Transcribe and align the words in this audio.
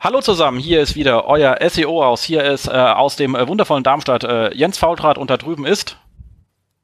Hallo 0.00 0.20
zusammen, 0.20 0.60
hier 0.60 0.80
ist 0.80 0.94
wieder 0.94 1.26
euer 1.26 1.58
SEO 1.68 2.04
aus. 2.04 2.22
Hier 2.22 2.44
ist 2.44 2.68
äh, 2.68 2.70
aus 2.70 3.16
dem 3.16 3.34
äh, 3.34 3.48
wundervollen 3.48 3.82
Darmstadt 3.82 4.22
äh, 4.22 4.54
Jens 4.54 4.78
Faultrat 4.78 5.18
und 5.18 5.28
da 5.28 5.36
drüben 5.36 5.66
ist 5.66 5.96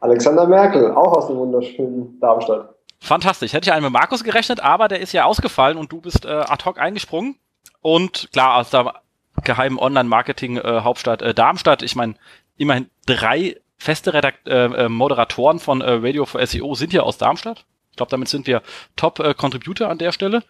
Alexander 0.00 0.48
Merkel, 0.48 0.90
auch 0.90 1.12
aus 1.12 1.28
dem 1.28 1.36
wunderschönen 1.36 2.18
Darmstadt. 2.18 2.74
Fantastisch. 2.98 3.52
Hätte 3.52 3.68
ich 3.68 3.72
einen 3.72 3.84
mit 3.84 3.92
Markus 3.92 4.24
gerechnet, 4.24 4.58
aber 4.58 4.88
der 4.88 4.98
ist 4.98 5.12
ja 5.12 5.26
ausgefallen 5.26 5.78
und 5.78 5.92
du 5.92 6.00
bist 6.00 6.24
äh, 6.24 6.28
ad 6.28 6.64
hoc 6.64 6.80
eingesprungen. 6.80 7.36
Und 7.82 8.30
klar, 8.32 8.56
aus 8.56 8.70
der 8.70 8.94
geheimen 9.44 9.78
Online-Marketing-Hauptstadt 9.78 11.22
äh, 11.22 11.34
Darmstadt, 11.34 11.84
ich 11.84 11.94
meine, 11.94 12.16
immerhin 12.56 12.90
drei 13.06 13.60
feste 13.76 14.12
Redakt 14.12 14.48
äh, 14.48 14.64
äh, 14.64 14.88
Moderatoren 14.88 15.60
von 15.60 15.82
äh, 15.82 15.90
Radio 15.92 16.24
for 16.24 16.44
SEO 16.44 16.74
sind 16.74 16.92
ja 16.92 17.02
aus 17.02 17.16
Darmstadt. 17.16 17.64
Ich 17.92 17.96
glaube, 17.96 18.10
damit 18.10 18.26
sind 18.26 18.48
wir 18.48 18.60
Top-Contributor 18.96 19.86
äh, 19.86 19.90
an 19.90 19.98
der 19.98 20.10
Stelle. 20.10 20.42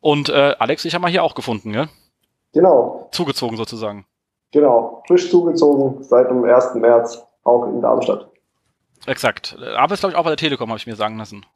Und 0.00 0.28
äh, 0.28 0.54
Alex, 0.58 0.84
ich 0.84 0.92
habe 0.92 1.00
mal 1.00 1.10
hier 1.10 1.24
auch 1.24 1.34
gefunden, 1.34 1.72
gell? 1.72 1.88
Genau. 2.52 3.08
Zugezogen 3.12 3.56
sozusagen. 3.56 4.04
Genau, 4.52 5.02
frisch 5.06 5.30
zugezogen 5.30 6.02
seit 6.02 6.28
dem 6.28 6.44
1. 6.44 6.74
März 6.74 7.22
auch 7.44 7.66
in 7.66 7.80
Darmstadt. 7.80 8.28
Exakt. 9.06 9.56
Aber 9.76 9.94
ist, 9.94 10.00
glaube 10.00 10.12
ich, 10.12 10.18
auch 10.18 10.24
bei 10.24 10.30
der 10.30 10.36
Telekom, 10.36 10.68
habe 10.68 10.78
ich 10.78 10.86
mir 10.86 10.96
sagen 10.96 11.16
lassen. 11.16 11.46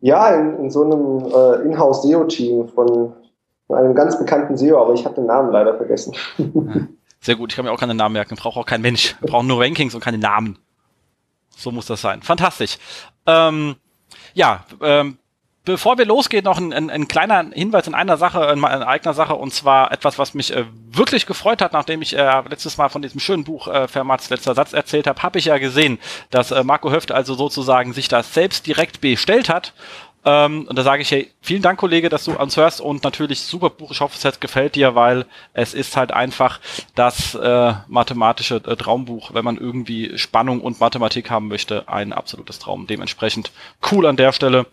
Ja, 0.00 0.34
in, 0.34 0.58
in 0.58 0.70
so 0.70 0.82
einem 0.82 1.26
äh, 1.26 1.68
Inhouse-SEO-Team 1.68 2.68
von, 2.68 3.12
von, 3.66 3.76
einem 3.76 3.94
ganz 3.94 4.18
bekannten 4.18 4.56
SEO, 4.56 4.80
aber 4.80 4.94
ich 4.94 5.04
habe 5.04 5.14
den 5.14 5.26
Namen 5.26 5.52
leider 5.52 5.76
vergessen. 5.76 6.14
Sehr 7.20 7.36
gut, 7.36 7.52
ich 7.52 7.56
kann 7.56 7.66
mir 7.66 7.72
auch 7.72 7.78
keine 7.78 7.94
Namen 7.94 8.14
merken. 8.14 8.36
Braucht 8.36 8.56
auch 8.56 8.66
kein 8.66 8.80
Mensch. 8.80 9.14
Wir 9.20 9.30
brauchen 9.30 9.46
nur 9.46 9.60
Rankings 9.60 9.94
und 9.94 10.00
keine 10.00 10.16
Namen. 10.16 10.58
So 11.50 11.70
muss 11.70 11.86
das 11.86 12.00
sein. 12.00 12.22
Fantastisch. 12.22 12.78
Ähm, 13.26 13.76
ja, 14.32 14.64
ähm, 14.80 15.18
bevor 15.70 15.98
wir 15.98 16.04
losgehen, 16.04 16.44
noch 16.44 16.58
ein, 16.58 16.72
ein, 16.72 16.90
ein, 16.90 17.08
kleiner 17.08 17.46
Hinweis 17.52 17.86
in 17.86 17.94
einer 17.94 18.16
Sache, 18.16 18.44
in, 18.52 18.58
in 18.58 18.64
eigener 18.64 19.14
Sache, 19.14 19.34
und 19.34 19.52
zwar 19.54 19.92
etwas, 19.92 20.18
was 20.18 20.34
mich 20.34 20.54
äh, 20.54 20.64
wirklich 20.90 21.26
gefreut 21.26 21.62
hat, 21.62 21.72
nachdem 21.72 22.02
ich 22.02 22.16
äh, 22.16 22.42
letztes 22.48 22.76
Mal 22.76 22.88
von 22.88 23.02
diesem 23.02 23.20
schönen 23.20 23.44
Buch 23.44 23.68
äh, 23.68 23.88
Fermats 23.88 24.30
letzter 24.30 24.54
Satz 24.54 24.72
erzählt 24.72 25.06
habe, 25.06 25.22
habe 25.22 25.38
ich 25.38 25.46
ja 25.46 25.58
gesehen, 25.58 25.98
dass 26.30 26.50
äh, 26.50 26.64
Marco 26.64 26.90
Höft 26.90 27.12
also 27.12 27.34
sozusagen 27.34 27.92
sich 27.92 28.08
das 28.08 28.34
selbst 28.34 28.66
direkt 28.66 29.00
bestellt 29.00 29.48
hat. 29.48 29.72
Ähm, 30.24 30.66
und 30.68 30.76
da 30.76 30.82
sage 30.82 31.02
ich, 31.02 31.10
hey, 31.10 31.30
vielen 31.40 31.62
Dank, 31.62 31.78
Kollege, 31.78 32.10
dass 32.10 32.24
du 32.24 32.32
uns 32.32 32.56
hörst 32.56 32.80
und 32.80 33.04
natürlich 33.04 33.40
super 33.40 33.70
Buch. 33.70 33.90
Ich 33.90 34.00
hoffe, 34.00 34.28
es 34.28 34.40
gefällt 34.40 34.74
dir, 34.74 34.94
weil 34.94 35.24
es 35.54 35.72
ist 35.72 35.96
halt 35.96 36.12
einfach 36.12 36.60
das 36.94 37.34
äh, 37.34 37.72
mathematische 37.88 38.56
äh, 38.56 38.76
Traumbuch, 38.76 39.32
wenn 39.32 39.44
man 39.44 39.56
irgendwie 39.56 40.18
Spannung 40.18 40.60
und 40.60 40.80
Mathematik 40.80 41.30
haben 41.30 41.48
möchte, 41.48 41.88
ein 41.88 42.12
absolutes 42.12 42.58
Traum. 42.58 42.86
Dementsprechend 42.86 43.50
cool 43.90 44.06
an 44.06 44.16
der 44.16 44.32
Stelle 44.32 44.66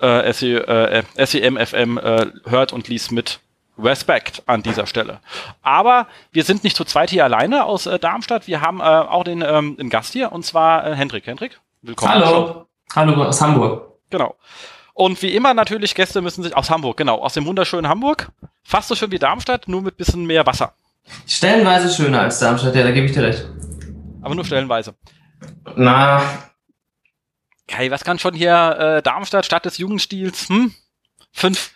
äh, 0.00 0.32
SE, 0.32 0.66
äh, 0.66 1.02
SEMFM 1.16 1.98
äh, 1.98 2.26
hört 2.46 2.72
und 2.72 2.88
liest 2.88 3.12
mit 3.12 3.40
Respekt 3.78 4.42
an 4.46 4.62
dieser 4.62 4.86
Stelle. 4.86 5.20
Aber 5.62 6.06
wir 6.32 6.44
sind 6.44 6.64
nicht 6.64 6.76
zu 6.76 6.84
zweit 6.84 7.10
hier 7.10 7.24
alleine 7.24 7.64
aus 7.64 7.86
äh, 7.86 7.98
Darmstadt. 7.98 8.46
Wir 8.46 8.60
haben 8.60 8.80
äh, 8.80 8.82
auch 8.82 9.24
den, 9.24 9.42
ähm, 9.42 9.76
den 9.76 9.90
Gast 9.90 10.12
hier 10.12 10.32
und 10.32 10.44
zwar 10.44 10.86
äh, 10.86 10.94
Hendrik. 10.94 11.26
Hendrik, 11.26 11.60
willkommen. 11.82 12.12
Hallo. 12.12 12.66
Hallo 12.94 13.24
aus 13.24 13.40
Hamburg. 13.40 13.98
Genau. 14.10 14.36
Und 14.94 15.22
wie 15.22 15.34
immer 15.34 15.54
natürlich, 15.54 15.94
Gäste 15.94 16.20
müssen 16.20 16.42
sich 16.42 16.54
aus 16.56 16.68
Hamburg, 16.68 16.96
genau, 16.96 17.20
aus 17.20 17.34
dem 17.34 17.46
wunderschönen 17.46 17.88
Hamburg. 17.88 18.30
Fast 18.62 18.88
so 18.88 18.94
schön 18.94 19.10
wie 19.10 19.18
Darmstadt, 19.18 19.68
nur 19.68 19.80
mit 19.80 19.96
bisschen 19.96 20.26
mehr 20.26 20.44
Wasser. 20.44 20.74
Stellenweise 21.26 21.88
schöner 21.94 22.20
als 22.20 22.38
Darmstadt, 22.38 22.74
ja, 22.74 22.82
da 22.82 22.90
gebe 22.90 23.06
ich 23.06 23.12
dir 23.12 23.22
recht. 23.22 23.46
Aber 24.20 24.34
nur 24.34 24.44
stellenweise. 24.44 24.94
Na, 25.76 26.20
Kai, 27.70 27.90
was 27.90 28.04
kann 28.04 28.18
schon 28.18 28.34
hier 28.34 28.76
äh, 28.78 29.02
Darmstadt, 29.02 29.46
Stadt 29.46 29.64
des 29.64 29.78
Jugendstils, 29.78 30.48
hm? 30.48 30.74
Fünf, 31.32 31.72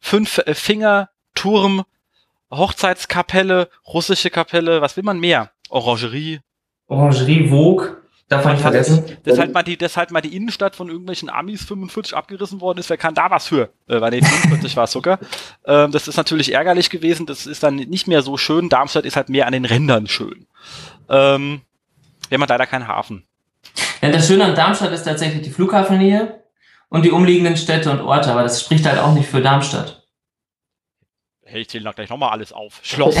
fünf 0.00 0.38
äh, 0.38 0.54
Finger, 0.54 1.10
Turm, 1.34 1.84
Hochzeitskapelle, 2.50 3.68
russische 3.86 4.30
Kapelle, 4.30 4.80
was 4.80 4.96
will 4.96 5.02
man 5.02 5.18
mehr? 5.18 5.50
Orangerie. 5.68 6.40
Orangerie, 6.86 7.48
Vogue. 7.48 7.96
Darf 8.28 8.44
man 8.44 8.56
vergessen. 8.56 9.04
Dass 9.24 9.38
halt, 9.38 9.52
mal 9.52 9.62
die, 9.62 9.76
dass 9.76 9.98
halt 9.98 10.10
mal 10.10 10.22
die 10.22 10.34
Innenstadt 10.34 10.76
von 10.76 10.88
irgendwelchen 10.88 11.28
Amis 11.28 11.62
45 11.64 12.16
abgerissen 12.16 12.60
worden 12.62 12.78
ist, 12.78 12.88
wer 12.88 12.96
kann 12.96 13.14
da 13.14 13.30
was 13.30 13.48
für? 13.48 13.70
Äh, 13.86 14.00
weil 14.00 14.12
nee, 14.12 14.22
45 14.22 14.76
war 14.76 14.86
sogar. 14.86 15.18
Ähm, 15.66 15.92
das 15.92 16.08
ist 16.08 16.18
natürlich 16.18 16.52
ärgerlich 16.52 16.90
gewesen, 16.90 17.24
das 17.24 17.46
ist 17.46 17.62
dann 17.62 17.76
nicht 17.76 18.06
mehr 18.06 18.20
so 18.20 18.36
schön. 18.36 18.68
Darmstadt 18.68 19.06
ist 19.06 19.16
halt 19.16 19.30
mehr 19.30 19.46
an 19.46 19.54
den 19.54 19.64
Rändern 19.64 20.06
schön. 20.06 20.46
Ähm, 21.08 21.62
wir 22.28 22.36
haben 22.36 22.42
halt 22.42 22.50
leider 22.50 22.66
keinen 22.66 22.86
Hafen. 22.86 23.24
Ja, 24.04 24.10
das 24.10 24.26
Schöne 24.26 24.44
an 24.44 24.54
Darmstadt 24.54 24.92
ist 24.92 25.04
tatsächlich 25.04 25.40
die 25.40 25.50
Flughafennähe 25.50 26.44
und 26.90 27.06
die 27.06 27.10
umliegenden 27.10 27.56
Städte 27.56 27.90
und 27.90 28.02
Orte, 28.02 28.30
aber 28.30 28.42
das 28.42 28.60
spricht 28.60 28.84
halt 28.84 28.98
auch 28.98 29.14
nicht 29.14 29.30
für 29.30 29.40
Darmstadt. 29.40 30.06
Hey, 31.42 31.62
ich 31.62 31.70
zähle 31.70 31.90
gleich 31.90 32.10
nochmal 32.10 32.28
alles 32.28 32.52
auf. 32.52 32.80
Schloss, 32.82 33.16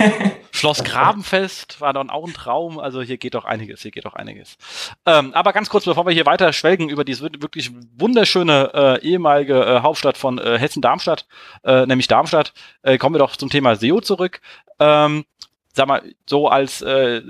Schloss 0.50 0.84
Grabenfest 0.84 1.80
war 1.80 1.94
dann 1.94 2.10
auch 2.10 2.26
ein 2.26 2.34
Traum. 2.34 2.78
Also 2.78 3.00
hier 3.00 3.16
geht 3.16 3.32
doch 3.32 3.46
einiges, 3.46 3.80
hier 3.80 3.90
geht 3.90 4.04
doch 4.04 4.12
einiges. 4.12 4.58
Ähm, 5.06 5.32
aber 5.32 5.54
ganz 5.54 5.70
kurz, 5.70 5.86
bevor 5.86 6.04
wir 6.04 6.12
hier 6.12 6.26
weiter 6.26 6.52
schwelgen 6.52 6.90
über 6.90 7.04
diese 7.04 7.22
wirklich 7.22 7.70
wunderschöne 7.96 8.70
äh, 8.74 9.00
ehemalige 9.00 9.64
äh, 9.64 9.80
Hauptstadt 9.80 10.18
von 10.18 10.36
äh, 10.36 10.58
Hessen-Darmstadt, 10.58 11.26
äh, 11.64 11.86
nämlich 11.86 12.06
Darmstadt, 12.06 12.52
äh, 12.82 12.98
kommen 12.98 13.14
wir 13.14 13.20
doch 13.20 13.34
zum 13.34 13.48
Thema 13.48 13.76
SEO 13.76 14.02
zurück. 14.02 14.42
Ähm, 14.78 15.24
sag 15.72 15.88
mal, 15.88 16.02
so 16.26 16.48
als 16.48 16.82
äh, 16.82 17.22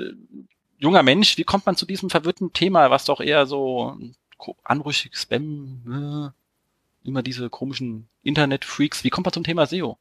junger 0.79 1.03
Mensch, 1.03 1.37
wie 1.37 1.45
kommt 1.45 1.67
man 1.67 1.77
zu 1.77 1.87
diesem 1.87 2.11
verwirrten 2.11 2.53
Thema, 2.53 2.91
was 2.91 3.05
doch 3.05 3.21
eher 3.21 3.47
so 3.47 3.97
anrüchig 4.65 5.17
Spam, 5.17 6.33
äh, 7.05 7.09
immer 7.09 7.23
diese 7.23 7.51
komischen 7.51 8.09
Internet-Freaks, 8.23 9.05
wie 9.05 9.11
kommt 9.11 9.27
man 9.27 9.33
zum 9.33 9.45
Thema 9.45 9.67
SEO? 9.67 9.99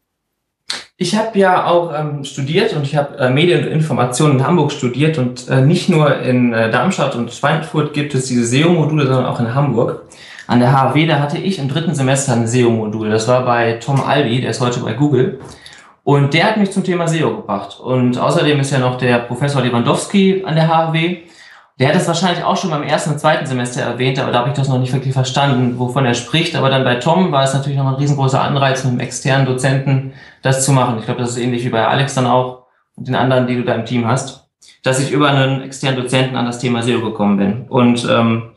Ich 0.97 1.15
habe 1.15 1.37
ja 1.37 1.65
auch 1.65 1.93
ähm, 1.97 2.25
studiert 2.25 2.73
und 2.73 2.83
ich 2.83 2.95
habe 2.95 3.17
äh, 3.17 3.29
Medien 3.29 3.63
und 3.63 3.71
Information 3.71 4.31
in 4.31 4.45
Hamburg 4.45 4.71
studiert 4.71 5.17
und 5.17 5.47
äh, 5.47 5.61
nicht 5.61 5.89
nur 5.89 6.19
in 6.21 6.53
äh, 6.53 6.71
Darmstadt 6.71 7.15
und 7.15 7.31
Schweinfurt 7.31 7.93
gibt 7.93 8.15
es 8.15 8.25
diese 8.25 8.45
SEO-Module, 8.45 9.05
sondern 9.05 9.25
auch 9.25 9.39
in 9.39 9.53
Hamburg. 9.53 10.07
An 10.47 10.59
der 10.59 10.71
HW, 10.71 11.05
da 11.05 11.19
hatte 11.19 11.37
ich 11.37 11.59
im 11.59 11.67
dritten 11.67 11.93
Semester 11.93 12.33
ein 12.33 12.47
SEO-Modul. 12.47 13.09
Das 13.09 13.27
war 13.27 13.45
bei 13.45 13.73
Tom 13.73 14.01
Albi, 14.01 14.41
der 14.41 14.51
ist 14.51 14.61
heute 14.61 14.79
bei 14.79 14.93
Google. 14.93 15.39
Und 16.07 16.33
der 16.33 16.45
hat 16.45 16.55
mich 16.55 16.71
zum 16.71 16.85
Thema 16.85 17.05
SEO 17.05 17.35
gebracht. 17.35 17.81
Und 17.81 18.17
außerdem 18.17 18.61
ist 18.61 18.71
ja 18.71 18.79
noch 18.79 18.97
der 18.97 19.19
Professor 19.19 19.61
Lewandowski 19.61 20.41
an 20.45 20.55
der 20.55 20.69
HW. 20.69 21.17
Der 21.79 21.89
hat 21.89 21.95
das 21.95 22.07
wahrscheinlich 22.07 22.45
auch 22.45 22.55
schon 22.55 22.69
beim 22.69 22.83
ersten 22.83 23.11
und 23.11 23.19
zweiten 23.19 23.45
Semester 23.45 23.81
erwähnt, 23.81 24.17
aber 24.17 24.31
da 24.31 24.39
habe 24.39 24.47
ich 24.47 24.55
das 24.55 24.69
noch 24.69 24.79
nicht 24.79 24.93
wirklich 24.93 25.13
verstanden, 25.13 25.77
wovon 25.77 26.05
er 26.05 26.13
spricht. 26.13 26.55
Aber 26.55 26.69
dann 26.69 26.85
bei 26.85 26.95
Tom 26.95 27.33
war 27.33 27.43
es 27.43 27.53
natürlich 27.53 27.77
noch 27.77 27.87
ein 27.87 27.95
riesengroßer 27.95 28.41
Anreiz, 28.41 28.85
mit 28.85 28.91
einem 28.91 29.01
externen 29.01 29.45
Dozenten 29.45 30.13
das 30.43 30.63
zu 30.63 30.71
machen. 30.71 30.97
Ich 30.97 31.03
glaube, 31.03 31.19
das 31.19 31.31
ist 31.31 31.39
ähnlich 31.39 31.65
wie 31.65 31.69
bei 31.71 31.85
Alex 31.85 32.13
dann 32.13 32.25
auch 32.25 32.67
und 32.95 33.09
den 33.09 33.15
anderen, 33.15 33.45
die 33.45 33.57
du 33.57 33.65
da 33.65 33.75
im 33.75 33.85
Team 33.85 34.07
hast, 34.07 34.47
dass 34.83 35.01
ich 35.01 35.11
über 35.11 35.27
einen 35.27 35.61
externen 35.61 35.99
Dozenten 35.99 36.37
an 36.37 36.45
das 36.45 36.59
Thema 36.59 36.83
SEO 36.83 37.01
gekommen 37.01 37.35
bin. 37.35 37.65
Und 37.67 38.07
ähm, 38.09 38.51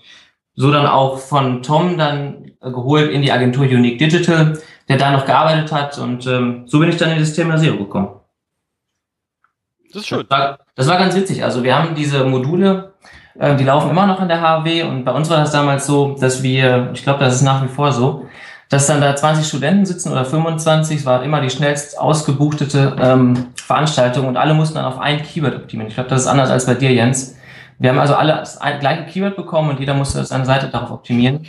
so 0.55 0.71
dann 0.71 0.87
auch 0.87 1.19
von 1.19 1.65
Tom 1.65 1.99
dann 1.99 2.53
geholt 2.61 3.11
in 3.11 3.23
die 3.23 3.33
Agentur 3.33 3.65
Unique 3.65 3.99
Digital, 3.99 4.57
der 4.91 4.99
da 4.99 5.13
noch 5.13 5.25
gearbeitet 5.25 5.73
hat. 5.73 5.97
Und 5.99 6.27
ähm, 6.27 6.65
so 6.67 6.81
bin 6.81 6.89
ich 6.89 6.97
dann 6.97 7.13
in 7.13 7.21
das 7.21 7.33
Thema 7.33 7.57
SEO 7.57 7.77
gekommen. 7.77 8.09
Das 9.93 10.03
ist 10.03 10.09
schön. 10.09 10.27
Das 10.29 10.39
war, 10.39 10.59
das 10.75 10.89
war 10.89 10.99
ganz 10.99 11.15
witzig. 11.15 11.45
Also 11.45 11.63
wir 11.63 11.77
haben 11.77 11.95
diese 11.95 12.25
Module, 12.25 12.93
äh, 13.39 13.55
die 13.55 13.63
laufen 13.63 13.91
immer 13.91 14.07
noch 14.07 14.21
in 14.21 14.27
der 14.27 14.41
HW 14.41 14.83
und 14.83 15.05
bei 15.05 15.13
uns 15.13 15.31
war 15.31 15.37
das 15.37 15.53
damals 15.53 15.87
so, 15.87 16.17
dass 16.21 16.43
wir, 16.43 16.91
ich 16.93 17.05
glaube, 17.05 17.21
das 17.21 17.37
ist 17.37 17.43
nach 17.43 17.63
wie 17.63 17.69
vor 17.69 17.93
so, 17.93 18.27
dass 18.69 18.89
dann 18.89 19.01
da 19.01 19.15
20 19.15 19.47
Studenten 19.47 19.87
sitzen 19.87 20.11
oder 20.11 20.25
25, 20.25 20.99
es 20.99 21.07
war 21.07 21.23
immer 21.23 21.41
die 21.41 21.51
schnellst 21.51 21.97
ausgebuchtete 21.99 22.97
ähm, 23.01 23.47
Veranstaltung 23.55 24.27
und 24.27 24.37
alle 24.37 24.55
mussten 24.55 24.75
dann 24.75 24.87
auf 24.87 24.99
ein 24.99 25.23
Keyword 25.23 25.55
optimieren. 25.55 25.89
Ich 25.89 25.95
glaube, 25.95 26.11
das 26.11 26.23
ist 26.23 26.27
anders 26.27 26.51
als 26.51 26.67
bei 26.67 26.75
dir, 26.75 26.93
Jens. 26.93 27.37
Wir 27.79 27.91
haben 27.91 27.99
also 28.01 28.15
alle 28.15 28.33
das 28.33 28.59
gleiche 28.81 29.05
Keyword 29.07 29.37
bekommen 29.37 29.71
und 29.71 29.79
jeder 29.79 29.95
musste 29.95 30.25
seine 30.25 30.45
Seite 30.45 30.69
darauf 30.69 30.91
optimieren. 30.91 31.47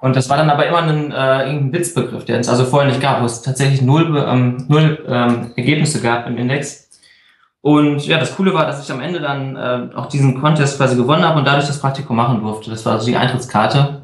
Und 0.00 0.14
das 0.14 0.28
war 0.28 0.36
dann 0.36 0.50
aber 0.50 0.66
immer 0.66 0.82
ein 0.82 1.10
äh, 1.10 1.46
irgendein 1.46 1.72
Witzbegriff, 1.72 2.24
der 2.24 2.40
es 2.40 2.48
also 2.48 2.64
vorher 2.64 2.88
nicht 2.88 3.00
gab, 3.00 3.22
wo 3.22 3.24
es 3.24 3.42
tatsächlich 3.42 3.82
null, 3.82 4.24
ähm, 4.28 4.66
null 4.68 5.04
ähm, 5.08 5.52
Ergebnisse 5.56 6.00
gab 6.00 6.26
im 6.26 6.36
Index. 6.36 6.86
Und 7.62 8.06
ja, 8.06 8.18
das 8.18 8.36
Coole 8.36 8.54
war, 8.54 8.66
dass 8.66 8.84
ich 8.84 8.92
am 8.92 9.00
Ende 9.00 9.20
dann 9.20 9.56
äh, 9.56 9.96
auch 9.96 10.06
diesen 10.06 10.40
Contest 10.40 10.76
quasi 10.76 10.94
gewonnen 10.96 11.24
habe 11.24 11.38
und 11.38 11.46
dadurch 11.46 11.66
das 11.66 11.80
Praktikum 11.80 12.14
machen 12.14 12.40
durfte. 12.40 12.70
Das 12.70 12.84
war 12.86 12.92
also 12.92 13.06
die 13.06 13.16
Eintrittskarte 13.16 14.02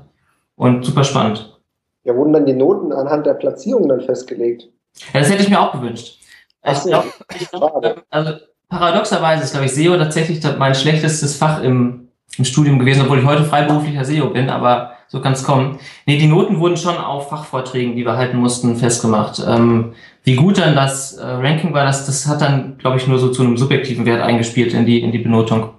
und 0.57 0.85
super 0.85 1.05
spannend. 1.05 1.57
Ja, 2.05 2.17
wurden 2.17 2.33
dann 2.33 2.47
die 2.47 2.55
Noten 2.55 2.93
anhand 2.93 3.27
der 3.27 3.35
Platzierung 3.35 3.89
dann 3.89 4.01
festgelegt? 4.01 4.69
Ja, 5.13 5.21
das 5.21 5.31
hätte 5.31 5.43
ich 5.43 5.49
mir 5.49 5.61
auch 5.61 5.73
gewünscht. 5.73 6.19
Ich 6.65 6.83
glaube, 6.83 7.13
glaub, 7.51 8.03
also 8.11 8.33
paradoxerweise 8.69 9.45
ist, 9.45 9.53
glaube 9.53 9.67
ich, 9.67 9.75
SEO 9.75 9.97
tatsächlich 9.97 10.41
mein 10.59 10.75
schlechtestes 10.75 11.37
Fach 11.37 11.63
im, 11.63 12.09
im 12.39 12.45
Studium 12.45 12.79
gewesen, 12.79 13.03
obwohl 13.03 13.19
ich 13.19 13.25
heute 13.25 13.45
freiberuflicher 13.45 14.05
SEO 14.05 14.31
bin, 14.31 14.49
aber 14.49 14.93
so 15.13 15.21
kann 15.21 15.35
es 15.35 15.45
kommen. 15.45 15.79
Nee, 16.07 16.17
die 16.17 16.27
Noten 16.27 16.59
wurden 16.59 16.79
schon 16.79 16.97
auf 16.97 17.29
Fachvorträgen, 17.29 17.97
die 17.97 18.07
wir 18.07 18.17
halten 18.17 18.39
mussten, 18.39 18.77
festgemacht. 18.77 19.45
Ähm, 19.47 19.93
wie 20.25 20.37
gut 20.37 20.57
dann 20.57 20.75
das 20.75 21.19
äh, 21.19 21.23
Ranking 21.23 21.75
war, 21.75 21.85
das, 21.85 22.07
das 22.07 22.27
hat 22.27 22.41
dann, 22.41 22.79
glaube 22.79 22.97
ich, 22.97 23.07
nur 23.07 23.19
so 23.19 23.29
zu 23.29 23.43
einem 23.43 23.59
subjektiven 23.59 24.07
Wert 24.07 24.23
eingespielt 24.23 24.73
in 24.73 24.87
die, 24.87 25.03
in 25.03 25.13
die 25.13 25.19
Benotung. 25.19 25.75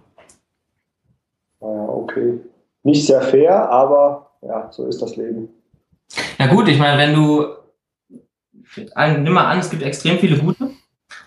Ja, 1.61 1.67
okay. 1.67 2.41
Nicht 2.83 3.07
sehr 3.07 3.23
fair, 3.23 3.71
aber 3.71 4.29
ja, 4.43 4.67
so 4.69 4.85
ist 4.85 5.01
das 5.01 5.15
Leben. 5.15 5.49
Ja 6.37 6.45
gut, 6.45 6.67
ich 6.67 6.77
meine, 6.77 6.99
wenn 6.99 7.15
du 7.15 7.47
nimm 9.17 9.33
mal 9.33 9.45
an, 9.45 9.57
es 9.57 9.71
gibt 9.71 9.81
extrem 9.81 10.19
viele 10.19 10.37
gute 10.37 10.69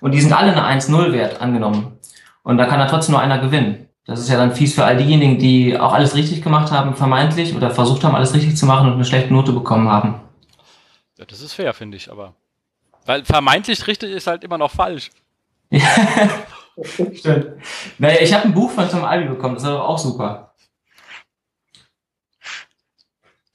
und 0.00 0.12
die 0.12 0.20
sind 0.20 0.32
alle 0.32 0.52
eine 0.52 0.80
1-0 0.80 1.12
wert 1.12 1.40
angenommen. 1.40 1.98
Und 2.44 2.56
da 2.56 2.66
kann 2.66 2.78
da 2.78 2.86
trotzdem 2.86 3.14
nur 3.14 3.20
einer 3.20 3.40
gewinnen. 3.40 3.85
Das 4.06 4.20
ist 4.20 4.28
ja 4.28 4.36
dann 4.36 4.54
fies 4.54 4.74
für 4.74 4.84
all 4.84 4.96
diejenigen, 4.96 5.38
die 5.38 5.78
auch 5.78 5.92
alles 5.92 6.14
richtig 6.14 6.40
gemacht 6.42 6.70
haben, 6.70 6.94
vermeintlich, 6.94 7.54
oder 7.56 7.72
versucht 7.72 8.04
haben, 8.04 8.14
alles 8.14 8.34
richtig 8.34 8.56
zu 8.56 8.64
machen 8.64 8.86
und 8.86 8.94
eine 8.94 9.04
schlechte 9.04 9.32
Note 9.32 9.52
bekommen 9.52 9.88
haben. 9.88 10.20
Ja, 11.18 11.24
das 11.24 11.40
ist 11.40 11.54
fair, 11.54 11.74
finde 11.74 11.96
ich, 11.96 12.10
aber. 12.10 12.34
Weil 13.04 13.24
vermeintlich 13.24 13.86
richtig 13.86 14.12
ist 14.12 14.26
halt 14.26 14.44
immer 14.44 14.58
noch 14.58 14.70
falsch. 14.70 15.10
Ja, 16.78 17.08
stimmt. 17.14 17.46
Naja, 17.96 18.18
ich 18.20 18.34
habe 18.34 18.44
ein 18.44 18.52
Buch 18.52 18.70
von 18.70 18.86
Tom 18.90 19.02
Albi 19.02 19.28
bekommen, 19.30 19.54
das 19.54 19.62
ist 19.62 19.68
aber 19.70 19.88
auch 19.88 19.96
super. 19.96 20.52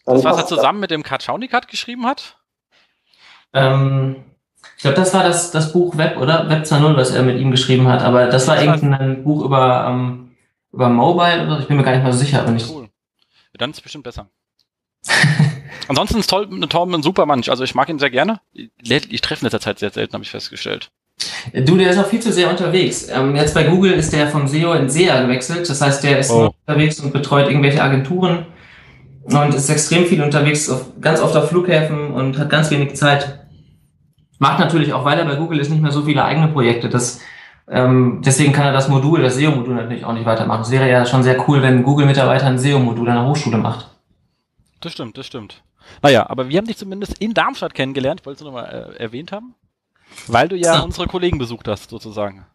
Das, 0.05 0.23
was 0.23 0.37
er 0.37 0.47
zusammen 0.47 0.79
mit 0.79 0.89
dem 0.89 1.03
Katschaunikat 1.03 1.67
geschrieben 1.67 2.07
hat? 2.07 2.37
Ähm, 3.53 4.23
ich 4.75 4.81
glaube, 4.81 4.97
das 4.97 5.13
war 5.13 5.23
das, 5.23 5.51
das 5.51 5.71
Buch 5.71 5.97
Web, 5.97 6.17
oder? 6.17 6.49
Web 6.49 6.63
2.0, 6.63 6.97
was 6.97 7.11
er 7.11 7.21
mit 7.21 7.39
ihm 7.39 7.51
geschrieben 7.51 7.87
hat. 7.87 8.01
Aber 8.01 8.25
das 8.25 8.47
war 8.47 8.59
irgendein 8.59 9.23
Buch 9.23 9.45
über, 9.45 9.85
ähm, 9.87 10.30
über 10.73 10.89
Mobile 10.89 11.45
oder 11.45 11.59
Ich 11.59 11.67
bin 11.67 11.77
mir 11.77 11.83
gar 11.83 11.91
nicht 11.91 12.03
mal 12.03 12.13
so 12.13 12.19
sicher, 12.19 12.41
aber 12.41 12.51
nicht. 12.51 12.69
Cool. 12.69 12.89
Dann 13.57 13.71
ist 13.71 13.77
es 13.77 13.81
bestimmt 13.81 14.03
besser. 14.03 14.29
Ansonsten 15.87 16.19
ist 16.19 16.29
toll, 16.29 16.47
Torben 16.67 16.93
ein 16.95 17.03
super 17.03 17.25
Mensch. 17.25 17.49
Also 17.49 17.63
ich 17.63 17.75
mag 17.75 17.89
ihn 17.89 17.99
sehr 17.99 18.09
gerne. 18.09 18.39
Ich, 18.53 18.69
ich 19.11 19.21
treffe 19.21 19.41
in 19.41 19.45
letzter 19.45 19.59
Zeit 19.59 19.79
sehr 19.79 19.91
selten, 19.91 20.13
habe 20.13 20.23
ich 20.23 20.31
festgestellt. 20.31 20.91
Du, 21.53 21.77
der 21.77 21.91
ist 21.91 21.97
auch 21.97 22.07
viel 22.07 22.19
zu 22.19 22.31
sehr 22.31 22.49
unterwegs. 22.49 23.09
Ähm, 23.09 23.35
jetzt 23.35 23.53
bei 23.53 23.63
Google 23.63 23.93
ist 23.93 24.13
der 24.13 24.27
vom 24.27 24.47
SEO 24.47 24.73
in 24.73 24.89
SEA 24.89 25.21
gewechselt. 25.21 25.69
Das 25.69 25.81
heißt, 25.81 26.03
der 26.03 26.19
ist 26.19 26.31
oh. 26.31 26.53
unterwegs 26.65 26.99
und 26.99 27.13
betreut 27.13 27.47
irgendwelche 27.47 27.83
Agenturen 27.83 28.45
und 29.23 29.53
ist 29.53 29.69
extrem 29.69 30.05
viel 30.05 30.21
unterwegs, 30.21 30.69
auf, 30.69 30.99
ganz 30.99 31.19
oft 31.19 31.35
auf 31.35 31.49
Flughäfen 31.49 32.11
und 32.11 32.37
hat 32.37 32.49
ganz 32.49 32.71
wenig 32.71 32.95
Zeit. 32.95 33.45
Macht 34.39 34.59
natürlich 34.59 34.93
auch, 34.93 35.05
weil 35.05 35.19
er 35.19 35.25
bei 35.25 35.35
Google 35.35 35.59
ist, 35.59 35.69
nicht 35.69 35.81
mehr 35.81 35.91
so 35.91 36.03
viele 36.03 36.23
eigene 36.23 36.47
Projekte. 36.47 36.89
Das, 36.89 37.19
ähm, 37.71 38.21
deswegen 38.25 38.51
kann 38.51 38.65
er 38.65 38.73
das 38.73 38.89
Modul, 38.89 39.21
das 39.21 39.35
SEO-Modul 39.35 39.75
natürlich 39.75 40.03
auch 40.03 40.11
nicht 40.13 40.25
weitermachen. 40.25 40.61
Es 40.61 40.71
wäre 40.71 40.89
ja 40.89 41.05
schon 41.05 41.23
sehr 41.23 41.47
cool, 41.47 41.61
wenn 41.61 41.83
Google-Mitarbeiter 41.83 42.47
ein 42.47 42.59
SEO-Modul 42.59 43.07
an 43.09 43.15
der 43.15 43.25
Hochschule 43.25 43.57
macht. 43.57 43.87
Das 44.81 44.91
stimmt, 44.91 45.17
das 45.17 45.25
stimmt. 45.25 45.63
Naja, 46.01 46.29
aber 46.29 46.49
wir 46.49 46.57
haben 46.57 46.67
dich 46.67 46.77
zumindest 46.77 47.17
in 47.19 47.33
Darmstadt 47.33 47.73
kennengelernt, 47.73 48.25
wolltest 48.25 48.41
du 48.41 48.45
nochmal 48.45 48.93
äh, 48.97 49.01
erwähnt 49.01 49.31
haben? 49.31 49.55
Weil 50.27 50.49
du 50.49 50.57
ja 50.57 50.79
so. 50.79 50.83
unsere 50.83 51.07
Kollegen 51.07 51.37
besucht 51.37 51.67
hast, 51.69 51.89
sozusagen. 51.89 52.45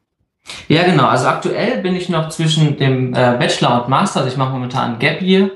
Ja, 0.69 0.85
genau. 0.85 1.07
Also 1.07 1.27
aktuell 1.29 1.81
bin 1.81 1.97
ich 1.97 2.11
noch 2.11 2.29
zwischen 2.29 2.77
dem 2.77 3.15
äh, 3.15 3.37
Bachelor 3.39 3.83
und 3.83 3.89
Master. 3.89 4.21
Also 4.21 4.31
ich 4.31 4.37
mache 4.37 4.53
momentan 4.53 4.99
Gap 4.99 5.23
Year 5.23 5.51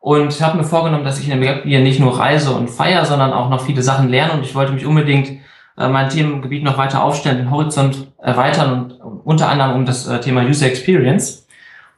und 0.00 0.38
habe 0.42 0.58
mir 0.58 0.64
vorgenommen, 0.64 1.04
dass 1.04 1.18
ich 1.18 1.24
in 1.24 1.30
dem 1.30 1.40
Gap 1.40 1.64
Year 1.64 1.80
nicht 1.80 2.00
nur 2.00 2.18
reise 2.18 2.52
und 2.52 2.68
feiere, 2.68 3.06
sondern 3.06 3.32
auch 3.32 3.48
noch 3.48 3.62
viele 3.62 3.82
Sachen 3.82 4.10
lerne. 4.10 4.34
Und 4.34 4.44
ich 4.44 4.54
wollte 4.54 4.72
mich 4.72 4.84
unbedingt 4.84 5.40
mein 5.76 6.08
Themengebiet 6.08 6.64
noch 6.64 6.78
weiter 6.78 7.04
aufstellen, 7.04 7.38
den 7.38 7.50
Horizont 7.50 8.08
erweitern 8.18 8.92
und 8.92 9.20
unter 9.24 9.48
anderem 9.48 9.76
um 9.76 9.84
das 9.84 10.06
äh, 10.06 10.20
Thema 10.20 10.42
User 10.42 10.66
Experience. 10.66 11.46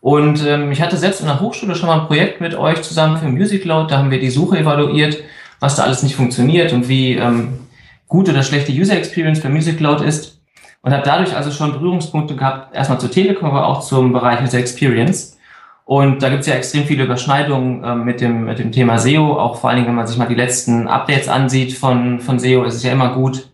Und 0.01 0.45
ähm, 0.47 0.71
ich 0.73 0.81
hatte 0.81 0.97
selbst 0.97 1.21
in 1.21 1.27
der 1.27 1.41
Hochschule 1.41 1.75
schon 1.75 1.89
mal 1.89 2.01
ein 2.01 2.07
Projekt 2.07 2.41
mit 2.41 2.55
euch 2.55 2.83
zusammen 2.83 3.17
für 3.17 3.29
Music 3.29 3.65
Load. 3.65 3.91
Da 3.91 3.99
haben 3.99 4.11
wir 4.11 4.21
die 4.21 4.31
Suche 4.31 4.59
evaluiert, 4.59 5.19
was 5.61 5.77
da 5.77 5.85
alles 5.85 6.03
nicht 6.03 6.17
funktioniert 6.17 6.73
und 6.73 6.89
wie 6.89 7.15
ähm, 7.15 7.59
gut 8.07 8.29
oder 8.29 8.43
schlechte 8.43 8.73
User 8.73 8.97
Experience 8.97 9.41
für 9.41 9.49
Music 9.49 9.81
Load 9.81 10.05
ist. 10.05 10.41
Und 10.83 10.93
habe 10.93 11.03
dadurch 11.05 11.37
also 11.37 11.51
schon 11.51 11.73
Berührungspunkte 11.73 12.37
gehabt, 12.37 12.75
erstmal 12.75 13.01
zur 13.01 13.11
Telekom, 13.11 13.51
aber 13.51 13.67
auch 13.67 13.81
zum 13.81 14.13
Bereich 14.13 14.41
User 14.43 14.59
Experience. 14.59 15.37
Und 15.85 16.23
da 16.23 16.29
gibt 16.29 16.43
es 16.43 16.47
ja 16.47 16.55
extrem 16.55 16.85
viele 16.85 17.05
Überschneidungen 17.05 17.83
äh, 17.83 17.95
mit, 17.95 18.21
dem, 18.21 18.45
mit 18.45 18.59
dem 18.59 18.73
Thema 18.73 18.99
SEO. 18.99 19.39
Auch 19.39 19.57
vor 19.57 19.71
allen 19.71 19.79
Dingen, 19.79 19.89
wenn 19.89 19.95
man 19.97 20.07
sich 20.07 20.19
mal 20.19 20.29
die 20.29 20.35
letzten 20.35 20.87
Updates 20.87 21.29
ansieht 21.29 21.73
von, 21.73 22.21
von 22.21 22.39
SEO, 22.39 22.65
ist 22.65 22.75
es 22.75 22.83
ja 22.83 22.93
immer 22.93 23.15
gut, 23.15 23.48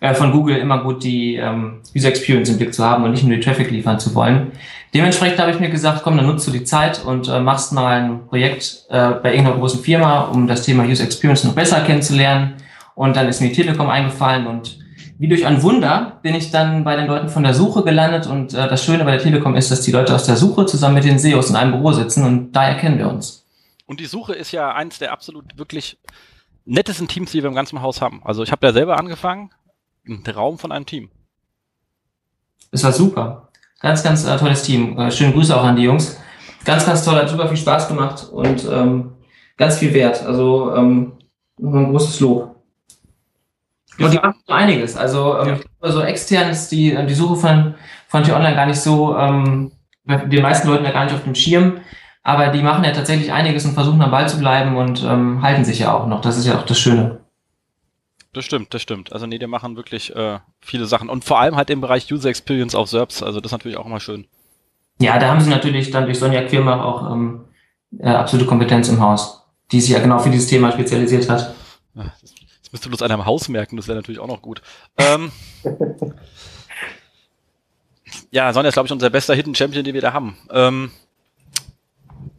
äh, 0.00 0.14
von 0.14 0.32
Google 0.32 0.56
immer 0.56 0.82
gut, 0.82 1.02
die 1.02 1.36
ähm, 1.36 1.80
User 1.94 2.08
Experience 2.08 2.48
im 2.48 2.58
Blick 2.58 2.74
zu 2.74 2.84
haben 2.84 3.04
und 3.04 3.12
nicht 3.12 3.24
nur 3.24 3.36
die 3.36 3.42
Traffic 3.42 3.70
liefern 3.70 3.98
zu 3.98 4.14
wollen. 4.14 4.52
Dementsprechend 4.94 5.38
habe 5.38 5.50
ich 5.50 5.60
mir 5.60 5.68
gesagt, 5.68 6.02
komm, 6.02 6.16
dann 6.16 6.26
nutzt 6.26 6.46
du 6.46 6.50
die 6.50 6.64
Zeit 6.64 7.04
und 7.04 7.28
äh, 7.28 7.40
machst 7.40 7.72
mal 7.72 8.00
ein 8.00 8.26
Projekt 8.26 8.84
äh, 8.88 9.10
bei 9.22 9.32
irgendeiner 9.32 9.58
großen 9.58 9.80
Firma, 9.80 10.22
um 10.22 10.46
das 10.46 10.62
Thema 10.62 10.84
User 10.84 11.04
Experience 11.04 11.44
noch 11.44 11.54
besser 11.54 11.80
kennenzulernen. 11.80 12.54
Und 12.94 13.16
dann 13.16 13.28
ist 13.28 13.40
mir 13.40 13.48
die 13.48 13.54
Telekom 13.54 13.90
eingefallen 13.90 14.46
und 14.46 14.78
wie 15.18 15.28
durch 15.28 15.46
ein 15.46 15.62
Wunder 15.62 16.18
bin 16.22 16.34
ich 16.34 16.50
dann 16.50 16.84
bei 16.84 16.94
den 16.96 17.06
Leuten 17.06 17.28
von 17.28 17.42
der 17.42 17.54
Suche 17.54 17.82
gelandet 17.82 18.26
und 18.26 18.52
äh, 18.52 18.68
das 18.68 18.84
Schöne 18.84 19.04
bei 19.04 19.12
der 19.12 19.20
Telekom 19.20 19.56
ist, 19.56 19.70
dass 19.70 19.80
die 19.80 19.90
Leute 19.90 20.14
aus 20.14 20.24
der 20.24 20.36
Suche 20.36 20.66
zusammen 20.66 20.94
mit 20.94 21.04
den 21.04 21.18
SEOs 21.18 21.50
in 21.50 21.56
einem 21.56 21.72
Büro 21.72 21.92
sitzen 21.92 22.24
und 22.24 22.52
daher 22.52 22.76
kennen 22.76 22.98
wir 22.98 23.08
uns. 23.08 23.46
Und 23.86 24.00
die 24.00 24.06
Suche 24.06 24.34
ist 24.34 24.52
ja 24.52 24.74
eins 24.74 24.98
der 24.98 25.12
absolut 25.12 25.56
wirklich 25.56 25.98
nettesten 26.66 27.08
Teams, 27.08 27.30
die 27.30 27.42
wir 27.42 27.48
im 27.48 27.54
ganzen 27.54 27.80
Haus 27.80 28.02
haben. 28.02 28.20
Also 28.24 28.42
ich 28.42 28.50
habe 28.50 28.66
da 28.66 28.72
selber 28.72 28.98
angefangen, 28.98 29.50
ein 30.08 30.24
Traum 30.24 30.58
von 30.58 30.72
einem 30.72 30.86
Team. 30.86 31.10
Es 32.70 32.84
war 32.84 32.92
super. 32.92 33.48
Ganz, 33.80 34.02
ganz 34.02 34.24
äh, 34.24 34.36
tolles 34.36 34.62
Team. 34.62 34.98
Äh, 34.98 35.10
schöne 35.10 35.32
Grüße 35.32 35.56
auch 35.56 35.64
an 35.64 35.76
die 35.76 35.82
Jungs. 35.82 36.18
Ganz, 36.64 36.84
ganz 36.84 37.04
toll, 37.04 37.16
hat 37.16 37.28
super 37.28 37.48
viel 37.48 37.56
Spaß 37.56 37.88
gemacht 37.88 38.28
und 38.32 38.66
ähm, 38.70 39.12
ganz 39.56 39.78
viel 39.78 39.94
wert. 39.94 40.22
Also 40.24 40.74
ähm, 40.74 41.12
nochmal 41.58 41.84
ein 41.84 41.90
großes 41.90 42.20
Lob. 42.20 42.56
Und 43.98 44.12
die 44.12 44.18
machen 44.18 44.34
einiges. 44.48 44.96
Also, 44.96 45.38
ähm, 45.38 45.60
ja. 45.82 45.90
so 45.92 46.02
extern 46.02 46.50
ist 46.50 46.70
die, 46.70 46.92
äh, 46.92 47.06
die 47.06 47.14
Suche 47.14 47.36
von, 47.36 47.74
von 48.08 48.22
T-Online 48.22 48.54
gar 48.54 48.66
nicht 48.66 48.80
so, 48.80 49.16
ähm, 49.16 49.72
den 50.04 50.42
meisten 50.42 50.68
Leuten 50.68 50.84
ja 50.84 50.92
gar 50.92 51.04
nicht 51.04 51.14
auf 51.14 51.24
dem 51.24 51.34
Schirm. 51.34 51.80
Aber 52.22 52.48
die 52.48 52.62
machen 52.62 52.84
ja 52.84 52.90
tatsächlich 52.90 53.32
einiges 53.32 53.64
und 53.64 53.74
versuchen 53.74 54.02
am 54.02 54.10
Ball 54.10 54.28
zu 54.28 54.38
bleiben 54.38 54.76
und 54.76 55.02
ähm, 55.04 55.42
halten 55.42 55.64
sich 55.64 55.78
ja 55.78 55.94
auch 55.94 56.08
noch. 56.08 56.20
Das 56.20 56.36
ist 56.36 56.46
ja 56.46 56.58
auch 56.58 56.66
das 56.66 56.78
Schöne. 56.78 57.20
Das 58.36 58.44
stimmt, 58.44 58.74
das 58.74 58.82
stimmt. 58.82 59.14
Also 59.14 59.24
nee, 59.24 59.38
die 59.38 59.46
machen 59.46 59.76
wirklich 59.76 60.14
äh, 60.14 60.40
viele 60.60 60.84
Sachen. 60.84 61.08
Und 61.08 61.24
vor 61.24 61.40
allem 61.40 61.56
halt 61.56 61.70
im 61.70 61.80
Bereich 61.80 62.12
User 62.12 62.28
Experience 62.28 62.74
auf 62.74 62.90
SERPs. 62.90 63.22
Also 63.22 63.40
das 63.40 63.48
ist 63.48 63.52
natürlich 63.52 63.78
auch 63.78 63.86
immer 63.86 63.98
schön. 63.98 64.26
Ja, 64.98 65.18
da 65.18 65.28
haben 65.28 65.40
sie 65.40 65.48
natürlich 65.48 65.90
dann 65.90 66.04
durch 66.04 66.18
Sonja 66.18 66.42
Quirmach 66.42 66.84
auch 66.84 67.10
ähm, 67.10 67.46
äh, 67.98 68.10
absolute 68.10 68.46
Kompetenz 68.46 68.90
im 68.90 69.00
Haus, 69.00 69.46
die 69.72 69.80
sich 69.80 69.88
ja 69.88 70.00
genau 70.00 70.18
für 70.18 70.28
dieses 70.28 70.48
Thema 70.48 70.70
spezialisiert 70.70 71.30
hat. 71.30 71.54
Ja, 71.94 72.12
das, 72.20 72.34
das 72.62 72.72
müsste 72.72 72.90
bloß 72.90 73.00
einer 73.00 73.14
im 73.14 73.24
Haus 73.24 73.48
merken, 73.48 73.78
das 73.78 73.88
wäre 73.88 73.96
natürlich 73.96 74.20
auch 74.20 74.28
noch 74.28 74.42
gut. 74.42 74.60
Ähm, 74.98 75.32
ja, 78.32 78.52
Sonja 78.52 78.68
ist, 78.68 78.74
glaube 78.74 78.88
ich, 78.88 78.92
unser 78.92 79.08
bester 79.08 79.34
Hidden 79.34 79.54
Champion, 79.54 79.82
den 79.82 79.94
wir 79.94 80.02
da 80.02 80.12
haben. 80.12 80.36
Ähm, 80.50 80.90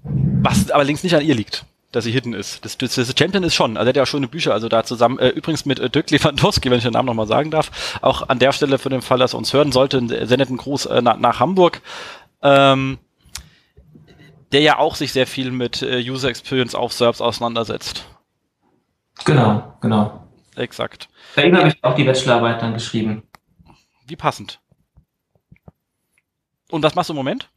was 0.03 0.69
allerdings 0.69 1.01
nicht 1.01 1.15
an 1.15 1.25
ihr 1.25 1.33
liegt 1.33 1.65
dass 1.91 2.03
sie 2.03 2.11
hidden 2.11 2.33
ist. 2.33 2.63
Das, 2.65 2.77
das, 2.77 2.95
das 2.95 3.13
Champion 3.17 3.43
ist 3.43 3.55
schon, 3.55 3.77
also 3.77 3.87
er 3.87 3.89
hat 3.89 3.95
ja 3.95 4.03
auch 4.03 4.07
schöne 4.07 4.27
Bücher, 4.27 4.53
also 4.53 4.67
da 4.67 4.83
zusammen, 4.83 5.19
äh, 5.19 5.29
übrigens 5.29 5.65
mit 5.65 5.79
äh, 5.79 5.89
Dirk 5.89 6.11
Lewandowski, 6.11 6.69
wenn 6.69 6.77
ich 6.77 6.83
den 6.83 6.93
Namen 6.93 7.07
nochmal 7.07 7.27
sagen 7.27 7.51
darf, 7.51 7.99
auch 8.01 8.27
an 8.27 8.39
der 8.39 8.51
Stelle 8.51 8.77
für 8.77 8.89
den 8.89 9.01
Fall, 9.01 9.19
dass 9.19 9.33
er 9.33 9.37
uns 9.37 9.53
hören 9.53 9.71
sollte, 9.71 9.99
sendet 10.27 10.49
einen 10.49 10.57
Gruß 10.57 10.87
äh, 10.87 11.01
nach, 11.01 11.17
nach 11.17 11.39
Hamburg, 11.39 11.81
ähm, 12.41 12.97
der 14.51 14.61
ja 14.61 14.79
auch 14.79 14.95
sich 14.95 15.13
sehr 15.13 15.27
viel 15.27 15.51
mit 15.51 15.81
äh, 15.81 15.99
User 15.99 16.29
Experience 16.29 16.75
auf 16.75 16.93
Serbs 16.93 17.21
auseinandersetzt. 17.21 18.05
Genau, 19.25 19.77
genau. 19.81 20.27
Exakt. 20.55 21.09
Bei 21.35 21.45
ihm 21.45 21.55
habe 21.55 21.69
ich 21.69 21.83
auch 21.83 21.95
die 21.95 22.03
Bachelorarbeit 22.03 22.61
dann 22.61 22.73
geschrieben. 22.73 23.23
Wie 24.07 24.15
passend. 24.15 24.59
Und 26.69 26.83
was 26.83 26.95
machst 26.95 27.09
du 27.09 27.13
im 27.13 27.17
Moment? 27.17 27.49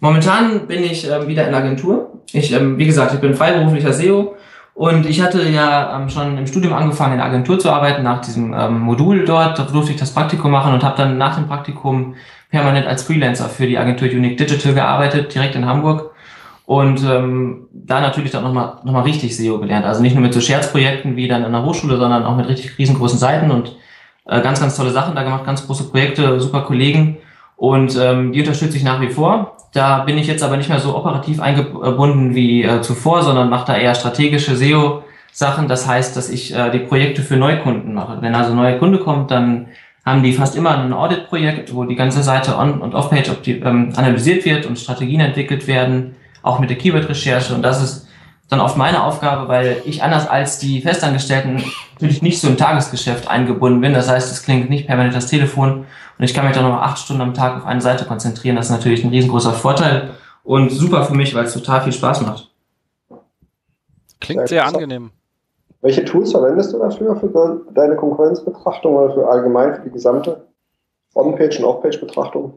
Momentan 0.00 0.66
bin 0.66 0.82
ich 0.84 1.08
äh, 1.08 1.26
wieder 1.26 1.46
in 1.46 1.52
der 1.52 1.60
Agentur. 1.60 2.13
Ich, 2.34 2.52
ähm, 2.52 2.78
wie 2.78 2.86
gesagt, 2.86 3.14
ich 3.14 3.20
bin 3.20 3.34
freiberuflicher 3.34 3.92
SEO 3.92 4.34
und 4.74 5.06
ich 5.06 5.22
hatte 5.22 5.48
ja 5.48 5.96
ähm, 5.96 6.08
schon 6.08 6.36
im 6.36 6.46
Studium 6.46 6.72
angefangen, 6.74 7.12
in 7.12 7.18
der 7.18 7.26
Agentur 7.26 7.58
zu 7.60 7.70
arbeiten, 7.70 8.02
nach 8.02 8.20
diesem 8.20 8.52
ähm, 8.52 8.80
Modul 8.80 9.24
dort. 9.24 9.58
Da 9.58 9.62
durfte 9.62 9.92
ich 9.92 9.98
das 9.98 10.12
Praktikum 10.12 10.50
machen 10.50 10.74
und 10.74 10.82
habe 10.82 10.96
dann 10.96 11.16
nach 11.16 11.36
dem 11.36 11.46
Praktikum 11.46 12.16
permanent 12.50 12.86
als 12.86 13.04
Freelancer 13.04 13.48
für 13.48 13.66
die 13.66 13.78
Agentur 13.78 14.08
Unique 14.08 14.36
Digital 14.36 14.74
gearbeitet, 14.74 15.32
direkt 15.34 15.54
in 15.54 15.66
Hamburg. 15.66 16.10
Und 16.66 17.04
ähm, 17.04 17.68
da 17.72 18.00
natürlich 18.00 18.30
dann 18.30 18.42
nochmal 18.42 18.78
noch 18.84 18.92
mal 18.92 19.02
richtig 19.02 19.36
SEO 19.36 19.58
gelernt. 19.58 19.84
Also 19.84 20.02
nicht 20.02 20.14
nur 20.14 20.22
mit 20.22 20.34
so 20.34 20.40
Scherzprojekten 20.40 21.14
wie 21.14 21.28
dann 21.28 21.44
in 21.44 21.52
der 21.52 21.64
Hochschule, 21.64 21.98
sondern 21.98 22.24
auch 22.24 22.36
mit 22.36 22.48
richtig 22.48 22.78
riesengroßen 22.78 23.18
Seiten 23.18 23.50
und 23.50 23.76
äh, 24.26 24.40
ganz, 24.40 24.60
ganz 24.60 24.76
tolle 24.76 24.90
Sachen 24.90 25.14
da 25.14 25.22
gemacht, 25.22 25.44
ganz 25.44 25.66
große 25.66 25.90
Projekte, 25.90 26.40
super 26.40 26.62
Kollegen. 26.62 27.18
Und 27.56 27.96
ähm, 27.96 28.32
die 28.32 28.40
unterstütze 28.40 28.76
ich 28.76 28.84
nach 28.84 29.00
wie 29.00 29.10
vor. 29.10 29.56
Da 29.72 30.00
bin 30.00 30.18
ich 30.18 30.26
jetzt 30.26 30.42
aber 30.42 30.56
nicht 30.56 30.68
mehr 30.68 30.80
so 30.80 30.96
operativ 30.96 31.40
eingebunden 31.40 32.34
wie 32.34 32.62
äh, 32.62 32.80
zuvor, 32.80 33.22
sondern 33.22 33.50
mache 33.50 33.66
da 33.66 33.76
eher 33.76 33.94
strategische 33.94 34.56
SEO-Sachen. 34.56 35.68
Das 35.68 35.86
heißt, 35.86 36.16
dass 36.16 36.30
ich 36.30 36.54
äh, 36.54 36.70
die 36.70 36.80
Projekte 36.80 37.22
für 37.22 37.36
Neukunden 37.36 37.94
mache. 37.94 38.18
Wenn 38.20 38.34
also 38.34 38.50
ein 38.50 38.56
neuer 38.56 38.78
Kunde 38.78 38.98
kommt, 38.98 39.30
dann 39.30 39.66
haben 40.04 40.22
die 40.22 40.32
fast 40.32 40.54
immer 40.54 40.78
ein 40.78 40.92
Audit-Projekt, 40.92 41.74
wo 41.74 41.84
die 41.84 41.96
ganze 41.96 42.22
Seite 42.22 42.56
on- 42.56 42.80
und 42.80 42.94
off-page 42.94 43.30
ähm, 43.46 43.92
analysiert 43.96 44.44
wird 44.44 44.66
und 44.66 44.78
Strategien 44.78 45.20
entwickelt 45.20 45.66
werden, 45.66 46.14
auch 46.42 46.58
mit 46.58 46.70
der 46.70 46.76
Keyword-Recherche. 46.76 47.54
Und 47.54 47.62
das 47.62 47.82
ist 47.82 48.08
dann 48.50 48.60
oft 48.60 48.76
meine 48.76 49.02
Aufgabe, 49.02 49.48
weil 49.48 49.78
ich 49.86 50.02
anders 50.02 50.28
als 50.28 50.58
die 50.58 50.82
Festangestellten 50.82 51.64
natürlich 51.94 52.20
nicht 52.20 52.40
so 52.40 52.48
im 52.48 52.58
Tagesgeschäft 52.58 53.28
eingebunden 53.28 53.80
bin. 53.80 53.94
Das 53.94 54.10
heißt, 54.10 54.30
es 54.30 54.42
klingt 54.42 54.68
nicht 54.68 54.86
permanent 54.86 55.14
das 55.14 55.28
Telefon 55.28 55.86
und 56.24 56.30
ich 56.30 56.34
kann 56.34 56.46
mich 56.46 56.56
dann 56.56 56.66
noch 56.66 56.80
acht 56.80 56.98
Stunden 56.98 57.20
am 57.20 57.34
Tag 57.34 57.58
auf 57.58 57.66
eine 57.66 57.82
Seite 57.82 58.06
konzentrieren. 58.06 58.56
Das 58.56 58.64
ist 58.66 58.72
natürlich 58.72 59.04
ein 59.04 59.10
riesengroßer 59.10 59.52
Vorteil 59.52 60.12
und 60.42 60.70
super 60.70 61.04
für 61.04 61.12
mich, 61.12 61.34
weil 61.34 61.44
es 61.44 61.52
total 61.52 61.82
viel 61.82 61.92
Spaß 61.92 62.22
macht. 62.22 62.50
Klingt 64.22 64.48
sehr 64.48 64.64
angenehm. 64.64 65.10
Welche 65.82 66.02
Tools 66.02 66.30
verwendest 66.30 66.72
du 66.72 66.78
dafür, 66.78 67.14
für 67.16 67.60
deine 67.74 67.96
Konkurrenzbetrachtung 67.96 68.94
oder 68.96 69.12
für 69.12 69.28
allgemein 69.28 69.74
für 69.74 69.82
die 69.82 69.90
gesamte 69.90 70.46
On-Page- 71.14 71.58
und 71.58 71.66
Off-Page-Betrachtung? 71.66 72.54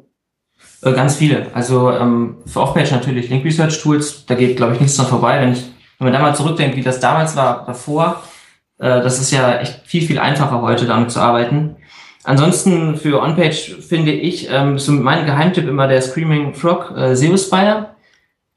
Äh, 0.83 0.93
ganz 0.93 1.17
viele. 1.17 1.47
Also 1.53 1.91
ähm, 1.91 2.37
für 2.45 2.61
Off-Page 2.61 2.93
natürlich 2.93 3.29
Link 3.29 3.43
Research 3.43 3.81
Tools, 3.81 4.25
da 4.27 4.35
geht, 4.35 4.55
glaube 4.55 4.75
ich, 4.75 4.79
nichts 4.79 4.95
dran 4.95 5.07
vorbei. 5.07 5.41
Wenn, 5.41 5.51
ich, 5.51 5.69
wenn 5.99 6.05
man 6.05 6.13
da 6.13 6.19
mal 6.19 6.33
zurückdenkt, 6.33 6.77
wie 6.77 6.83
das 6.83 7.01
damals 7.01 7.35
war, 7.35 7.65
davor, 7.65 8.23
äh, 8.79 9.01
das 9.01 9.19
ist 9.19 9.31
ja 9.31 9.57
echt 9.57 9.81
viel, 9.85 10.03
viel 10.03 10.19
einfacher 10.19 10.61
heute 10.61 10.85
damit 10.85 11.11
zu 11.11 11.19
arbeiten. 11.19 11.75
Ansonsten 12.27 12.97
für 12.97 13.21
On-Page 13.21 13.77
finde 13.79 14.11
ich, 14.11 14.49
ähm, 14.51 14.77
so 14.79 14.91
mein 14.91 15.25
Geheimtipp 15.25 15.65
immer 15.65 15.87
der 15.87 16.01
Screaming 16.01 16.53
Frog 16.53 16.93
äh, 16.93 17.15
SEO 17.15 17.37
Spider. 17.37 17.95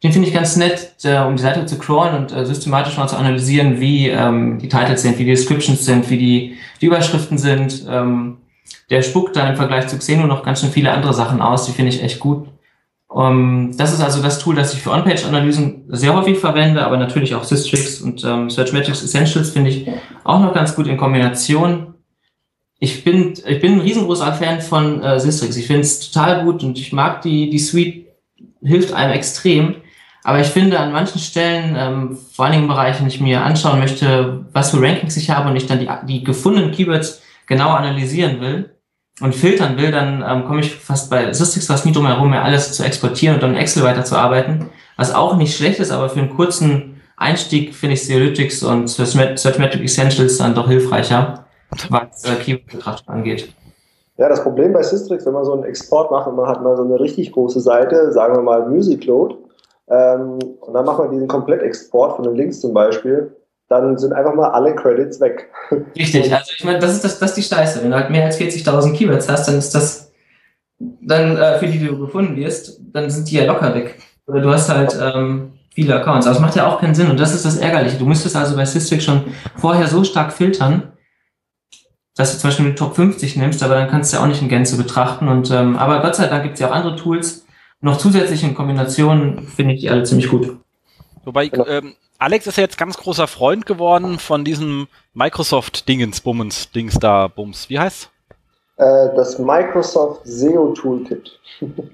Den 0.02 0.10
finde 0.10 0.26
ich 0.26 0.34
ganz 0.34 0.56
nett, 0.56 0.90
äh, 1.04 1.20
um 1.20 1.36
die 1.36 1.42
Seite 1.42 1.66
zu 1.66 1.78
crawlen 1.78 2.16
und 2.16 2.32
äh, 2.32 2.44
systematisch 2.44 2.96
mal 2.96 3.06
zu 3.06 3.16
analysieren, 3.16 3.78
wie 3.78 4.08
ähm, 4.08 4.58
die 4.58 4.68
Titles 4.68 5.02
sind, 5.02 5.20
wie 5.20 5.24
die 5.24 5.30
Descriptions 5.30 5.84
sind, 5.84 6.10
wie 6.10 6.18
die, 6.18 6.56
die 6.80 6.86
Überschriften 6.86 7.38
sind. 7.38 7.86
Ähm, 7.88 8.38
der 8.90 9.02
spuckt 9.02 9.36
dann 9.36 9.50
im 9.50 9.56
Vergleich 9.56 9.86
zu 9.86 9.98
Xeno 9.98 10.26
noch 10.26 10.42
ganz 10.42 10.62
schön 10.62 10.70
viele 10.70 10.90
andere 10.90 11.14
Sachen 11.14 11.40
aus, 11.40 11.66
die 11.66 11.72
finde 11.72 11.92
ich 11.92 12.02
echt 12.02 12.18
gut. 12.18 12.48
Um, 13.06 13.22
ähm, 13.22 13.76
das 13.76 13.92
ist 13.92 14.00
also 14.00 14.20
das 14.20 14.40
Tool, 14.40 14.56
das 14.56 14.74
ich 14.74 14.82
für 14.82 14.90
On-Page-Analysen 14.90 15.84
sehr 15.90 16.16
häufig 16.16 16.38
verwende, 16.38 16.84
aber 16.84 16.96
natürlich 16.96 17.36
auch 17.36 17.44
Systrix 17.44 18.00
und 18.00 18.24
ähm, 18.24 18.50
Searchmetrics 18.50 19.04
Essentials 19.04 19.50
finde 19.50 19.70
ich 19.70 19.88
auch 20.24 20.40
noch 20.40 20.54
ganz 20.54 20.74
gut 20.74 20.88
in 20.88 20.96
Kombination. 20.96 21.89
Ich 22.82 23.04
bin, 23.04 23.34
ich 23.46 23.60
bin 23.60 23.74
ein 23.74 23.80
riesengroßer 23.80 24.32
Fan 24.32 24.62
von 24.62 25.02
äh, 25.02 25.20
Systrix. 25.20 25.54
Ich 25.56 25.66
finde 25.66 25.82
es 25.82 26.10
total 26.10 26.44
gut 26.44 26.64
und 26.64 26.78
ich 26.78 26.92
mag 26.92 27.20
die, 27.20 27.50
die 27.50 27.58
Suite, 27.58 28.06
hilft 28.62 28.94
einem 28.94 29.12
extrem. 29.12 29.76
Aber 30.24 30.40
ich 30.40 30.48
finde 30.48 30.80
an 30.80 30.90
manchen 30.90 31.20
Stellen, 31.20 31.76
ähm, 31.78 32.18
vor 32.32 32.46
einigen 32.46 32.68
Bereichen, 32.68 33.06
ich 33.06 33.20
mir 33.20 33.42
anschauen 33.42 33.78
möchte, 33.78 34.46
was 34.52 34.70
für 34.70 34.80
Rankings 34.80 35.18
ich 35.18 35.28
habe 35.28 35.50
und 35.50 35.56
ich 35.56 35.66
dann 35.66 35.78
die, 35.78 35.88
die 36.08 36.24
gefundenen 36.24 36.72
Keywords 36.72 37.22
genau 37.46 37.68
analysieren 37.68 38.40
will 38.40 38.70
und 39.20 39.34
filtern 39.34 39.76
will, 39.76 39.90
dann 39.90 40.24
ähm, 40.26 40.46
komme 40.46 40.60
ich 40.60 40.74
fast 40.74 41.10
bei 41.10 41.32
Systrix 41.34 41.66
fast 41.66 41.84
nie 41.84 41.92
drum 41.92 42.06
herum, 42.06 42.30
mir 42.30 42.42
alles 42.42 42.72
zu 42.72 42.82
exportieren 42.82 43.34
und 43.34 43.42
dann 43.42 43.54
in 43.54 43.60
Excel 43.60 43.82
weiterzuarbeiten. 43.82 44.70
Was 44.96 45.14
auch 45.14 45.36
nicht 45.36 45.54
schlecht 45.54 45.80
ist, 45.80 45.90
aber 45.90 46.08
für 46.08 46.20
einen 46.20 46.34
kurzen 46.34 47.02
Einstieg 47.18 47.74
finde 47.74 47.94
ich 47.94 48.04
Seolytics 48.04 48.62
und 48.62 48.88
Searchmetric 48.88 49.82
Essentials 49.82 50.38
dann 50.38 50.54
doch 50.54 50.68
hilfreicher, 50.68 51.46
was 51.88 52.24
äh, 52.24 52.34
Keyword-Betrachtung 52.36 53.14
angeht. 53.14 53.54
Ja, 54.16 54.28
das 54.28 54.42
Problem 54.42 54.72
bei 54.72 54.82
Systrix, 54.82 55.24
wenn 55.24 55.32
man 55.32 55.44
so 55.44 55.54
einen 55.54 55.64
Export 55.64 56.10
macht 56.10 56.26
und 56.26 56.36
man 56.36 56.46
hat 56.46 56.62
mal 56.62 56.76
so 56.76 56.84
eine 56.84 57.00
richtig 57.00 57.32
große 57.32 57.60
Seite, 57.60 58.12
sagen 58.12 58.34
wir 58.34 58.42
mal 58.42 58.68
Musicload, 58.68 59.36
ähm, 59.88 60.38
und 60.60 60.74
dann 60.74 60.84
macht 60.84 60.98
man 60.98 61.10
diesen 61.10 61.26
Komplettexport 61.26 62.16
von 62.16 62.24
den 62.24 62.36
Links 62.36 62.60
zum 62.60 62.72
Beispiel, 62.72 63.34
dann 63.68 63.96
sind 63.98 64.12
einfach 64.12 64.34
mal 64.34 64.50
alle 64.50 64.74
Credits 64.74 65.20
weg. 65.20 65.48
Richtig, 65.96 66.32
also 66.32 66.52
ich 66.56 66.64
meine, 66.64 66.80
das 66.80 66.92
ist, 66.92 67.04
das, 67.04 67.18
das 67.18 67.30
ist 67.30 67.36
die 67.36 67.54
Scheiße. 67.54 67.82
Wenn 67.82 67.90
du 67.90 67.96
halt 67.96 68.10
mehr 68.10 68.24
als 68.24 68.38
40.000 68.38 68.94
Keywords 68.94 69.28
hast, 69.28 69.48
dann 69.48 69.56
ist 69.56 69.74
das, 69.74 70.12
dann 70.78 71.36
äh, 71.36 71.58
für 71.58 71.66
die, 71.66 71.78
die 71.78 71.86
du 71.86 71.98
gefunden 71.98 72.36
wirst, 72.36 72.80
dann 72.92 73.10
sind 73.10 73.30
die 73.30 73.36
ja 73.36 73.44
locker 73.44 73.74
weg. 73.74 73.96
Oder 74.26 74.40
du 74.40 74.50
hast 74.50 74.68
halt 74.68 74.98
ähm, 75.00 75.52
viele 75.72 75.94
Accounts. 75.94 76.26
Aber 76.26 76.36
es 76.36 76.42
macht 76.42 76.56
ja 76.56 76.68
auch 76.68 76.80
keinen 76.80 76.94
Sinn 76.94 77.10
und 77.10 77.18
das 77.18 77.34
ist 77.34 77.44
das 77.44 77.56
Ärgerliche. 77.56 77.98
Du 77.98 78.06
müsstest 78.06 78.36
also 78.36 78.56
bei 78.56 78.64
Systrix 78.64 79.04
schon 79.04 79.22
vorher 79.56 79.86
so 79.86 80.04
stark 80.04 80.32
filtern, 80.32 80.92
dass 82.16 82.32
du 82.32 82.38
zum 82.38 82.48
Beispiel 82.48 82.66
die 82.66 82.74
Top 82.74 82.96
50 82.96 83.36
nimmst, 83.36 83.62
aber 83.62 83.74
dann 83.74 83.88
kannst 83.88 84.12
du 84.12 84.16
ja 84.16 84.22
auch 84.22 84.26
nicht 84.26 84.42
in 84.42 84.48
Gänze 84.48 84.76
betrachten. 84.76 85.28
Und 85.28 85.50
ähm, 85.50 85.76
aber 85.76 86.00
Gott 86.00 86.16
sei 86.16 86.26
Dank 86.26 86.42
gibt 86.42 86.54
es 86.54 86.60
ja 86.60 86.68
auch 86.68 86.74
andere 86.74 86.96
Tools. 86.96 87.46
Noch 87.80 87.96
zusätzlich 87.96 88.44
in 88.44 88.54
Kombinationen 88.54 89.48
finde 89.48 89.74
ich 89.74 89.80
die 89.80 89.90
alle 89.90 90.02
ziemlich 90.02 90.28
gut. 90.28 90.58
Wobei, 91.24 91.48
genau. 91.48 91.66
ähm, 91.66 91.94
Alex 92.18 92.46
ist 92.46 92.56
ja 92.56 92.64
jetzt 92.64 92.76
ganz 92.76 92.98
großer 92.98 93.26
Freund 93.26 93.64
geworden 93.64 94.18
von 94.18 94.44
diesem 94.44 94.88
Microsoft-Dingens, 95.14 96.22
Dings 96.72 96.98
da, 96.98 97.28
Bums. 97.28 97.70
Wie 97.70 97.78
heißt 97.78 98.10
äh, 98.76 99.08
Das 99.16 99.38
Microsoft 99.38 100.20
SEO 100.24 100.74
Toolkit. 100.74 101.30
ähm, 101.60 101.88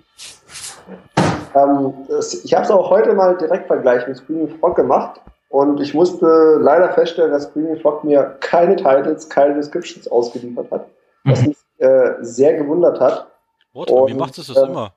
das, 2.09 2.45
ich 2.45 2.55
habe 2.55 2.65
es 2.65 2.71
auch 2.71 2.91
heute 2.91 3.15
mal 3.15 3.37
direkt 3.37 3.69
vergleichen 3.69 4.09
mit 4.09 4.19
Screaming 4.19 4.59
Frog 4.59 4.75
gemacht 4.75 5.21
und 5.49 5.81
ich 5.81 5.95
musste 5.95 6.59
leider 6.61 6.91
feststellen, 6.91 7.33
dass 7.33 7.45
Screaming 7.45 7.81
Frog 7.81 8.05
mir 8.05 8.37
keine 8.41 8.77
Titles, 8.77 9.29
keine 9.29 9.55
Descriptions 9.55 10.09
ausgeliefert 10.09 10.71
hat, 10.71 10.87
was 11.25 11.43
mhm. 11.43 11.49
mich 11.49 11.57
äh, 11.79 12.15
sehr 12.21 12.55
gewundert 12.55 13.01
hat. 13.01 13.29
What? 13.73 13.91
Und, 13.91 14.09
Wie 14.09 14.15
macht 14.15 14.37
es 14.39 14.49
das 14.49 14.57
ähm, 14.57 14.71
immer? 14.71 14.93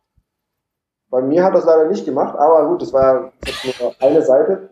Bei 1.10 1.22
mir 1.22 1.44
hat 1.44 1.56
das 1.56 1.66
leider 1.66 1.86
nicht 1.86 2.06
gemacht, 2.06 2.38
aber 2.38 2.68
gut, 2.68 2.82
das 2.82 2.94
war 2.94 3.32
nur 3.80 3.94
eine 4.00 4.22
Seite. 4.22 4.70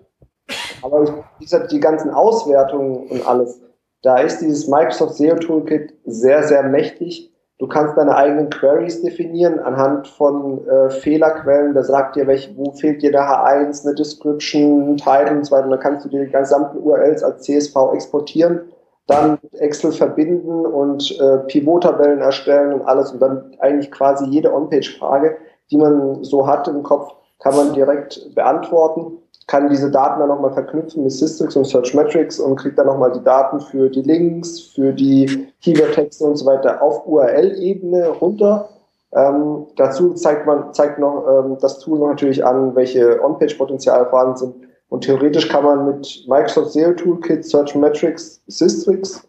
Aber 0.82 1.04
ich, 1.04 1.10
wie 1.40 1.44
gesagt, 1.44 1.72
die 1.72 1.80
ganzen 1.80 2.12
Auswertungen 2.12 3.10
und 3.10 3.28
alles, 3.28 3.60
da 4.04 4.18
ist 4.18 4.40
dieses 4.40 4.68
Microsoft 4.68 5.16
SEO 5.16 5.36
Toolkit 5.36 5.94
sehr, 6.06 6.44
sehr 6.44 6.64
mächtig. 6.64 7.34
Du 7.60 7.66
kannst 7.66 7.98
deine 7.98 8.16
eigenen 8.16 8.52
Queries 8.52 9.02
definieren 9.02 9.60
anhand 9.60 10.08
von 10.08 10.68
äh, 10.68 10.92
Fehlerquellen. 10.92 11.74
Da 11.74 11.84
sagt 11.84 12.16
dir, 12.16 12.28
welch, 12.28 12.54
wo 12.56 12.72
fehlt 12.72 13.02
dir 13.02 13.12
der 13.12 13.24
H1, 13.24 13.84
eine 13.84 13.96
Description, 13.96 14.92
ein 14.92 14.98
Title 14.98 15.38
und 15.38 15.46
so 15.46 15.56
weiter. 15.56 15.66
Und 15.66 15.72
dann 15.72 15.80
kannst 15.80 16.06
du 16.06 16.10
die 16.10 16.30
gesamten 16.30 16.78
URLs 16.78 17.24
als 17.24 17.42
CSV 17.42 17.76
exportieren, 17.94 18.62
dann 19.08 19.40
mit 19.42 19.60
Excel 19.60 19.92
verbinden 19.92 20.68
und 20.68 21.20
äh, 21.20 21.40
Pivot-Tabellen 21.48 22.20
erstellen 22.20 22.74
und 22.74 22.82
alles. 22.84 23.12
Und 23.12 23.22
dann 23.22 23.56
eigentlich 23.60 23.92
quasi 23.92 24.26
jede 24.26 24.54
On-Page-Frage, 24.54 25.38
die 25.72 25.78
man 25.78 26.24
so 26.24 26.46
hat 26.46 26.68
im 26.68 26.84
Kopf, 26.84 27.12
kann 27.40 27.56
man 27.56 27.74
direkt 27.74 28.36
beantworten 28.36 29.18
kann 29.48 29.70
diese 29.70 29.89
Daten 29.89 30.20
dann 30.20 30.27
nochmal 30.27 30.54
verknüpfen 30.54 31.04
mit 31.04 31.13
Systrix 31.13 31.56
und 31.56 31.66
Searchmetrics 31.66 32.39
und 32.39 32.58
kriegt 32.58 32.77
dann 32.77 32.88
nochmal 32.88 33.13
die 33.13 33.24
Daten 33.24 33.62
für 33.62 33.89
die 33.89 34.01
Links, 34.01 34.60
für 34.60 34.92
die 34.92 35.48
Keyword-Texte 35.62 36.25
und 36.25 36.36
so 36.36 36.46
weiter 36.46 36.82
auf 36.82 37.08
URL-Ebene 37.08 38.10
runter. 38.10 38.70
Ähm, 39.13 39.68
dazu 39.77 40.13
zeigt 40.13 40.46
man, 40.46 40.74
zeigt 40.74 41.00
noch 41.00 41.25
ähm, 41.27 41.58
das 41.62 41.80
Tool 41.80 41.98
noch 41.98 42.10
natürlich 42.10 42.46
an, 42.46 42.75
welche 42.75 43.24
On-Page-Potenziale 43.24 44.06
vorhanden 44.08 44.36
sind. 44.36 44.56
Und 44.89 45.06
theoretisch 45.06 45.48
kann 45.48 45.63
man 45.63 45.86
mit 45.86 46.25
Microsoft 46.27 46.74
SEO 46.74 46.92
Toolkit, 46.94 47.46
Searchmetrics, 47.46 48.42
Systrix 48.48 49.25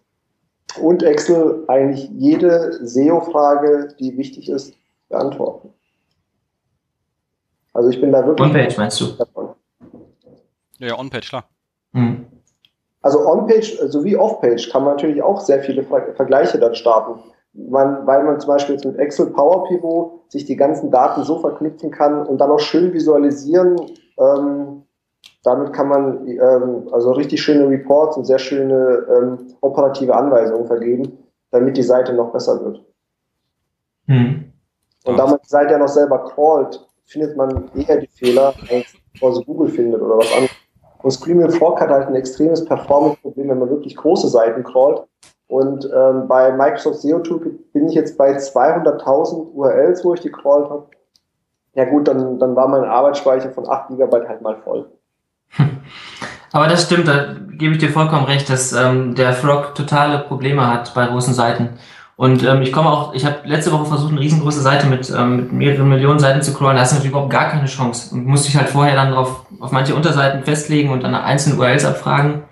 und 0.83 1.05
Excel 1.05 1.63
eigentlich 1.69 2.11
jede 2.17 2.85
SEO-Frage, 2.85 3.95
die 4.01 4.17
wichtig 4.17 4.49
ist, 4.49 4.75
beantworten. 5.09 5.73
Also 7.73 7.91
ich 7.91 8.01
bin 8.01 8.11
da 8.11 8.27
wirklich. 8.27 8.49
On-Page 8.49 8.77
meinst 8.77 9.01
du? 9.01 9.07
Davon. 9.13 9.48
Ja, 10.79 10.89
ja 10.89 10.99
On-Page, 10.99 11.29
klar. 11.29 11.45
Mhm. 11.93 12.27
Also 13.03 13.27
On-Page 13.27 13.79
sowie 13.87 14.17
Off-Page 14.17 14.71
kann 14.71 14.85
man 14.85 14.97
natürlich 14.97 15.23
auch 15.23 15.41
sehr 15.41 15.63
viele 15.63 15.83
Vergleiche 15.83 16.59
dann 16.59 16.75
starten. 16.75 17.21
Man, 17.55 18.07
weil 18.07 18.25
man 18.25 18.41
zum 18.41 18.49
Beispiel 18.49 18.75
jetzt 18.75 18.85
mit 18.85 18.99
Excel 18.99 19.27
Power 19.27 19.67
Pivot 19.69 20.31
sich 20.31 20.45
die 20.45 20.57
ganzen 20.57 20.91
Daten 20.91 21.23
so 21.25 21.39
verknüpfen 21.39 21.91
kann 21.91 22.27
und 22.27 22.39
dann 22.39 22.51
auch 22.51 22.61
schön 22.61 22.93
visualisieren. 22.93 23.81
Ähm, 24.19 24.83
damit 25.45 25.73
kann 25.73 25.89
man 25.89 26.27
ähm, 26.27 26.89
also 26.93 27.13
richtig 27.13 27.41
schöne 27.41 27.69
Reports 27.69 28.17
und 28.17 28.25
sehr 28.25 28.39
schöne 28.39 29.07
ähm, 29.11 29.55
operative 29.61 30.15
Anweisungen 30.15 30.67
vergeben, 30.67 31.19
damit 31.51 31.77
die 31.77 31.83
Seite 31.83 32.13
noch 32.13 32.33
besser 32.33 32.63
wird. 32.63 32.85
Mhm. 34.07 34.53
Und 35.05 35.17
da 35.17 35.27
man 35.27 35.39
die 35.43 35.49
Seite 35.49 35.73
ja 35.73 35.79
noch 35.79 35.89
selber 35.89 36.25
crawlt, 36.25 36.87
findet 37.05 37.37
man 37.37 37.71
eher 37.75 37.99
die 37.99 38.09
Fehler, 38.09 38.53
als 38.71 38.95
bevor 39.13 39.35
sie 39.35 39.45
Google 39.45 39.69
findet 39.69 40.03
oder 40.03 40.19
was 40.19 40.33
anderes. 40.33 40.51
Und 41.03 41.11
Screaming 41.11 41.51
Frog 41.51 41.81
hat 41.81 41.91
halt 41.91 42.09
ein 42.09 42.15
extremes 42.15 42.65
Performance-Problem, 42.65 43.49
wenn 43.49 43.59
man 43.59 43.71
wirklich 43.71 43.97
große 43.97 44.29
Seiten 44.29 44.65
crawlt. 44.65 45.03
Und 45.47 45.89
ähm, 45.95 46.29
bei 46.29 46.53
Microsoft 46.53 47.01
SEO 47.01 47.21
Tool 47.21 47.59
bin 47.73 47.89
ich 47.89 47.95
jetzt 47.95 48.19
bei 48.19 48.37
200.000 48.37 49.53
URLs, 49.53 50.05
wo 50.05 50.15
ich 50.15 50.21
die 50.21 50.31
crawlt 50.31 50.69
habe. 50.69 50.87
Ja 51.75 51.85
gut, 51.85 52.09
dann, 52.09 52.39
dann 52.39 52.57
war 52.57 52.69
mein 52.69 52.85
Arbeitsspeicher 52.85 53.51
von 53.51 53.69
8 53.69 53.91
GB 53.91 54.29
halt 54.29 54.43
mal 54.43 54.57
voll. 54.57 54.91
Aber 56.53 56.67
das 56.67 56.85
stimmt, 56.85 57.09
da 57.09 57.35
gebe 57.53 57.75
ich 57.75 57.79
dir 57.79 57.91
vollkommen 57.91 58.25
recht, 58.25 58.49
dass 58.51 58.73
ähm, 58.73 59.15
der 59.15 59.33
Frog 59.33 59.75
totale 59.75 60.21
Probleme 60.21 60.67
hat 60.67 60.93
bei 60.95 61.07
großen 61.07 61.35
Seiten. 61.35 61.79
Und 62.19 62.43
ähm, 62.43 62.63
ich 62.63 62.73
komme 62.73 62.91
auch, 62.91 63.15
ich 63.15 63.25
habe 63.25 63.37
letzte 63.45 63.71
Woche 63.71 63.85
versucht, 63.85 64.11
eine 64.11 64.21
riesengroße 64.21 64.61
Seite 64.61 64.89
mit, 64.89 65.09
ähm, 65.17 65.37
mit 65.37 65.53
mehreren 65.53 65.89
Millionen 65.89 66.19
Seiten 66.19 66.43
zu 66.43 66.53
crawlen. 66.53 66.75
Da 66.75 66.83
hast 66.83 66.91
du 66.91 66.97
natürlich 66.97 67.13
überhaupt 67.13 67.31
gar 67.33 67.49
keine 67.49 67.67
Chance. 67.67 68.13
Und 68.13 68.27
musste 68.27 68.49
ich 68.49 68.57
halt 68.57 68.69
vorher 68.69 68.97
dann 68.97 69.13
drauf, 69.13 69.47
auf 69.61 69.71
manche 69.71 69.95
Unterseiten 69.95 70.43
festlegen 70.43 70.91
und 70.91 71.05
dann 71.05 71.15
einzelne 71.15 71.55
URLs 71.55 71.85
abfragen, 71.85 72.43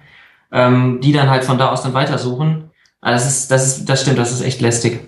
ähm, 0.53 1.01
die 1.01 1.11
dann 1.11 1.29
halt 1.29 1.43
von 1.43 1.59
da 1.59 1.73
aus 1.73 1.83
dann 1.83 1.95
weitersuchen. 1.95 2.71
Also 3.01 3.25
das 3.25 3.27
ist, 3.27 3.51
das 3.51 3.67
ist, 3.67 3.89
das 3.89 4.03
stimmt, 4.03 4.19
das 4.19 4.31
ist 4.31 4.45
echt 4.45 4.61
lästig. 4.61 5.01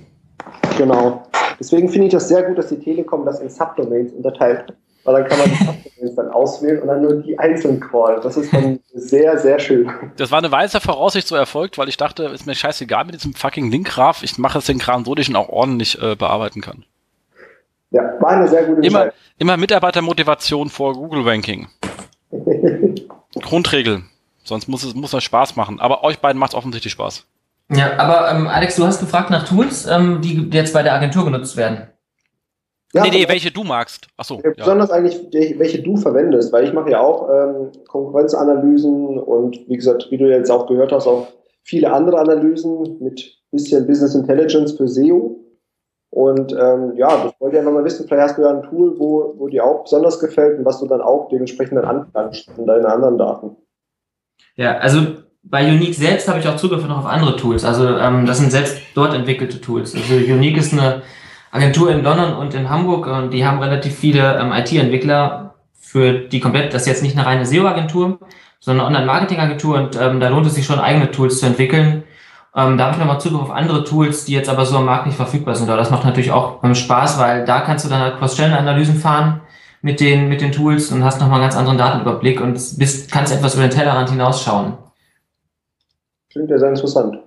Genau. 0.77 1.23
Deswegen 1.61 1.89
finde 1.89 2.09
ich 2.09 2.13
das 2.13 2.27
sehr 2.27 2.43
gut, 2.43 2.59
dass 2.59 2.67
die 2.67 2.81
Telekom 2.81 3.25
das 3.25 3.39
in 3.39 3.51
Subdomains 3.51 4.13
unterteilt 4.13 4.75
weil 5.09 5.23
dann 5.23 5.31
kann 5.31 5.39
man 5.39 5.51
die 5.51 6.15
dann 6.17 6.29
auswählen 6.31 6.83
und 6.83 6.89
dann 6.89 7.01
nur 7.01 7.15
die 7.23 7.39
einzelnen 7.39 7.81
crawlen. 7.81 8.21
Das 8.23 8.37
ist 8.37 8.53
dann 8.53 8.79
sehr, 8.93 9.39
sehr 9.39 9.59
schön. 9.59 9.91
Das 10.17 10.31
war 10.31 10.39
eine 10.39 10.53
weise 10.53 10.81
Voraussicht 10.81 11.27
so 11.27 11.35
erfolgt, 11.35 11.79
weil 11.79 11.89
ich 11.89 11.97
dachte, 11.97 12.25
ist 12.25 12.47
mir 12.47 12.55
scheißegal 12.55 13.07
mit 13.07 13.15
diesem 13.15 13.33
fucking 13.33 13.71
Link-Graph. 13.71 14.23
Ich 14.23 14.37
mache 14.37 14.59
es 14.59 14.67
den 14.67 14.79
Kram 14.79 15.05
so, 15.05 15.15
dass 15.15 15.23
ich 15.23 15.31
ihn 15.31 15.37
auch 15.37 15.49
ordentlich 15.49 16.01
äh, 16.03 16.15
bearbeiten 16.15 16.61
kann. 16.61 16.85
Ja, 17.91 18.03
war 18.21 18.33
eine 18.33 18.49
sehr 18.49 18.65
gute 18.65 18.87
immer, 18.87 19.13
immer 19.39 19.57
Mitarbeitermotivation 19.57 20.69
vor 20.69 20.93
Google-Ranking. 20.93 21.69
Grundregel. 23.41 24.03
Sonst 24.45 24.69
muss 24.69 24.85
es 24.85 24.95
muss 24.95 25.13
das 25.13 25.25
Spaß 25.25 25.57
machen. 25.57 25.81
Aber 25.81 26.05
euch 26.05 26.19
beiden 26.19 26.39
macht 26.39 26.51
es 26.51 26.55
offensichtlich 26.55 26.93
Spaß. 26.93 27.27
Ja, 27.71 27.99
aber 27.99 28.31
ähm, 28.31 28.47
Alex, 28.47 28.77
du 28.77 28.87
hast 28.87 29.01
gefragt 29.01 29.31
nach 29.31 29.47
Tools, 29.47 29.87
ähm, 29.87 30.21
die 30.21 30.49
jetzt 30.53 30.75
bei 30.75 30.83
der 30.83 30.95
Agentur 30.95 31.25
genutzt 31.25 31.57
werden. 31.57 31.89
Ja, 32.95 33.03
nee, 33.03 33.11
nee, 33.11 33.29
welche 33.29 33.51
du 33.51 33.65
magst. 33.65 34.07
Achso. 34.17 34.41
Ja. 34.43 34.51
Besonders 34.57 34.91
eigentlich, 34.91 35.21
welche 35.59 35.83
du 35.83 35.97
verwendest, 35.97 36.53
weil 36.53 36.65
ich 36.65 36.73
mache 36.73 36.91
ja 36.91 37.01
auch 37.01 37.29
ähm, 37.29 37.73
Konkurrenzanalysen 37.87 39.19
und 39.19 39.69
wie 39.69 39.77
gesagt, 39.77 40.07
wie 40.11 40.17
du 40.17 40.29
jetzt 40.29 40.51
auch 40.51 40.67
gehört 40.67 40.93
hast, 40.93 41.07
auch 41.07 41.29
viele 41.65 41.93
andere 41.93 42.19
Analysen 42.19 42.99
mit 43.01 43.39
bisschen 43.51 43.87
Business 43.87 44.15
Intelligence 44.15 44.73
für 44.73 44.89
SEO. 44.89 45.45
Und 46.11 46.53
ähm, 46.53 46.95
ja, 46.97 47.09
das 47.25 47.35
wollte 47.39 47.57
ich 47.57 47.61
einfach 47.61 47.73
mal 47.73 47.85
wissen, 47.85 48.07
vielleicht 48.09 48.31
hast 48.31 48.39
du 48.39 48.43
ja 48.43 48.51
ein 48.51 48.63
Tool, 48.63 48.99
wo, 48.99 49.35
wo 49.37 49.49
dir 49.49 49.65
auch 49.65 49.83
besonders 49.83 50.19
gefällt 50.19 50.59
und 50.59 50.65
was 50.65 50.81
du 50.81 50.87
dann 50.87 51.03
auch 51.03 51.29
dementsprechend 51.29 51.77
dann 51.77 51.85
anplanst 51.85 52.51
in 52.57 52.67
deinen 52.67 52.87
anderen 52.87 53.19
Daten. 53.19 53.57
Ja, 54.57 54.79
also 54.79 55.01
bei 55.43 55.69
Unique 55.69 55.95
selbst 55.95 56.27
habe 56.29 56.39
ich 56.39 56.49
auch 56.49 56.57
Zugriff 56.57 56.87
noch 56.87 56.99
auf 56.99 57.07
andere 57.07 57.37
Tools. 57.37 57.65
Also 57.65 57.87
ähm, 57.87 58.25
das 58.25 58.39
sind 58.39 58.51
selbst 58.51 58.79
dort 58.95 59.15
entwickelte 59.15 59.61
Tools. 59.61 59.95
Also 59.95 60.15
Unique 60.15 60.57
ist 60.57 60.73
eine 60.73 61.03
Agentur 61.51 61.91
in 61.91 62.03
London 62.03 62.35
und 62.35 62.55
in 62.55 62.69
Hamburg 62.69 63.07
und 63.07 63.31
die 63.31 63.47
haben 63.47 63.59
relativ 63.59 63.97
viele 63.97 64.39
ähm, 64.39 64.53
IT-Entwickler 64.53 65.55
für 65.81 66.13
die 66.13 66.41
komplett, 66.41 66.75
das 66.75 66.83
ist 66.83 66.89
jetzt 66.89 67.03
nicht 67.03 67.17
eine 67.17 67.27
reine 67.27 67.47
SEO-Agentur, 67.47 68.19
sondern 68.61 68.87
eine 68.87 68.97
Online-Marketing-Agentur 68.97 69.77
und 69.77 69.97
ähm, 70.01 70.21
da 70.21 70.29
lohnt 70.29 70.47
es 70.47 70.55
sich 70.55 70.67
schon 70.67 70.79
eigene 70.79 71.11
Tools 71.11 71.41
zu 71.41 71.47
entwickeln. 71.47 72.05
Ähm, 72.55 72.77
da 72.77 72.85
habe 72.85 72.95
ich 72.95 72.99
nochmal 72.99 73.21
Zugriff 73.21 73.43
auf 73.43 73.51
andere 73.51 73.85
Tools, 73.85 74.25
die 74.25 74.33
jetzt 74.33 74.49
aber 74.49 74.67
so 74.67 74.77
am 74.77 74.85
Markt 74.85 75.07
nicht 75.07 75.17
verfügbar 75.17 75.55
sind. 75.55 75.69
Aber 75.69 75.79
das 75.79 75.91
macht 75.91 76.05
natürlich 76.05 76.33
auch 76.33 76.63
ähm, 76.65 76.75
Spaß, 76.75 77.19
weil 77.19 77.45
da 77.45 77.61
kannst 77.61 77.85
du 77.85 77.89
dann 77.89 78.01
halt 78.01 78.19
Cross-Channel-Analysen 78.19 78.97
fahren 78.97 79.41
mit 79.81 80.01
den, 80.01 80.29
mit 80.29 80.41
den 80.41 80.53
Tools 80.53 80.91
und 80.91 81.05
hast 81.05 81.21
nochmal 81.21 81.37
einen 81.37 81.45
ganz 81.45 81.57
anderen 81.57 81.79
Datenüberblick 81.79 82.41
und 82.41 82.55
bist, 82.79 83.13
kannst 83.13 83.33
etwas 83.33 83.55
über 83.55 83.63
den 83.63 83.71
Tellerrand 83.71 84.11
hinausschauen. 84.11 84.77
Klingt 86.31 86.51
ja 86.51 86.59
sehr 86.59 86.71
interessant. 86.71 87.19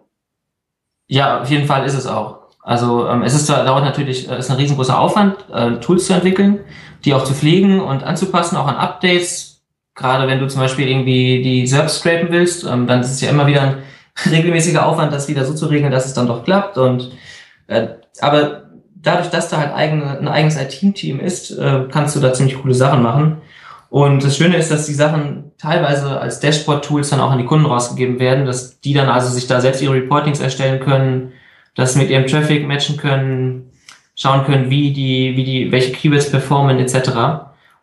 Ja, 1.07 1.41
auf 1.41 1.49
jeden 1.49 1.65
Fall 1.65 1.85
ist 1.85 1.95
es 1.95 2.07
auch. 2.07 2.40
Also 2.63 3.07
ähm, 3.07 3.23
es 3.23 3.33
ist 3.33 3.49
dauert 3.49 3.83
natürlich, 3.83 4.29
äh, 4.29 4.37
ist 4.37 4.51
ein 4.51 4.57
riesengroßer 4.57 4.99
Aufwand, 4.99 5.37
äh, 5.51 5.79
Tools 5.79 6.05
zu 6.05 6.13
entwickeln, 6.13 6.59
die 7.05 7.13
auch 7.13 7.23
zu 7.23 7.33
pflegen 7.33 7.79
und 7.81 8.03
anzupassen, 8.03 8.57
auch 8.57 8.67
an 8.67 8.75
Updates. 8.75 9.61
Gerade 9.95 10.27
wenn 10.27 10.39
du 10.39 10.47
zum 10.47 10.61
Beispiel 10.61 10.87
irgendwie 10.87 11.41
die 11.41 11.67
SERPs 11.67 11.99
scrapen 11.99 12.29
willst, 12.29 12.63
ähm, 12.63 12.87
dann 12.87 13.01
ist 13.01 13.11
es 13.11 13.21
ja 13.21 13.29
immer 13.29 13.47
wieder 13.47 13.61
ein 13.61 13.77
regelmäßiger 14.31 14.85
Aufwand, 14.85 15.11
das 15.11 15.27
wieder 15.27 15.45
so 15.45 15.53
zu 15.53 15.67
regeln, 15.67 15.91
dass 15.91 16.05
es 16.05 16.13
dann 16.13 16.27
doch 16.27 16.43
klappt. 16.43 16.77
Und 16.77 17.11
äh, 17.67 17.87
aber 18.19 18.63
dadurch, 18.95 19.29
dass 19.29 19.49
da 19.49 19.57
halt 19.57 19.73
eigene, 19.73 20.19
ein 20.19 20.27
eigenes 20.27 20.57
IT-Team 20.57 21.19
ist, 21.19 21.51
äh, 21.51 21.85
kannst 21.91 22.15
du 22.15 22.19
da 22.19 22.33
ziemlich 22.33 22.61
coole 22.61 22.73
Sachen 22.73 23.01
machen. 23.01 23.41
Und 23.89 24.23
das 24.23 24.37
Schöne 24.37 24.55
ist, 24.55 24.71
dass 24.71 24.85
die 24.85 24.93
Sachen 24.93 25.51
teilweise 25.57 26.21
als 26.21 26.39
Dashboard-Tools 26.39 27.09
dann 27.09 27.19
auch 27.19 27.31
an 27.31 27.39
die 27.39 27.45
Kunden 27.45 27.65
rausgegeben 27.65 28.19
werden, 28.19 28.45
dass 28.45 28.79
die 28.79 28.93
dann 28.93 29.09
also 29.09 29.29
sich 29.29 29.47
da 29.47 29.59
selbst 29.59 29.81
ihre 29.81 29.95
Reportings 29.95 30.39
erstellen 30.39 30.79
können, 30.79 31.33
das 31.75 31.95
mit 31.95 32.09
ihrem 32.09 32.27
Traffic 32.27 32.67
matchen 32.67 32.97
können, 32.97 33.71
schauen 34.15 34.45
können, 34.45 34.69
wie 34.69 34.91
die, 34.91 35.35
wie 35.35 35.43
die, 35.43 35.71
welche 35.71 35.91
Keywords 35.91 36.29
performen 36.29 36.79
etc. 36.79 37.09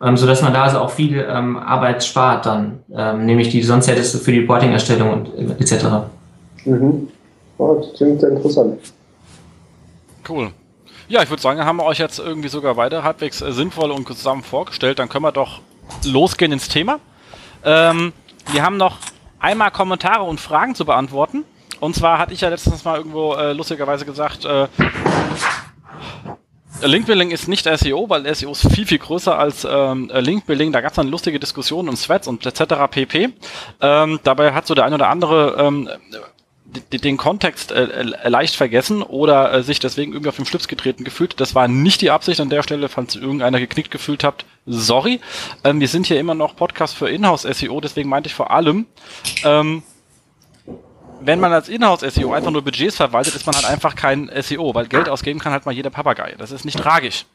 Ähm, 0.02 0.16
so 0.16 0.26
dass 0.26 0.42
man 0.42 0.52
da 0.52 0.64
also 0.64 0.78
auch 0.78 0.90
viel 0.90 1.26
ähm, 1.28 1.56
Arbeit 1.56 2.04
spart 2.04 2.46
dann, 2.46 2.80
ähm, 2.94 3.26
nämlich 3.26 3.48
die 3.48 3.62
sonst 3.62 3.88
hättest 3.88 4.14
du 4.14 4.18
für 4.18 4.32
die 4.32 4.40
Reporting-Erstellung 4.40 5.12
und 5.12 5.34
äh, 5.34 5.62
etc. 5.62 5.84
Mhm. 6.64 7.08
Oh, 7.58 7.82
das 7.82 7.94
klingt 7.94 8.20
sehr 8.20 8.30
interessant. 8.30 8.78
Cool. 10.28 10.50
Ja, 11.08 11.22
ich 11.22 11.30
würde 11.30 11.42
sagen, 11.42 11.64
haben 11.64 11.78
wir 11.78 11.84
euch 11.84 11.98
jetzt 11.98 12.18
irgendwie 12.18 12.48
sogar 12.48 12.76
weiter 12.76 13.02
halbwegs 13.02 13.40
äh, 13.40 13.50
sinnvoll 13.52 13.90
und 13.90 14.06
zusammen 14.06 14.42
vorgestellt. 14.42 14.98
Dann 14.98 15.08
können 15.08 15.24
wir 15.24 15.32
doch 15.32 15.60
losgehen 16.04 16.52
ins 16.52 16.68
Thema. 16.68 17.00
Ähm, 17.64 18.12
wir 18.52 18.62
haben 18.62 18.76
noch 18.76 18.98
einmal 19.40 19.70
Kommentare 19.70 20.22
und 20.22 20.40
Fragen 20.40 20.74
zu 20.74 20.84
beantworten. 20.84 21.44
Und 21.80 21.94
zwar 21.94 22.18
hatte 22.18 22.34
ich 22.34 22.40
ja 22.40 22.48
letztens 22.48 22.84
mal 22.84 22.96
irgendwo 22.96 23.34
äh, 23.34 23.52
lustigerweise 23.52 24.04
gesagt, 24.04 24.44
äh, 24.44 24.66
Linkbuilding 26.82 27.30
ist 27.30 27.48
nicht 27.48 27.64
SEO, 27.64 28.08
weil 28.08 28.32
SEO 28.34 28.52
ist 28.52 28.72
viel, 28.72 28.86
viel 28.86 28.98
größer 28.98 29.36
als 29.36 29.66
ähm, 29.68 30.10
Linkbuilding. 30.14 30.72
Da 30.72 30.80
gab 30.80 30.92
es 30.92 30.96
dann 30.96 31.08
lustige 31.08 31.40
Diskussionen 31.40 31.88
und 31.88 32.00
Threads 32.00 32.28
und 32.28 32.46
etc. 32.46 32.74
pp. 32.90 33.30
Ähm, 33.80 34.20
dabei 34.22 34.52
hat 34.52 34.66
so 34.66 34.74
der 34.74 34.84
ein 34.84 34.94
oder 34.94 35.08
andere 35.08 35.56
ähm, 35.58 35.88
den 36.92 37.16
Kontext 37.16 37.72
äh, 37.72 37.84
äh, 37.84 38.28
leicht 38.28 38.54
vergessen 38.54 39.02
oder 39.02 39.52
äh, 39.52 39.62
sich 39.62 39.80
deswegen 39.80 40.12
irgendwie 40.12 40.28
auf 40.28 40.36
den 40.36 40.44
Schlips 40.44 40.68
getreten 40.68 41.02
gefühlt. 41.02 41.40
Das 41.40 41.54
war 41.54 41.66
nicht 41.66 42.00
die 42.02 42.10
Absicht 42.10 42.40
an 42.40 42.50
der 42.50 42.62
Stelle, 42.62 42.88
falls 42.88 43.16
irgendeiner 43.16 43.58
geknickt 43.58 43.90
gefühlt 43.90 44.22
habt. 44.22 44.44
Sorry. 44.66 45.20
Ähm, 45.64 45.80
wir 45.80 45.88
sind 45.88 46.06
hier 46.06 46.20
immer 46.20 46.34
noch 46.34 46.56
Podcast 46.56 46.94
für 46.94 47.08
Inhouse 47.08 47.42
SEO, 47.42 47.80
deswegen 47.80 48.08
meinte 48.10 48.28
ich 48.28 48.34
vor 48.34 48.50
allem, 48.50 48.86
ähm, 49.44 49.82
wenn 51.20 51.40
man 51.40 51.52
als 51.52 51.68
Inhouse-SEO 51.68 52.32
einfach 52.32 52.50
nur 52.50 52.62
Budgets 52.62 52.96
verwaltet, 52.96 53.34
ist 53.34 53.46
man 53.46 53.54
halt 53.54 53.64
einfach 53.64 53.94
kein 53.94 54.30
SEO, 54.40 54.74
weil 54.74 54.86
Geld 54.86 55.08
ausgeben 55.08 55.40
kann 55.40 55.52
halt 55.52 55.66
mal 55.66 55.72
jeder 55.72 55.90
Papagei. 55.90 56.34
Das 56.38 56.50
ist 56.50 56.64
nicht 56.64 56.78
tragisch. 56.78 57.26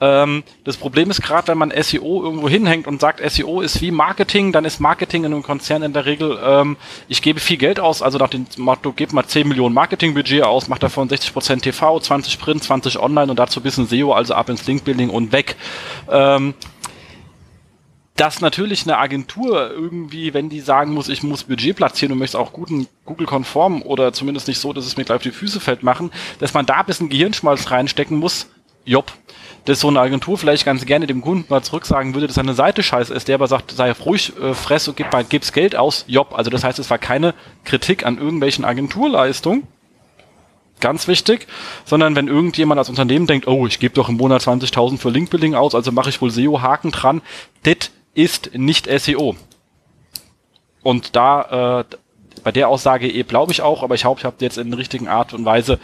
Ähm, 0.00 0.42
das 0.64 0.76
Problem 0.76 1.10
ist 1.10 1.22
gerade, 1.22 1.48
wenn 1.48 1.58
man 1.58 1.70
SEO 1.70 2.22
irgendwo 2.22 2.48
hinhängt 2.48 2.86
und 2.86 3.00
sagt, 3.00 3.20
SEO 3.30 3.60
ist 3.60 3.80
wie 3.80 3.90
Marketing, 3.90 4.52
dann 4.52 4.64
ist 4.64 4.80
Marketing 4.80 5.24
in 5.24 5.32
einem 5.32 5.42
Konzern 5.42 5.82
in 5.82 5.92
der 5.92 6.06
Regel, 6.06 6.38
ähm, 6.42 6.76
ich 7.08 7.22
gebe 7.22 7.40
viel 7.40 7.56
Geld 7.56 7.80
aus, 7.80 8.02
also 8.02 8.18
nach 8.18 8.30
dem 8.30 8.46
Motto, 8.56 8.92
gebt 8.92 9.12
mal 9.12 9.26
10 9.26 9.46
Millionen 9.46 9.74
Marketingbudget 9.74 10.42
aus, 10.42 10.68
macht 10.68 10.82
davon 10.82 11.08
60% 11.08 11.60
TV, 11.62 12.00
20 12.00 12.38
Print, 12.38 12.62
20 12.62 12.98
Online 12.98 13.30
und 13.30 13.38
dazu 13.38 13.60
ein 13.60 13.62
bisschen 13.62 13.86
SEO, 13.86 14.12
also 14.12 14.34
ab 14.34 14.48
ins 14.48 14.66
Linkbuilding 14.66 15.10
und 15.10 15.32
weg. 15.32 15.56
Ähm, 16.10 16.54
dass 18.18 18.40
natürlich 18.40 18.82
eine 18.82 18.98
Agentur 18.98 19.70
irgendwie, 19.70 20.34
wenn 20.34 20.48
die 20.48 20.60
sagen 20.60 20.92
muss, 20.92 21.08
ich 21.08 21.22
muss 21.22 21.44
Budget 21.44 21.76
platzieren 21.76 22.12
und 22.12 22.18
möchte 22.18 22.38
auch 22.38 22.52
guten 22.52 22.88
Google-konform 23.04 23.82
oder 23.82 24.12
zumindest 24.12 24.48
nicht 24.48 24.58
so, 24.58 24.72
dass 24.72 24.86
es 24.86 24.96
mir 24.96 25.04
gleich 25.04 25.16
auf 25.16 25.22
die 25.22 25.30
Füße 25.30 25.60
fällt 25.60 25.84
machen, 25.84 26.10
dass 26.40 26.52
man 26.52 26.66
da 26.66 26.80
ein 26.80 26.86
bisschen 26.86 27.10
Gehirnschmalz 27.10 27.70
reinstecken 27.70 28.18
muss, 28.18 28.48
jopp. 28.84 29.12
Dass 29.66 29.80
so 29.80 29.88
eine 29.88 30.00
Agentur 30.00 30.36
vielleicht 30.36 30.64
ganz 30.64 30.84
gerne 30.84 31.06
dem 31.06 31.20
Kunden 31.20 31.44
mal 31.48 31.62
zurücksagen 31.62 32.14
würde, 32.14 32.26
dass 32.26 32.34
seine 32.34 32.54
Seite 32.54 32.82
scheiße 32.82 33.14
ist, 33.14 33.28
der 33.28 33.36
aber 33.36 33.46
sagt, 33.46 33.70
sei 33.70 33.92
ruhig, 33.92 34.32
äh, 34.40 34.52
fress 34.52 34.88
und 34.88 34.96
gib 34.96 35.12
mal, 35.12 35.22
gib's 35.22 35.52
Geld 35.52 35.76
aus, 35.76 36.04
jopp. 36.08 36.36
Also 36.36 36.50
das 36.50 36.64
heißt, 36.64 36.80
es 36.80 36.90
war 36.90 36.98
keine 36.98 37.34
Kritik 37.64 38.04
an 38.04 38.18
irgendwelchen 38.18 38.64
Agenturleistungen, 38.64 39.62
ganz 40.80 41.06
wichtig, 41.06 41.46
sondern 41.84 42.16
wenn 42.16 42.26
irgendjemand 42.26 42.80
als 42.80 42.88
Unternehmen 42.88 43.28
denkt, 43.28 43.46
oh, 43.46 43.66
ich 43.68 43.78
gebe 43.78 43.94
doch 43.94 44.08
im 44.08 44.16
Monat 44.16 44.42
20.000 44.42 44.98
für 44.98 45.10
Linkbuilding 45.10 45.54
aus, 45.54 45.76
also 45.76 45.92
mache 45.92 46.10
ich 46.10 46.20
wohl 46.20 46.30
SEO-Haken 46.30 46.90
dran, 46.90 47.22
das 47.62 47.90
ist 48.18 48.50
nicht 48.54 48.88
SEO. 48.88 49.36
Und 50.82 51.14
da, 51.14 51.80
äh, 51.80 51.96
bei 52.42 52.50
der 52.50 52.68
Aussage 52.68 53.08
eh 53.08 53.22
glaube 53.22 53.52
ich 53.52 53.62
auch, 53.62 53.82
aber 53.82 53.94
ich 53.94 54.04
hoffe, 54.04 54.20
ich 54.20 54.24
habe 54.24 54.36
jetzt 54.40 54.58
in 54.58 54.70
der 54.70 54.78
richtigen 54.78 55.06
Art 55.06 55.34
und 55.34 55.44
Weise 55.44 55.78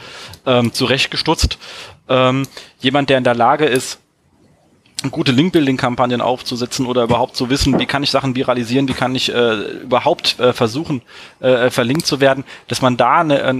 ähm, 0.44 0.73
zurechtgestutzt. 0.73 1.59
Ähm, 2.09 2.47
jemand, 2.81 3.09
der 3.11 3.18
in 3.18 3.25
der 3.25 3.37
Lage 3.37 3.66
ist, 3.66 4.01
gute 5.11 5.31
Link-Building-Kampagnen 5.33 6.20
aufzusetzen 6.20 6.87
oder 6.87 7.05
überhaupt 7.05 7.37
zu 7.37 7.51
wissen, 7.51 7.79
wie 7.79 7.87
kann 7.87 8.03
ich 8.03 8.11
Sachen 8.11 8.35
viralisieren, 8.35 8.88
wie 8.88 8.94
kann 8.94 9.14
ich 9.14 9.33
äh, 9.33 9.83
überhaupt 9.83 10.40
äh, 10.40 10.53
versuchen, 10.53 11.03
äh, 11.40 11.70
verlinkt 11.70 12.07
zu 12.07 12.20
werden, 12.20 12.44
dass 12.66 12.83
man 12.83 12.97
da 12.97 13.20
eine, 13.20 13.42
äh, 13.42 13.55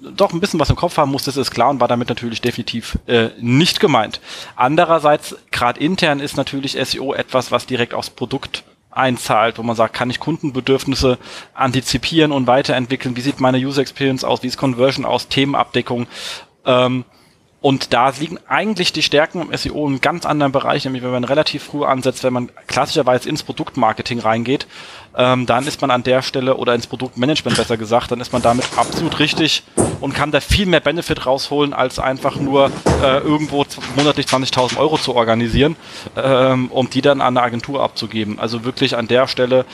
doch 0.00 0.32
ein 0.32 0.40
bisschen 0.40 0.60
was 0.60 0.70
im 0.70 0.76
Kopf 0.76 0.96
haben 0.96 1.10
muss, 1.10 1.24
das 1.24 1.36
ist 1.36 1.50
klar 1.50 1.70
und 1.70 1.80
war 1.80 1.88
damit 1.88 2.08
natürlich 2.08 2.40
definitiv 2.40 2.98
äh, 3.06 3.30
nicht 3.40 3.80
gemeint. 3.80 4.20
Andererseits, 4.56 5.36
gerade 5.50 5.80
intern 5.80 6.20
ist 6.20 6.36
natürlich 6.36 6.76
SEO 6.82 7.14
etwas, 7.14 7.50
was 7.50 7.66
direkt 7.66 7.94
aufs 7.94 8.10
Produkt 8.10 8.64
einzahlt, 8.90 9.58
wo 9.58 9.62
man 9.62 9.76
sagt, 9.76 9.94
kann 9.94 10.10
ich 10.10 10.20
Kundenbedürfnisse 10.20 11.18
antizipieren 11.54 12.32
und 12.32 12.46
weiterentwickeln, 12.46 13.16
wie 13.16 13.20
sieht 13.20 13.40
meine 13.40 13.58
User 13.58 13.82
Experience 13.82 14.24
aus, 14.24 14.42
wie 14.42 14.48
ist 14.48 14.56
Conversion 14.56 15.04
aus, 15.04 15.28
Themenabdeckung. 15.28 16.06
Ähm, 16.64 17.04
und 17.60 17.92
da 17.92 18.10
liegen 18.10 18.38
eigentlich 18.46 18.92
die 18.92 19.02
Stärken 19.02 19.42
im 19.42 19.56
SEO 19.56 19.88
in 19.88 20.00
ganz 20.00 20.24
anderen 20.24 20.52
Bereich, 20.52 20.84
nämlich 20.84 21.02
wenn 21.02 21.10
man 21.10 21.24
relativ 21.24 21.64
früh 21.64 21.84
ansetzt, 21.84 22.22
wenn 22.22 22.32
man 22.32 22.50
klassischerweise 22.68 23.28
ins 23.28 23.42
Produktmarketing 23.42 24.20
reingeht, 24.20 24.68
ähm, 25.16 25.44
dann 25.46 25.66
ist 25.66 25.80
man 25.80 25.90
an 25.90 26.04
der 26.04 26.22
Stelle 26.22 26.56
oder 26.56 26.76
ins 26.76 26.86
Produktmanagement 26.86 27.56
besser 27.56 27.76
gesagt, 27.76 28.12
dann 28.12 28.20
ist 28.20 28.32
man 28.32 28.42
damit 28.42 28.64
absolut 28.76 29.18
richtig 29.18 29.64
und 30.00 30.14
kann 30.14 30.30
da 30.30 30.40
viel 30.40 30.66
mehr 30.66 30.78
Benefit 30.78 31.26
rausholen, 31.26 31.74
als 31.74 31.98
einfach 31.98 32.36
nur 32.36 32.70
äh, 33.02 33.18
irgendwo 33.18 33.66
monatlich 33.96 34.26
20.000 34.26 34.76
Euro 34.78 34.96
zu 34.96 35.16
organisieren, 35.16 35.74
ähm, 36.16 36.68
um 36.70 36.88
die 36.88 37.02
dann 37.02 37.20
an 37.20 37.36
eine 37.36 37.44
Agentur 37.44 37.82
abzugeben. 37.82 38.38
Also 38.38 38.64
wirklich 38.64 38.96
an 38.96 39.08
der 39.08 39.26
Stelle 39.26 39.64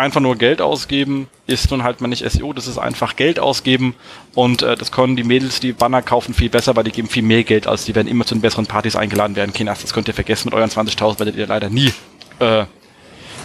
einfach 0.00 0.20
nur 0.20 0.36
Geld 0.36 0.60
ausgeben 0.60 1.28
ist 1.46 1.70
nun 1.70 1.82
halt 1.82 2.00
mal 2.00 2.08
nicht 2.08 2.28
SEO, 2.28 2.52
das 2.52 2.66
ist 2.66 2.78
einfach 2.78 3.16
Geld 3.16 3.40
ausgeben 3.40 3.94
und 4.34 4.62
äh, 4.62 4.76
das 4.76 4.92
können 4.92 5.16
die 5.16 5.24
Mädels, 5.24 5.60
die 5.60 5.72
Banner 5.72 6.02
kaufen, 6.02 6.34
viel 6.34 6.48
besser, 6.48 6.76
weil 6.76 6.84
die 6.84 6.92
geben 6.92 7.08
viel 7.08 7.22
mehr 7.22 7.44
Geld 7.44 7.66
aus, 7.66 7.84
die 7.84 7.94
werden 7.94 8.08
immer 8.08 8.24
zu 8.24 8.34
den 8.34 8.40
besseren 8.40 8.66
Partys 8.66 8.96
eingeladen 8.96 9.36
werden. 9.36 9.52
Kinas, 9.52 9.82
das 9.82 9.92
könnt 9.92 10.08
ihr 10.08 10.14
vergessen, 10.14 10.48
mit 10.48 10.54
euren 10.54 10.70
20.000 10.70 11.18
werdet 11.18 11.36
ihr 11.36 11.46
leider 11.46 11.70
nie 11.70 11.92
äh, 12.38 12.64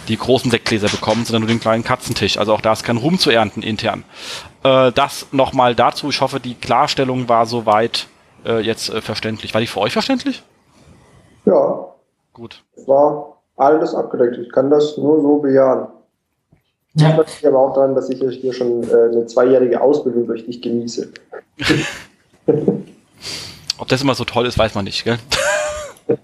die 0.08 0.16
großen 0.16 0.50
Sektgläser 0.50 0.88
bekommen, 0.88 1.24
sondern 1.24 1.42
nur 1.42 1.48
den 1.48 1.60
kleinen 1.60 1.84
Katzentisch. 1.84 2.38
Also 2.38 2.54
auch 2.54 2.60
da 2.60 2.72
ist 2.72 2.84
kein 2.84 2.96
Ruhm 2.96 3.18
zu 3.18 3.30
ernten 3.30 3.62
intern. 3.62 4.04
Äh, 4.62 4.92
das 4.92 5.26
nochmal 5.32 5.74
dazu. 5.74 6.08
Ich 6.10 6.20
hoffe, 6.20 6.40
die 6.40 6.54
Klarstellung 6.54 7.28
war 7.28 7.46
soweit 7.46 8.06
äh, 8.44 8.60
jetzt 8.60 8.88
äh, 8.88 9.00
verständlich. 9.00 9.54
War 9.54 9.60
die 9.60 9.66
für 9.66 9.80
euch 9.80 9.92
verständlich? 9.92 10.42
Ja. 11.44 11.86
Gut. 12.32 12.62
Es 12.76 12.86
war 12.86 13.38
alles 13.56 13.94
abgedeckt. 13.94 14.36
Ich 14.38 14.52
kann 14.52 14.70
das 14.70 14.96
nur 14.96 15.20
so 15.22 15.38
bejahen. 15.38 15.88
Ja. 16.98 17.14
Das 17.16 17.34
liegt 17.34 17.44
aber 17.44 17.58
auch 17.58 17.74
daran, 17.74 17.94
dass 17.94 18.08
ich 18.08 18.18
hier 18.18 18.52
schon 18.54 18.82
äh, 18.84 19.10
eine 19.12 19.26
zweijährige 19.26 19.80
Ausbildung 19.80 20.26
durch 20.26 20.46
dich 20.46 20.62
genieße. 20.62 21.12
Ob 23.78 23.88
das 23.88 24.00
immer 24.00 24.14
so 24.14 24.24
toll 24.24 24.46
ist, 24.46 24.56
weiß 24.56 24.74
man 24.74 24.84
nicht, 24.84 25.04
gell? 25.04 25.18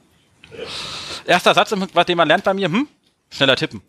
Erster 1.26 1.52
Satz, 1.52 1.68
den 1.70 2.16
man 2.16 2.28
lernt 2.28 2.44
bei 2.44 2.54
mir, 2.54 2.68
hm? 2.68 2.88
Schneller 3.30 3.56
tippen. 3.56 3.82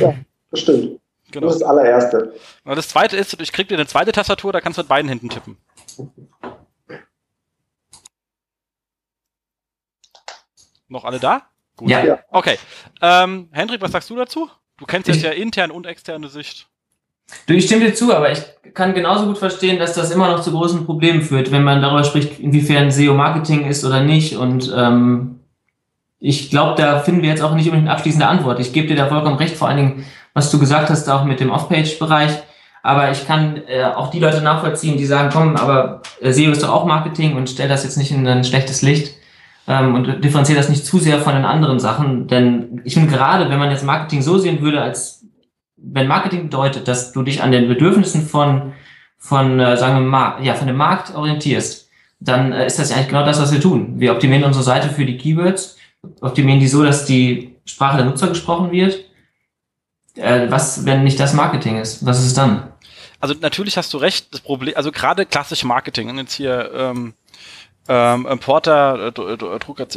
Ja, 0.00 0.14
das 0.50 0.60
stimmt. 0.60 1.00
Genau. 1.30 1.46
Das 1.46 1.56
ist 1.56 1.62
das 1.62 1.68
allererste. 1.68 2.34
Und 2.64 2.76
das 2.76 2.88
zweite 2.88 3.16
ist, 3.16 3.40
ich 3.40 3.52
krieg 3.52 3.68
dir 3.68 3.76
eine 3.76 3.86
zweite 3.86 4.10
Tastatur, 4.10 4.52
da 4.52 4.60
kannst 4.60 4.78
du 4.78 4.82
mit 4.82 4.88
beiden 4.88 5.08
Händen 5.08 5.28
tippen. 5.28 5.56
Noch 10.88 11.04
alle 11.04 11.20
da? 11.20 11.42
Gut. 11.76 11.88
Ja. 11.88 12.18
Okay. 12.30 12.58
Ähm, 13.00 13.48
Hendrik, 13.52 13.80
was 13.80 13.92
sagst 13.92 14.10
du 14.10 14.16
dazu? 14.16 14.50
Du 14.80 14.86
kennst 14.86 15.08
jetzt 15.08 15.22
ja 15.22 15.30
interne 15.30 15.74
und 15.74 15.86
externe 15.86 16.28
Sicht. 16.28 16.66
Du, 17.46 17.52
ich 17.52 17.66
stimme 17.66 17.84
dir 17.84 17.94
zu, 17.94 18.14
aber 18.14 18.32
ich 18.32 18.40
kann 18.74 18.94
genauso 18.94 19.26
gut 19.26 19.38
verstehen, 19.38 19.78
dass 19.78 19.92
das 19.92 20.10
immer 20.10 20.28
noch 20.28 20.40
zu 20.40 20.50
großen 20.50 20.86
Problemen 20.86 21.22
führt, 21.22 21.52
wenn 21.52 21.62
man 21.62 21.82
darüber 21.82 22.02
spricht, 22.02 22.40
inwiefern 22.40 22.90
SEO-Marketing 22.90 23.66
ist 23.66 23.84
oder 23.84 24.00
nicht. 24.00 24.36
Und 24.36 24.72
ähm, 24.74 25.40
ich 26.18 26.50
glaube, 26.50 26.80
da 26.80 27.00
finden 27.00 27.22
wir 27.22 27.28
jetzt 27.28 27.42
auch 27.42 27.54
nicht 27.54 27.66
unbedingt 27.66 27.88
eine 27.88 27.96
abschließende 27.96 28.26
Antwort. 28.26 28.58
Ich 28.58 28.72
gebe 28.72 28.88
dir 28.88 28.96
da 28.96 29.08
vollkommen 29.08 29.36
recht, 29.36 29.54
vor 29.54 29.68
allen 29.68 29.76
Dingen, 29.76 30.06
was 30.32 30.50
du 30.50 30.58
gesagt 30.58 30.88
hast, 30.88 31.08
auch 31.08 31.24
mit 31.24 31.40
dem 31.40 31.50
Off-Page-Bereich. 31.50 32.32
Aber 32.82 33.10
ich 33.10 33.26
kann 33.26 33.62
äh, 33.68 33.84
auch 33.84 34.10
die 34.10 34.18
Leute 34.18 34.40
nachvollziehen, 34.40 34.96
die 34.96 35.04
sagen, 35.04 35.28
komm, 35.30 35.56
aber 35.56 36.00
äh, 36.22 36.32
SEO 36.32 36.52
ist 36.52 36.62
doch 36.62 36.70
auch 36.70 36.86
Marketing 36.86 37.36
und 37.36 37.50
stell 37.50 37.68
das 37.68 37.84
jetzt 37.84 37.98
nicht 37.98 38.10
in 38.10 38.26
ein 38.26 38.44
schlechtes 38.44 38.80
Licht 38.80 39.19
ähm, 39.70 39.94
und 39.94 40.24
differenziere 40.24 40.58
das 40.58 40.68
nicht 40.68 40.84
zu 40.84 40.98
sehr 40.98 41.20
von 41.20 41.32
den 41.32 41.44
anderen 41.44 41.78
Sachen. 41.78 42.26
Denn 42.26 42.80
ich 42.84 42.94
finde 42.94 43.08
gerade, 43.08 43.48
wenn 43.48 43.60
man 43.60 43.70
jetzt 43.70 43.84
Marketing 43.84 44.20
so 44.20 44.36
sehen 44.36 44.62
würde, 44.62 44.82
als 44.82 45.24
wenn 45.76 46.08
Marketing 46.08 46.42
bedeutet, 46.42 46.88
dass 46.88 47.12
du 47.12 47.22
dich 47.22 47.40
an 47.40 47.52
den 47.52 47.68
Bedürfnissen 47.68 48.26
von, 48.26 48.72
von 49.16 49.60
äh, 49.60 49.76
sagen 49.76 49.94
wir 49.94 50.00
mal, 50.00 50.44
ja, 50.44 50.54
von 50.54 50.66
dem 50.66 50.76
Markt 50.76 51.14
orientierst, 51.14 51.88
dann 52.18 52.52
äh, 52.52 52.66
ist 52.66 52.80
das 52.80 52.90
ja 52.90 52.96
eigentlich 52.96 53.08
genau 53.08 53.24
das, 53.24 53.40
was 53.40 53.52
wir 53.52 53.60
tun. 53.60 54.00
Wir 54.00 54.12
optimieren 54.12 54.42
unsere 54.42 54.64
Seite 54.64 54.88
für 54.88 55.06
die 55.06 55.16
Keywords, 55.16 55.76
optimieren 56.20 56.58
die 56.58 56.66
so, 56.68 56.82
dass 56.82 57.04
die 57.04 57.54
Sprache 57.64 57.98
der 57.98 58.06
Nutzer 58.06 58.26
gesprochen 58.26 58.72
wird. 58.72 59.04
Äh, 60.16 60.50
was, 60.50 60.84
wenn 60.84 61.04
nicht 61.04 61.20
das 61.20 61.32
Marketing 61.32 61.78
ist? 61.78 62.04
Was 62.04 62.18
ist 62.18 62.26
es 62.26 62.34
dann? 62.34 62.72
Also 63.20 63.36
natürlich 63.40 63.76
hast 63.76 63.94
du 63.94 63.98
recht, 63.98 64.34
das 64.34 64.40
Problem, 64.40 64.74
also 64.76 64.90
gerade 64.90 65.26
klassisch 65.26 65.62
Marketing, 65.62 66.10
und 66.10 66.18
jetzt 66.18 66.34
hier 66.34 66.72
ähm, 66.74 67.14
ähm, 67.90 68.24
Importer, 68.24 69.08
äh, 69.08 69.36
Drucker, 69.36 69.88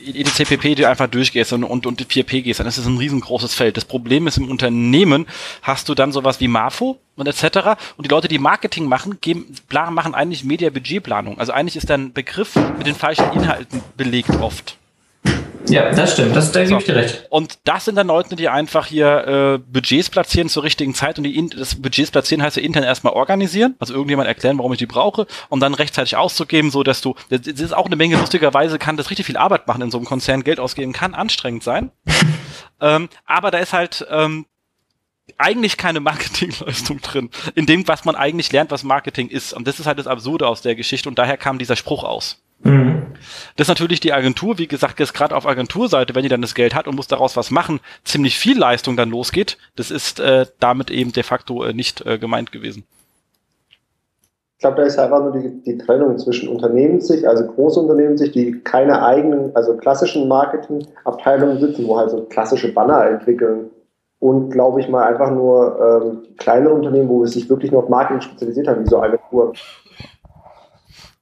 EDCPP, 0.00 0.74
die 0.74 0.86
einfach 0.86 1.06
durchgehst 1.06 1.52
und, 1.52 1.64
und, 1.64 1.86
und 1.86 2.02
4P 2.02 2.40
gehst, 2.40 2.60
dann 2.60 2.66
ist 2.66 2.78
es 2.78 2.86
ein 2.86 2.96
riesengroßes 2.96 3.54
Feld. 3.54 3.76
Das 3.76 3.84
Problem 3.84 4.26
ist, 4.26 4.38
im 4.38 4.50
Unternehmen 4.50 5.26
hast 5.60 5.90
du 5.90 5.94
dann 5.94 6.12
sowas 6.12 6.40
wie 6.40 6.48
MAFO 6.48 6.98
und 7.16 7.28
etc. 7.28 7.76
Und 7.98 8.06
die 8.06 8.08
Leute, 8.08 8.28
die 8.28 8.38
Marketing 8.38 8.86
machen, 8.86 9.18
geben, 9.20 9.54
machen 9.70 10.14
eigentlich 10.14 10.44
Media-Budgetplanung. 10.44 11.38
Also 11.38 11.52
eigentlich 11.52 11.76
ist 11.76 11.90
dein 11.90 12.14
Begriff 12.14 12.56
mit 12.78 12.86
den 12.86 12.94
falschen 12.94 13.30
Inhalten 13.32 13.82
belegt 13.98 14.30
oft. 14.40 14.78
Ja, 15.68 15.90
das 15.92 16.14
stimmt, 16.14 16.34
das, 16.34 16.52
da 16.52 16.64
so. 16.64 16.70
gebe 16.70 16.80
ich 16.80 16.86
dir 16.86 16.96
recht. 16.96 17.26
Und 17.30 17.58
das 17.64 17.84
sind 17.84 17.94
dann 17.94 18.08
Leute, 18.08 18.36
die 18.36 18.48
einfach 18.48 18.86
hier 18.86 19.26
äh, 19.26 19.58
Budgets 19.58 20.10
platzieren 20.10 20.48
zur 20.48 20.64
richtigen 20.64 20.94
Zeit 20.94 21.18
und 21.18 21.24
die 21.24 21.36
in, 21.36 21.50
das 21.50 21.76
Budgets 21.80 22.10
platzieren 22.10 22.42
heißt 22.42 22.56
ja 22.56 22.62
intern 22.62 22.82
erstmal 22.82 23.12
organisieren, 23.12 23.76
also 23.78 23.94
irgendjemand 23.94 24.28
erklären, 24.28 24.58
warum 24.58 24.72
ich 24.72 24.78
die 24.78 24.86
brauche, 24.86 25.26
um 25.48 25.60
dann 25.60 25.74
rechtzeitig 25.74 26.16
auszugeben, 26.16 26.70
so 26.70 26.82
dass 26.82 27.00
du, 27.00 27.14
das 27.30 27.46
ist 27.46 27.74
auch 27.74 27.86
eine 27.86 27.96
Menge, 27.96 28.16
lustigerweise 28.16 28.78
kann 28.78 28.96
das 28.96 29.10
richtig 29.10 29.26
viel 29.26 29.36
Arbeit 29.36 29.66
machen 29.66 29.82
in 29.82 29.90
so 29.90 29.98
einem 29.98 30.06
Konzern, 30.06 30.44
Geld 30.44 30.58
ausgeben 30.58 30.92
kann 30.92 31.14
anstrengend 31.14 31.62
sein. 31.62 31.92
ähm, 32.80 33.08
aber 33.24 33.50
da 33.50 33.58
ist 33.58 33.72
halt 33.72 34.06
ähm, 34.10 34.46
eigentlich 35.38 35.76
keine 35.76 36.00
Marketingleistung 36.00 37.00
drin, 37.00 37.30
in 37.54 37.66
dem, 37.66 37.86
was 37.88 38.04
man 38.04 38.16
eigentlich 38.16 38.52
lernt, 38.52 38.70
was 38.70 38.84
Marketing 38.84 39.28
ist. 39.28 39.52
Und 39.52 39.66
das 39.66 39.80
ist 39.80 39.86
halt 39.86 39.98
das 39.98 40.06
Absurde 40.06 40.46
aus 40.46 40.62
der 40.62 40.74
Geschichte 40.74 41.08
und 41.08 41.18
daher 41.18 41.36
kam 41.36 41.58
dieser 41.58 41.76
Spruch 41.76 42.04
aus. 42.04 42.42
Mhm. 42.64 43.06
Das 43.56 43.66
ist 43.66 43.68
natürlich 43.68 44.00
die 44.00 44.12
Agentur, 44.12 44.58
wie 44.58 44.68
gesagt, 44.68 45.00
jetzt 45.00 45.14
gerade 45.14 45.34
auf 45.34 45.46
Agenturseite, 45.46 46.14
wenn 46.14 46.22
die 46.22 46.28
dann 46.28 46.42
das 46.42 46.54
Geld 46.54 46.74
hat 46.74 46.86
und 46.86 46.96
muss 46.96 47.08
daraus 47.08 47.36
was 47.36 47.50
machen, 47.50 47.80
ziemlich 48.04 48.38
viel 48.38 48.58
Leistung 48.58 48.96
dann 48.96 49.10
losgeht. 49.10 49.58
Das 49.76 49.90
ist 49.90 50.20
äh, 50.20 50.46
damit 50.60 50.90
eben 50.90 51.12
de 51.12 51.22
facto 51.22 51.64
äh, 51.64 51.72
nicht 51.72 52.04
äh, 52.06 52.18
gemeint 52.18 52.52
gewesen. 52.52 52.84
Ich 54.58 54.64
glaube, 54.64 54.76
da 54.76 54.82
ist 54.84 54.96
einfach 54.96 55.20
nur 55.20 55.32
die, 55.32 55.60
die 55.64 55.76
Trennung 55.76 56.16
zwischen 56.18 56.48
Unternehmenssicht, 56.48 57.24
also 57.24 57.44
große 57.44 57.80
Unternehmenssicht, 57.80 58.32
die 58.36 58.60
keine 58.60 59.04
eigenen, 59.04 59.56
also 59.56 59.76
klassischen 59.76 60.28
Marketingabteilungen 60.28 61.58
sitzen, 61.58 61.88
wo 61.88 61.96
halt 61.96 62.10
so 62.10 62.22
klassische 62.26 62.72
Banner 62.72 63.04
entwickeln 63.06 63.70
und 64.22 64.50
glaube 64.50 64.80
ich 64.80 64.88
mal 64.88 65.02
einfach 65.02 65.32
nur 65.32 65.80
ähm, 65.80 66.36
kleine 66.36 66.70
Unternehmen, 66.70 67.08
wo 67.08 67.24
es 67.24 67.32
sich 67.32 67.50
wirklich 67.50 67.72
nur 67.72 67.82
auf 67.82 67.88
Marketing 67.88 68.20
spezialisiert 68.20 68.68
haben, 68.68 68.84
wie 68.84 68.88
so 68.88 69.02
Agentur. 69.02 69.52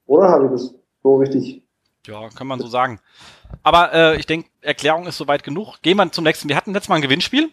Oder 0.04 0.28
habe 0.28 0.44
ich 0.44 0.50
das 0.50 0.74
so 1.02 1.16
richtig. 1.16 1.62
Ja, 2.06 2.28
kann 2.28 2.46
man 2.46 2.60
so 2.60 2.66
sagen. 2.66 3.00
Aber 3.62 3.94
äh, 3.94 4.16
ich 4.18 4.26
denke, 4.26 4.50
Erklärung 4.60 5.06
ist 5.06 5.16
soweit 5.16 5.42
genug. 5.42 5.80
Gehen 5.80 5.96
wir 5.96 6.12
zum 6.12 6.24
nächsten. 6.24 6.50
Wir 6.50 6.56
hatten 6.56 6.74
letztes 6.74 6.90
Mal 6.90 6.96
ein 6.96 7.02
Gewinnspiel. 7.02 7.48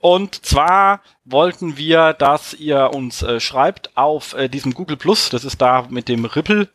Und 0.00 0.44
zwar 0.44 1.02
wollten 1.24 1.76
wir, 1.76 2.12
dass 2.12 2.54
ihr 2.54 2.90
uns 2.92 3.22
äh, 3.22 3.38
schreibt 3.38 3.96
auf 3.96 4.34
äh, 4.34 4.48
diesem 4.48 4.74
Google 4.74 4.96
Plus, 4.96 5.30
das 5.30 5.44
ist 5.44 5.62
da 5.62 5.86
mit 5.88 6.08
dem 6.08 6.24
Ripple, 6.24 6.68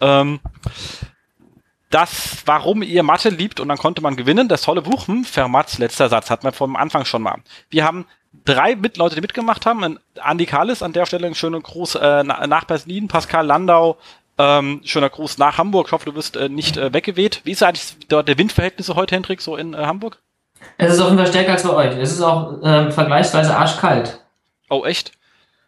ähm, 0.00 0.40
das, 1.94 2.42
warum 2.44 2.82
ihr 2.82 3.04
Mathe 3.04 3.28
liebt 3.28 3.60
und 3.60 3.68
dann 3.68 3.78
konnte 3.78 4.02
man 4.02 4.16
gewinnen. 4.16 4.48
Das 4.48 4.62
tolle 4.62 4.82
Buch, 4.82 5.06
hm, 5.06 5.24
Fermats 5.24 5.78
letzter 5.78 6.08
Satz, 6.08 6.28
hat 6.28 6.42
man 6.42 6.52
vom 6.52 6.74
Anfang 6.74 7.04
schon 7.04 7.22
mal. 7.22 7.36
Wir 7.70 7.84
haben 7.84 8.06
drei 8.44 8.74
mit 8.74 8.96
Leute, 8.96 9.14
die 9.14 9.20
mitgemacht 9.20 9.64
haben. 9.64 10.00
Andy 10.22 10.46
Kahles 10.46 10.82
an 10.82 10.92
der 10.92 11.06
Stelle, 11.06 11.26
einen 11.26 11.36
schönen 11.36 11.62
Gruß 11.62 11.94
äh, 11.94 12.24
nach 12.24 12.64
Berlin, 12.64 13.06
Pascal 13.06 13.46
Landau, 13.46 13.96
ähm, 14.38 14.80
schöner 14.84 15.08
Gruß 15.08 15.38
nach 15.38 15.56
Hamburg. 15.56 15.86
Ich 15.86 15.92
hoffe, 15.92 16.06
du 16.06 16.16
wirst 16.16 16.36
äh, 16.36 16.48
nicht 16.48 16.76
äh, 16.76 16.92
weggeweht. 16.92 17.42
Wie 17.44 17.52
ist 17.52 17.62
eigentlich 17.62 17.96
dort 18.08 18.26
der 18.26 18.38
Windverhältnisse 18.38 18.96
heute, 18.96 19.14
Hendrik, 19.14 19.40
so 19.40 19.56
in 19.56 19.74
äh, 19.74 19.78
Hamburg? 19.78 20.20
Es 20.78 20.94
ist 20.94 21.00
auf 21.00 21.10
jeden 21.10 21.18
Fall 21.18 21.28
stärker 21.28 21.52
als 21.52 21.62
bei 21.62 21.74
euch. 21.74 21.96
Es 21.96 22.10
ist 22.10 22.22
auch 22.22 22.58
ähm, 22.64 22.90
vergleichsweise 22.90 23.56
arschkalt. 23.56 24.20
Oh, 24.68 24.84
echt? 24.84 25.12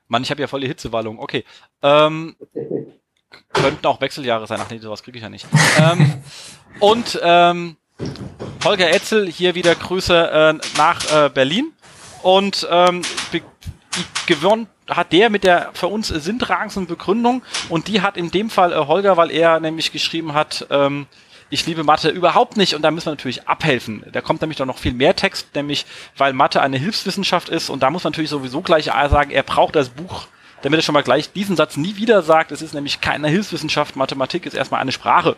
Mann, 0.08 0.22
ich 0.22 0.30
habe 0.30 0.40
ja 0.40 0.48
voll 0.48 0.60
die 0.60 0.68
Hitzewallung. 0.68 1.20
Okay. 1.20 1.44
Ähm, 1.82 2.34
könnten 3.52 3.86
auch 3.86 4.00
Wechseljahre 4.00 4.46
sein. 4.46 4.60
Ach 4.62 4.70
nee, 4.70 4.78
sowas 4.78 5.02
kriege 5.02 5.18
ich 5.18 5.22
ja 5.22 5.28
nicht. 5.28 5.46
ähm, 5.78 6.14
und 6.80 7.18
ähm, 7.22 7.76
Holger 8.64 8.90
Etzel, 8.90 9.30
hier 9.30 9.54
wieder 9.54 9.74
Grüße 9.74 10.30
äh, 10.30 10.54
nach 10.76 11.26
äh, 11.26 11.30
Berlin. 11.30 11.72
Und 12.22 12.66
ähm, 12.70 13.02
gewonnen 14.26 14.66
hat 14.88 15.12
der 15.12 15.30
mit 15.30 15.44
der 15.44 15.70
für 15.74 15.88
uns 15.88 16.08
sinntragendsten 16.08 16.86
Begründung 16.86 17.42
und 17.68 17.88
die 17.88 18.00
hat 18.00 18.16
in 18.16 18.30
dem 18.30 18.50
Fall 18.50 18.72
äh, 18.72 18.76
Holger, 18.76 19.16
weil 19.16 19.30
er 19.30 19.60
nämlich 19.60 19.92
geschrieben 19.92 20.34
hat, 20.34 20.66
ähm, 20.70 21.06
ich 21.48 21.66
liebe 21.66 21.84
Mathe 21.84 22.08
überhaupt 22.08 22.56
nicht 22.56 22.74
und 22.74 22.82
da 22.82 22.90
müssen 22.90 23.06
wir 23.06 23.12
natürlich 23.12 23.46
abhelfen. 23.48 24.04
Da 24.12 24.20
kommt 24.20 24.40
nämlich 24.40 24.58
doch 24.58 24.66
noch 24.66 24.78
viel 24.78 24.92
mehr 24.92 25.14
Text, 25.14 25.54
nämlich 25.54 25.86
weil 26.16 26.32
Mathe 26.32 26.60
eine 26.60 26.76
Hilfswissenschaft 26.76 27.48
ist 27.48 27.70
und 27.70 27.82
da 27.82 27.90
muss 27.90 28.04
man 28.04 28.12
natürlich 28.12 28.30
sowieso 28.30 28.62
gleich 28.62 28.86
sagen, 28.86 29.30
er 29.30 29.42
braucht 29.42 29.76
das 29.76 29.90
Buch, 29.90 30.26
damit 30.62 30.80
er 30.80 30.82
schon 30.82 30.92
mal 30.92 31.02
gleich 31.02 31.32
diesen 31.32 31.56
Satz 31.56 31.76
nie 31.76 31.96
wieder 31.96 32.22
sagt. 32.22 32.52
Es 32.52 32.62
ist 32.62 32.74
nämlich 32.74 33.00
keine 33.00 33.28
Hilfswissenschaft, 33.28 33.96
Mathematik 33.96 34.46
ist 34.46 34.54
erstmal 34.54 34.80
eine 34.80 34.92
Sprache. 34.92 35.36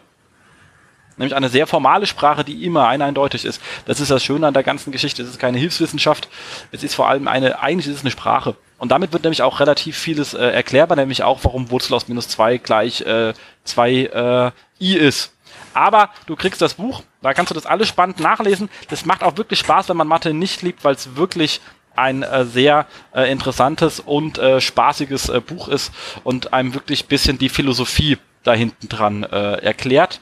Nämlich 1.19 1.35
eine 1.35 1.49
sehr 1.49 1.67
formale 1.67 2.07
Sprache, 2.07 2.45
die 2.45 2.65
immer 2.65 2.87
eindeutig 2.87 3.45
ist. 3.45 3.61
Das 3.87 3.99
ist 3.99 4.11
das 4.11 4.23
Schöne 4.23 4.47
an 4.47 4.55
der 4.55 4.63
ganzen 4.63 4.93
Geschichte. 4.93 5.23
Es 5.23 5.29
ist 5.29 5.41
keine 5.41 5.59
Hilfswissenschaft. 5.59 6.29
Es 6.71 6.85
ist 6.85 6.95
vor 6.95 7.09
allem 7.09 7.27
eine, 7.27 7.61
eigentlich 7.61 7.89
ist 7.89 7.97
es 7.97 8.01
eine 8.03 8.13
Sprache. 8.13 8.55
Und 8.79 8.93
damit 8.93 9.13
wird 9.13 9.25
nämlich 9.25 9.43
auch 9.43 9.59
relativ 9.59 9.99
vieles 9.99 10.35
äh, 10.35 10.39
erklärbar, 10.39 10.97
nämlich 10.97 11.25
auch, 11.25 11.41
warum 11.43 11.71
Wurzel 11.71 11.95
aus 11.95 12.07
minus 12.07 12.29
zwei 12.29 12.59
gleich 12.59 13.01
äh, 13.01 13.35
zwei 13.65 13.91
äh, 13.91 14.53
i 14.81 14.95
ist. 14.95 15.33
Aber 15.75 16.11
du 16.27 16.37
kriegst 16.37 16.63
das 16.63 16.75
Buch, 16.75 17.03
da 17.21 17.35
kannst 17.35 17.51
du 17.51 17.55
das 17.55 17.67
alles 17.67 17.89
spannend 17.89 18.21
nachlesen. 18.21 18.71
Das 18.89 19.05
macht 19.05 19.25
auch 19.25 19.37
wirklich 19.37 19.59
Spaß, 19.59 19.89
wenn 19.89 19.97
man 19.97 20.07
Mathe 20.07 20.33
nicht 20.33 20.63
liebt, 20.63 20.85
weil 20.85 20.95
es 20.95 21.17
wirklich 21.17 21.61
ein 21.99 22.23
äh, 22.23 22.45
sehr 22.45 22.87
äh, 23.15 23.31
interessantes 23.31 24.01
und 24.01 24.39
äh, 24.39 24.61
spaßiges 24.61 25.29
äh, 25.29 25.41
Buch 25.41 25.69
ist 25.69 25.93
und 26.25 26.53
einem 26.53 26.75
wirklich 26.75 27.07
bisschen 27.07 27.39
die 27.39 27.49
Philosophie 27.49 28.19
da 28.45 28.55
hinten 28.55 28.89
dran 28.89 29.25
äh, 29.25 29.55
erklärt. 29.57 30.21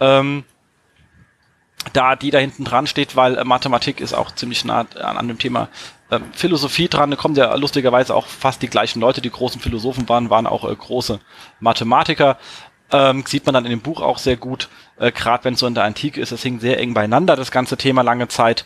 Ähm, 0.00 0.44
da 1.92 2.16
die 2.16 2.30
da 2.30 2.38
hinten 2.38 2.64
dran 2.64 2.86
steht, 2.86 3.16
weil 3.16 3.38
äh, 3.38 3.44
Mathematik 3.44 4.00
ist 4.00 4.12
auch 4.12 4.30
ziemlich 4.32 4.64
nah 4.64 4.86
an, 5.00 5.16
an 5.16 5.28
dem 5.28 5.38
Thema 5.38 5.68
äh, 6.10 6.20
Philosophie 6.32 6.88
dran. 6.88 7.10
Da 7.10 7.16
kommen 7.16 7.34
ja 7.34 7.54
lustigerweise 7.54 8.14
auch 8.14 8.26
fast 8.26 8.62
die 8.62 8.68
gleichen 8.68 9.00
Leute, 9.00 9.20
die 9.20 9.30
großen 9.30 9.60
Philosophen 9.60 10.08
waren, 10.08 10.30
waren 10.30 10.46
auch 10.46 10.68
äh, 10.68 10.74
große 10.74 11.20
Mathematiker. 11.60 12.38
Ähm, 12.90 13.24
sieht 13.26 13.44
man 13.44 13.54
dann 13.54 13.64
in 13.64 13.70
dem 13.70 13.80
Buch 13.80 14.00
auch 14.00 14.18
sehr 14.18 14.36
gut, 14.36 14.68
äh, 14.98 15.12
gerade 15.12 15.44
wenn 15.44 15.54
es 15.54 15.60
so 15.60 15.66
in 15.66 15.74
der 15.74 15.84
Antike 15.84 16.20
ist. 16.20 16.32
Es 16.32 16.42
hing 16.42 16.58
sehr 16.58 16.78
eng 16.78 16.94
beieinander, 16.94 17.36
das 17.36 17.50
ganze 17.50 17.76
Thema 17.76 18.02
lange 18.02 18.28
Zeit. 18.28 18.64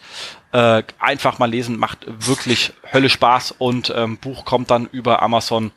Äh, 0.52 0.85
einfach 0.98 1.38
mal 1.38 1.50
lesen, 1.50 1.78
macht 1.78 2.06
wirklich 2.06 2.72
Hölle 2.92 3.08
Spaß 3.08 3.54
und 3.58 3.92
ähm, 3.96 4.18
Buch 4.18 4.44
kommt 4.44 4.70
dann 4.70 4.87
über 4.92 5.22
Amazon 5.22 5.72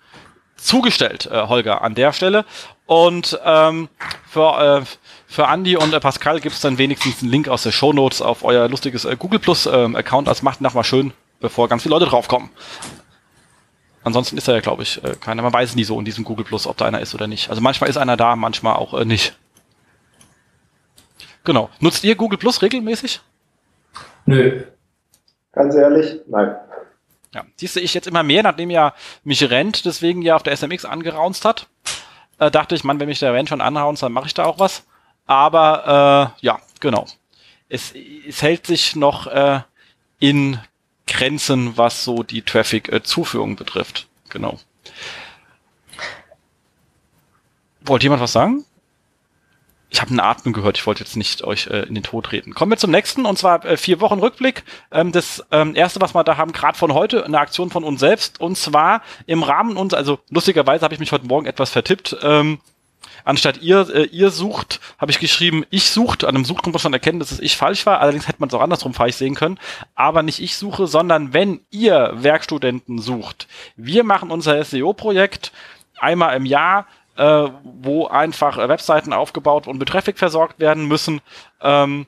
zugestellt, 0.57 1.27
äh, 1.31 1.47
Holger, 1.47 1.81
an 1.81 1.95
der 1.95 2.13
Stelle. 2.13 2.45
Und 2.85 3.39
ähm, 3.43 3.89
für, 4.29 4.81
äh, 4.81 4.85
für 5.27 5.43
Andy 5.45 5.75
und 5.75 5.93
äh, 5.93 5.99
Pascal 5.99 6.39
gibt 6.39 6.55
es 6.55 6.61
dann 6.61 6.77
wenigstens 6.77 7.21
einen 7.21 7.31
Link 7.31 7.47
aus 7.47 7.63
der 7.63 7.71
Show 7.71 7.93
Notes 7.93 8.21
auf 8.21 8.43
euer 8.43 8.67
lustiges 8.67 9.05
äh, 9.05 9.15
Google 9.17 9.39
Plus 9.39 9.65
äh, 9.65 9.71
Account. 9.71 10.27
Das 10.27 10.43
macht 10.43 10.61
nochmal 10.61 10.83
schön 10.83 11.13
bevor 11.39 11.67
ganz 11.67 11.83
viele 11.83 11.95
Leute 11.95 12.05
draufkommen. 12.05 12.49
Ansonsten 14.05 14.37
ist 14.37 14.47
er 14.47 14.53
ja, 14.53 14.61
glaube 14.61 14.83
ich, 14.83 15.03
äh, 15.03 15.15
keiner. 15.19 15.41
Man 15.41 15.51
weiß 15.51 15.73
nie 15.73 15.83
so 15.83 15.97
in 15.97 16.05
diesem 16.05 16.23
Google 16.23 16.45
Plus, 16.45 16.67
ob 16.67 16.77
da 16.77 16.85
einer 16.85 17.01
ist 17.01 17.15
oder 17.15 17.25
nicht. 17.25 17.49
Also 17.49 17.59
manchmal 17.59 17.89
ist 17.89 17.97
einer 17.97 18.15
da, 18.15 18.35
manchmal 18.35 18.75
auch 18.75 18.93
äh, 18.93 19.03
nicht. 19.03 19.35
Genau. 21.43 21.71
Nutzt 21.79 22.03
ihr 22.03 22.15
Google 22.15 22.37
Plus 22.37 22.61
regelmäßig? 22.61 23.19
Nö. 24.27 24.63
Ganz 25.53 25.73
ehrlich, 25.73 26.19
nein. 26.27 26.55
Ja, 27.33 27.45
siehst 27.55 27.75
du, 27.75 27.79
ich 27.79 27.95
jetzt 27.95 28.05
immer 28.05 28.21
mehr, 28.21 28.43
nachdem 28.43 28.69
ja 28.69 28.93
mich 29.23 29.49
Rent 29.49 29.85
deswegen 29.85 30.21
ja 30.21 30.35
auf 30.35 30.43
der 30.43 30.55
SMX 30.55 30.85
angeraunzt 30.85 31.43
hat, 31.43 31.67
äh, 32.37 32.51
dachte 32.51 32.75
ich, 32.75 32.83
man, 32.83 32.99
wenn 32.99 33.07
mich 33.07 33.19
der 33.19 33.33
Rent 33.33 33.49
schon 33.49 33.61
anraunzt, 33.61 34.03
dann 34.03 34.11
mache 34.11 34.27
ich 34.27 34.35
da 34.35 34.45
auch 34.45 34.59
was. 34.59 34.85
Aber 35.25 36.35
äh, 36.39 36.45
ja, 36.45 36.59
genau. 36.79 37.07
Es, 37.69 37.91
es 38.27 38.43
hält 38.43 38.67
sich 38.67 38.95
noch 38.95 39.25
äh, 39.25 39.61
in 40.19 40.59
Grenzen, 41.07 41.77
was 41.77 42.03
so 42.03 42.23
die 42.23 42.41
Traffic-Zuführung 42.41 43.53
äh, 43.53 43.55
betrifft. 43.55 44.07
Genau. 44.29 44.59
Wollt 47.81 48.03
jemand 48.03 48.21
was 48.21 48.31
sagen? 48.31 48.65
Ich 49.89 50.01
habe 50.01 50.09
einen 50.09 50.19
Atmen 50.19 50.53
gehört, 50.53 50.77
ich 50.77 50.85
wollte 50.87 51.03
jetzt 51.03 51.15
nicht 51.15 51.43
euch 51.43 51.67
äh, 51.67 51.83
in 51.83 51.93
den 51.93 52.03
Tod 52.03 52.31
reden. 52.31 52.53
Kommen 52.53 52.71
wir 52.71 52.77
zum 52.77 52.91
nächsten, 52.91 53.25
und 53.25 53.37
zwar 53.37 53.63
äh, 53.63 53.77
vier 53.77 54.01
Wochen 54.01 54.19
Rückblick. 54.19 54.63
Ähm, 54.91 55.11
das 55.11 55.45
ähm, 55.51 55.75
erste, 55.75 56.01
was 56.01 56.13
wir 56.13 56.23
da 56.23 56.35
haben, 56.35 56.51
gerade 56.51 56.77
von 56.77 56.93
heute, 56.93 57.23
eine 57.23 57.39
Aktion 57.39 57.69
von 57.69 57.83
uns 57.83 57.99
selbst, 57.99 58.41
und 58.41 58.57
zwar 58.57 59.03
im 59.25 59.43
Rahmen 59.43 59.77
uns, 59.77 59.93
also 59.93 60.19
lustigerweise 60.29 60.83
habe 60.83 60.93
ich 60.93 60.99
mich 60.99 61.11
heute 61.11 61.27
Morgen 61.27 61.45
etwas 61.45 61.69
vertippt. 61.69 62.17
Ähm, 62.23 62.59
anstatt 63.25 63.61
ihr, 63.61 63.89
äh, 63.93 64.05
ihr 64.05 64.29
sucht, 64.29 64.79
habe 64.97 65.11
ich 65.11 65.19
geschrieben, 65.19 65.65
ich 65.69 65.89
sucht. 65.89 66.23
An 66.23 66.35
einem 66.35 66.45
Suchgrund 66.45 66.73
muss 66.73 66.83
man 66.83 66.93
erkennen, 66.93 67.19
dass 67.19 67.31
es 67.31 67.39
ich 67.39 67.57
falsch 67.57 67.85
war. 67.85 67.99
Allerdings 67.99 68.27
hätte 68.27 68.39
man 68.39 68.47
es 68.47 68.55
auch 68.55 68.61
andersrum 68.61 68.93
falsch 68.93 69.15
sehen 69.15 69.35
können. 69.35 69.59
Aber 69.95 70.23
nicht 70.23 70.39
ich 70.39 70.55
suche, 70.55 70.87
sondern 70.87 71.33
wenn 71.33 71.59
ihr 71.71 72.11
Werkstudenten 72.13 72.99
sucht. 72.99 73.47
Wir 73.75 74.03
machen 74.03 74.31
unser 74.31 74.63
SEO-Projekt 74.63 75.51
einmal 75.99 76.37
im 76.37 76.45
Jahr, 76.45 76.87
äh, 77.17 77.47
wo 77.63 78.07
einfach 78.07 78.57
äh, 78.57 78.69
Webseiten 78.69 79.13
aufgebaut 79.13 79.67
und 79.67 79.79
mit 79.79 79.89
Traffic 79.89 80.17
versorgt 80.17 80.59
werden 80.59 80.87
müssen. 80.87 81.21
Ähm, 81.61 82.05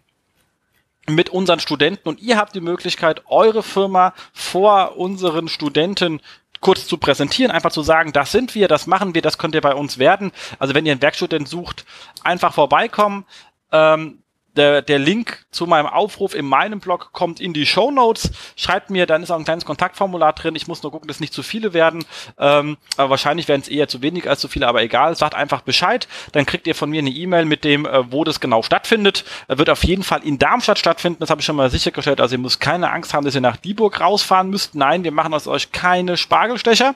mit 1.09 1.29
unseren 1.29 1.61
Studenten 1.61 2.09
und 2.09 2.19
ihr 2.19 2.37
habt 2.37 2.53
die 2.53 2.61
Möglichkeit, 2.61 3.23
eure 3.27 3.63
Firma 3.63 4.13
vor 4.33 4.97
unseren 4.97 5.47
Studenten 5.47 6.19
kurz 6.59 6.87
zu 6.87 6.97
präsentieren, 6.97 7.51
einfach 7.51 7.71
zu 7.71 7.81
sagen, 7.81 8.13
das 8.13 8.31
sind 8.31 8.55
wir, 8.55 8.67
das 8.67 8.87
machen 8.87 9.13
wir, 9.13 9.21
das 9.21 9.37
könnt 9.37 9.55
ihr 9.55 9.61
bei 9.61 9.73
uns 9.73 9.97
werden. 9.97 10.31
Also 10.59 10.73
wenn 10.73 10.85
ihr 10.85 10.91
einen 10.91 11.01
Werkstudent 11.01 11.47
sucht, 11.47 11.85
einfach 12.23 12.53
vorbeikommen. 12.53 13.25
Ähm, 13.71 14.23
der, 14.57 14.81
der 14.81 14.99
Link 14.99 15.45
zu 15.51 15.65
meinem 15.65 15.87
Aufruf 15.87 16.35
in 16.35 16.45
meinem 16.45 16.79
Blog 16.79 17.11
kommt 17.13 17.39
in 17.39 17.53
die 17.53 17.65
Show 17.65 17.91
Notes. 17.91 18.31
Schreibt 18.55 18.89
mir, 18.89 19.05
dann 19.05 19.23
ist 19.23 19.31
auch 19.31 19.37
ein 19.37 19.45
kleines 19.45 19.65
Kontaktformular 19.65 20.33
drin. 20.33 20.55
Ich 20.55 20.67
muss 20.67 20.83
nur 20.83 20.91
gucken, 20.91 21.07
dass 21.07 21.19
nicht 21.19 21.33
zu 21.33 21.43
viele 21.43 21.73
werden. 21.73 22.03
Ähm, 22.37 22.77
aber 22.97 23.11
wahrscheinlich 23.11 23.47
werden 23.47 23.61
es 23.61 23.67
eher 23.67 23.87
zu 23.87 24.01
wenig 24.01 24.29
als 24.29 24.39
zu 24.39 24.47
viele, 24.47 24.67
aber 24.67 24.81
egal. 24.81 25.15
Sagt 25.15 25.35
einfach 25.35 25.61
Bescheid. 25.61 26.07
Dann 26.31 26.45
kriegt 26.45 26.67
ihr 26.67 26.75
von 26.75 26.89
mir 26.89 26.99
eine 26.99 27.09
E-Mail 27.09 27.45
mit 27.45 27.63
dem, 27.63 27.85
äh, 27.85 28.11
wo 28.11 28.23
das 28.23 28.39
genau 28.39 28.61
stattfindet. 28.61 29.23
Er 29.47 29.57
wird 29.57 29.69
auf 29.69 29.83
jeden 29.83 30.03
Fall 30.03 30.23
in 30.23 30.39
Darmstadt 30.39 30.79
stattfinden. 30.79 31.19
Das 31.19 31.29
habe 31.29 31.41
ich 31.41 31.45
schon 31.45 31.55
mal 31.55 31.69
sichergestellt. 31.69 32.19
Also 32.19 32.35
ihr 32.35 32.39
müsst 32.39 32.59
keine 32.59 32.91
Angst 32.91 33.13
haben, 33.13 33.25
dass 33.25 33.35
ihr 33.35 33.41
nach 33.41 33.57
Dieburg 33.57 34.01
rausfahren 34.01 34.49
müsst. 34.49 34.75
Nein, 34.75 35.03
wir 35.03 35.11
machen 35.11 35.33
aus 35.33 35.47
euch 35.47 35.71
keine 35.71 36.17
Spargelstecher 36.17 36.95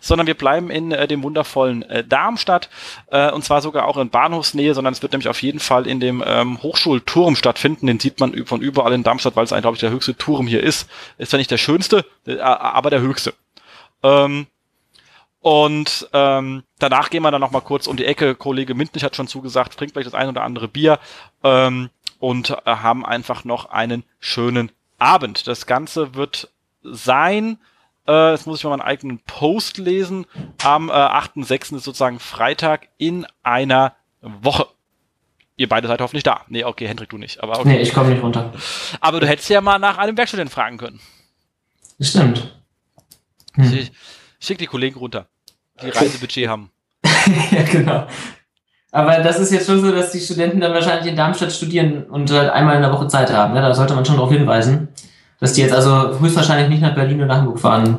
sondern 0.00 0.26
wir 0.26 0.34
bleiben 0.34 0.70
in 0.70 0.92
äh, 0.92 1.06
dem 1.06 1.22
wundervollen 1.22 1.82
äh, 1.82 2.04
Darmstadt 2.04 2.68
äh, 3.10 3.30
und 3.30 3.44
zwar 3.44 3.60
sogar 3.62 3.86
auch 3.86 3.96
in 3.96 4.10
Bahnhofsnähe, 4.10 4.74
sondern 4.74 4.92
es 4.92 5.02
wird 5.02 5.12
nämlich 5.12 5.28
auf 5.28 5.42
jeden 5.42 5.60
Fall 5.60 5.86
in 5.86 6.00
dem 6.00 6.22
ähm, 6.26 6.62
Hochschulturm 6.62 7.36
stattfinden. 7.36 7.86
Den 7.86 8.00
sieht 8.00 8.20
man 8.20 8.46
von 8.46 8.60
überall 8.60 8.92
in 8.92 9.02
Darmstadt, 9.02 9.36
weil 9.36 9.44
es 9.44 9.52
eigentlich, 9.52 9.62
glaube 9.62 9.76
ich, 9.76 9.80
der 9.80 9.90
höchste 9.90 10.16
Turm 10.16 10.46
hier 10.46 10.62
ist. 10.62 10.88
Ist 11.18 11.30
zwar 11.30 11.38
nicht 11.38 11.50
der 11.50 11.58
schönste, 11.58 12.04
äh, 12.26 12.38
aber 12.38 12.90
der 12.90 13.00
höchste. 13.00 13.34
Ähm, 14.02 14.46
und 15.40 16.08
ähm, 16.12 16.64
danach 16.78 17.08
gehen 17.08 17.22
wir 17.22 17.30
dann 17.30 17.40
noch 17.40 17.50
mal 17.50 17.60
kurz 17.60 17.86
um 17.86 17.96
die 17.96 18.04
Ecke. 18.04 18.34
Kollege 18.34 18.74
Mintnich 18.74 19.04
hat 19.04 19.16
schon 19.16 19.26
zugesagt, 19.26 19.76
trinkt 19.76 19.94
vielleicht 19.94 20.06
das 20.06 20.14
ein 20.14 20.28
oder 20.28 20.42
andere 20.42 20.68
Bier 20.68 20.98
ähm, 21.42 21.88
und 22.18 22.50
äh, 22.50 22.56
haben 22.66 23.06
einfach 23.06 23.44
noch 23.44 23.70
einen 23.70 24.04
schönen 24.18 24.70
Abend. 24.98 25.46
Das 25.46 25.66
Ganze 25.66 26.14
wird 26.14 26.50
sein 26.82 27.58
äh, 28.10 28.32
jetzt 28.32 28.46
muss 28.46 28.58
ich 28.58 28.64
mal 28.64 28.70
meinen 28.70 28.80
eigenen 28.80 29.20
Post 29.20 29.78
lesen. 29.78 30.26
Am 30.62 30.88
äh, 30.88 30.92
8.6. 30.92 31.76
ist 31.76 31.84
sozusagen 31.84 32.18
Freitag 32.18 32.88
in 32.98 33.26
einer 33.42 33.94
Woche. 34.20 34.66
Ihr 35.56 35.68
beide 35.68 35.88
seid 35.88 36.00
hoffentlich 36.00 36.24
da. 36.24 36.42
Nee, 36.48 36.64
okay, 36.64 36.88
Hendrik, 36.88 37.10
du 37.10 37.18
nicht. 37.18 37.42
Aber 37.42 37.60
okay. 37.60 37.68
Nee, 37.68 37.80
ich 37.80 37.92
komme 37.92 38.10
nicht 38.10 38.22
runter. 38.22 38.52
Aber 39.00 39.20
du 39.20 39.28
hättest 39.28 39.48
ja 39.50 39.60
mal 39.60 39.78
nach 39.78 39.98
einem 39.98 40.16
Werkstudenten 40.16 40.52
fragen 40.52 40.78
können. 40.78 41.00
Stimmt. 42.00 42.54
Hm. 43.54 43.72
Ich, 43.72 43.92
schick 44.40 44.58
die 44.58 44.66
Kollegen 44.66 44.98
runter, 44.98 45.26
die 45.82 45.90
Reisebudget 45.90 46.48
haben. 46.48 46.70
ja, 47.50 47.62
genau. 47.62 48.06
Aber 48.90 49.18
das 49.18 49.38
ist 49.38 49.52
jetzt 49.52 49.66
schon 49.66 49.80
so, 49.80 49.92
dass 49.92 50.10
die 50.10 50.20
Studenten 50.20 50.60
dann 50.60 50.72
wahrscheinlich 50.72 51.06
in 51.06 51.16
Darmstadt 51.16 51.52
studieren 51.52 52.04
und 52.04 52.30
halt 52.32 52.50
einmal 52.50 52.76
in 52.76 52.82
der 52.82 52.92
Woche 52.92 53.06
Zeit 53.06 53.30
haben. 53.30 53.54
Ne? 53.54 53.60
Da 53.60 53.72
sollte 53.74 53.94
man 53.94 54.04
schon 54.04 54.16
darauf 54.16 54.32
hinweisen. 54.32 54.88
Dass 55.40 55.54
die 55.54 55.62
jetzt 55.62 55.72
also 55.72 56.20
höchstwahrscheinlich 56.20 56.68
nicht 56.68 56.82
nach 56.82 56.94
Berlin 56.94 57.22
oder 57.22 57.36
Hamburg 57.36 57.58
fahren. 57.58 57.98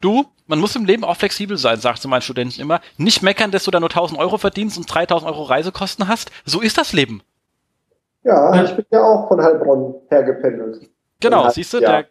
Du, 0.00 0.26
man 0.46 0.60
muss 0.60 0.76
im 0.76 0.84
Leben 0.84 1.04
auch 1.04 1.16
flexibel 1.16 1.56
sein, 1.56 1.80
sagt 1.80 2.00
zu 2.00 2.08
meinen 2.08 2.22
Studenten 2.22 2.60
immer. 2.60 2.80
Nicht 2.96 3.22
meckern, 3.22 3.50
dass 3.50 3.64
du 3.64 3.70
da 3.70 3.80
nur 3.80 3.90
1000 3.90 4.18
Euro 4.20 4.38
verdienst 4.38 4.76
und 4.78 4.86
3000 4.86 5.30
Euro 5.30 5.42
Reisekosten 5.44 6.06
hast. 6.06 6.30
So 6.44 6.60
ist 6.60 6.78
das 6.78 6.92
Leben. 6.92 7.22
Ja, 8.22 8.64
ich 8.64 8.72
bin 8.72 8.86
ja 8.90 9.02
auch 9.02 9.28
von 9.28 9.42
Heilbronn 9.42 9.94
hergependelt. 10.08 10.88
Genau, 11.20 11.48
siehst 11.50 11.74
du, 11.74 11.80
der, 11.80 12.06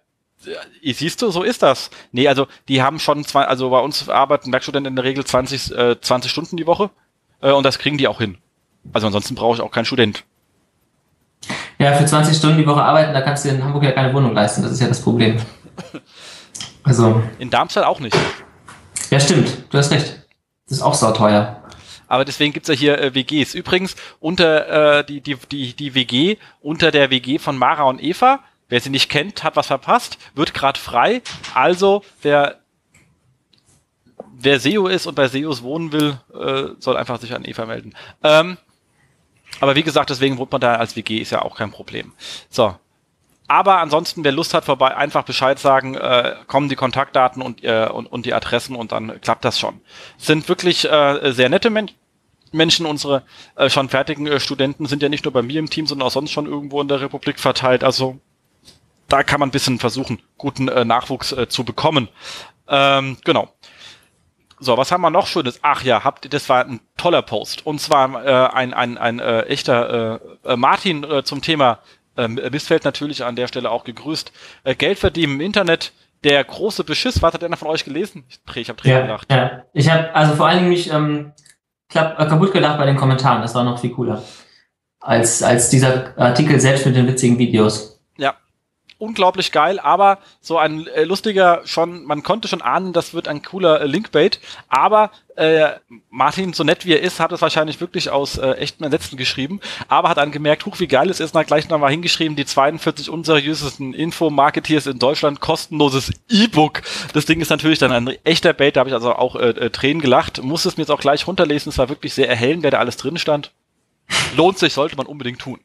siehst 0.82 1.21
du, 1.21 1.29
so 1.32 1.43
ist 1.43 1.63
das. 1.63 1.89
Nee, 2.12 2.27
also 2.27 2.47
die 2.67 2.82
haben 2.82 2.99
schon 2.99 3.23
zwei, 3.23 3.45
also 3.45 3.69
bei 3.69 3.79
uns 3.79 4.10
arbeiten 4.10 4.51
Werkstudenten 4.51 4.91
in 4.91 4.95
der 4.95 5.06
Regel 5.06 5.25
20, 5.25 5.75
äh, 5.75 6.01
20 6.01 6.32
Stunden 6.32 6.58
die 6.58 6.67
Woche 6.67 6.89
äh, 7.41 7.51
und 7.51 7.63
das 7.63 7.79
kriegen 7.79 7.97
die 7.97 8.08
auch 8.08 8.19
hin. 8.19 8.38
Also 8.91 9.08
ansonsten 9.08 9.36
brauche 9.36 9.56
ich 9.56 9.62
auch 9.62 9.71
keinen 9.71 9.86
Student. 9.86 10.23
Ja, 11.79 11.93
für 11.93 12.06
20 12.06 12.38
Stunden 12.38 12.58
die 12.58 12.65
Woche 12.65 12.82
arbeiten, 12.82 13.13
da 13.13 13.21
kannst 13.21 13.45
du 13.45 13.49
in 13.49 13.63
Hamburg 13.63 13.84
ja 13.84 13.91
keine 13.91 14.13
Wohnung 14.13 14.34
leisten. 14.34 14.62
Das 14.63 14.71
ist 14.71 14.82
ja 14.82 14.88
das 14.88 15.01
Problem. 15.01 15.38
Also. 16.86 17.23
In 17.39 17.49
Darmstadt 17.49 17.86
auch 17.86 18.01
nicht. 18.01 18.13
Ja, 19.10 19.17
stimmt. 19.17 19.63
Du 19.69 19.77
hast 19.77 19.89
recht. 19.91 20.27
Das 20.67 20.79
ist 20.79 20.84
auch 20.84 20.93
sauteuer. 20.93 21.63
Aber 22.10 22.25
deswegen 22.25 22.51
gibt's 22.51 22.67
ja 22.67 22.75
hier 22.75 22.99
äh, 22.99 23.15
WGs. 23.15 23.56
Übrigens, 23.56 23.95
unter 24.19 24.99
äh, 24.99 25.06
die, 25.06 25.21
die, 25.21 25.38
die, 25.49 25.73
die 25.73 25.95
WG, 25.95 26.36
unter 26.60 26.91
der 26.91 27.10
WG 27.10 27.39
von 27.39 27.58
Mara 27.58 27.84
und 27.84 28.03
Eva, 28.03 28.41
wer 28.67 28.82
sie 28.82 28.89
nicht 28.89 29.10
kennt, 29.10 29.43
hat 29.43 29.56
was 29.56 29.67
verpasst, 29.67 30.17
wird 30.36 30.53
gerade 30.53 30.77
frei. 30.77 31.21
Also, 31.53 32.03
wer 32.21 32.60
wer 34.36 34.60
SEO 34.60 34.88
ist 34.88 35.08
und 35.08 35.15
bei 35.15 35.27
SEOs 35.27 35.63
wohnen 35.63 35.91
will, 35.91 36.19
äh, 36.34 36.75
soll 36.79 36.97
einfach 36.97 37.19
sich 37.19 37.34
an 37.34 37.45
Eva 37.45 37.65
melden. 37.65 37.93
Ähm, 38.23 38.58
aber 39.60 39.76
wie 39.76 39.84
gesagt, 39.84 40.10
deswegen 40.10 40.38
wohnt 40.38 40.52
man 40.52 40.62
da 40.62 40.76
als 40.76 40.96
WG, 40.96 41.20
ist 41.20 41.32
ja 41.32 41.42
auch 41.42 41.58
kein 41.58 41.72
Problem. 41.72 42.13
So. 42.50 42.76
Aber 43.48 43.80
ansonsten, 43.80 44.24
wer 44.24 44.32
Lust 44.32 44.54
hat, 44.54 44.66
vorbei, 44.66 44.96
einfach 44.96 45.24
Bescheid 45.24 45.60
sagen, 45.60 45.96
äh, 45.96 46.36
kommen 46.48 46.70
die 46.70 46.76
Kontaktdaten 46.76 47.42
und, 47.42 47.63
äh, 47.63 47.89
und, 47.92 48.08
und 48.08 48.26
die 48.26 48.34
Adressen 48.34 48.76
und 48.76 48.92
dann 48.92 49.20
klappt 49.22 49.44
das 49.46 49.60
schon. 49.60 49.82
Sind 50.18 50.48
wirklich 50.48 50.89
äh, 50.89 51.32
sehr 51.34 51.50
nette 51.50 51.70
Men 51.70 51.92
Menschen, 52.54 52.86
unsere 52.86 53.24
äh, 53.56 53.70
schon 53.70 53.89
fertigen 53.89 54.28
äh, 54.28 54.39
Studenten 54.39 54.86
sind 54.86 55.02
ja 55.02 55.10
nicht 55.10 55.26
nur 55.26 55.34
bei 55.34 55.42
mir 55.42 55.60
im 55.60 55.70
Team, 55.70 55.88
sondern 55.88 56.08
auch 56.08 56.12
sonst 56.12 56.32
schon 56.32 56.46
irgendwo 56.46 56.80
in 56.82 56.88
der 56.88 57.02
Republik 57.02 57.39
verteilt. 57.39 57.84
Also 57.84 58.20
da 59.08 59.24
kann 59.24 59.39
man 59.39 59.50
ein 59.50 59.52
bisschen 59.52 59.80
versuchen, 59.80 60.22
guten 60.38 60.68
äh, 60.68 60.86
Nachwuchs 60.86 61.32
äh, 61.32 61.48
zu 61.50 61.63
bekommen. 61.63 62.10
Ähm, 62.68 63.18
genau. 63.24 63.50
So, 64.63 64.78
was 64.78 64.91
haben 64.93 65.02
wir 65.02 65.10
noch 65.10 65.28
Schönes? 65.28 65.60
Ach 65.62 65.84
ja, 65.84 66.06
habt 66.06 66.34
das 66.34 66.47
war 66.47 66.65
ein 66.65 66.80
toller 66.95 67.21
Post. 67.21 67.65
Und 67.65 67.82
zwar 67.82 68.26
äh, 68.26 68.56
ein, 68.56 68.73
ein, 68.73 68.97
ein 68.97 69.19
äh, 69.19 69.41
echter 69.41 70.21
äh, 70.45 70.54
äh, 70.54 70.56
Martin 70.56 71.04
äh, 71.04 71.23
zum 71.23 71.41
Thema 71.41 71.80
äh, 72.15 72.30
Missfeld 72.30 72.86
natürlich 72.86 73.26
an 73.26 73.36
der 73.36 73.47
Stelle 73.47 73.69
auch 73.69 73.84
gegrüßt. 73.84 74.32
Äh, 74.63 74.76
Geld 74.76 74.99
verdienen 74.99 75.34
im 75.34 75.41
Internet, 75.41 75.91
der 76.23 76.41
große 76.43 76.86
Beschiss. 76.86 77.21
Was 77.21 77.34
hat 77.34 77.43
einer 77.43 77.58
von 77.58 77.67
euch 77.67 77.84
gelesen? 77.84 78.23
Ich, 78.30 78.39
ich 78.56 78.69
habe 78.69 78.82
Tränen 78.82 78.99
ja, 78.99 79.06
gelacht. 79.06 79.32
Ja, 79.32 79.63
ich 79.73 79.89
habe 79.89 80.15
also 80.15 80.36
vor 80.36 80.47
allen 80.47 80.60
Dingen 80.60 80.69
mich 80.69 80.89
ähm, 80.89 81.34
klapp, 81.89 82.17
äh, 82.17 82.26
kaputt 82.26 82.54
gelacht 82.54 82.78
bei 82.78 82.86
den 82.86 82.95
Kommentaren. 82.95 83.41
Das 83.41 83.56
war 83.56 83.65
noch 83.65 83.80
viel 83.80 83.91
cooler 83.91 84.23
als 85.02 85.43
als 85.43 85.69
dieser 85.69 86.17
Artikel 86.17 86.62
selbst 86.62 86.86
mit 86.86 86.95
den 86.95 87.08
witzigen 87.08 87.38
Videos 87.38 87.92
unglaublich 89.04 89.52
geil, 89.52 89.80
aber 89.80 90.20
so 90.39 90.58
ein 90.58 90.88
äh, 90.88 91.04
lustiger 91.04 91.62
schon, 91.66 92.06
man 92.06 92.24
konnte 92.24 92.48
schon 92.48 92.62
ahnen, 92.62 92.94
das 92.94 93.13
wird 93.13 93.28
ein 93.28 93.42
cooler 93.42 93.82
äh, 93.82 93.86
Linkbait, 93.86 94.39
aber 94.70 95.12
äh, 95.36 95.72
Martin, 96.10 96.54
so 96.54 96.63
nett 96.63 96.86
wie 96.86 96.94
er 96.94 97.02
ist, 97.02 97.20
hat 97.20 97.32
es 97.32 97.42
wahrscheinlich 97.42 97.82
wirklich 97.82 98.10
aus 98.10 98.38
äh, 98.38 98.52
echten 98.52 98.84
Ersetzen 98.84 99.18
geschrieben, 99.18 99.60
aber 99.88 100.10
hat 100.10 100.18
dann 100.18 100.32
gemerkt, 100.32 100.66
huch, 100.66 100.80
wie 100.80 100.88
geil 100.88 101.10
es 101.10 101.20
ist, 101.20 101.34
und 101.34 101.39
hat 101.39 101.48
gleich 101.48 101.70
nochmal 101.70 101.92
hingeschrieben, 101.92 102.36
die 102.36 102.46
42 102.46 103.10
unseriösesten 103.10 103.94
Info-Marketeers 103.94 104.88
in 104.88 105.00
Deutschland, 105.00 105.39
kostenloses 105.39 106.12
E-Book. 106.30 106.82
Das 107.13 107.26
Ding 107.26 107.42
ist 107.42 107.50
natürlich 107.50 107.80
dann 107.80 107.92
ein 107.92 108.16
echter 108.24 108.54
Bait, 108.54 108.76
da 108.76 108.82
habe 108.82 108.89
ich 108.89 108.96
also 108.96 109.13
auch 109.13 109.36
äh, 109.36 109.50
äh, 109.50 109.70
Tränen 109.70 110.02
gelacht, 110.02 110.42
muss 110.42 110.66
es 110.66 110.78
mir 110.78 110.84
jetzt 110.84 110.92
auch 110.92 111.02
gleich 111.02 111.28
runterlesen, 111.28 111.70
es 111.72 111.78
war 111.78 111.89
wirklich 111.89 112.13
sehr 112.13 112.30
erhellend, 112.30 112.63
wer 112.63 112.72
da 112.72 112.80
alles 112.80 112.98
drin 112.98 113.18
stand. 113.18 113.52
Lohnt 114.38 114.60
sich, 114.60 114.74
sollte 114.74 114.96
man 114.96 115.08
unbedingt 115.08 115.39
tun. 115.39 115.60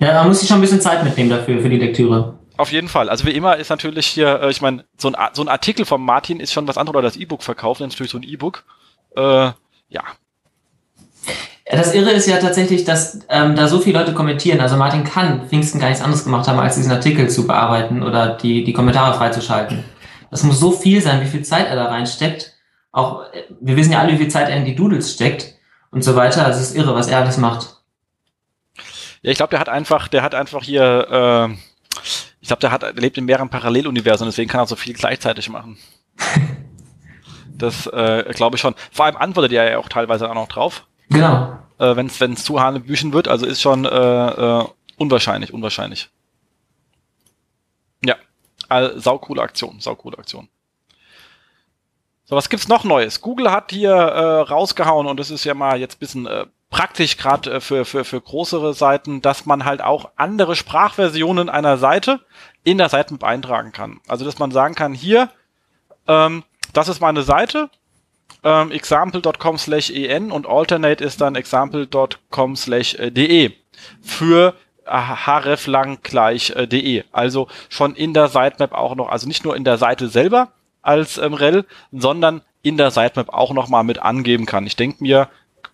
Ja, 0.00 0.14
man 0.14 0.28
muss 0.28 0.40
sich 0.40 0.48
schon 0.48 0.58
ein 0.58 0.62
bisschen 0.62 0.80
Zeit 0.80 1.04
mitnehmen 1.04 1.28
dafür, 1.28 1.60
für 1.60 1.68
die 1.68 1.76
Lektüre. 1.76 2.39
Auf 2.60 2.72
jeden 2.72 2.88
Fall. 2.88 3.08
Also 3.08 3.24
wie 3.24 3.30
immer 3.30 3.56
ist 3.56 3.70
natürlich 3.70 4.06
hier, 4.06 4.42
äh, 4.42 4.50
ich 4.50 4.60
meine, 4.60 4.84
so 4.98 5.10
ein, 5.10 5.16
so 5.32 5.40
ein 5.40 5.48
Artikel 5.48 5.86
von 5.86 6.02
Martin 6.02 6.40
ist 6.40 6.52
schon 6.52 6.68
was 6.68 6.76
anderes 6.76 6.94
oder 6.94 7.08
das 7.08 7.16
E-Book 7.16 7.42
verkaufen, 7.42 7.88
natürlich 7.88 8.12
so 8.12 8.18
ein 8.18 8.22
E-Book. 8.22 8.64
Äh, 9.16 9.52
ja. 9.88 10.02
Das 11.64 11.94
Irre 11.94 12.10
ist 12.10 12.28
ja 12.28 12.36
tatsächlich, 12.36 12.84
dass 12.84 13.20
ähm, 13.30 13.56
da 13.56 13.66
so 13.66 13.80
viele 13.80 13.98
Leute 13.98 14.12
kommentieren. 14.12 14.60
Also 14.60 14.76
Martin 14.76 15.04
kann 15.04 15.48
Pfingsten 15.48 15.80
gar 15.80 15.88
nichts 15.88 16.04
anderes 16.04 16.24
gemacht 16.24 16.48
haben, 16.48 16.58
als 16.58 16.74
diesen 16.74 16.92
Artikel 16.92 17.30
zu 17.30 17.46
bearbeiten 17.46 18.02
oder 18.02 18.36
die, 18.36 18.62
die 18.62 18.74
Kommentare 18.74 19.16
freizuschalten. 19.16 19.82
Das 20.30 20.42
muss 20.42 20.60
so 20.60 20.70
viel 20.70 21.00
sein, 21.00 21.22
wie 21.22 21.28
viel 21.28 21.42
Zeit 21.42 21.66
er 21.66 21.76
da 21.76 21.86
reinsteckt. 21.86 22.58
Auch, 22.92 23.22
äh, 23.32 23.44
wir 23.58 23.78
wissen 23.78 23.92
ja 23.92 24.00
alle, 24.00 24.12
wie 24.12 24.18
viel 24.18 24.28
Zeit 24.28 24.50
er 24.50 24.56
in 24.56 24.66
die 24.66 24.76
Doodles 24.76 25.14
steckt 25.14 25.54
und 25.90 26.04
so 26.04 26.14
weiter. 26.14 26.44
Also 26.44 26.60
es 26.60 26.72
ist 26.72 26.76
irre, 26.76 26.94
was 26.94 27.08
er 27.08 27.20
alles 27.20 27.38
macht. 27.38 27.78
Ja, 29.22 29.30
ich 29.30 29.38
glaube, 29.38 29.52
der 29.52 29.60
hat 29.60 29.70
einfach, 29.70 30.08
der 30.08 30.22
hat 30.22 30.34
einfach 30.34 30.62
hier, 30.62 31.48
äh, 31.48 31.56
glaube, 32.50 32.60
der 32.60 32.72
hat 32.72 32.82
der 32.82 32.92
lebt 32.94 33.16
in 33.16 33.26
mehreren 33.26 33.48
Paralleluniversen, 33.48 34.26
deswegen 34.26 34.50
kann 34.50 34.60
er 34.60 34.66
so 34.66 34.76
viel 34.76 34.94
gleichzeitig 34.94 35.48
machen. 35.48 35.78
das 37.56 37.86
äh, 37.86 38.32
glaube 38.34 38.56
ich 38.56 38.60
schon. 38.60 38.74
Vor 38.90 39.04
allem 39.04 39.16
antwortet 39.16 39.52
er 39.52 39.70
ja 39.70 39.78
auch 39.78 39.88
teilweise 39.88 40.28
auch 40.28 40.34
noch 40.34 40.48
drauf. 40.48 40.86
Genau. 41.10 41.58
Äh, 41.78 41.96
wenn 41.96 42.06
es 42.06 42.44
zu 42.44 42.60
Hanebüchen 42.60 43.12
wird, 43.12 43.28
also 43.28 43.46
ist 43.46 43.60
schon 43.60 43.84
äh, 43.84 43.88
äh, 43.88 44.64
unwahrscheinlich, 44.96 45.52
unwahrscheinlich. 45.52 46.10
Ja, 48.04 48.16
also, 48.68 48.98
saukoole 48.98 49.42
Aktion, 49.42 49.78
saukoole 49.80 50.18
Aktion. 50.18 50.48
So, 52.24 52.36
was 52.36 52.48
gibt's 52.48 52.68
noch 52.68 52.84
Neues? 52.84 53.20
Google 53.20 53.50
hat 53.50 53.70
hier 53.70 53.92
äh, 53.92 54.40
rausgehauen 54.42 55.06
und 55.06 55.18
das 55.20 55.30
ist 55.30 55.44
ja 55.44 55.54
mal 55.54 55.78
jetzt 55.78 56.00
bisschen 56.00 56.26
äh, 56.26 56.46
praktisch 56.70 57.16
gerade 57.16 57.54
äh, 57.54 57.60
für, 57.60 57.84
für, 57.84 58.04
für 58.04 58.20
größere 58.20 58.74
Seiten, 58.74 59.20
dass 59.20 59.46
man 59.46 59.64
halt 59.64 59.82
auch 59.82 60.10
andere 60.16 60.56
Sprachversionen 60.56 61.48
einer 61.48 61.76
Seite 61.76 62.20
in 62.64 62.78
der 62.78 62.88
Seitenmap 62.88 63.24
eintragen 63.24 63.72
kann. 63.72 64.00
Also 64.08 64.24
dass 64.24 64.38
man 64.38 64.50
sagen 64.50 64.74
kann, 64.74 64.94
hier, 64.94 65.30
ähm, 66.06 66.44
das 66.72 66.88
ist 66.88 67.00
meine 67.00 67.22
Seite, 67.22 67.70
ähm, 68.42 68.70
example.com 68.70 69.58
slash 69.58 69.90
en 69.90 70.30
und 70.30 70.46
alternate 70.46 71.04
ist 71.04 71.20
dann 71.20 71.34
example.com 71.34 72.56
slash 72.56 72.96
de 72.98 73.52
für 74.00 74.54
hreflang 74.86 75.98
gleich 76.02 76.50
äh, 76.50 76.66
de. 76.66 77.04
Also 77.12 77.48
schon 77.68 77.94
in 77.94 78.14
der 78.14 78.28
Sitemap 78.28 78.72
auch 78.72 78.94
noch, 78.94 79.08
also 79.08 79.26
nicht 79.26 79.44
nur 79.44 79.56
in 79.56 79.64
der 79.64 79.78
Seite 79.78 80.08
selber 80.08 80.52
als 80.82 81.18
ähm, 81.18 81.34
rel, 81.34 81.66
sondern 81.92 82.42
in 82.62 82.76
der 82.76 82.90
Sitemap 82.90 83.28
auch 83.30 83.52
noch 83.52 83.68
mal 83.68 83.82
mit 83.82 84.00
angeben 84.00 84.46
kann. 84.46 84.66
Ich 84.66 84.76
denke 84.76 85.02
mir, 85.02 85.28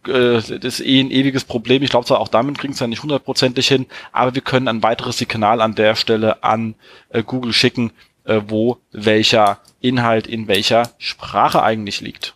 äh, 0.09 0.59
das 0.59 0.81
ist 0.81 0.81
eh 0.81 1.01
ein 1.01 1.11
ewiges 1.11 1.45
Problem. 1.45 1.83
Ich 1.83 1.91
glaube 1.91 2.07
zwar 2.07 2.21
auch 2.21 2.29
damit 2.29 2.59
kriegen 2.59 2.73
es 2.73 2.81
ja 2.81 2.87
nicht 2.87 3.03
hundertprozentig 3.03 3.69
hin, 3.69 3.87
aber 4.13 4.35
wir 4.35 4.43
können 4.43 4.69
ein 4.69 4.83
weiteres 4.83 5.19
Signal 5.19 5.61
an 5.61 5.75
der 5.75 5.95
Stelle 5.95 6.43
an 6.43 6.75
äh, 7.11 7.23
Google 7.23 7.53
schicken, 7.53 7.93
äh, 8.25 8.43
wo 8.49 8.79
welcher 8.93 9.59
Inhalt 9.81 10.27
in 10.27 10.49
welcher 10.49 10.91
Sprache 10.99 11.63
eigentlich 11.63 12.01
liegt. 12.01 12.35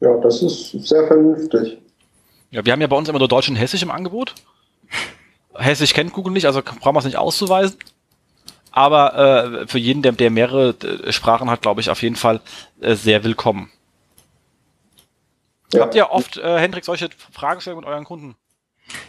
Ja, 0.00 0.16
das 0.18 0.42
ist 0.42 0.72
sehr 0.86 1.06
vernünftig. 1.06 1.78
Ja, 2.50 2.64
wir 2.64 2.72
haben 2.72 2.80
ja 2.80 2.86
bei 2.86 2.96
uns 2.96 3.08
immer 3.08 3.20
nur 3.20 3.28
Deutsch 3.28 3.48
und 3.48 3.56
Hessisch 3.56 3.82
im 3.82 3.90
Angebot. 3.90 4.34
Hessisch 5.54 5.94
kennt 5.94 6.12
Google 6.12 6.32
nicht, 6.32 6.46
also 6.46 6.60
brauchen 6.62 6.94
wir 6.94 6.98
es 6.98 7.04
nicht 7.04 7.18
auszuweisen. 7.18 7.76
Aber 8.72 9.62
äh, 9.62 9.66
für 9.68 9.78
jeden, 9.78 10.02
der, 10.02 10.12
der 10.12 10.30
mehrere 10.30 10.70
äh, 10.70 11.12
Sprachen 11.12 11.50
hat, 11.50 11.62
glaube 11.62 11.80
ich, 11.80 11.90
auf 11.90 12.02
jeden 12.02 12.16
Fall 12.16 12.40
äh, 12.80 12.94
sehr 12.94 13.22
willkommen. 13.22 13.70
Ja. 15.72 15.82
Habt 15.82 15.94
ihr 15.94 16.10
oft, 16.10 16.36
äh, 16.36 16.58
Hendrik, 16.58 16.84
solche 16.84 17.08
Fragestellungen 17.32 17.84
mit 17.84 17.92
euren 17.92 18.04
Kunden? 18.04 18.36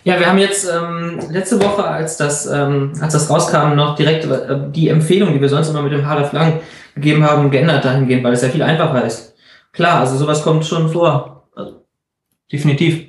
Ja, 0.03 0.19
wir 0.19 0.27
haben 0.27 0.37
jetzt 0.37 0.69
ähm, 0.69 1.19
letzte 1.29 1.61
Woche, 1.61 1.83
als 1.83 2.17
das, 2.17 2.45
ähm, 2.45 2.93
als 3.01 3.13
das 3.13 3.29
rauskam, 3.29 3.75
noch 3.75 3.95
direkt 3.95 4.25
äh, 4.25 4.71
die 4.71 4.89
Empfehlung, 4.89 5.33
die 5.33 5.41
wir 5.41 5.49
sonst 5.49 5.69
immer 5.69 5.81
mit 5.81 5.91
dem 5.91 6.05
Href 6.05 6.31
Lang 6.31 6.61
gegeben 6.95 7.23
haben, 7.23 7.51
geändert 7.51 7.83
dahingehend, 7.83 8.23
weil 8.23 8.33
es 8.33 8.41
ja 8.41 8.49
viel 8.49 8.63
einfacher 8.63 9.03
ist. 9.03 9.35
Klar, 9.71 10.01
also 10.01 10.17
sowas 10.17 10.43
kommt 10.43 10.65
schon 10.65 10.89
vor. 10.89 11.47
Also, 11.55 11.85
definitiv. 12.51 13.07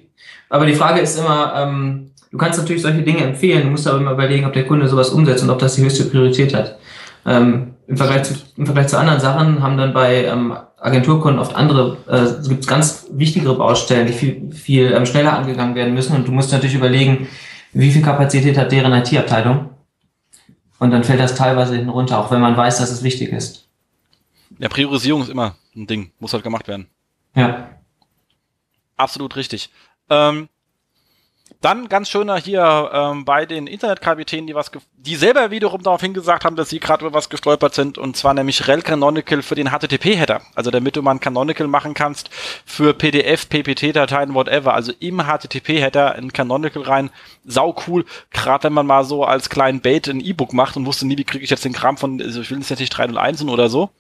Aber 0.48 0.66
die 0.66 0.74
Frage 0.74 1.00
ist 1.00 1.18
immer, 1.18 1.54
ähm, 1.56 2.10
du 2.30 2.38
kannst 2.38 2.58
natürlich 2.58 2.82
solche 2.82 3.02
Dinge 3.02 3.22
empfehlen, 3.22 3.64
du 3.64 3.70
musst 3.70 3.86
aber 3.86 3.98
immer 3.98 4.12
überlegen, 4.12 4.46
ob 4.46 4.52
der 4.52 4.66
Kunde 4.66 4.88
sowas 4.88 5.10
umsetzt 5.10 5.42
und 5.42 5.50
ob 5.50 5.58
das 5.58 5.74
die 5.74 5.82
höchste 5.82 6.04
Priorität 6.04 6.54
hat. 6.54 6.78
Ähm, 7.26 7.74
im, 7.86 7.96
Vergleich 7.96 8.24
zu, 8.24 8.34
Im 8.56 8.66
Vergleich 8.66 8.88
zu 8.88 8.98
anderen 8.98 9.20
Sachen 9.20 9.62
haben 9.62 9.76
dann 9.76 9.92
bei 9.92 10.24
ähm, 10.24 10.56
Agenturkunden 10.84 11.40
oft 11.40 11.56
andere, 11.56 11.96
äh, 12.06 12.46
gibt 12.46 12.60
es 12.60 12.66
ganz 12.66 13.06
wichtigere 13.10 13.56
Baustellen, 13.56 14.06
die 14.06 14.12
viel, 14.12 14.52
viel 14.52 14.92
ähm, 14.92 15.06
schneller 15.06 15.32
angegangen 15.32 15.74
werden 15.74 15.94
müssen. 15.94 16.14
Und 16.14 16.28
du 16.28 16.32
musst 16.32 16.52
natürlich 16.52 16.74
überlegen, 16.74 17.26
wie 17.72 17.90
viel 17.90 18.02
Kapazität 18.02 18.58
hat 18.58 18.70
deren 18.70 18.92
IT-Abteilung. 18.92 19.70
Und 20.78 20.90
dann 20.90 21.02
fällt 21.02 21.20
das 21.20 21.34
teilweise 21.34 21.74
hinten 21.74 21.88
runter, 21.88 22.18
auch 22.18 22.30
wenn 22.30 22.40
man 22.42 22.54
weiß, 22.54 22.78
dass 22.78 22.90
es 22.90 23.02
wichtig 23.02 23.32
ist. 23.32 23.66
Ja, 24.58 24.68
Priorisierung 24.68 25.22
ist 25.22 25.30
immer 25.30 25.56
ein 25.74 25.86
Ding, 25.86 26.12
muss 26.18 26.34
halt 26.34 26.44
gemacht 26.44 26.68
werden. 26.68 26.86
Ja. 27.34 27.70
Absolut 28.98 29.36
richtig. 29.36 29.70
Ähm, 30.10 30.50
dann 31.64 31.88
ganz 31.88 32.10
schöner 32.10 32.36
hier 32.36 32.90
ähm, 32.92 33.24
bei 33.24 33.46
den 33.46 33.66
Internetkapitänen, 33.66 34.46
die 34.46 34.54
was, 34.54 34.70
die 34.96 35.16
selber 35.16 35.50
wiederum 35.50 35.82
darauf 35.82 36.02
hingesagt 36.02 36.44
haben, 36.44 36.56
dass 36.56 36.68
sie 36.68 36.78
gerade 36.78 37.06
über 37.06 37.14
was 37.14 37.30
gestolpert 37.30 37.74
sind, 37.74 37.96
und 37.96 38.16
zwar 38.16 38.34
nämlich 38.34 38.68
Rel 38.68 38.82
Canonical 38.82 39.42
für 39.42 39.54
den 39.54 39.70
HTTP-Header. 39.70 40.42
Also 40.54 40.70
damit 40.70 40.96
du 40.96 41.02
mal 41.02 41.12
ein 41.12 41.20
Canonical 41.20 41.66
machen 41.66 41.94
kannst 41.94 42.28
für 42.66 42.92
PDF, 42.92 43.48
PPT-Dateien, 43.48 44.34
whatever. 44.34 44.74
Also 44.74 44.92
im 45.00 45.22
HTTP-Header 45.22 46.14
ein 46.14 46.32
Canonical 46.32 46.82
rein. 46.82 47.10
Sau 47.44 47.74
cool. 47.86 48.04
Gerade 48.30 48.64
wenn 48.64 48.74
man 48.74 48.86
mal 48.86 49.04
so 49.04 49.24
als 49.24 49.48
kleinen 49.48 49.80
Bait 49.80 50.06
ein 50.08 50.20
E-Book 50.20 50.52
macht 50.52 50.76
und 50.76 50.84
wusste 50.84 51.06
nie, 51.06 51.16
wie 51.16 51.24
kriege 51.24 51.44
ich 51.44 51.50
jetzt 51.50 51.64
den 51.64 51.72
Kram 51.72 51.96
von, 51.96 52.20
also 52.20 52.42
ich 52.42 52.50
will 52.50 52.58
jetzt 52.58 52.78
nicht 52.78 52.90
301 52.90 53.42
oder 53.44 53.70
so. 53.70 53.90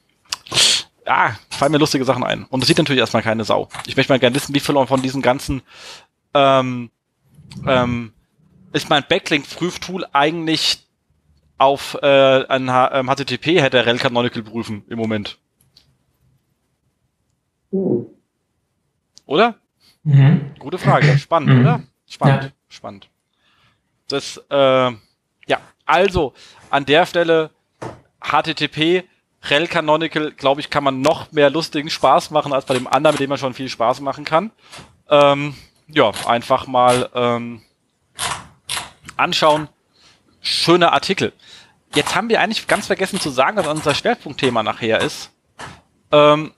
Ja, 1.06 1.36
fallen 1.50 1.72
mir 1.72 1.78
lustige 1.78 2.04
Sachen 2.04 2.24
ein. 2.24 2.44
Und 2.44 2.60
das 2.60 2.68
sieht 2.68 2.78
natürlich 2.78 3.00
erstmal 3.00 3.22
keine 3.22 3.44
Sau. 3.44 3.68
Ich 3.86 3.96
möchte 3.96 4.12
mal 4.12 4.18
gerne 4.18 4.36
wissen, 4.36 4.54
wie 4.54 4.60
viel 4.60 4.86
von 4.86 5.02
diesen 5.02 5.22
ganzen 5.22 5.62
ähm, 6.34 6.90
ähm, 7.66 8.12
ist 8.72 8.90
mein 8.90 9.04
Backlink-Prüftool 9.08 10.06
eigentlich 10.12 10.86
auf 11.58 11.96
äh, 12.02 12.44
ein 12.46 12.68
ähm, 12.68 13.08
HTTP-Header 13.08 13.86
Rel 13.86 13.98
Canonical 13.98 14.42
prüfen 14.42 14.84
im 14.88 14.98
Moment. 14.98 15.38
Uh. 17.70 18.06
Oder? 19.26 19.56
Mhm. 20.02 20.52
Gute 20.58 20.78
Frage. 20.78 21.18
Spannend, 21.18 21.50
mhm. 21.50 21.60
oder? 21.60 21.82
Spannend, 22.08 22.44
ja. 22.44 22.50
spannend. 22.68 23.08
Das, 24.08 24.36
äh, 24.50 24.54
ja, 24.54 25.60
also 25.86 26.34
an 26.70 26.84
der 26.84 27.06
Stelle 27.06 27.50
HTTP 28.20 29.04
Rel 29.48 29.66
Canonical, 29.66 30.32
glaube 30.32 30.60
ich, 30.60 30.70
kann 30.70 30.84
man 30.84 31.00
noch 31.00 31.32
mehr 31.32 31.50
lustigen 31.50 31.90
Spaß 31.90 32.30
machen 32.30 32.52
als 32.52 32.64
bei 32.64 32.74
dem 32.74 32.86
anderen, 32.86 33.14
mit 33.14 33.20
dem 33.20 33.28
man 33.28 33.38
schon 33.38 33.54
viel 33.54 33.68
Spaß 33.68 34.00
machen 34.00 34.24
kann. 34.24 34.50
Ähm, 35.08 35.54
ja, 35.88 36.10
einfach 36.26 36.66
mal 36.66 37.10
ähm, 37.14 37.62
anschauen. 39.16 39.68
Schöner 40.40 40.92
Artikel. 40.92 41.32
Jetzt 41.94 42.14
haben 42.14 42.28
wir 42.28 42.40
eigentlich 42.40 42.66
ganz 42.66 42.86
vergessen 42.86 43.20
zu 43.20 43.30
sagen, 43.30 43.56
was 43.56 43.66
unser 43.66 43.94
Schwerpunktthema 43.94 44.62
nachher 44.62 45.00
ist. 45.00 45.30
Ähm, 46.10 46.52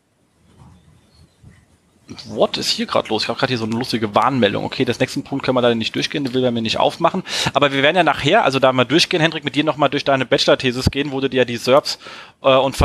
what 2.26 2.56
ist 2.56 2.70
hier 2.70 2.86
gerade 2.86 3.08
los? 3.08 3.24
Ich 3.24 3.28
habe 3.28 3.38
gerade 3.38 3.50
hier 3.50 3.58
so 3.58 3.64
eine 3.64 3.76
lustige 3.76 4.14
Warnmeldung. 4.14 4.64
Okay, 4.64 4.84
das 4.84 4.98
nächsten 4.98 5.24
Punkt 5.24 5.44
können 5.44 5.56
wir 5.56 5.62
leider 5.62 5.74
nicht 5.74 5.94
durchgehen, 5.94 6.24
den 6.24 6.34
will 6.34 6.44
er 6.44 6.50
mir 6.52 6.62
nicht 6.62 6.78
aufmachen. 6.78 7.22
Aber 7.52 7.72
wir 7.72 7.82
werden 7.82 7.96
ja 7.96 8.04
nachher, 8.04 8.44
also 8.44 8.58
da 8.58 8.72
mal 8.72 8.84
durchgehen, 8.84 9.20
Hendrik, 9.20 9.44
mit 9.44 9.56
dir 9.56 9.64
nochmal 9.64 9.90
durch 9.90 10.04
deine 10.04 10.24
Bachelor-Thesis 10.24 10.90
gehen, 10.90 11.12
wo 11.12 11.20
du 11.20 11.28
dir 11.28 11.44
die 11.44 11.56
SERPs 11.56 11.98
äh, 12.42 12.54
und 12.54 12.76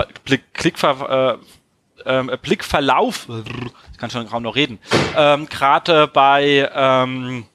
Klickver 0.54 1.40
äh, 1.40 1.46
ähm, 2.06 2.32
Blickverlauf, 2.42 3.28
ich 3.92 3.98
kann 3.98 4.10
schon 4.10 4.30
kaum 4.30 4.44
noch 4.44 4.56
reden, 4.56 4.80
ähm, 5.16 5.48
gerade 5.48 6.08
bei 6.08 6.70
ähm, 6.74 7.46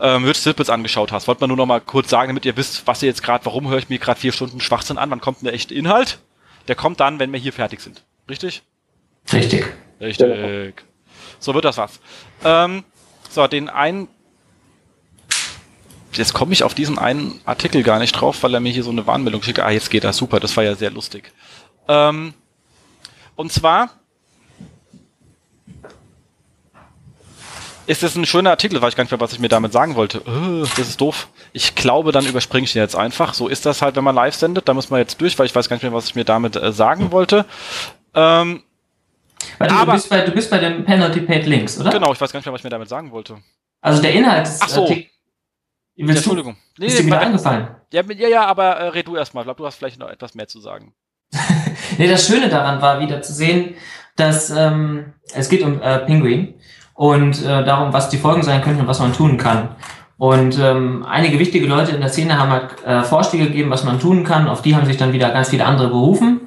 ähm, 0.00 0.34
Snippets 0.34 0.70
angeschaut 0.70 1.12
hast. 1.12 1.28
Wollte 1.28 1.40
man 1.42 1.48
nur 1.48 1.56
noch 1.56 1.66
mal 1.66 1.80
kurz 1.80 2.10
sagen, 2.10 2.28
damit 2.28 2.44
ihr 2.44 2.56
wisst, 2.56 2.86
was 2.86 3.02
ihr 3.02 3.08
jetzt 3.08 3.22
gerade, 3.22 3.44
warum 3.46 3.68
höre 3.68 3.78
ich 3.78 3.88
mir 3.88 3.98
gerade 3.98 4.20
vier 4.20 4.32
Stunden 4.32 4.60
Schwachsinn 4.60 4.98
an, 4.98 5.10
wann 5.10 5.20
kommt 5.20 5.42
ein 5.42 5.46
echter 5.46 5.74
Inhalt? 5.74 6.18
Der 6.68 6.74
kommt 6.74 7.00
dann, 7.00 7.18
wenn 7.18 7.32
wir 7.32 7.40
hier 7.40 7.52
fertig 7.52 7.80
sind. 7.80 8.04
Richtig? 8.28 8.62
Richtig. 9.32 9.66
Richtig. 10.00 10.84
So 11.38 11.54
wird 11.54 11.64
das 11.64 11.76
was. 11.76 12.00
Ähm, 12.44 12.84
so, 13.28 13.46
den 13.46 13.68
einen 13.68 14.08
jetzt 16.12 16.32
komme 16.32 16.52
ich 16.52 16.64
auf 16.64 16.74
diesen 16.74 16.98
einen 16.98 17.40
Artikel 17.44 17.82
gar 17.82 17.98
nicht 17.98 18.12
drauf, 18.12 18.42
weil 18.42 18.54
er 18.54 18.60
mir 18.60 18.72
hier 18.72 18.82
so 18.82 18.90
eine 18.90 19.06
Warnmeldung 19.06 19.42
schickt. 19.42 19.60
Ah, 19.60 19.70
jetzt 19.70 19.90
geht 19.90 20.04
das 20.04 20.16
super, 20.16 20.40
das 20.40 20.56
war 20.56 20.64
ja 20.64 20.74
sehr 20.74 20.90
lustig. 20.90 21.32
Ähm, 21.88 22.34
und 23.40 23.50
zwar 23.50 23.88
ist 27.86 28.02
es 28.02 28.14
ein 28.14 28.26
schöner 28.26 28.50
Artikel, 28.50 28.80
weiß 28.82 28.90
ich 28.90 28.96
gar 28.96 29.02
nicht 29.02 29.10
mehr, 29.10 29.18
was 29.18 29.32
ich 29.32 29.38
mir 29.38 29.48
damit 29.48 29.72
sagen 29.72 29.94
wollte. 29.94 30.20
Uh, 30.28 30.60
das 30.76 30.90
ist 30.90 31.00
doof. 31.00 31.28
Ich 31.52 31.74
glaube, 31.74 32.12
dann 32.12 32.26
überspringe 32.26 32.64
ich 32.64 32.74
den 32.74 32.82
jetzt 32.82 32.94
einfach. 32.94 33.32
So 33.32 33.48
ist 33.48 33.64
das 33.64 33.80
halt, 33.80 33.96
wenn 33.96 34.04
man 34.04 34.14
live 34.14 34.34
sendet. 34.34 34.68
Da 34.68 34.74
muss 34.74 34.90
man 34.90 35.00
jetzt 35.00 35.18
durch, 35.20 35.38
weil 35.38 35.46
ich 35.46 35.54
weiß 35.54 35.70
gar 35.70 35.76
nicht 35.76 35.82
mehr, 35.82 35.92
was 35.92 36.06
ich 36.06 36.14
mir 36.14 36.24
damit 36.24 36.54
äh, 36.54 36.70
sagen 36.70 37.12
wollte. 37.12 37.46
Ähm, 38.14 38.62
Warte, 39.58 39.74
aber, 39.74 39.92
du, 39.92 39.98
bist 39.98 40.10
bei, 40.10 40.20
du 40.20 40.32
bist 40.32 40.50
bei 40.50 40.58
dem 40.58 40.84
Penalty 40.84 41.22
Paid 41.22 41.46
Links, 41.46 41.80
oder? 41.80 41.90
Genau, 41.90 42.12
ich 42.12 42.20
weiß 42.20 42.30
gar 42.30 42.38
nicht 42.38 42.46
mehr, 42.46 42.52
was 42.52 42.60
ich 42.60 42.64
mir 42.64 42.70
damit 42.70 42.90
sagen 42.90 43.10
wollte. 43.10 43.38
Also 43.80 44.02
der 44.02 44.12
Inhalt 44.12 44.46
ist. 44.46 44.62
Ach 44.62 44.68
so. 44.68 44.86
Willst 44.86 45.06
Entschuldigung. 45.96 46.56
Nee, 46.78 46.86
ist 46.86 46.98
dir 46.98 47.06
wieder 47.06 47.20
eingefallen? 47.20 47.68
Ja, 47.92 48.02
ja, 48.02 48.28
ja, 48.28 48.44
aber 48.44 48.76
äh, 48.76 48.88
red 48.88 49.08
du 49.08 49.16
erstmal. 49.16 49.42
Ich 49.42 49.46
glaube, 49.46 49.58
du 49.58 49.66
hast 49.66 49.76
vielleicht 49.76 49.98
noch 49.98 50.10
etwas 50.10 50.34
mehr 50.34 50.46
zu 50.46 50.60
sagen. 50.60 50.94
nee, 51.98 52.08
das 52.08 52.26
Schöne 52.26 52.48
daran 52.48 52.82
war 52.82 53.00
wieder 53.00 53.22
zu 53.22 53.32
sehen, 53.32 53.74
dass 54.16 54.50
ähm, 54.50 55.12
es 55.34 55.48
geht 55.48 55.62
um 55.62 55.80
äh, 55.80 55.98
Pinguin 56.00 56.54
und 56.94 57.42
äh, 57.42 57.64
darum, 57.64 57.92
was 57.92 58.10
die 58.10 58.18
Folgen 58.18 58.42
sein 58.42 58.62
könnten 58.62 58.82
und 58.82 58.88
was 58.88 59.00
man 59.00 59.12
tun 59.12 59.36
kann. 59.36 59.70
Und 60.18 60.58
ähm, 60.58 61.06
einige 61.08 61.38
wichtige 61.38 61.66
Leute 61.66 61.92
in 61.92 62.00
der 62.00 62.10
Szene 62.10 62.38
haben 62.38 62.50
halt 62.50 62.84
äh, 62.84 63.02
Vorschläge 63.02 63.46
gegeben, 63.46 63.70
was 63.70 63.84
man 63.84 63.98
tun 63.98 64.22
kann. 64.22 64.48
Auf 64.48 64.60
die 64.60 64.76
haben 64.76 64.84
sich 64.84 64.98
dann 64.98 65.14
wieder 65.14 65.30
ganz 65.30 65.48
viele 65.48 65.64
andere 65.64 65.88
berufen. 65.88 66.40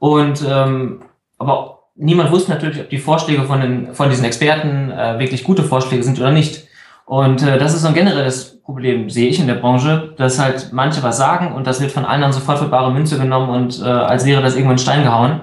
Und 0.00 0.44
ähm, 0.48 1.02
aber 1.38 1.84
niemand 1.94 2.32
wusste 2.32 2.50
natürlich, 2.50 2.80
ob 2.80 2.90
die 2.90 2.98
Vorschläge 2.98 3.44
von, 3.44 3.60
den, 3.60 3.94
von 3.94 4.10
diesen 4.10 4.24
Experten 4.24 4.90
äh, 4.90 5.20
wirklich 5.20 5.44
gute 5.44 5.62
Vorschläge 5.62 6.02
sind 6.02 6.18
oder 6.18 6.32
nicht. 6.32 6.66
Und 7.06 7.42
äh, 7.42 7.58
das 7.58 7.74
ist 7.74 7.82
so 7.82 7.88
ein 7.88 7.94
generelles 7.94 8.62
Problem, 8.62 9.10
sehe 9.10 9.28
ich 9.28 9.40
in 9.40 9.46
der 9.46 9.56
Branche, 9.56 10.14
dass 10.16 10.38
halt 10.38 10.70
manche 10.72 11.02
was 11.02 11.18
sagen 11.18 11.52
und 11.52 11.66
das 11.66 11.80
wird 11.80 11.92
von 11.92 12.04
dann 12.04 12.32
sofort 12.32 12.58
für 12.58 12.68
bare 12.68 12.92
Münze 12.92 13.18
genommen 13.18 13.50
und 13.50 13.80
äh, 13.80 13.84
als 13.84 14.24
wäre 14.24 14.40
das 14.40 14.54
irgendwo 14.54 14.72
in 14.72 14.78
Stein 14.78 15.02
gehauen. 15.02 15.40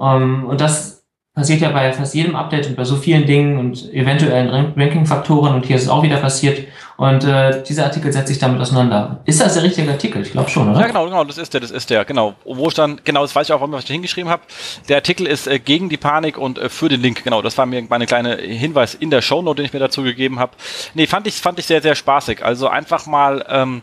Ähm, 0.00 0.46
und 0.46 0.60
das 0.60 1.04
passiert 1.34 1.60
ja 1.60 1.70
bei 1.70 1.92
fast 1.92 2.14
jedem 2.14 2.34
Update 2.34 2.66
und 2.66 2.76
bei 2.76 2.84
so 2.84 2.96
vielen 2.96 3.26
Dingen 3.26 3.58
und 3.58 3.92
eventuellen 3.92 4.72
Ranking-Faktoren 4.74 5.54
und 5.54 5.66
hier 5.66 5.76
ist 5.76 5.82
es 5.82 5.88
auch 5.88 6.02
wieder 6.02 6.16
passiert. 6.16 6.66
Und 6.96 7.24
äh, 7.24 7.62
dieser 7.62 7.84
Artikel 7.84 8.10
setzt 8.10 8.28
sich 8.28 8.38
damit 8.38 8.60
auseinander. 8.60 9.20
Ist 9.26 9.40
das 9.40 9.54
der 9.54 9.62
richtige 9.62 9.90
Artikel? 9.90 10.22
Ich 10.22 10.32
glaube 10.32 10.48
schon, 10.48 10.70
oder? 10.70 10.80
Ja, 10.80 10.86
genau, 10.86 11.04
genau, 11.04 11.24
das 11.24 11.36
ist 11.36 11.52
der, 11.52 11.60
das 11.60 11.70
ist 11.70 11.90
der, 11.90 12.06
genau. 12.06 12.34
Wo 12.44 12.68
ich 12.68 12.74
dann, 12.74 13.00
genau, 13.04 13.20
das 13.20 13.36
weiß 13.36 13.48
ich 13.48 13.52
auch, 13.52 13.60
was 13.70 13.84
ich 13.84 13.90
hingeschrieben 13.90 14.30
habe. 14.30 14.42
Der 14.88 14.96
Artikel 14.96 15.26
ist 15.26 15.46
äh, 15.46 15.58
gegen 15.58 15.90
die 15.90 15.98
Panik 15.98 16.38
und 16.38 16.58
äh, 16.58 16.70
für 16.70 16.88
den 16.88 17.02
Link, 17.02 17.22
genau. 17.22 17.42
Das 17.42 17.58
war 17.58 17.66
mir 17.66 17.82
meine 17.82 18.06
kleine 18.06 18.36
Hinweis 18.36 18.94
in 18.94 19.10
der 19.10 19.20
Shownote, 19.20 19.56
den 19.56 19.66
ich 19.66 19.74
mir 19.74 19.78
dazu 19.78 20.02
gegeben 20.02 20.38
habe. 20.38 20.52
Nee, 20.94 21.06
fand 21.06 21.26
ich, 21.26 21.34
fand 21.34 21.58
ich 21.58 21.66
sehr, 21.66 21.82
sehr 21.82 21.94
spaßig. 21.94 22.42
Also 22.42 22.68
einfach 22.68 23.04
mal 23.04 23.44
ähm, 23.50 23.82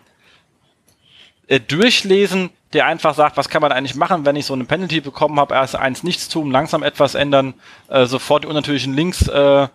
äh, 1.47 1.59
durchlesen, 1.59 2.49
der 2.74 2.88
einfach 2.88 3.14
sagt, 3.14 3.38
was 3.38 3.47
kann 3.47 3.61
man 3.61 3.72
eigentlich 3.72 3.95
machen, 3.95 4.26
wenn 4.26 4.36
ich 4.36 4.47
so 4.47 4.55
eine 4.55 4.66
Penalty 4.66 5.01
bekommen 5.01 5.39
habe, 5.39 5.53
erst 5.53 5.76
eins 5.76 6.01
nichts 6.01 6.30
tun, 6.30 6.49
langsam 6.49 6.82
etwas 6.82 7.14
ändern, 7.14 7.53
äh, 7.89 8.07
sofort 8.07 8.43
die 8.43 8.47
unnatürlichen 8.47 8.95
Links 8.95 9.28
äh, 9.28 9.68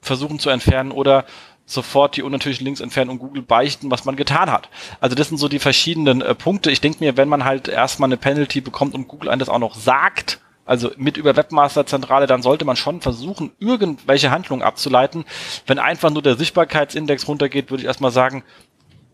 versuchen 0.00 0.38
zu 0.38 0.48
entfernen 0.48 0.92
oder 0.92 1.24
sofort 1.68 2.16
die 2.16 2.22
unnatürlichen 2.22 2.64
Links 2.64 2.80
entfernen 2.80 3.10
und 3.10 3.18
Google 3.18 3.42
beichten, 3.42 3.90
was 3.90 4.04
man 4.04 4.16
getan 4.16 4.50
hat. 4.50 4.68
Also 5.00 5.14
das 5.14 5.28
sind 5.28 5.38
so 5.38 5.48
die 5.48 5.58
verschiedenen 5.58 6.22
äh, 6.22 6.34
Punkte. 6.34 6.70
Ich 6.70 6.80
denke 6.80 7.04
mir, 7.04 7.16
wenn 7.16 7.28
man 7.28 7.44
halt 7.44 7.68
erstmal 7.68 8.08
eine 8.08 8.16
Penalty 8.16 8.60
bekommt 8.60 8.94
und 8.94 9.06
Google 9.06 9.28
einem 9.28 9.40
das 9.40 9.48
auch 9.48 9.58
noch 9.58 9.74
sagt, 9.74 10.40
also 10.64 10.90
mit 10.96 11.16
über 11.16 11.36
Webmaster-Zentrale, 11.36 12.26
dann 12.26 12.42
sollte 12.42 12.64
man 12.64 12.76
schon 12.76 13.00
versuchen, 13.00 13.52
irgendwelche 13.58 14.30
Handlungen 14.30 14.62
abzuleiten. 14.62 15.24
Wenn 15.66 15.78
einfach 15.78 16.10
nur 16.10 16.22
der 16.22 16.36
Sichtbarkeitsindex 16.36 17.28
runtergeht, 17.28 17.70
würde 17.70 17.82
ich 17.82 17.86
erstmal 17.86 18.10
sagen, 18.10 18.44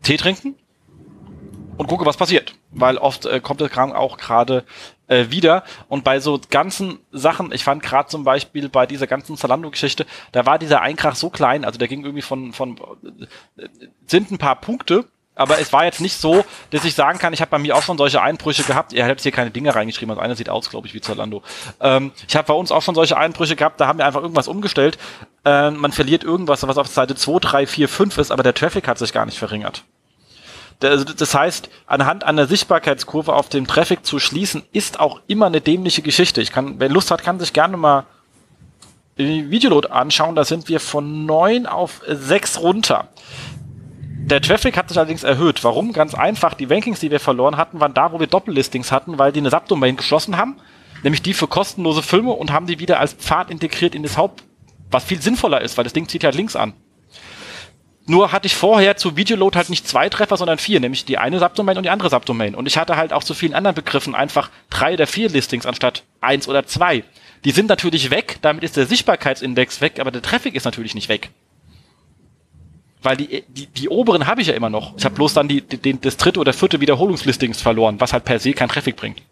Tee 0.02 0.16
trinken, 0.16 0.56
und 1.76 1.88
gucke, 1.88 2.06
was 2.06 2.16
passiert. 2.16 2.54
Weil 2.70 2.98
oft 2.98 3.26
äh, 3.26 3.40
kommt 3.40 3.60
Kram 3.70 3.92
auch 3.92 4.16
gerade 4.16 4.64
äh, 5.06 5.26
wieder. 5.30 5.64
Und 5.88 6.04
bei 6.04 6.20
so 6.20 6.40
ganzen 6.50 6.98
Sachen, 7.12 7.52
ich 7.52 7.64
fand 7.64 7.82
gerade 7.82 8.08
zum 8.08 8.24
Beispiel 8.24 8.68
bei 8.68 8.86
dieser 8.86 9.06
ganzen 9.06 9.36
Zalando-Geschichte, 9.36 10.06
da 10.32 10.46
war 10.46 10.58
dieser 10.58 10.80
Einkrach 10.80 11.16
so 11.16 11.30
klein, 11.30 11.64
also 11.64 11.78
der 11.78 11.88
ging 11.88 12.02
irgendwie 12.02 12.22
von, 12.22 12.52
von 12.52 12.76
äh, 13.56 13.68
sind 14.06 14.30
ein 14.30 14.38
paar 14.38 14.60
Punkte, 14.60 15.06
aber 15.36 15.58
es 15.58 15.72
war 15.72 15.84
jetzt 15.84 16.00
nicht 16.00 16.16
so, 16.16 16.44
dass 16.70 16.84
ich 16.84 16.94
sagen 16.94 17.18
kann, 17.18 17.32
ich 17.32 17.40
habe 17.40 17.50
bei 17.50 17.58
mir 17.58 17.76
auch 17.76 17.82
schon 17.82 17.98
solche 17.98 18.22
Einbrüche 18.22 18.62
gehabt. 18.62 18.92
Ihr 18.92 19.04
habt 19.04 19.20
hier 19.20 19.32
keine 19.32 19.50
Dinge 19.50 19.74
reingeschrieben, 19.74 20.10
also 20.10 20.20
einer 20.20 20.36
sieht 20.36 20.48
aus, 20.48 20.70
glaube 20.70 20.86
ich, 20.86 20.94
wie 20.94 21.00
Zalando. 21.00 21.42
Ähm, 21.80 22.12
ich 22.28 22.36
habe 22.36 22.46
bei 22.46 22.54
uns 22.54 22.70
auch 22.70 22.82
schon 22.82 22.94
solche 22.94 23.16
Einbrüche 23.16 23.56
gehabt, 23.56 23.80
da 23.80 23.86
haben 23.86 23.98
wir 23.98 24.06
einfach 24.06 24.22
irgendwas 24.22 24.48
umgestellt. 24.48 24.96
Äh, 25.44 25.70
man 25.72 25.92
verliert 25.92 26.22
irgendwas, 26.22 26.66
was 26.66 26.78
auf 26.78 26.86
Seite 26.86 27.16
2, 27.16 27.40
3, 27.40 27.66
4, 27.66 27.88
5 27.88 28.18
ist, 28.18 28.30
aber 28.30 28.42
der 28.42 28.54
Traffic 28.54 28.86
hat 28.86 28.98
sich 28.98 29.12
gar 29.12 29.26
nicht 29.26 29.38
verringert. 29.38 29.84
Also 30.82 31.04
das 31.04 31.34
heißt, 31.34 31.70
anhand 31.86 32.24
einer 32.24 32.46
Sichtbarkeitskurve 32.46 33.32
auf 33.32 33.48
dem 33.48 33.66
Traffic 33.66 34.04
zu 34.04 34.18
schließen, 34.18 34.62
ist 34.72 35.00
auch 35.00 35.20
immer 35.26 35.46
eine 35.46 35.60
dämliche 35.60 36.02
Geschichte. 36.02 36.40
Ich 36.42 36.52
kann, 36.52 36.76
wer 36.78 36.88
Lust 36.88 37.10
hat, 37.10 37.22
kann 37.22 37.40
sich 37.40 37.52
gerne 37.52 37.76
mal 37.76 38.04
Videoload 39.16 39.88
anschauen. 39.90 40.34
Da 40.34 40.44
sind 40.44 40.68
wir 40.68 40.80
von 40.80 41.26
neun 41.26 41.66
auf 41.66 42.02
sechs 42.06 42.60
runter. 42.60 43.08
Der 44.24 44.40
Traffic 44.40 44.76
hat 44.76 44.88
sich 44.88 44.98
allerdings 44.98 45.22
erhöht. 45.22 45.62
Warum? 45.64 45.92
Ganz 45.92 46.14
einfach. 46.14 46.54
Die 46.54 46.64
Rankings, 46.64 47.00
die 47.00 47.10
wir 47.10 47.20
verloren 47.20 47.56
hatten, 47.56 47.80
waren 47.80 47.94
da, 47.94 48.12
wo 48.12 48.20
wir 48.20 48.26
Doppellistings 48.26 48.90
hatten, 48.90 49.18
weil 49.18 49.32
die 49.32 49.40
eine 49.40 49.50
Subdomain 49.50 49.96
geschlossen 49.96 50.36
haben, 50.36 50.56
nämlich 51.02 51.22
die 51.22 51.34
für 51.34 51.46
kostenlose 51.46 52.02
Filme 52.02 52.32
und 52.32 52.50
haben 52.50 52.66
die 52.66 52.78
wieder 52.78 53.00
als 53.00 53.12
Pfad 53.12 53.50
integriert 53.50 53.94
in 53.94 54.02
das 54.02 54.16
Haupt, 54.16 54.42
was 54.90 55.04
viel 55.04 55.20
sinnvoller 55.20 55.60
ist, 55.60 55.76
weil 55.76 55.84
das 55.84 55.92
Ding 55.92 56.08
zieht 56.08 56.24
halt 56.24 56.34
Links 56.34 56.56
an. 56.56 56.72
Nur 58.06 58.32
hatte 58.32 58.46
ich 58.46 58.54
vorher 58.54 58.96
zu 58.96 59.16
Videoload 59.16 59.56
halt 59.56 59.70
nicht 59.70 59.88
zwei 59.88 60.10
Treffer, 60.10 60.36
sondern 60.36 60.58
vier, 60.58 60.78
nämlich 60.78 61.06
die 61.06 61.16
eine 61.16 61.38
Subdomain 61.38 61.78
und 61.78 61.84
die 61.84 61.90
andere 61.90 62.10
Subdomain. 62.10 62.54
Und 62.54 62.66
ich 62.66 62.76
hatte 62.76 62.96
halt 62.96 63.14
auch 63.14 63.24
zu 63.24 63.32
vielen 63.32 63.54
anderen 63.54 63.74
Begriffen 63.74 64.14
einfach 64.14 64.50
drei 64.68 64.92
oder 64.92 65.06
vier 65.06 65.30
Listings 65.30 65.64
anstatt 65.64 66.02
eins 66.20 66.46
oder 66.46 66.66
zwei. 66.66 67.04
Die 67.44 67.50
sind 67.50 67.68
natürlich 67.68 68.10
weg, 68.10 68.38
damit 68.42 68.62
ist 68.62 68.76
der 68.76 68.86
Sichtbarkeitsindex 68.86 69.80
weg, 69.80 70.00
aber 70.00 70.10
der 70.10 70.20
Traffic 70.20 70.54
ist 70.54 70.64
natürlich 70.64 70.94
nicht 70.94 71.08
weg. 71.08 71.30
Weil 73.02 73.16
die, 73.16 73.44
die, 73.48 73.66
die 73.66 73.88
oberen 73.88 74.26
habe 74.26 74.42
ich 74.42 74.48
ja 74.48 74.54
immer 74.54 74.70
noch. 74.70 74.96
Ich 74.96 75.04
habe 75.04 75.14
bloß 75.14 75.34
dann 75.34 75.48
die, 75.48 75.62
die, 75.62 75.98
das 76.00 76.16
dritte 76.16 76.40
oder 76.40 76.52
vierte 76.52 76.80
Wiederholungslistings 76.80 77.60
verloren, 77.60 78.00
was 78.00 78.12
halt 78.12 78.24
per 78.24 78.38
se 78.38 78.52
kein 78.52 78.68
Traffic 78.68 78.96
bringt. 78.96 79.22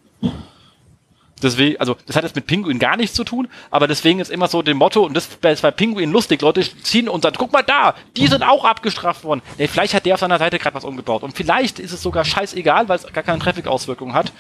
Deswegen, 1.43 1.81
also 1.81 1.97
das 2.07 2.17
hat 2.17 2.25
jetzt 2.25 2.37
mit 2.37 2.47
Pinguin 2.47 2.79
gar 2.79 2.97
nichts 2.97 3.15
zu 3.15 3.25
tun, 3.25 3.49
aber 3.71 3.87
deswegen 3.89 4.21
ist 4.21 4.31
immer 4.31 4.49
so 4.49 4.63
dem 4.63 4.77
Motto, 4.77 5.05
und 5.05 5.15
das 5.15 5.29
ist 5.43 5.63
bei 5.63 5.71
Pinguin 5.71 6.11
lustig, 6.11 6.41
Leute 6.43 6.63
ziehen 6.83 7.09
und 7.09 7.23
sagen, 7.23 7.37
guck 7.39 7.53
mal 7.53 7.63
da, 7.63 7.95
die 8.17 8.27
sind 8.27 8.43
auch 8.43 8.65
abgestraft 8.65 9.25
worden. 9.25 9.43
Nee, 9.59 9.67
vielleicht 9.67 9.95
hat 9.95 10.07
der 10.07 10.15
auf 10.15 10.21
seiner 10.21 10.39
Seite 10.39 10.59
gerade 10.59 10.75
was 10.75 10.85
umgebaut. 10.85 11.23
Und 11.23 11.37
vielleicht 11.37 11.79
ist 11.79 11.93
es 11.93 12.03
sogar 12.03 12.25
scheißegal, 12.25 12.89
weil 12.89 12.97
es 12.97 13.13
gar 13.13 13.25
keine 13.25 13.39
Traffic-Auswirkungen 13.39 14.15
hat. 14.15 14.33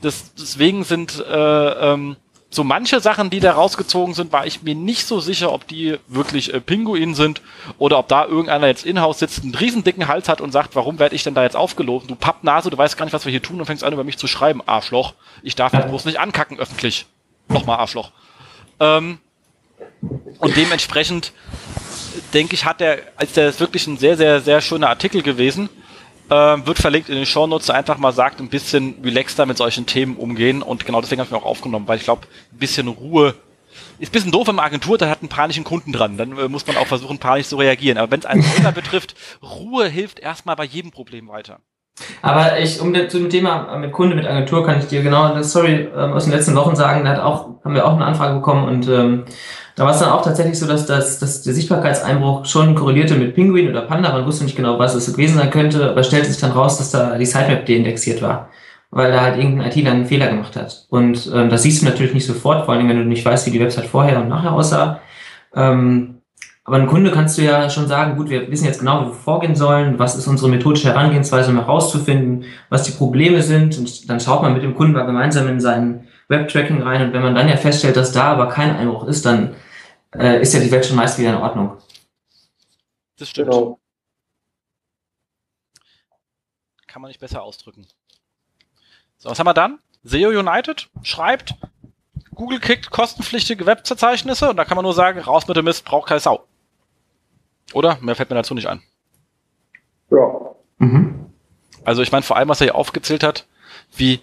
Das, 0.00 0.32
deswegen 0.34 0.84
sind 0.84 1.24
äh, 1.28 1.32
ähm, 1.32 2.16
so 2.50 2.64
manche 2.64 3.00
Sachen, 3.00 3.28
die 3.28 3.40
da 3.40 3.52
rausgezogen 3.52 4.14
sind, 4.14 4.32
war 4.32 4.46
ich 4.46 4.62
mir 4.62 4.74
nicht 4.74 5.06
so 5.06 5.20
sicher, 5.20 5.52
ob 5.52 5.68
die 5.68 5.98
wirklich 6.06 6.54
äh, 6.54 6.60
Pinguin 6.60 7.14
sind 7.14 7.42
oder 7.76 7.98
ob 7.98 8.08
da 8.08 8.24
irgendeiner 8.24 8.68
jetzt 8.68 8.86
in-house 8.86 9.18
sitzt, 9.18 9.42
einen 9.42 9.54
riesen 9.54 9.84
dicken 9.84 10.08
Hals 10.08 10.28
hat 10.28 10.40
und 10.40 10.50
sagt, 10.50 10.74
warum 10.74 10.98
werde 10.98 11.14
ich 11.14 11.22
denn 11.22 11.34
da 11.34 11.42
jetzt 11.42 11.56
aufgelogen? 11.56 12.08
Du 12.08 12.14
Pappnase, 12.14 12.70
du 12.70 12.78
weißt 12.78 12.96
gar 12.96 13.04
nicht, 13.04 13.12
was 13.12 13.26
wir 13.26 13.30
hier 13.30 13.42
tun 13.42 13.60
und 13.60 13.66
fängst 13.66 13.84
an, 13.84 13.92
über 13.92 14.04
mich 14.04 14.16
zu 14.16 14.26
schreiben. 14.26 14.62
Arschloch. 14.64 15.14
Ich 15.42 15.56
darf 15.56 15.74
mich 15.74 15.84
bloß 15.84 16.06
nicht 16.06 16.20
ankacken 16.20 16.58
öffentlich. 16.58 17.06
Nochmal 17.48 17.78
Arschloch. 17.78 18.12
Ähm, 18.80 19.18
und 20.38 20.56
dementsprechend 20.56 21.32
denke 22.32 22.54
ich, 22.54 22.64
hat 22.64 22.80
der, 22.80 23.00
als 23.16 23.32
der 23.32 23.50
ist 23.50 23.60
wirklich 23.60 23.86
ein 23.86 23.98
sehr, 23.98 24.16
sehr, 24.16 24.40
sehr 24.40 24.60
schöner 24.62 24.88
Artikel 24.88 25.22
gewesen. 25.22 25.68
Ähm, 26.30 26.66
wird 26.66 26.78
verlinkt 26.78 27.08
in 27.08 27.16
den 27.16 27.26
Shownotes, 27.26 27.70
einfach 27.70 27.96
mal 27.98 28.12
sagt, 28.12 28.40
ein 28.40 28.48
bisschen 28.48 28.96
relaxter 29.02 29.46
mit 29.46 29.56
solchen 29.56 29.86
Themen 29.86 30.16
umgehen. 30.16 30.62
Und 30.62 30.84
genau 30.84 31.00
deswegen 31.00 31.20
habe 31.20 31.26
ich 31.28 31.32
mir 31.32 31.38
auch 31.38 31.50
aufgenommen, 31.50 31.88
weil 31.88 31.96
ich 31.96 32.04
glaube, 32.04 32.22
ein 32.52 32.58
bisschen 32.58 32.88
Ruhe 32.88 33.34
ist 33.98 34.10
ein 34.10 34.12
bisschen 34.12 34.32
doof, 34.32 34.48
wenn 34.48 34.54
man 34.54 34.64
Agentur, 34.64 34.98
da 34.98 35.08
hat 35.08 35.22
einen 35.22 35.28
panischen 35.28 35.64
Kunden 35.64 35.92
dran. 35.92 36.16
Dann 36.16 36.36
äh, 36.38 36.48
muss 36.48 36.66
man 36.66 36.76
auch 36.76 36.86
versuchen, 36.86 37.18
panisch 37.18 37.48
zu 37.48 37.56
reagieren. 37.56 37.98
Aber 37.98 38.10
wenn 38.10 38.20
es 38.20 38.26
einen 38.26 38.42
selber 38.54 38.72
betrifft, 38.72 39.14
Ruhe 39.42 39.88
hilft 39.88 40.20
erstmal 40.20 40.56
bei 40.56 40.64
jedem 40.64 40.90
Problem 40.90 41.28
weiter. 41.28 41.60
Aber 42.22 42.58
ich, 42.60 42.80
um 42.80 42.94
zu 43.08 43.18
dem 43.18 43.28
Thema 43.28 43.76
mit 43.78 43.92
Kunde, 43.92 44.14
mit 44.14 44.26
Agentur, 44.26 44.64
kann 44.64 44.78
ich 44.78 44.86
dir 44.86 45.02
genau 45.02 45.32
eine 45.32 45.42
Story 45.42 45.88
ähm, 45.96 46.12
aus 46.12 46.24
den 46.24 46.32
letzten 46.32 46.54
Wochen 46.54 46.76
sagen. 46.76 47.04
Da 47.04 47.10
hat 47.10 47.20
auch, 47.20 47.64
haben 47.64 47.74
wir 47.74 47.86
auch 47.86 47.94
eine 47.94 48.04
Anfrage 48.04 48.34
bekommen 48.34 48.68
und 48.68 48.88
ähm, 48.88 49.24
da 49.78 49.84
war 49.84 49.92
es 49.92 50.00
dann 50.00 50.10
auch 50.10 50.22
tatsächlich 50.22 50.58
so, 50.58 50.66
dass, 50.66 50.86
dass, 50.86 51.20
dass 51.20 51.42
der 51.42 51.54
Sichtbarkeitseinbruch 51.54 52.46
schon 52.46 52.74
korrelierte 52.74 53.14
mit 53.14 53.36
Pinguin 53.36 53.68
oder 53.68 53.82
Panda. 53.82 54.10
Man 54.10 54.26
wusste 54.26 54.42
nicht 54.42 54.56
genau, 54.56 54.76
was 54.80 54.96
es 54.96 55.12
gewesen 55.12 55.38
sein 55.38 55.50
könnte, 55.50 55.90
aber 55.90 56.02
stellte 56.02 56.26
sich 56.26 56.40
dann 56.40 56.50
raus, 56.50 56.78
dass 56.78 56.90
da 56.90 57.16
die 57.16 57.24
Sitemap 57.24 57.64
deindexiert 57.64 58.20
war, 58.20 58.48
weil 58.90 59.12
da 59.12 59.20
halt 59.20 59.38
irgendein 59.38 59.70
ITler 59.70 59.92
einen 59.92 60.06
Fehler 60.06 60.26
gemacht 60.26 60.56
hat. 60.56 60.86
Und 60.90 61.30
ähm, 61.32 61.48
das 61.48 61.62
siehst 61.62 61.80
du 61.80 61.86
natürlich 61.86 62.12
nicht 62.12 62.26
sofort, 62.26 62.64
vor 62.64 62.74
allem 62.74 62.88
wenn 62.88 62.96
du 62.96 63.04
nicht 63.04 63.24
weißt, 63.24 63.46
wie 63.46 63.52
die 63.52 63.60
Website 63.60 63.86
vorher 63.86 64.18
und 64.20 64.28
nachher 64.28 64.52
aussah. 64.52 64.98
Ähm, 65.54 66.22
aber 66.64 66.78
ein 66.78 66.88
Kunde 66.88 67.12
kannst 67.12 67.38
du 67.38 67.42
ja 67.42 67.70
schon 67.70 67.86
sagen, 67.86 68.16
gut, 68.16 68.30
wir 68.30 68.50
wissen 68.50 68.66
jetzt 68.66 68.80
genau, 68.80 69.02
wie 69.02 69.06
wir 69.06 69.14
vorgehen 69.14 69.54
sollen, 69.54 70.00
was 70.00 70.16
ist 70.16 70.26
unsere 70.26 70.50
methodische 70.50 70.88
Herangehensweise, 70.88 71.52
um 71.52 71.56
herauszufinden, 71.56 72.46
was 72.68 72.82
die 72.82 72.92
Probleme 72.92 73.42
sind. 73.42 73.78
Und 73.78 74.10
dann 74.10 74.18
schaut 74.18 74.42
man 74.42 74.54
mit 74.54 74.64
dem 74.64 74.74
Kunden 74.74 74.94
mal 74.94 75.06
gemeinsam 75.06 75.46
in 75.46 75.60
seinen 75.60 76.08
Webtracking 76.26 76.82
rein. 76.82 77.00
Und 77.00 77.12
wenn 77.12 77.22
man 77.22 77.36
dann 77.36 77.48
ja 77.48 77.56
feststellt, 77.56 77.96
dass 77.96 78.10
da 78.10 78.24
aber 78.24 78.48
kein 78.48 78.74
Einbruch 78.74 79.06
ist, 79.06 79.24
dann 79.24 79.54
äh, 80.14 80.40
ist 80.40 80.54
ja 80.54 80.60
die 80.60 80.70
Welt 80.70 80.86
schon 80.86 80.96
meist 80.96 81.18
wieder 81.18 81.30
in 81.30 81.36
Ordnung. 81.36 81.78
Das 83.16 83.28
stimmt. 83.28 83.50
Genau. 83.50 83.80
Kann 86.86 87.02
man 87.02 87.08
nicht 87.08 87.20
besser 87.20 87.42
ausdrücken. 87.42 87.86
So, 89.18 89.30
was 89.30 89.38
haben 89.38 89.46
wir 89.46 89.54
dann? 89.54 89.80
SEO 90.04 90.28
United 90.30 90.88
schreibt, 91.02 91.54
Google 92.34 92.60
kriegt 92.60 92.90
kostenpflichtige 92.90 93.66
Webverzeichnisse 93.66 94.48
und 94.50 94.56
da 94.56 94.64
kann 94.64 94.76
man 94.76 94.84
nur 94.84 94.94
sagen, 94.94 95.18
raus 95.18 95.48
mit 95.48 95.56
dem 95.56 95.64
Mist, 95.64 95.84
braucht 95.84 96.08
keine 96.08 96.20
Sau. 96.20 96.46
Oder? 97.74 97.98
Mehr 98.00 98.14
fällt 98.14 98.30
mir 98.30 98.36
dazu 98.36 98.54
nicht 98.54 98.68
ein. 98.68 98.82
Ja. 100.10 100.54
Mhm. 100.78 101.32
Also 101.84 102.02
ich 102.02 102.12
meine 102.12 102.22
vor 102.22 102.36
allem, 102.36 102.48
was 102.48 102.60
er 102.60 102.66
hier 102.66 102.74
aufgezählt 102.76 103.22
hat, 103.22 103.46
wie 103.96 104.20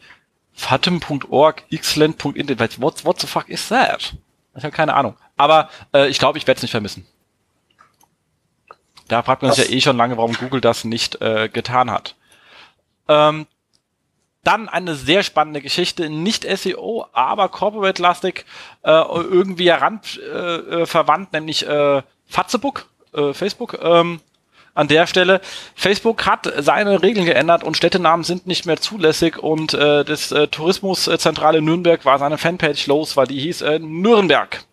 fatem.org, 0.53 1.63
xland.int, 1.69 2.81
what, 2.81 3.03
what 3.05 3.19
the 3.19 3.27
fuck 3.27 3.49
is 3.49 3.67
that? 3.67 4.15
Ich 4.55 4.63
habe 4.63 4.75
keine 4.75 4.93
Ahnung. 4.93 5.17
Aber 5.37 5.69
äh, 5.93 6.07
ich 6.07 6.19
glaube, 6.19 6.37
ich 6.37 6.47
werde 6.47 6.57
es 6.57 6.61
nicht 6.61 6.71
vermissen. 6.71 7.05
Da 9.07 9.21
fragt 9.21 9.43
man 9.43 9.51
sich 9.51 9.69
ja 9.69 9.75
eh 9.75 9.81
schon 9.81 9.97
lange, 9.97 10.17
warum 10.17 10.33
Google 10.33 10.61
das 10.61 10.83
nicht 10.83 11.21
äh, 11.21 11.49
getan 11.49 11.91
hat. 11.91 12.15
Ähm, 13.07 13.45
dann 14.43 14.69
eine 14.69 14.95
sehr 14.95 15.23
spannende 15.23 15.61
Geschichte, 15.61 16.09
nicht 16.09 16.43
SEO, 16.43 17.07
aber 17.13 17.49
Corporate-lastig, 17.49 18.45
äh, 18.83 18.91
irgendwie 18.91 19.71
heran 19.71 20.01
äh, 20.17 20.27
äh, 20.27 20.85
verwandt, 20.85 21.33
nämlich 21.33 21.67
äh, 21.67 22.01
Fatzebook, 22.27 22.87
äh, 23.13 23.33
Facebook. 23.33 23.79
Ähm, 23.81 24.21
an 24.75 24.89
der 24.89 25.07
Stelle. 25.07 25.39
Facebook 25.73 26.25
hat 26.25 26.51
seine 26.57 27.01
Regeln 27.01 27.25
geändert 27.25 27.63
und 27.63 27.77
Städtenamen 27.77 28.25
sind 28.25 28.45
nicht 28.45 28.65
mehr 28.65 28.75
zulässig 28.75 29.37
und 29.37 29.73
äh, 29.73 30.03
das 30.03 30.33
äh, 30.33 30.47
Tourismuszentrale 30.47 31.61
Nürnberg 31.61 32.03
war 32.03 32.19
seine 32.19 32.37
Fanpage 32.37 32.85
los, 32.87 33.15
weil 33.15 33.25
die 33.25 33.39
hieß 33.39 33.61
äh, 33.61 33.79
Nürnberg 33.79 34.65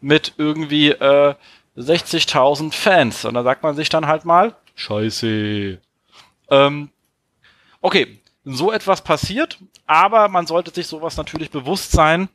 mit 0.00 0.34
irgendwie 0.38 0.90
äh, 0.90 1.34
60.000 1.76 2.72
Fans. 2.72 3.24
Und 3.24 3.34
da 3.34 3.42
sagt 3.42 3.62
man 3.62 3.76
sich 3.76 3.88
dann 3.88 4.06
halt 4.06 4.24
mal, 4.24 4.54
scheiße. 4.74 5.78
Ähm, 6.50 6.90
okay, 7.80 8.18
so 8.44 8.72
etwas 8.72 9.02
passiert, 9.02 9.58
aber 9.86 10.28
man 10.28 10.46
sollte 10.46 10.72
sich 10.72 10.86
sowas 10.86 11.16
natürlich 11.16 11.50
bewusst 11.50 11.92
sein, 11.92 12.28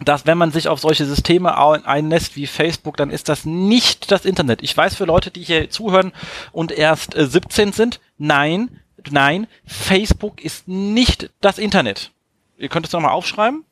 dass 0.00 0.26
wenn 0.26 0.36
man 0.36 0.52
sich 0.52 0.68
auf 0.68 0.80
solche 0.80 1.06
Systeme 1.06 1.56
einnässt 1.86 2.36
wie 2.36 2.46
Facebook, 2.46 2.96
dann 2.96 3.10
ist 3.10 3.28
das 3.28 3.46
nicht 3.46 4.10
das 4.10 4.26
Internet. 4.26 4.62
Ich 4.62 4.76
weiß 4.76 4.94
für 4.94 5.06
Leute, 5.06 5.30
die 5.30 5.42
hier 5.42 5.70
zuhören 5.70 6.12
und 6.52 6.70
erst 6.72 7.14
äh, 7.14 7.26
17 7.26 7.72
sind, 7.72 8.00
nein, 8.18 8.80
nein, 9.10 9.46
Facebook 9.64 10.44
ist 10.44 10.68
nicht 10.68 11.30
das 11.40 11.58
Internet. 11.58 12.10
Ihr 12.58 12.68
könnt 12.68 12.86
es 12.86 12.92
nochmal 12.92 13.12
aufschreiben. 13.12 13.64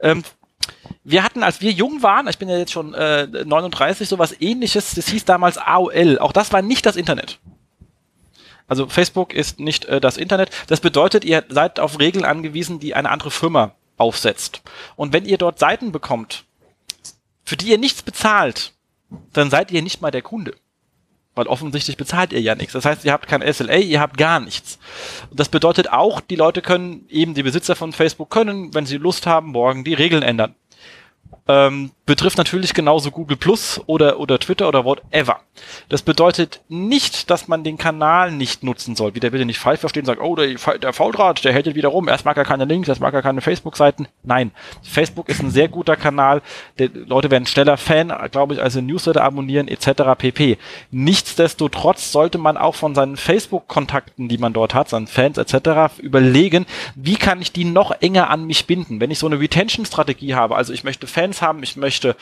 Ähm, 0.00 0.22
wir 1.04 1.22
hatten, 1.22 1.42
als 1.42 1.60
wir 1.60 1.72
jung 1.72 2.02
waren, 2.02 2.28
ich 2.28 2.38
bin 2.38 2.48
ja 2.48 2.58
jetzt 2.58 2.72
schon 2.72 2.94
äh, 2.94 3.26
39, 3.26 4.08
sowas 4.08 4.36
ähnliches, 4.40 4.94
das 4.94 5.08
hieß 5.08 5.24
damals 5.24 5.56
AOL. 5.56 6.18
Auch 6.18 6.32
das 6.32 6.52
war 6.52 6.62
nicht 6.62 6.84
das 6.84 6.96
Internet. 6.96 7.38
Also 8.68 8.86
Facebook 8.86 9.32
ist 9.32 9.58
nicht 9.58 9.86
äh, 9.86 10.00
das 10.00 10.16
Internet. 10.16 10.50
Das 10.68 10.80
bedeutet, 10.80 11.24
ihr 11.24 11.44
seid 11.48 11.80
auf 11.80 11.98
Regeln 11.98 12.24
angewiesen, 12.24 12.78
die 12.78 12.94
eine 12.94 13.10
andere 13.10 13.30
Firma 13.30 13.74
aufsetzt. 13.96 14.62
Und 14.96 15.12
wenn 15.12 15.24
ihr 15.24 15.38
dort 15.38 15.58
Seiten 15.58 15.90
bekommt, 15.90 16.44
für 17.44 17.56
die 17.56 17.68
ihr 17.68 17.78
nichts 17.78 18.02
bezahlt, 18.02 18.72
dann 19.32 19.50
seid 19.50 19.72
ihr 19.72 19.82
nicht 19.82 20.02
mal 20.02 20.10
der 20.10 20.22
Kunde. 20.22 20.54
Weil 21.34 21.46
offensichtlich 21.46 21.96
bezahlt 21.96 22.32
ihr 22.32 22.40
ja 22.40 22.54
nichts. 22.54 22.74
Das 22.74 22.84
heißt, 22.84 23.04
ihr 23.04 23.12
habt 23.12 23.26
kein 23.26 23.42
SLA, 23.52 23.76
ihr 23.76 24.00
habt 24.00 24.18
gar 24.18 24.38
nichts. 24.38 24.78
Und 25.30 25.40
das 25.40 25.48
bedeutet 25.48 25.90
auch, 25.90 26.20
die 26.20 26.36
Leute 26.36 26.60
können, 26.60 27.06
eben 27.08 27.34
die 27.34 27.42
Besitzer 27.42 27.74
von 27.74 27.92
Facebook 27.92 28.30
können, 28.30 28.74
wenn 28.74 28.86
sie 28.86 28.98
Lust 28.98 29.26
haben, 29.26 29.48
morgen 29.48 29.82
die 29.82 29.94
Regeln 29.94 30.22
ändern. 30.22 30.54
Ähm, 31.48 31.90
betrifft 32.06 32.38
natürlich 32.38 32.74
genauso 32.74 33.12
Google 33.12 33.36
Plus 33.36 33.80
oder, 33.86 34.18
oder 34.18 34.38
Twitter 34.40 34.66
oder 34.66 34.84
whatever. 34.84 35.40
Das 35.88 36.02
bedeutet 36.02 36.60
nicht, 36.68 37.30
dass 37.30 37.46
man 37.46 37.62
den 37.62 37.78
Kanal 37.78 38.32
nicht 38.32 38.64
nutzen 38.64 38.96
soll. 38.96 39.14
Wieder 39.14 39.30
bitte 39.30 39.44
nicht 39.44 39.60
falsch 39.60 39.78
verstehen, 39.78 40.04
sagt, 40.04 40.20
oh, 40.20 40.34
der, 40.34 40.54
der 40.78 40.92
Fauldraht, 40.92 41.44
der 41.44 41.52
hält 41.52 41.72
wieder 41.72 41.90
rum, 41.90 42.08
erst 42.08 42.24
mag 42.24 42.36
er 42.36 42.44
keine 42.44 42.64
Links, 42.64 42.88
erst 42.88 43.00
mag 43.00 43.14
er 43.14 43.22
keine 43.22 43.40
Facebook-Seiten. 43.40 44.08
Nein, 44.24 44.50
Facebook 44.82 45.28
ist 45.28 45.40
ein 45.40 45.52
sehr 45.52 45.68
guter 45.68 45.94
Kanal. 45.94 46.42
Die 46.80 46.86
Leute 46.86 47.30
werden 47.30 47.46
schneller 47.46 47.76
Fan, 47.76 48.12
glaube 48.32 48.54
ich, 48.54 48.62
also 48.62 48.80
Newsletter 48.80 49.22
abonnieren 49.22 49.68
etc. 49.68 50.02
pp. 50.18 50.58
Nichtsdestotrotz 50.90 52.10
sollte 52.10 52.38
man 52.38 52.56
auch 52.56 52.74
von 52.74 52.96
seinen 52.96 53.16
Facebook-Kontakten, 53.16 54.28
die 54.28 54.38
man 54.38 54.52
dort 54.52 54.74
hat, 54.74 54.88
seinen 54.88 55.06
Fans 55.06 55.38
etc. 55.38 56.00
überlegen, 56.00 56.66
wie 56.96 57.16
kann 57.16 57.40
ich 57.40 57.52
die 57.52 57.64
noch 57.64 57.92
enger 58.00 58.30
an 58.30 58.46
mich 58.46 58.66
binden. 58.66 59.00
Wenn 59.00 59.12
ich 59.12 59.20
so 59.20 59.26
eine 59.26 59.38
Retention-Strategie 59.38 60.34
habe, 60.34 60.56
also 60.56 60.72
ich 60.72 60.82
möchte 60.82 61.06
Fans 61.06 61.29
haben, 61.42 61.62
ich 61.62 61.76
möchte 61.76 62.16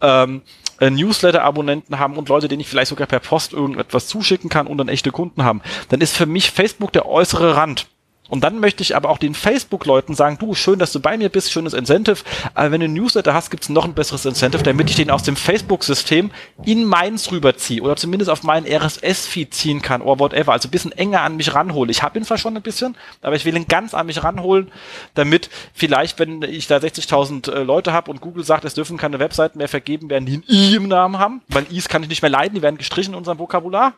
ähm, 0.00 0.42
äh, 0.80 0.90
Newsletter-Abonnenten 0.90 1.98
haben 1.98 2.16
und 2.16 2.28
Leute, 2.28 2.48
denen 2.48 2.60
ich 2.60 2.68
vielleicht 2.68 2.90
sogar 2.90 3.06
per 3.06 3.20
Post 3.20 3.52
irgendetwas 3.52 4.06
zuschicken 4.06 4.50
kann 4.50 4.66
und 4.66 4.78
dann 4.78 4.88
echte 4.88 5.10
Kunden 5.10 5.44
haben, 5.44 5.62
dann 5.88 6.00
ist 6.00 6.16
für 6.16 6.26
mich 6.26 6.50
Facebook 6.50 6.92
der 6.92 7.06
äußere 7.06 7.56
Rand. 7.56 7.86
Und 8.30 8.42
dann 8.42 8.58
möchte 8.58 8.82
ich 8.82 8.96
aber 8.96 9.10
auch 9.10 9.18
den 9.18 9.34
Facebook-Leuten 9.34 10.14
sagen, 10.14 10.38
du, 10.38 10.54
schön, 10.54 10.78
dass 10.78 10.92
du 10.92 11.00
bei 11.00 11.18
mir 11.18 11.28
bist, 11.28 11.52
schönes 11.52 11.74
Incentive, 11.74 12.24
aber 12.54 12.70
wenn 12.70 12.80
du 12.80 12.86
einen 12.86 12.94
Newsletter 12.94 13.34
hast, 13.34 13.50
gibt's 13.50 13.68
noch 13.68 13.84
ein 13.84 13.92
besseres 13.92 14.24
Incentive, 14.24 14.62
damit 14.62 14.88
ich 14.88 14.96
den 14.96 15.10
aus 15.10 15.24
dem 15.24 15.36
Facebook-System 15.36 16.30
in 16.64 16.86
meins 16.86 17.30
rüberziehe 17.30 17.82
oder 17.82 17.96
zumindest 17.96 18.30
auf 18.30 18.42
meinen 18.42 18.66
RSS-Feed 18.66 19.52
ziehen 19.52 19.82
kann 19.82 20.00
oder 20.00 20.18
whatever, 20.20 20.52
also 20.52 20.68
ein 20.68 20.70
bisschen 20.70 20.92
enger 20.92 21.20
an 21.20 21.36
mich 21.36 21.54
ranhole. 21.54 21.90
Ich 21.90 22.02
habe 22.02 22.18
ihn 22.18 22.24
zwar 22.24 22.38
schon 22.38 22.56
ein 22.56 22.62
bisschen, 22.62 22.96
aber 23.20 23.36
ich 23.36 23.44
will 23.44 23.56
ihn 23.56 23.68
ganz 23.68 23.92
an 23.92 24.06
mich 24.06 24.24
ranholen, 24.24 24.72
damit 25.12 25.50
vielleicht, 25.74 26.18
wenn 26.18 26.40
ich 26.42 26.66
da 26.66 26.78
60.000 26.78 27.52
äh, 27.52 27.62
Leute 27.62 27.92
habe 27.92 28.10
und 28.10 28.22
Google 28.22 28.42
sagt, 28.42 28.64
es 28.64 28.72
dürfen 28.72 28.96
keine 28.96 29.18
Webseiten 29.18 29.58
mehr 29.58 29.68
vergeben 29.68 30.08
werden, 30.08 30.24
die 30.24 30.38
ein 30.38 30.44
I 30.48 30.76
im 30.76 30.88
Namen 30.88 31.18
haben, 31.18 31.42
weil 31.48 31.66
Is 31.70 31.88
kann 31.88 32.02
ich 32.02 32.08
nicht 32.08 32.22
mehr 32.22 32.30
leiden, 32.30 32.54
die 32.54 32.62
werden 32.62 32.78
gestrichen 32.78 33.12
in 33.12 33.18
unserem 33.18 33.38
Vokabular, 33.38 33.92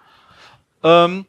ähm, 0.83 1.27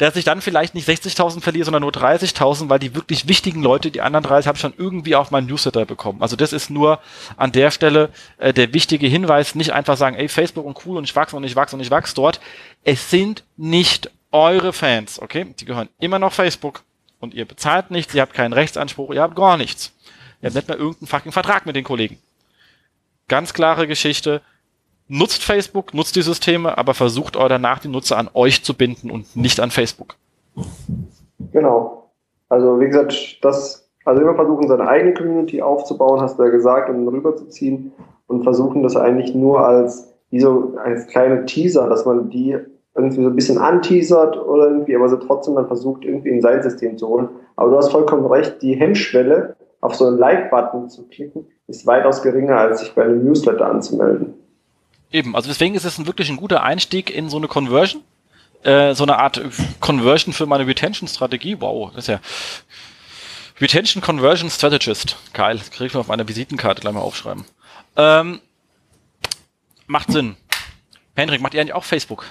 dass 0.00 0.16
ich 0.16 0.24
dann 0.24 0.40
vielleicht 0.40 0.74
nicht 0.74 0.88
60.000 0.88 1.42
verliere, 1.42 1.66
sondern 1.66 1.82
nur 1.82 1.90
30.000, 1.90 2.70
weil 2.70 2.78
die 2.78 2.94
wirklich 2.94 3.28
wichtigen 3.28 3.62
Leute, 3.62 3.90
die 3.90 4.00
anderen 4.00 4.22
30, 4.22 4.48
habe 4.48 4.56
ich 4.56 4.62
schon 4.62 4.72
irgendwie 4.78 5.14
auf 5.14 5.30
meinen 5.30 5.46
Newsletter 5.46 5.84
bekommen. 5.84 6.22
Also 6.22 6.36
das 6.36 6.54
ist 6.54 6.70
nur 6.70 7.00
an 7.36 7.52
der 7.52 7.70
Stelle 7.70 8.08
äh, 8.38 8.54
der 8.54 8.72
wichtige 8.72 9.06
Hinweis, 9.08 9.54
nicht 9.54 9.74
einfach 9.74 9.98
sagen, 9.98 10.16
ey, 10.16 10.28
Facebook 10.28 10.64
und 10.64 10.86
cool 10.86 10.96
und 10.96 11.04
ich 11.04 11.14
wachse 11.14 11.36
und 11.36 11.44
ich 11.44 11.54
wachse 11.54 11.76
und 11.76 11.82
ich 11.82 11.90
wachse 11.90 12.14
dort. 12.14 12.40
Es 12.82 13.10
sind 13.10 13.44
nicht 13.58 14.10
eure 14.32 14.72
Fans, 14.72 15.20
okay? 15.20 15.54
Die 15.60 15.66
gehören 15.66 15.90
immer 15.98 16.18
noch 16.18 16.32
Facebook 16.32 16.82
und 17.18 17.34
ihr 17.34 17.44
bezahlt 17.44 17.90
nichts, 17.90 18.14
ihr 18.14 18.22
habt 18.22 18.32
keinen 18.32 18.54
Rechtsanspruch, 18.54 19.12
ihr 19.12 19.20
habt 19.20 19.36
gar 19.36 19.58
nichts. 19.58 19.92
Ihr 20.40 20.46
habt 20.46 20.54
nicht 20.56 20.68
mal 20.68 20.78
irgendeinen 20.78 21.08
fucking 21.08 21.32
Vertrag 21.32 21.66
mit 21.66 21.76
den 21.76 21.84
Kollegen. 21.84 22.18
Ganz 23.28 23.52
klare 23.52 23.86
Geschichte 23.86 24.40
nutzt 25.10 25.42
Facebook, 25.42 25.92
nutzt 25.92 26.14
die 26.16 26.22
Systeme, 26.22 26.78
aber 26.78 26.94
versucht 26.94 27.36
euer 27.36 27.48
danach 27.48 27.80
die 27.80 27.88
Nutzer 27.88 28.16
an 28.16 28.30
euch 28.32 28.62
zu 28.62 28.74
binden 28.74 29.10
und 29.10 29.36
nicht 29.36 29.60
an 29.60 29.70
Facebook. 29.70 30.14
Genau. 31.52 32.10
Also 32.48 32.80
wie 32.80 32.86
gesagt, 32.86 33.38
das, 33.42 33.90
also 34.04 34.22
immer 34.22 34.36
versuchen, 34.36 34.68
seine 34.68 34.88
eigene 34.88 35.14
Community 35.14 35.62
aufzubauen, 35.62 36.20
hast 36.20 36.38
du 36.38 36.44
ja 36.44 36.50
gesagt, 36.50 36.88
und 36.88 37.06
rüberzuziehen 37.08 37.92
und 38.28 38.44
versuchen 38.44 38.82
das 38.82 38.96
eigentlich 38.96 39.34
nur 39.34 39.66
als, 39.66 40.12
wie 40.30 40.40
so 40.40 40.74
als 40.82 41.08
kleine 41.08 41.44
Teaser, 41.44 41.88
dass 41.88 42.06
man 42.06 42.30
die 42.30 42.56
irgendwie 42.94 43.22
so 43.22 43.28
ein 43.28 43.36
bisschen 43.36 43.58
anteasert 43.58 44.36
oder 44.36 44.68
irgendwie, 44.68 44.94
aber 44.94 45.08
sie 45.08 45.18
trotzdem 45.18 45.56
dann 45.56 45.66
versucht, 45.66 46.04
irgendwie 46.04 46.30
in 46.30 46.40
sein 46.40 46.62
System 46.62 46.98
zu 46.98 47.08
holen. 47.08 47.28
Aber 47.56 47.70
du 47.70 47.76
hast 47.76 47.90
vollkommen 47.90 48.26
recht, 48.26 48.62
die 48.62 48.74
Hemmschwelle, 48.74 49.56
auf 49.80 49.94
so 49.94 50.06
einen 50.06 50.18
Like-Button 50.18 50.88
zu 50.88 51.08
klicken, 51.08 51.46
ist 51.66 51.86
weitaus 51.86 52.22
geringer, 52.22 52.58
als 52.58 52.80
sich 52.80 52.94
bei 52.94 53.04
einem 53.04 53.24
Newsletter 53.24 53.66
anzumelden. 53.66 54.34
Eben, 55.12 55.34
also 55.34 55.48
deswegen 55.48 55.74
ist 55.74 55.84
es 55.84 55.98
ein 55.98 56.06
wirklich 56.06 56.28
ein 56.28 56.36
guter 56.36 56.62
Einstieg 56.62 57.10
in 57.10 57.28
so 57.28 57.36
eine 57.36 57.48
Conversion. 57.48 58.02
Äh, 58.62 58.94
so 58.94 59.04
eine 59.04 59.18
Art 59.18 59.40
Conversion 59.80 60.34
für 60.34 60.46
meine 60.46 60.66
Retention-Strategie. 60.66 61.60
Wow, 61.60 61.92
das 61.94 62.04
ist 62.04 62.08
ja 62.08 62.20
Retention 63.60 64.02
Conversion 64.02 64.50
Strategist. 64.50 65.16
Geil, 65.32 65.58
das 65.58 65.70
kriege 65.70 65.86
ich 65.86 65.94
mir 65.94 66.00
auf 66.00 66.08
meiner 66.08 66.28
Visitenkarte 66.28 66.80
gleich 66.80 66.94
mal 66.94 67.00
aufschreiben. 67.00 67.44
Ähm, 67.96 68.40
macht 69.86 70.12
Sinn. 70.12 70.36
Hendrik, 71.16 71.40
macht 71.40 71.54
ihr 71.54 71.60
eigentlich 71.60 71.74
auch 71.74 71.84
Facebook? 71.84 72.24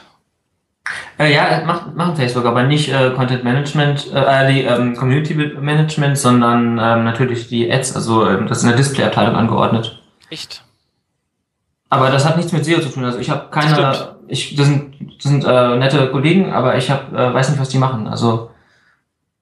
Äh, 1.20 1.34
ja, 1.34 1.64
macht, 1.66 1.96
machen 1.96 2.16
Facebook, 2.16 2.46
aber 2.46 2.64
nicht 2.64 2.90
äh, 2.90 3.12
Content 3.12 3.44
Management, 3.44 4.12
äh, 4.14 4.54
die 4.54 4.62
ähm, 4.62 4.96
Community 4.96 5.36
Management, 5.36 6.18
sondern 6.18 6.80
ähm, 6.80 7.04
natürlich 7.04 7.48
die 7.48 7.72
Ads, 7.72 7.96
also 7.96 8.28
ähm, 8.28 8.48
das 8.48 8.60
ist 8.60 8.64
in 8.64 8.70
der 8.70 8.78
Display-Abteilung 8.78 9.36
angeordnet. 9.36 10.02
Echt? 10.30 10.64
Aber 11.90 12.12
das 12.12 12.26
hat 12.26 12.38
nichts 12.38 12.52
mit 12.52 12.64
SEO 12.64 12.80
zu 12.80 12.90
tun. 12.90 13.04
Also 13.04 13.18
ich 13.18 13.30
habe 13.30 13.50
keine, 13.50 14.16
ich, 14.28 14.56
das 14.56 14.68
sind, 14.68 14.96
das 15.18 15.32
sind 15.32 15.44
äh, 15.44 15.76
nette 15.78 16.12
Kollegen, 16.12 16.54
aber 16.54 16.78
ich 16.78 16.90
hab, 16.92 17.12
äh, 17.12 17.34
weiß 17.34 17.50
nicht, 17.50 17.60
was 17.60 17.70
die 17.70 17.80
machen. 17.80 18.08
Also 18.08 18.52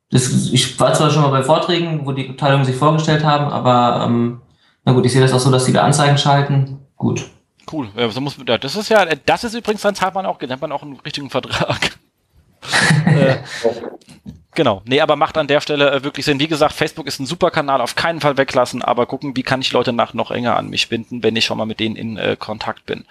das, 0.10 0.32
ich 0.52 0.80
war 0.80 0.94
zwar 0.94 1.10
schon 1.10 1.24
mal 1.24 1.30
bei 1.30 1.44
Vorträgen, 1.44 2.06
wo 2.06 2.14
die 2.14 2.30
Abteilungen 2.30 2.64
sich 2.64 2.76
vorgestellt 2.76 3.26
haben, 3.26 3.52
aber 3.52 4.06
ähm, 4.06 4.42
na 4.86 4.94
gut, 4.94 5.06
ich 5.06 5.12
sehe 5.12 5.22
das 5.22 5.34
auch 5.34 5.40
so, 5.40 5.52
dass 5.52 5.66
die 5.66 5.74
da 5.74 5.84
Anzeigen 5.84 6.18
schalten. 6.18 6.80
Gut. 6.96 7.26
Cool. 7.70 7.90
Ja, 7.98 8.08
das, 8.08 8.20
muss, 8.22 8.38
das 8.46 8.76
ist 8.78 8.90
ja, 8.90 9.06
das 9.06 9.44
ist 9.44 9.54
übrigens, 9.54 9.82
dann 9.82 9.96
zahlt 9.96 10.16
man 10.16 10.26
auch, 10.26 10.38
dann 10.40 10.52
hat 10.52 10.62
man 10.62 10.72
auch 10.72 10.84
einen 10.84 10.98
richtigen 11.02 11.30
Vertrag. 11.30 11.98
Äh, 13.06 13.38
Genau. 14.58 14.82
Nee, 14.86 15.02
aber 15.02 15.16
macht 15.18 15.38
an 15.38 15.46
der 15.46 15.62
Stelle 15.62 15.92
äh, 15.92 16.04
wirklich 16.04 16.26
Sinn. 16.26 16.40
Wie 16.40 16.48
gesagt, 16.48 16.74
Facebook 16.74 17.06
ist 17.06 17.20
ein 17.20 17.28
super 17.28 17.52
Kanal, 17.52 17.80
auf 17.80 17.94
keinen 17.94 18.20
Fall 18.20 18.38
weglassen, 18.38 18.82
aber 18.82 19.06
gucken, 19.06 19.36
wie 19.36 19.44
kann 19.44 19.62
ich 19.62 19.72
Leute 19.72 19.94
nach 19.94 20.16
noch 20.16 20.32
enger 20.32 20.58
an 20.58 20.72
mich 20.72 20.90
binden, 20.90 21.22
wenn 21.22 21.36
ich 21.36 21.46
schon 21.46 21.60
mal 21.60 21.68
mit 21.68 21.80
denen 21.80 21.96
in 21.96 22.18
äh, 22.18 22.36
Kontakt 22.40 22.88
bin. 22.88 23.06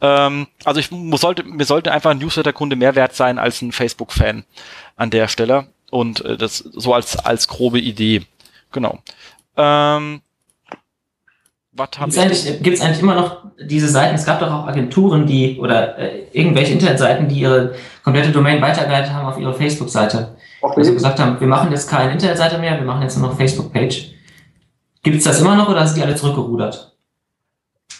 Ähm, 0.00 0.46
also 0.62 0.78
ich 0.78 0.92
muss, 0.92 1.22
sollte, 1.22 1.42
mir 1.42 1.64
sollte 1.64 1.90
einfach 1.90 2.12
ein 2.12 2.18
Newsletter-Kunde 2.18 2.76
mehr 2.76 2.94
wert 2.94 3.16
sein 3.16 3.40
als 3.40 3.62
ein 3.62 3.72
Facebook-Fan 3.72 4.44
an 4.94 5.10
der 5.10 5.26
Stelle. 5.26 5.66
Und 5.90 6.24
äh, 6.24 6.36
das 6.36 6.58
so 6.58 6.94
als, 6.94 7.16
als 7.18 7.48
grobe 7.48 7.80
Idee. 7.80 8.22
Genau. 8.70 9.00
Ähm, 9.56 10.22
was 11.76 11.90
Gibt 11.90 12.08
es 12.12 12.18
eigentlich, 12.18 12.62
gibt's 12.62 12.80
eigentlich 12.80 13.02
immer 13.02 13.14
noch 13.14 13.44
diese 13.60 13.88
Seiten? 13.88 14.14
Es 14.14 14.24
gab 14.24 14.40
doch 14.40 14.50
auch 14.50 14.66
Agenturen, 14.66 15.26
die 15.26 15.58
oder 15.60 15.98
äh, 15.98 16.26
irgendwelche 16.32 16.72
Internetseiten, 16.72 17.28
die 17.28 17.40
ihre 17.40 17.74
komplette 18.02 18.30
Domain 18.30 18.62
weitergeleitet 18.62 19.12
haben 19.12 19.26
auf 19.26 19.38
ihre 19.38 19.52
Facebook-Seite. 19.54 20.36
Okay. 20.62 20.80
Also 20.80 20.92
gesagt 20.94 21.20
haben, 21.20 21.38
wir 21.38 21.46
machen 21.46 21.70
jetzt 21.70 21.90
keine 21.90 22.12
Internetseite 22.12 22.58
mehr, 22.58 22.76
wir 22.76 22.84
machen 22.86 23.02
jetzt 23.02 23.18
nur 23.18 23.28
noch 23.28 23.36
Facebook-Page. 23.36 24.14
Gibt 25.02 25.18
es 25.18 25.24
das 25.24 25.40
immer 25.40 25.54
noch 25.54 25.68
oder 25.68 25.86
sind 25.86 25.98
die 25.98 26.02
alle 26.02 26.16
zurückgerudert? 26.16 26.96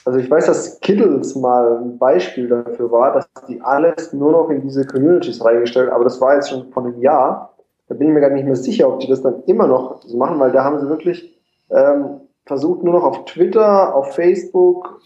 also 0.06 0.20
ich 0.20 0.30
weiß, 0.30 0.46
dass 0.46 0.80
Kittles 0.80 1.34
mal 1.34 1.78
ein 1.78 1.98
Beispiel 1.98 2.48
dafür 2.48 2.90
war, 2.92 3.12
dass 3.12 3.28
die 3.48 3.60
alles 3.60 4.12
nur 4.12 4.30
noch 4.30 4.50
in 4.50 4.62
diese 4.62 4.86
Communities 4.86 5.44
reingestellt, 5.44 5.90
aber 5.90 6.04
das 6.04 6.20
war 6.20 6.36
jetzt 6.36 6.48
schon 6.48 6.70
vor 6.72 6.84
einem 6.84 7.00
Jahr. 7.00 7.54
Da 7.88 7.94
bin 7.96 8.08
ich 8.08 8.14
mir 8.14 8.20
gar 8.20 8.30
nicht 8.30 8.44
mehr 8.44 8.56
sicher, 8.56 8.88
ob 8.88 9.00
die 9.00 9.08
das 9.08 9.22
dann 9.22 9.42
immer 9.46 9.66
noch 9.66 10.02
so 10.02 10.16
machen, 10.16 10.38
weil 10.38 10.52
da 10.52 10.62
haben 10.62 10.78
sie 10.78 10.88
wirklich 10.88 11.36
ähm, 11.70 12.20
versucht, 12.46 12.82
nur 12.82 12.94
noch 12.94 13.04
auf 13.04 13.24
Twitter, 13.26 13.94
auf 13.94 14.14
Facebook 14.14 15.00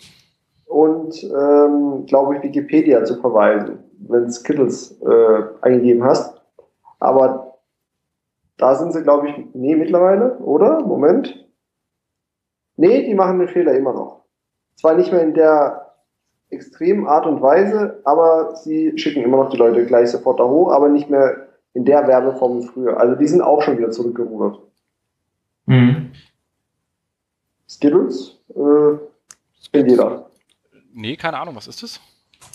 und, 0.66 1.22
ähm, 1.24 2.06
glaube 2.06 2.36
ich, 2.36 2.42
Wikipedia 2.42 3.04
zu 3.04 3.20
verweisen, 3.20 3.80
wenn 3.98 4.26
du 4.26 4.30
Skittles 4.30 5.00
äh, 5.02 5.42
eingegeben 5.62 6.04
hast. 6.04 6.40
Aber 7.00 7.58
da 8.56 8.74
sind 8.74 8.92
sie, 8.92 9.02
glaube 9.02 9.28
ich, 9.28 9.34
nee, 9.54 9.74
mittlerweile, 9.74 10.36
oder? 10.38 10.80
Moment. 10.80 11.48
Nee, 12.76 13.06
die 13.06 13.14
machen 13.14 13.38
den 13.38 13.48
Fehler 13.48 13.72
immer 13.74 13.92
noch. 13.92 14.24
Zwar 14.76 14.94
nicht 14.94 15.10
mehr 15.10 15.22
in 15.22 15.34
der 15.34 15.94
extremen 16.50 17.06
Art 17.06 17.26
und 17.26 17.42
Weise, 17.42 18.00
aber 18.04 18.54
sie 18.56 18.96
schicken 18.98 19.22
immer 19.22 19.38
noch 19.38 19.50
die 19.50 19.56
Leute 19.56 19.86
gleich 19.86 20.10
sofort 20.10 20.40
da 20.40 20.44
hoch, 20.44 20.72
aber 20.72 20.88
nicht 20.88 21.08
mehr 21.08 21.48
in 21.72 21.84
der 21.84 22.06
Werbeform 22.06 22.60
wie 22.60 22.66
früher. 22.66 22.98
Also 22.98 23.14
die 23.14 23.26
sind 23.26 23.40
auch 23.40 23.62
schon 23.62 23.78
wieder 23.78 23.90
zurückgerudert. 23.90 24.60
Mhm. 25.66 26.09
Skittles? 27.80 28.36
Äh, 28.50 28.98
kennt 29.72 29.90
jeder. 29.90 30.26
Nee, 30.92 31.16
keine 31.16 31.38
Ahnung, 31.38 31.56
was 31.56 31.66
ist 31.66 31.82
das? 31.82 31.98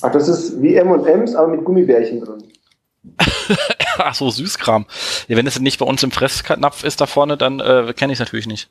Ach, 0.02 0.12
das 0.12 0.28
ist 0.28 0.62
wie 0.62 0.76
M&M's, 0.76 1.36
aber 1.36 1.48
mit 1.48 1.66
Gummibärchen 1.66 2.22
drin. 2.22 2.44
Ach 3.98 4.14
so, 4.14 4.30
Süßkram. 4.30 4.86
Ja, 5.28 5.38
wenn 5.38 5.48
es 5.48 5.60
nicht 5.60 5.80
bei 5.80 5.86
uns 5.86 6.04
im 6.04 6.12
Fressnapf 6.12 6.84
ist 6.84 7.02
da 7.02 7.08
vorne, 7.08 7.38
dann 7.38 7.60
äh, 7.60 7.94
kenne 7.96 8.14
ich 8.14 8.20
es 8.20 8.26
natürlich 8.26 8.48
nicht. 8.48 8.70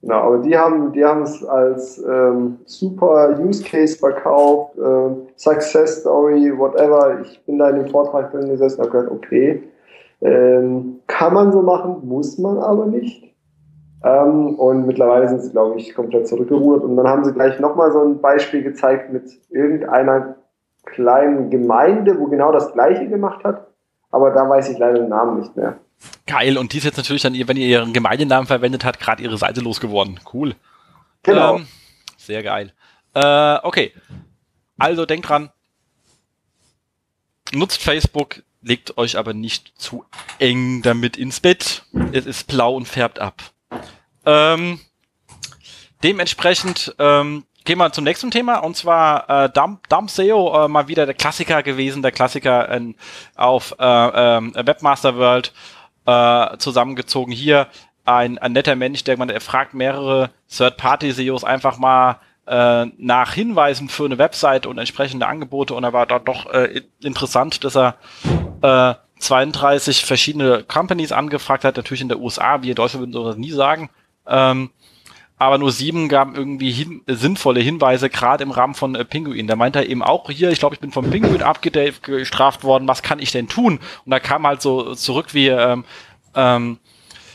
Genau, 0.00 0.14
aber 0.14 0.38
die 0.38 0.56
haben 0.56 0.92
die 0.92 1.04
haben 1.04 1.22
es 1.22 1.44
als 1.44 1.98
ähm, 1.98 2.58
super 2.66 3.36
Use 3.40 3.62
Case 3.62 3.98
verkauft, 3.98 4.76
äh, 4.78 5.10
Success 5.36 6.00
Story, 6.00 6.52
whatever. 6.56 7.20
Ich 7.22 7.40
bin 7.44 7.58
da 7.58 7.70
in 7.70 7.76
dem 7.76 7.88
Vortrag 7.88 8.30
drin 8.30 8.48
gesessen 8.48 8.80
und 8.80 8.86
habe 8.86 8.98
gesagt, 8.98 9.12
okay, 9.12 9.62
ähm, 10.22 11.00
kann 11.08 11.34
man 11.34 11.52
so 11.52 11.62
machen, 11.62 12.06
muss 12.06 12.38
man 12.38 12.58
aber 12.58 12.86
nicht. 12.86 13.27
Ähm, 14.04 14.54
und 14.54 14.86
mittlerweile 14.86 15.28
sind 15.28 15.42
sie, 15.42 15.50
glaube 15.50 15.78
ich, 15.78 15.94
komplett 15.94 16.28
zurückgerudert. 16.28 16.84
Und 16.84 16.96
dann 16.96 17.08
haben 17.08 17.24
sie 17.24 17.32
gleich 17.32 17.58
nochmal 17.58 17.92
so 17.92 18.02
ein 18.02 18.20
Beispiel 18.20 18.62
gezeigt 18.62 19.12
mit 19.12 19.24
irgendeiner 19.50 20.36
kleinen 20.84 21.50
Gemeinde, 21.50 22.18
wo 22.18 22.26
genau 22.26 22.52
das 22.52 22.72
Gleiche 22.72 23.08
gemacht 23.08 23.44
hat. 23.44 23.66
Aber 24.10 24.30
da 24.30 24.48
weiß 24.48 24.70
ich 24.70 24.78
leider 24.78 25.00
den 25.00 25.08
Namen 25.08 25.40
nicht 25.40 25.56
mehr. 25.56 25.78
Geil. 26.26 26.56
Und 26.56 26.72
die 26.72 26.78
ist 26.78 26.84
jetzt 26.84 26.96
natürlich 26.96 27.22
dann, 27.22 27.34
wenn 27.34 27.56
ihr 27.56 27.66
ihren 27.66 27.92
Gemeindenamen 27.92 28.46
verwendet 28.46 28.84
habt, 28.84 29.00
gerade 29.00 29.22
ihre 29.22 29.36
Seite 29.36 29.60
losgeworden. 29.60 30.20
Cool. 30.32 30.54
Genau. 31.24 31.56
Ähm, 31.56 31.66
sehr 32.16 32.42
geil. 32.42 32.72
Äh, 33.14 33.56
okay. 33.62 33.92
Also 34.78 35.06
denkt 35.06 35.28
dran, 35.28 35.50
nutzt 37.52 37.82
Facebook, 37.82 38.42
legt 38.62 38.96
euch 38.96 39.18
aber 39.18 39.34
nicht 39.34 39.72
zu 39.76 40.04
eng 40.38 40.82
damit 40.82 41.16
ins 41.16 41.40
Bett. 41.40 41.84
Es 42.12 42.26
ist 42.26 42.46
blau 42.46 42.74
und 42.76 42.86
färbt 42.86 43.18
ab. 43.18 43.42
Ähm, 44.26 44.80
dementsprechend 46.02 46.94
ähm, 46.98 47.44
gehen 47.64 47.78
wir 47.78 47.92
zum 47.92 48.04
nächsten 48.04 48.30
Thema 48.30 48.56
und 48.58 48.76
zwar 48.76 49.28
äh, 49.28 49.50
Dump, 49.50 49.88
Dump 49.88 50.10
SEO, 50.10 50.64
äh, 50.64 50.68
mal 50.68 50.88
wieder 50.88 51.06
der 51.06 51.14
Klassiker 51.14 51.62
gewesen, 51.62 52.02
der 52.02 52.12
Klassiker 52.12 52.70
in, 52.70 52.94
auf 53.36 53.74
äh, 53.78 53.84
äh, 53.84 54.66
Webmaster 54.66 55.16
World 55.16 55.52
äh, 56.06 56.56
zusammengezogen. 56.58 57.32
Hier 57.32 57.68
ein, 58.04 58.38
ein 58.38 58.52
netter 58.52 58.74
Mensch, 58.74 59.04
der 59.04 59.18
man 59.18 59.28
er 59.28 59.40
fragt 59.40 59.74
mehrere 59.74 60.30
Third-Party-SEOs 60.48 61.44
einfach 61.44 61.76
mal 61.76 62.20
äh, 62.46 62.86
nach 62.96 63.34
Hinweisen 63.34 63.90
für 63.90 64.06
eine 64.06 64.16
Website 64.16 64.64
und 64.64 64.78
entsprechende 64.78 65.26
Angebote 65.26 65.74
und 65.74 65.84
er 65.84 65.92
war 65.92 66.06
da 66.06 66.18
doch 66.18 66.46
äh, 66.46 66.80
interessant, 67.02 67.64
dass 67.64 67.76
er 67.76 67.96
äh, 68.62 68.94
32 69.18 70.06
verschiedene 70.06 70.64
Companies 70.64 71.12
angefragt 71.12 71.64
hat, 71.64 71.76
natürlich 71.76 72.00
in 72.00 72.08
der 72.08 72.20
USA, 72.20 72.62
wir 72.62 72.74
Deutsche 72.74 72.98
würden 72.98 73.12
sowas 73.12 73.36
nie 73.36 73.50
sagen. 73.50 73.90
Ähm, 74.28 74.70
aber 75.38 75.58
nur 75.58 75.70
sieben 75.70 76.08
gaben 76.08 76.34
irgendwie 76.34 76.72
hin, 76.72 77.02
äh, 77.06 77.14
sinnvolle 77.14 77.60
Hinweise, 77.60 78.10
gerade 78.10 78.42
im 78.42 78.50
Rahmen 78.50 78.74
von 78.74 78.94
äh, 78.94 79.04
Pinguin. 79.04 79.46
Da 79.46 79.56
meinte 79.56 79.78
er 79.78 79.88
eben 79.88 80.02
auch 80.02 80.28
hier, 80.30 80.50
ich 80.50 80.58
glaube, 80.58 80.74
ich 80.74 80.80
bin 80.80 80.90
vom 80.90 81.10
Pinguin 81.10 81.42
abgestraft 81.42 82.64
worden, 82.64 82.88
was 82.88 83.02
kann 83.02 83.20
ich 83.20 83.30
denn 83.30 83.48
tun? 83.48 83.78
Und 84.04 84.10
da 84.10 84.18
kam 84.20 84.46
halt 84.46 84.60
so 84.62 84.94
zurück 84.94 85.34
wie, 85.34 85.48
ähm, 85.48 85.84
ähm, 86.34 86.78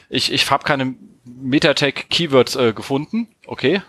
ich, 0.10 0.32
ich 0.32 0.50
habe 0.52 0.66
keine 0.66 0.96
Metatag-Keywords 1.26 2.56
äh, 2.58 2.74
gefunden. 2.74 3.30
Okay, 3.48 3.82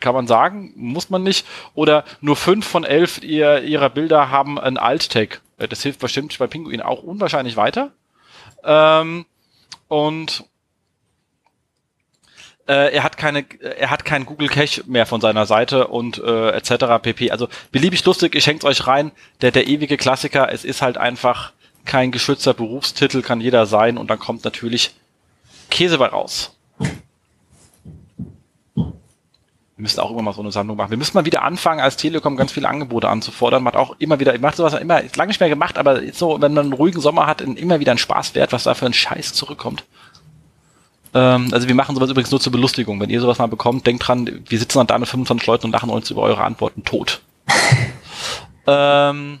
kann 0.00 0.14
man 0.14 0.28
sagen, 0.28 0.72
muss 0.76 1.10
man 1.10 1.22
nicht. 1.22 1.46
Oder 1.74 2.04
nur 2.20 2.36
fünf 2.36 2.66
von 2.66 2.84
elf 2.84 3.22
ihr, 3.22 3.62
ihrer 3.62 3.90
Bilder 3.90 4.30
haben 4.30 4.58
ein 4.58 4.76
Alt-Tag. 4.76 5.40
Äh, 5.58 5.68
das 5.68 5.82
hilft 5.82 6.00
bestimmt 6.00 6.38
bei 6.38 6.46
Pinguin 6.46 6.80
auch 6.80 7.02
unwahrscheinlich 7.02 7.56
weiter. 7.56 7.90
Ähm, 8.64 9.26
und 9.88 10.44
äh, 12.68 12.92
er 12.94 13.02
hat 13.02 13.16
keine, 13.16 13.44
er 13.60 13.90
hat 13.90 14.04
keinen 14.04 14.26
Google 14.26 14.48
Cache 14.48 14.84
mehr 14.86 15.06
von 15.06 15.20
seiner 15.20 15.46
Seite 15.46 15.88
und 15.88 16.18
äh, 16.18 16.50
etc. 16.50 17.02
pp. 17.02 17.30
Also 17.30 17.48
beliebig 17.72 18.04
lustig, 18.04 18.34
ich 18.34 18.46
häng's 18.46 18.64
euch 18.64 18.86
rein. 18.86 19.10
Der, 19.40 19.50
der 19.50 19.66
ewige 19.66 19.96
Klassiker, 19.96 20.52
es 20.52 20.64
ist 20.64 20.82
halt 20.82 20.98
einfach 20.98 21.52
kein 21.86 22.12
geschützter 22.12 22.52
Berufstitel, 22.52 23.22
kann 23.22 23.40
jeder 23.40 23.64
sein 23.66 23.96
und 23.96 24.10
dann 24.10 24.18
kommt 24.18 24.44
natürlich 24.44 24.94
Käse 25.70 25.98
bei 25.98 26.06
raus. 26.06 26.54
Wir 29.78 29.82
müssen 29.82 30.00
auch 30.00 30.10
immer 30.10 30.22
mal 30.22 30.34
so 30.34 30.40
eine 30.40 30.50
Sammlung 30.50 30.76
machen. 30.76 30.90
Wir 30.90 30.98
müssen 30.98 31.16
mal 31.16 31.24
wieder 31.24 31.44
anfangen, 31.44 31.80
als 31.80 31.96
Telekom 31.96 32.36
ganz 32.36 32.50
viele 32.50 32.68
Angebote 32.68 33.08
anzufordern. 33.08 33.62
Man 33.62 33.72
hat 33.72 33.80
auch 33.80 33.94
immer 34.00 34.18
wieder, 34.18 34.34
ich 34.34 34.40
mache 34.40 34.56
sowas 34.56 34.74
immer, 34.74 35.00
ist 35.00 35.16
lange 35.16 35.28
nicht 35.28 35.38
mehr 35.38 35.48
gemacht, 35.48 35.78
aber 35.78 36.02
so, 36.12 36.42
wenn 36.42 36.52
man 36.52 36.64
einen 36.64 36.72
ruhigen 36.72 37.00
Sommer 37.00 37.28
hat, 37.28 37.40
immer 37.40 37.78
wieder 37.78 37.92
ein 37.92 37.98
Spaß 37.98 38.34
wert, 38.34 38.52
was 38.52 38.64
da 38.64 38.74
für 38.74 38.86
ein 38.86 38.92
Scheiß 38.92 39.34
zurückkommt. 39.34 39.84
Ähm, 41.14 41.48
also 41.52 41.68
wir 41.68 41.74
machen 41.74 41.94
sowas 41.94 42.10
übrigens 42.10 42.30
nur 42.30 42.40
zur 42.40 42.52
Belustigung. 42.52 43.00
Wenn 43.00 43.10
ihr 43.10 43.20
sowas 43.20 43.38
mal 43.38 43.46
bekommt, 43.46 43.86
denkt 43.86 44.06
dran, 44.06 44.42
wir 44.46 44.58
sitzen 44.58 44.78
dann 44.78 44.86
da 44.86 44.98
mit 44.98 45.08
25 45.08 45.46
Leuten 45.46 45.66
und 45.66 45.72
lachen 45.72 45.90
uns 45.90 46.10
über 46.10 46.22
eure 46.22 46.44
Antworten 46.44 46.84
tot. 46.84 47.20
ähm, 48.66 49.40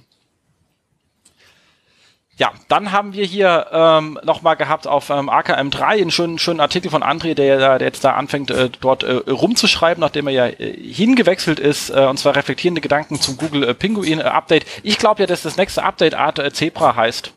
ja, 2.38 2.52
dann 2.68 2.92
haben 2.92 3.14
wir 3.14 3.24
hier 3.24 3.66
ähm, 3.72 4.18
nochmal 4.22 4.54
gehabt 4.54 4.86
auf 4.86 5.10
ähm, 5.10 5.28
AKM3 5.28 5.82
einen 5.82 6.10
schönen, 6.12 6.38
schönen 6.38 6.60
Artikel 6.60 6.88
von 6.88 7.02
André, 7.02 7.34
der, 7.34 7.78
der 7.78 7.86
jetzt 7.86 8.04
da 8.04 8.12
anfängt, 8.12 8.52
äh, 8.52 8.70
dort 8.80 9.02
äh, 9.02 9.14
rumzuschreiben, 9.28 10.00
nachdem 10.00 10.28
er 10.28 10.32
ja 10.32 10.46
äh, 10.46 10.72
hingewechselt 10.72 11.58
ist, 11.58 11.90
äh, 11.90 12.06
und 12.08 12.16
zwar 12.16 12.36
reflektierende 12.36 12.80
Gedanken 12.80 13.20
zum 13.20 13.38
Google 13.38 13.64
äh, 13.64 13.74
Pinguin 13.74 14.20
äh, 14.20 14.22
Update. 14.22 14.66
Ich 14.84 14.98
glaube 14.98 15.20
ja, 15.20 15.26
dass 15.26 15.42
das 15.42 15.56
nächste 15.56 15.82
Update 15.82 16.14
Art 16.14 16.38
äh, 16.38 16.52
Zebra 16.52 16.94
heißt. 16.94 17.32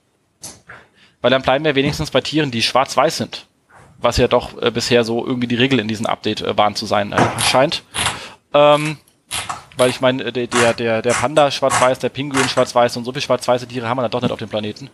Weil 1.22 1.32
dann 1.32 1.42
bleiben 1.42 1.66
wir 1.66 1.74
wenigstens 1.74 2.12
bei 2.12 2.22
Tieren, 2.22 2.52
die 2.52 2.62
schwarz-weiß 2.62 3.18
sind. 3.18 3.48
Was 4.02 4.18
ja 4.18 4.28
doch 4.28 4.62
äh, 4.62 4.72
bisher 4.72 5.04
so 5.04 5.26
irgendwie 5.26 5.48
die 5.48 5.56
Regel 5.56 5.80
in 5.80 5.88
diesem 5.88 6.06
Update 6.06 6.42
äh, 6.42 6.58
waren 6.58 6.76
zu 6.76 6.86
sein 6.86 7.12
äh, 7.12 7.18
scheint. 7.40 7.84
Ähm, 8.54 8.98
weil 9.78 9.90
ich 9.90 10.02
meine, 10.02 10.24
äh, 10.24 10.48
der, 10.48 10.74
der, 10.74 11.02
der, 11.02 11.12
Panda 11.12 11.52
schwarz-weiß, 11.52 12.00
der 12.00 12.10
Pinguin 12.10 12.48
schwarz-weiß 12.48 12.98
und 12.98 13.06
so 13.06 13.12
viele 13.12 13.22
schwarz-weiße 13.22 13.68
Tiere 13.68 13.88
haben 13.88 13.98
wir 13.98 14.02
dann 14.04 14.12
doch 14.12 14.22
nicht 14.22 14.32
auf 14.32 14.40
dem 14.40 14.50
Planeten. 14.50 14.90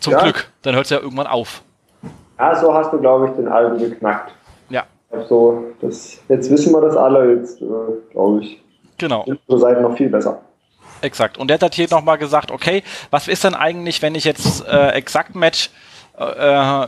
Zum 0.00 0.12
ja. 0.12 0.22
Glück, 0.22 0.50
dann 0.62 0.74
hört 0.74 0.84
es 0.84 0.90
ja 0.90 0.98
irgendwann 0.98 1.26
auf. 1.26 1.62
Ja, 2.38 2.54
so 2.54 2.72
hast 2.72 2.92
du, 2.92 2.98
glaube 2.98 3.28
ich, 3.28 3.32
den 3.36 3.48
Alben 3.48 3.78
geknackt. 3.78 4.32
Ja. 4.68 4.84
Also, 5.10 5.64
das, 5.80 6.18
jetzt 6.28 6.50
wissen 6.50 6.72
wir 6.72 6.80
das 6.82 6.96
alle, 6.96 7.34
jetzt 7.34 7.60
äh, 7.62 7.64
glaube 8.10 8.42
ich. 8.42 8.62
Genau. 8.98 9.24
Unsere 9.24 9.58
Seiten 9.58 9.82
noch 9.82 9.96
viel 9.96 10.08
besser. 10.08 10.40
Exakt. 11.00 11.38
Und 11.38 11.48
der 11.48 11.58
hat 11.58 11.74
hier 11.74 11.88
nochmal 11.90 12.18
gesagt, 12.18 12.50
okay, 12.50 12.82
was 13.10 13.28
ist 13.28 13.44
denn 13.44 13.54
eigentlich, 13.54 14.02
wenn 14.02 14.14
ich 14.14 14.24
jetzt 14.24 14.66
äh, 14.66 14.90
Exakt 14.90 15.34
Match 15.34 15.70
äh, 16.18 16.86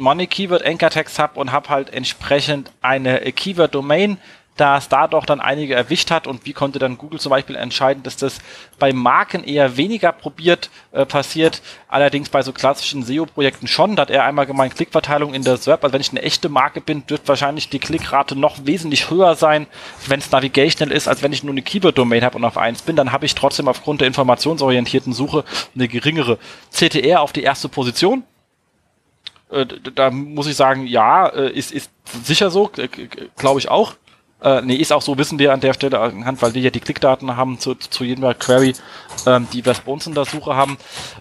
Money 0.00 0.26
Keyword 0.26 0.64
Anchor 0.64 0.90
Text 0.90 1.18
habe 1.18 1.38
und 1.38 1.52
habe 1.52 1.68
halt 1.68 1.92
entsprechend 1.92 2.70
eine 2.80 3.20
Keyword 3.32 3.74
Domain, 3.74 4.18
da 4.60 4.76
es 4.76 4.88
da 4.88 5.08
doch 5.08 5.24
dann 5.24 5.40
einige 5.40 5.74
erwischt 5.74 6.10
hat. 6.10 6.26
Und 6.26 6.44
wie 6.44 6.52
konnte 6.52 6.78
dann 6.78 6.98
Google 6.98 7.18
zum 7.18 7.30
Beispiel 7.30 7.56
entscheiden, 7.56 8.02
dass 8.02 8.16
das 8.16 8.38
bei 8.78 8.92
Marken 8.92 9.42
eher 9.42 9.76
weniger 9.76 10.12
probiert 10.12 10.70
äh, 10.92 11.06
passiert, 11.06 11.62
allerdings 11.88 12.28
bei 12.28 12.42
so 12.42 12.52
klassischen 12.52 13.02
SEO-Projekten 13.02 13.66
schon. 13.66 13.96
Da 13.96 14.02
hat 14.02 14.10
er 14.10 14.24
einmal 14.24 14.46
gemeint, 14.46 14.76
Klickverteilung 14.76 15.32
in 15.32 15.44
der 15.44 15.56
SERP, 15.56 15.82
also 15.84 15.94
wenn 15.94 16.00
ich 16.00 16.10
eine 16.10 16.22
echte 16.22 16.48
Marke 16.48 16.80
bin, 16.80 17.04
wird 17.08 17.26
wahrscheinlich 17.26 17.70
die 17.70 17.78
Klickrate 17.78 18.36
noch 18.36 18.66
wesentlich 18.66 19.10
höher 19.10 19.34
sein, 19.34 19.66
wenn 20.06 20.20
es 20.20 20.30
navigational 20.30 20.94
ist, 20.94 21.08
als 21.08 21.22
wenn 21.22 21.32
ich 21.32 21.42
nur 21.42 21.52
eine 21.52 21.62
Keyword-Domain 21.62 22.24
habe 22.24 22.36
und 22.36 22.44
auf 22.44 22.58
eins 22.58 22.82
bin, 22.82 22.96
dann 22.96 23.12
habe 23.12 23.26
ich 23.26 23.34
trotzdem 23.34 23.68
aufgrund 23.68 24.02
der 24.02 24.08
informationsorientierten 24.08 25.12
Suche 25.12 25.44
eine 25.74 25.88
geringere 25.88 26.38
CTR 26.70 27.22
auf 27.22 27.32
die 27.32 27.42
erste 27.42 27.68
Position 27.68 28.24
da 29.94 30.10
muss 30.10 30.46
ich 30.46 30.56
sagen, 30.56 30.86
ja, 30.86 31.26
äh, 31.28 31.50
ist, 31.50 31.72
ist 31.72 31.90
sicher 32.24 32.50
so, 32.50 32.70
glaube 33.36 33.58
ich 33.58 33.68
auch. 33.68 33.94
Äh, 34.42 34.62
nee, 34.62 34.76
ist 34.76 34.92
auch 34.92 35.02
so, 35.02 35.18
wissen 35.18 35.38
wir 35.38 35.52
an 35.52 35.60
der 35.60 35.74
Stelle 35.74 36.00
anhand, 36.00 36.40
weil 36.40 36.54
wir 36.54 36.62
ja 36.62 36.70
die 36.70 36.80
Klickdaten 36.80 37.36
haben 37.36 37.58
zu, 37.58 37.74
zu 37.74 38.04
jedem 38.04 38.32
Query, 38.38 38.74
ähm, 39.26 39.46
die 39.52 39.64
wir 39.64 39.74
bei 39.74 39.92
uns 39.92 40.06
in 40.06 40.14
der 40.14 40.24
Suche 40.24 40.56
haben. 40.56 40.78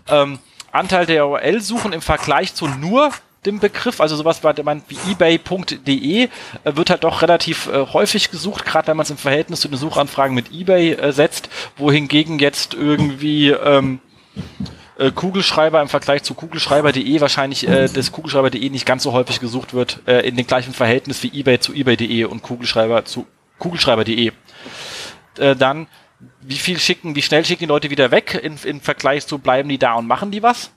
Ähm, 0.08 0.40
Anteil 0.72 1.06
der 1.06 1.28
URL-Suchen 1.28 1.92
im 1.92 2.02
Vergleich 2.02 2.54
zu 2.54 2.68
nur 2.68 3.12
dem 3.46 3.60
Begriff, 3.60 4.02
also 4.02 4.16
sowas 4.16 4.42
wie 4.44 5.12
ebay.de 5.12 6.24
äh, 6.24 6.30
wird 6.64 6.90
halt 6.90 7.04
doch 7.04 7.22
relativ 7.22 7.68
äh, 7.68 7.86
häufig 7.94 8.32
gesucht, 8.32 8.66
gerade 8.66 8.90
wenn 8.90 8.98
man 8.98 9.06
es 9.06 9.12
im 9.12 9.18
Verhältnis 9.18 9.62
zu 9.62 9.70
den 9.70 9.78
Suchanfragen 9.78 10.36
mit 10.36 10.52
eBay 10.52 10.94
äh, 10.94 11.12
setzt, 11.12 11.50
wohingegen 11.78 12.40
jetzt 12.40 12.74
irgendwie 12.74 13.50
ähm, 13.50 14.00
äh, 15.00 15.12
Kugelschreiber 15.12 15.82
im 15.82 15.88
Vergleich 15.88 16.24
zu 16.24 16.34
Kugelschreiber.de 16.34 17.22
wahrscheinlich 17.22 17.68
äh, 17.68 17.88
das 17.88 18.12
Kugelschreiber.de 18.12 18.70
nicht 18.70 18.86
ganz 18.86 19.04
so 19.04 19.14
häufig 19.14 19.40
gesucht 19.40 19.74
wird, 19.74 20.02
äh, 20.06 20.28
in 20.28 20.36
dem 20.36 20.46
gleichen 20.46 20.74
Verhältnis 20.74 21.24
wie 21.24 21.40
eBay 21.40 21.60
zu 21.60 21.74
eBay.de 21.74 22.26
und 22.26 22.44
Kugelschreiber 22.44 23.06
zu 23.06 23.26
Kugelschreiber.de. 23.60 24.32
Äh, 25.38 25.56
dann, 25.56 25.88
wie 26.42 26.58
viel 26.58 26.80
schicken, 26.80 27.16
wie 27.16 27.22
schnell 27.22 27.46
schicken 27.46 27.62
die 27.62 27.66
Leute 27.68 27.90
wieder 27.90 28.12
weg 28.12 28.40
in, 28.44 28.58
im 28.66 28.82
Vergleich 28.82 29.26
zu 29.26 29.40
bleiben 29.40 29.70
die 29.70 29.78
da 29.78 29.94
und 29.94 30.06
machen 30.06 30.32
die 30.32 30.44
was? 30.44 30.72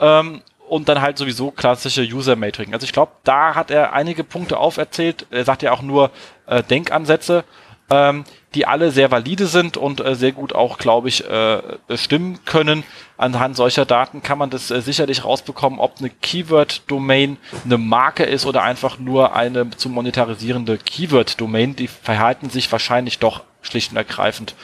Ähm, 0.00 0.42
und 0.68 0.88
dann 0.88 1.00
halt 1.00 1.18
sowieso 1.18 1.50
klassische 1.50 2.02
User-Metriken. 2.02 2.74
Also 2.74 2.84
ich 2.84 2.92
glaube, 2.92 3.12
da 3.22 3.54
hat 3.54 3.70
er 3.70 3.92
einige 3.92 4.24
Punkte 4.24 4.58
auferzählt. 4.58 5.26
Er 5.30 5.44
sagt 5.44 5.62
ja 5.62 5.72
auch 5.72 5.82
nur 5.82 6.10
äh, 6.46 6.62
Denkansätze 6.62 7.44
ähm, 7.90 8.24
die 8.54 8.66
alle 8.66 8.90
sehr 8.90 9.10
valide 9.10 9.46
sind 9.46 9.76
und 9.76 10.00
äh, 10.00 10.14
sehr 10.14 10.32
gut 10.32 10.54
auch, 10.54 10.78
glaube 10.78 11.08
ich, 11.08 11.28
äh, 11.28 11.62
stimmen 11.96 12.44
können. 12.44 12.84
Anhand 13.16 13.56
solcher 13.56 13.84
Daten 13.84 14.22
kann 14.22 14.38
man 14.38 14.50
das 14.50 14.70
äh, 14.70 14.80
sicherlich 14.80 15.24
rausbekommen, 15.24 15.78
ob 15.78 15.98
eine 15.98 16.10
Keyword-Domain 16.10 17.36
eine 17.64 17.78
Marke 17.78 18.24
ist 18.24 18.46
oder 18.46 18.62
einfach 18.62 18.98
nur 18.98 19.34
eine 19.36 19.70
zu 19.70 19.88
monetarisierende 19.88 20.78
Keyword-Domain. 20.78 21.76
Die 21.76 21.88
verhalten 21.88 22.50
sich 22.50 22.70
wahrscheinlich 22.72 23.18
doch 23.18 23.44
schlicht 23.62 23.90
und 23.92 23.96
ergreifend 23.96 24.54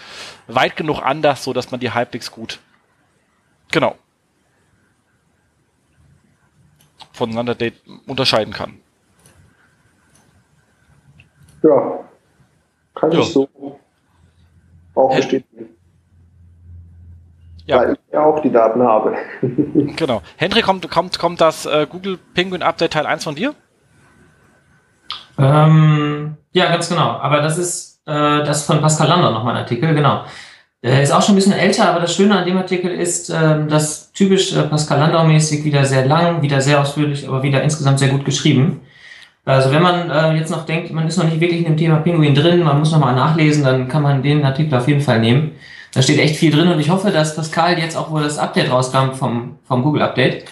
weit 0.46 0.76
genug 0.76 1.00
anders, 1.02 1.44
so 1.44 1.52
dass 1.52 1.70
man 1.70 1.80
die 1.80 1.92
halbwegs 1.92 2.30
gut 2.30 2.58
genau 3.70 3.96
voneinander 7.12 7.54
unterscheiden 8.06 8.52
kann. 8.52 8.80
Ja, 11.62 12.09
kann 13.00 13.12
ja. 13.12 13.20
ich 13.20 13.32
so 13.32 13.48
auch 14.94 15.16
bestätigen. 15.16 15.70
Ja. 17.66 17.78
Weil 17.78 17.92
ich 17.92 18.12
ja 18.12 18.24
auch 18.24 18.40
die 18.40 18.50
Daten 18.50 18.82
habe. 18.82 19.16
genau. 19.96 20.22
Hendrik, 20.36 20.64
kommt, 20.64 20.90
kommt, 20.90 21.18
kommt 21.18 21.40
das 21.40 21.66
äh, 21.66 21.86
Google 21.88 22.18
Penguin 22.34 22.62
Update 22.62 22.92
Teil 22.92 23.06
1 23.06 23.24
von 23.24 23.34
dir? 23.34 23.54
Ähm, 25.38 26.36
ja, 26.52 26.70
ganz 26.70 26.88
genau. 26.88 27.10
Aber 27.12 27.40
das 27.40 27.56
ist 27.58 28.02
äh, 28.06 28.44
das 28.44 28.66
von 28.66 28.80
Pascal 28.80 29.08
Lander 29.08 29.30
nochmal 29.30 29.54
ein 29.54 29.62
Artikel, 29.62 29.94
genau. 29.94 30.24
Der 30.82 31.02
ist 31.02 31.12
auch 31.12 31.22
schon 31.22 31.34
ein 31.34 31.36
bisschen 31.36 31.52
älter, 31.52 31.90
aber 31.90 32.00
das 32.00 32.14
Schöne 32.14 32.38
an 32.38 32.46
dem 32.46 32.56
Artikel 32.56 32.90
ist, 32.90 33.30
äh, 33.30 33.66
dass 33.66 34.12
typisch 34.12 34.54
äh, 34.56 34.62
Pascal 34.62 34.98
Landau-mäßig 34.98 35.62
wieder 35.64 35.84
sehr 35.84 36.06
lang, 36.06 36.42
wieder 36.42 36.60
sehr 36.60 36.80
ausführlich, 36.80 37.28
aber 37.28 37.42
wieder 37.42 37.62
insgesamt 37.62 37.98
sehr 37.98 38.08
gut 38.08 38.24
geschrieben. 38.24 38.80
Also 39.50 39.70
wenn 39.72 39.82
man 39.82 40.10
äh, 40.10 40.38
jetzt 40.38 40.50
noch 40.50 40.64
denkt, 40.64 40.92
man 40.92 41.06
ist 41.06 41.16
noch 41.16 41.24
nicht 41.24 41.40
wirklich 41.40 41.60
in 41.60 41.64
dem 41.64 41.76
Thema 41.76 41.96
Pinguin 41.96 42.34
drin, 42.34 42.62
man 42.62 42.78
muss 42.78 42.92
noch 42.92 42.98
mal 42.98 43.14
nachlesen, 43.14 43.64
dann 43.64 43.88
kann 43.88 44.02
man 44.02 44.22
den 44.22 44.44
Artikel 44.44 44.74
auf 44.76 44.88
jeden 44.88 45.00
Fall 45.00 45.20
nehmen. 45.20 45.52
Da 45.92 46.02
steht 46.02 46.20
echt 46.20 46.36
viel 46.36 46.52
drin 46.52 46.68
und 46.68 46.78
ich 46.78 46.90
hoffe, 46.90 47.10
dass 47.10 47.34
Pascal 47.34 47.78
jetzt 47.78 47.96
auch, 47.96 48.10
wo 48.10 48.18
das 48.18 48.38
Update 48.38 48.70
rauskam 48.70 49.12
vom, 49.12 49.58
vom 49.64 49.82
Google 49.82 50.02
Update, 50.02 50.44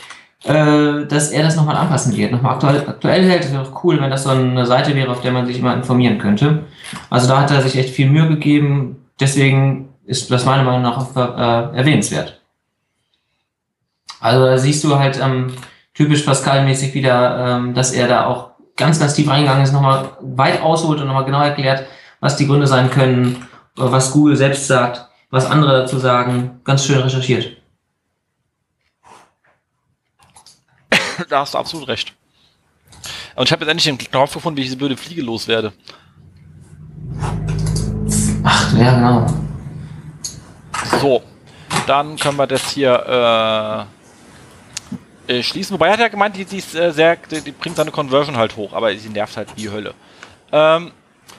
äh, 0.45 1.07
dass 1.07 1.31
er 1.31 1.43
das 1.43 1.57
nochmal 1.57 1.77
anpassen 1.77 2.17
wird, 2.17 2.33
nochmal 2.33 2.55
aktuell, 2.55 2.85
aktuell 2.87 3.25
hält. 3.25 3.45
Das 3.45 3.53
wäre 3.53 3.63
auch 3.63 3.85
cool, 3.85 4.01
wenn 4.01 4.11
das 4.11 4.25
so 4.25 4.31
eine 4.31 4.67
Seite 4.67 4.95
wäre, 4.95 5.11
auf 5.11 5.21
der 5.21 5.33
man 5.33 5.47
sich 5.47 5.59
immer 5.59 5.75
informieren 5.75 6.19
könnte. 6.19 6.65
Also 7.11 7.29
da 7.29 7.41
hat 7.41 7.51
er 7.51 7.63
sich 7.63 7.79
echt 7.79 7.91
viel 7.91 8.09
Mühe 8.09 8.29
gegeben. 8.29 9.05
Deswegen 9.21 9.91
ist 10.07 10.31
das 10.31 10.45
meiner 10.45 10.65
Meinung 10.65 10.83
nach 10.83 11.15
äh, 11.15 11.77
erwähnenswert. 11.77 12.41
Also 14.21 14.45
da 14.45 14.59
siehst 14.59 14.83
du 14.83 14.99
halt 14.99 15.21
ähm, 15.23 15.53
typisch 15.95 16.23
Pascal-mäßig 16.23 16.95
wieder, 16.95 17.59
ähm, 17.59 17.75
dass 17.75 17.93
er 17.93 18.09
da 18.09 18.27
auch 18.27 18.48
ganz, 18.79 18.99
ganz 18.99 19.13
tief 19.13 19.29
reingegangen 19.29 19.63
ist, 19.63 19.73
nochmal 19.73 20.17
weit 20.21 20.63
ausholt 20.63 21.01
und 21.01 21.07
nochmal 21.07 21.27
genau 21.27 21.43
erklärt, 21.43 21.87
was 22.21 22.37
die 22.37 22.47
Gründe 22.47 22.67
sein 22.67 22.91
können, 22.91 23.47
was 23.77 24.13
Google 24.13 24.37
selbst 24.37 24.67
sagt, 24.67 25.07
was 25.31 25.45
andere 25.45 25.81
dazu 25.81 25.99
sagen. 25.99 26.61
Ganz 26.65 26.87
schön 26.87 26.99
recherchiert. 26.99 27.57
Da 31.29 31.41
hast 31.41 31.53
du 31.55 31.59
absolut 31.59 31.89
recht. 31.89 32.15
Und 33.35 33.45
ich 33.45 33.53
habe 33.53 33.65
jetzt 33.65 33.71
endlich 33.71 33.85
den 33.85 33.99
Knopf 33.99 34.35
gefunden, 34.35 34.57
wie 34.57 34.63
ich 34.63 34.69
diese 34.69 34.77
blöde 34.77 34.97
Fliege 34.97 35.23
loswerde. 35.23 35.73
Ach, 38.45 38.73
ja, 38.79 38.95
genau. 38.95 39.27
So, 41.01 41.23
dann 41.87 42.17
können 42.17 42.39
wir 42.39 42.47
das 42.47 42.71
hier 42.71 43.87
äh, 45.29 45.43
schließen. 45.43 45.75
Wobei 45.75 45.89
er 45.89 45.93
hat 45.95 46.01
ja 46.01 46.09
gemeint, 46.09 46.37
die, 46.37 46.45
die 46.45 46.59
ist 46.59 46.75
äh, 46.75 46.93
sehr, 46.93 47.17
die, 47.17 47.41
die, 47.41 47.53
bringt 47.53 47.77
seine 47.77 47.91
Conversion 47.91 48.37
halt 48.37 48.57
hoch, 48.57 48.73
aber 48.73 48.95
sie 48.97 49.09
nervt 49.09 49.37
halt 49.37 49.49
wie 49.57 49.71
Hölle. 49.71 49.95
Ähm, 50.53 50.93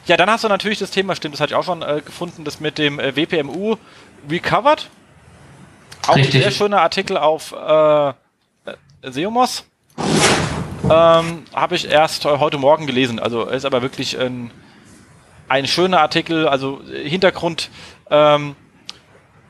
ja, 0.05 0.17
dann 0.17 0.29
hast 0.29 0.43
du 0.43 0.47
natürlich 0.47 0.79
das 0.79 0.91
Thema, 0.91 1.15
stimmt, 1.15 1.33
das 1.33 1.41
hatte 1.41 1.53
ich 1.53 1.55
auch 1.55 1.63
schon 1.63 1.81
äh, 1.81 2.01
gefunden, 2.05 2.43
das 2.43 2.59
mit 2.59 2.77
dem 2.77 2.99
äh, 2.99 3.15
WPMU 3.15 3.77
Recovered. 4.29 4.89
Auch 6.07 6.15
Richtig. 6.15 6.35
ein 6.35 6.41
sehr 6.41 6.51
schöner 6.51 6.81
Artikel 6.81 7.17
auf 7.17 7.51
äh, 7.51 8.13
Seomos. 9.03 9.65
Ähm, 10.83 11.43
Habe 11.53 11.75
ich 11.75 11.89
erst 11.89 12.25
heute 12.25 12.57
Morgen 12.57 12.87
gelesen. 12.87 13.19
Also 13.19 13.45
ist 13.45 13.65
aber 13.65 13.81
wirklich 13.81 14.17
ein, 14.19 14.49
ein 15.47 15.67
schöner 15.67 15.99
Artikel. 16.01 16.47
Also 16.47 16.81
Hintergrund 17.03 17.69
ähm, 18.09 18.55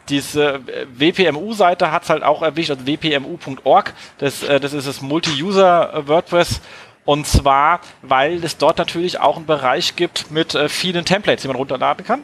diese 0.09 0.61
WPMU-Seite 0.97 1.91
hat 1.91 2.03
es 2.03 2.09
halt 2.09 2.23
auch 2.23 2.41
erwischt, 2.41 2.71
also 2.71 2.85
wpmu.org, 2.85 3.93
das, 4.17 4.43
äh, 4.43 4.59
das 4.59 4.73
ist 4.73 4.87
das 4.87 5.01
Multi-User 5.01 6.03
WordPress 6.05 6.61
und 7.09 7.25
zwar, 7.25 7.81
weil 8.03 8.43
es 8.43 8.57
dort 8.57 8.77
natürlich 8.77 9.19
auch 9.19 9.37
einen 9.37 9.47
Bereich 9.47 9.95
gibt 9.95 10.29
mit 10.29 10.53
äh, 10.53 10.69
vielen 10.69 11.05
Templates, 11.05 11.41
die 11.41 11.47
man 11.47 11.57
runterladen 11.57 12.05
kann, 12.05 12.21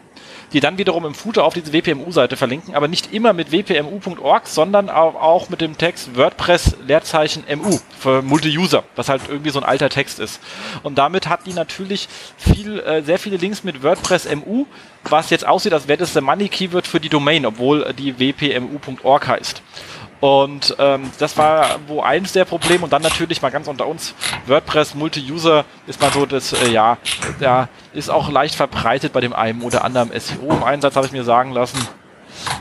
die 0.54 0.60
dann 0.60 0.78
wiederum 0.78 1.08
im 1.08 1.16
Footer 1.16 1.44
auf 1.44 1.56
diese 1.56 1.74
WPMU-Seite 1.74 2.38
verlinken, 2.38 2.76
aber 2.76 2.88
nicht 2.88 3.12
immer 3.12 3.34
mit 3.34 3.52
wpmu.org, 3.52 4.46
sondern 4.46 4.92
auch, 4.92 5.16
auch, 5.16 5.50
mit 5.50 5.62
dem 5.62 5.76
Text 5.80 6.16
WordPress 6.16 6.78
Leerzeichen 6.86 7.46
MU 7.56 7.80
für 7.98 8.22
Multi-User, 8.22 8.84
was 8.96 9.10
halt 9.10 9.24
irgendwie 9.28 9.50
so 9.50 9.60
ein 9.60 9.66
alter 9.66 9.90
Text 9.90 10.20
ist. 10.20 10.40
Und 10.84 11.00
damit 11.00 11.28
hat 11.30 11.48
die 11.48 11.54
natürlich 11.54 12.08
viel, 12.38 12.80
äh, 12.82 13.02
sehr 13.02 13.18
viele 13.18 13.38
Links 13.38 13.64
mit 13.64 13.82
WordPress 13.82 14.28
MU, 14.36 14.68
was 15.04 15.32
jetzt 15.32 15.48
aussieht, 15.48 15.74
als 15.74 15.88
wäre 15.88 15.98
das 15.98 16.14
der 16.14 16.22
Money 16.22 16.48
Keyword 16.48 16.86
für 16.86 17.00
die 17.00 17.10
Domain, 17.10 17.48
obwohl 17.48 17.92
die 17.98 18.20
wpmu.org 18.20 19.28
heißt. 19.28 19.64
Und 20.22 20.76
ähm, 20.80 21.12
das 21.20 21.38
war 21.38 21.80
wo 21.88 22.02
eins 22.02 22.32
der 22.32 22.46
Probleme 22.46 22.84
und 22.86 22.94
dann 22.94 23.02
natürlich 23.02 23.42
mal 23.42 23.52
ganz 23.52 23.68
unter 23.68 23.86
uns, 23.86 24.16
WordPress 24.48 24.96
Multi-User 24.96 25.66
ist 25.88 26.02
mal 26.02 26.12
so 26.12 26.26
das, 26.26 26.54
äh, 26.54 26.70
ja, 26.70 26.98
ja, 27.40 27.68
ist 27.94 28.10
auch 28.10 28.30
leicht 28.30 28.56
verbreitet 28.56 29.12
bei 29.14 29.20
dem 29.20 29.34
einen 29.34 29.62
oder 29.62 29.84
anderen 29.84 30.18
SEO 30.18 30.52
im 30.52 30.64
Einsatz, 30.64 30.96
habe 30.96 31.06
ich 31.06 31.12
mir 31.12 31.24
sagen 31.24 31.52
lassen. 31.52 31.86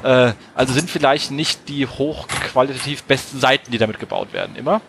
Äh, 0.02 0.32
also 0.54 0.72
sind 0.72 0.90
vielleicht 0.90 1.30
nicht 1.30 1.68
die 1.68 1.86
hochqualitativ 1.86 3.04
besten 3.04 3.38
Seiten, 3.38 3.70
die 3.70 3.78
damit 3.78 4.00
gebaut 4.00 4.32
werden, 4.32 4.56
immer. 4.56 4.80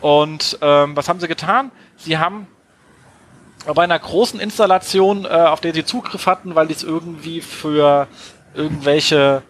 Und 0.00 0.58
ähm, 0.60 0.94
was 0.96 1.08
haben 1.08 1.20
sie 1.20 1.28
getan? 1.28 1.70
Sie 1.96 2.18
haben 2.18 2.46
bei 3.64 3.84
einer 3.84 3.98
großen 3.98 4.38
Installation, 4.40 5.24
äh, 5.24 5.28
auf 5.28 5.62
der 5.62 5.72
sie 5.72 5.84
Zugriff 5.84 6.26
hatten, 6.26 6.54
weil 6.54 6.66
die 6.66 6.74
es 6.74 6.82
irgendwie 6.82 7.40
für 7.40 8.08
irgendwelche 8.54 9.42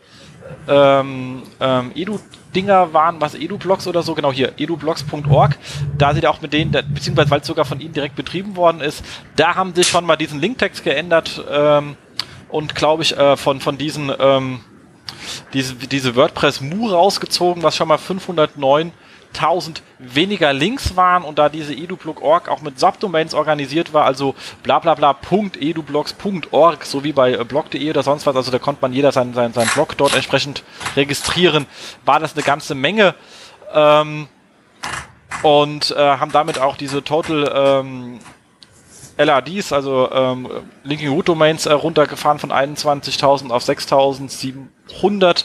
ähm, 0.69 1.43
ähm, 1.61 1.93
Edu-Dinger 1.95 2.93
waren, 2.93 3.21
was 3.21 3.35
Edu-Blogs 3.35 3.87
oder 3.87 4.03
so, 4.03 4.15
genau 4.15 4.33
hier, 4.33 4.53
edublogs.org, 4.57 5.57
da 5.99 6.15
sie 6.15 6.21
da 6.21 6.31
auch 6.31 6.41
mit 6.41 6.53
denen, 6.53 6.73
beziehungsweise 6.73 7.31
weil 7.31 7.41
es 7.41 7.47
sogar 7.47 7.65
von 7.65 7.81
ihnen 7.81 7.93
direkt 7.93 8.17
betrieben 8.17 8.57
worden 8.57 8.81
ist, 8.81 9.05
da 9.37 9.55
haben 9.55 9.75
sie 9.75 9.85
schon 9.85 10.05
mal 10.05 10.17
diesen 10.17 10.41
Linktext 10.41 10.85
geändert 10.85 11.43
ähm, 11.51 11.97
und 12.49 12.75
glaube 12.75 13.03
ich 13.03 13.17
äh, 13.17 13.37
von, 13.37 13.61
von 13.61 13.79
diesen 13.79 14.13
ähm, 14.19 14.61
diese, 15.53 15.75
diese 15.75 16.17
WordPress 16.17 16.61
Mu 16.61 16.89
rausgezogen, 16.89 17.63
was 17.63 17.77
schon 17.77 17.89
mal 17.89 17.99
509 17.99 18.93
1000 19.35 19.83
weniger 19.99 20.53
Links 20.53 20.97
waren 20.97 21.25
und 21.25 21.39
da 21.39 21.49
diese 21.49 21.75
edublog.org 21.75 22.49
auch 22.49 22.63
mit 22.63 22.79
Subdomains 22.79 23.35
organisiert 23.35 23.93
war, 23.93 24.05
also 24.05 24.35
bla 24.63 24.79
bla 24.79 24.95
bla 24.95 25.17
.edublogs.org, 25.61 26.85
so 26.85 27.05
wie 27.05 27.13
bei 27.13 27.33
äh, 27.33 27.45
blog.de 27.45 27.91
oder 27.91 28.03
sonst 28.03 28.27
was, 28.27 28.37
also 28.37 28.51
da 28.51 28.59
konnte 28.59 28.83
man 28.83 28.93
jeder 28.93 29.13
seinen 29.13 29.35
sein, 29.35 29.53
sein 29.53 29.69
Blog 29.75 29.97
dort 29.97 30.15
entsprechend 30.15 30.63
registrieren, 30.97 31.67
war 32.05 32.21
das 32.21 32.35
eine 32.35 32.43
ganze 32.43 32.75
Menge. 32.75 33.15
Ähm, 33.73 34.29
und 35.43 35.91
äh, 35.91 35.99
haben 35.99 36.33
damit 36.33 36.59
auch 36.59 36.77
diese 36.77 37.03
Total 37.05 37.53
ähm, 37.55 38.21
LRDs, 39.17 39.73
also 39.73 40.11
ähm, 40.11 40.49
Linking 40.83 41.11
Root 41.11 41.29
Domains, 41.29 41.67
äh, 41.67 41.73
runtergefahren 41.73 42.39
von 42.39 42.51
21.000 42.51 43.51
auf 43.51 43.65
6.700 43.65 45.45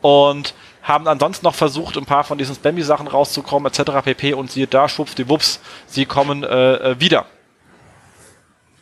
und 0.00 0.54
haben 0.90 1.08
ansonsten 1.08 1.46
noch 1.46 1.54
versucht, 1.54 1.96
ein 1.96 2.04
paar 2.04 2.24
von 2.24 2.36
diesen 2.36 2.54
Spammy-Sachen 2.54 3.06
rauszukommen, 3.06 3.72
etc. 3.72 3.92
pp. 4.04 4.34
Und 4.34 4.50
siehe 4.50 4.66
da, 4.66 4.88
schwuppsdiwupps, 4.88 5.60
sie 5.86 6.04
kommen 6.04 6.42
äh, 6.42 6.74
äh, 6.74 7.00
wieder. 7.00 7.26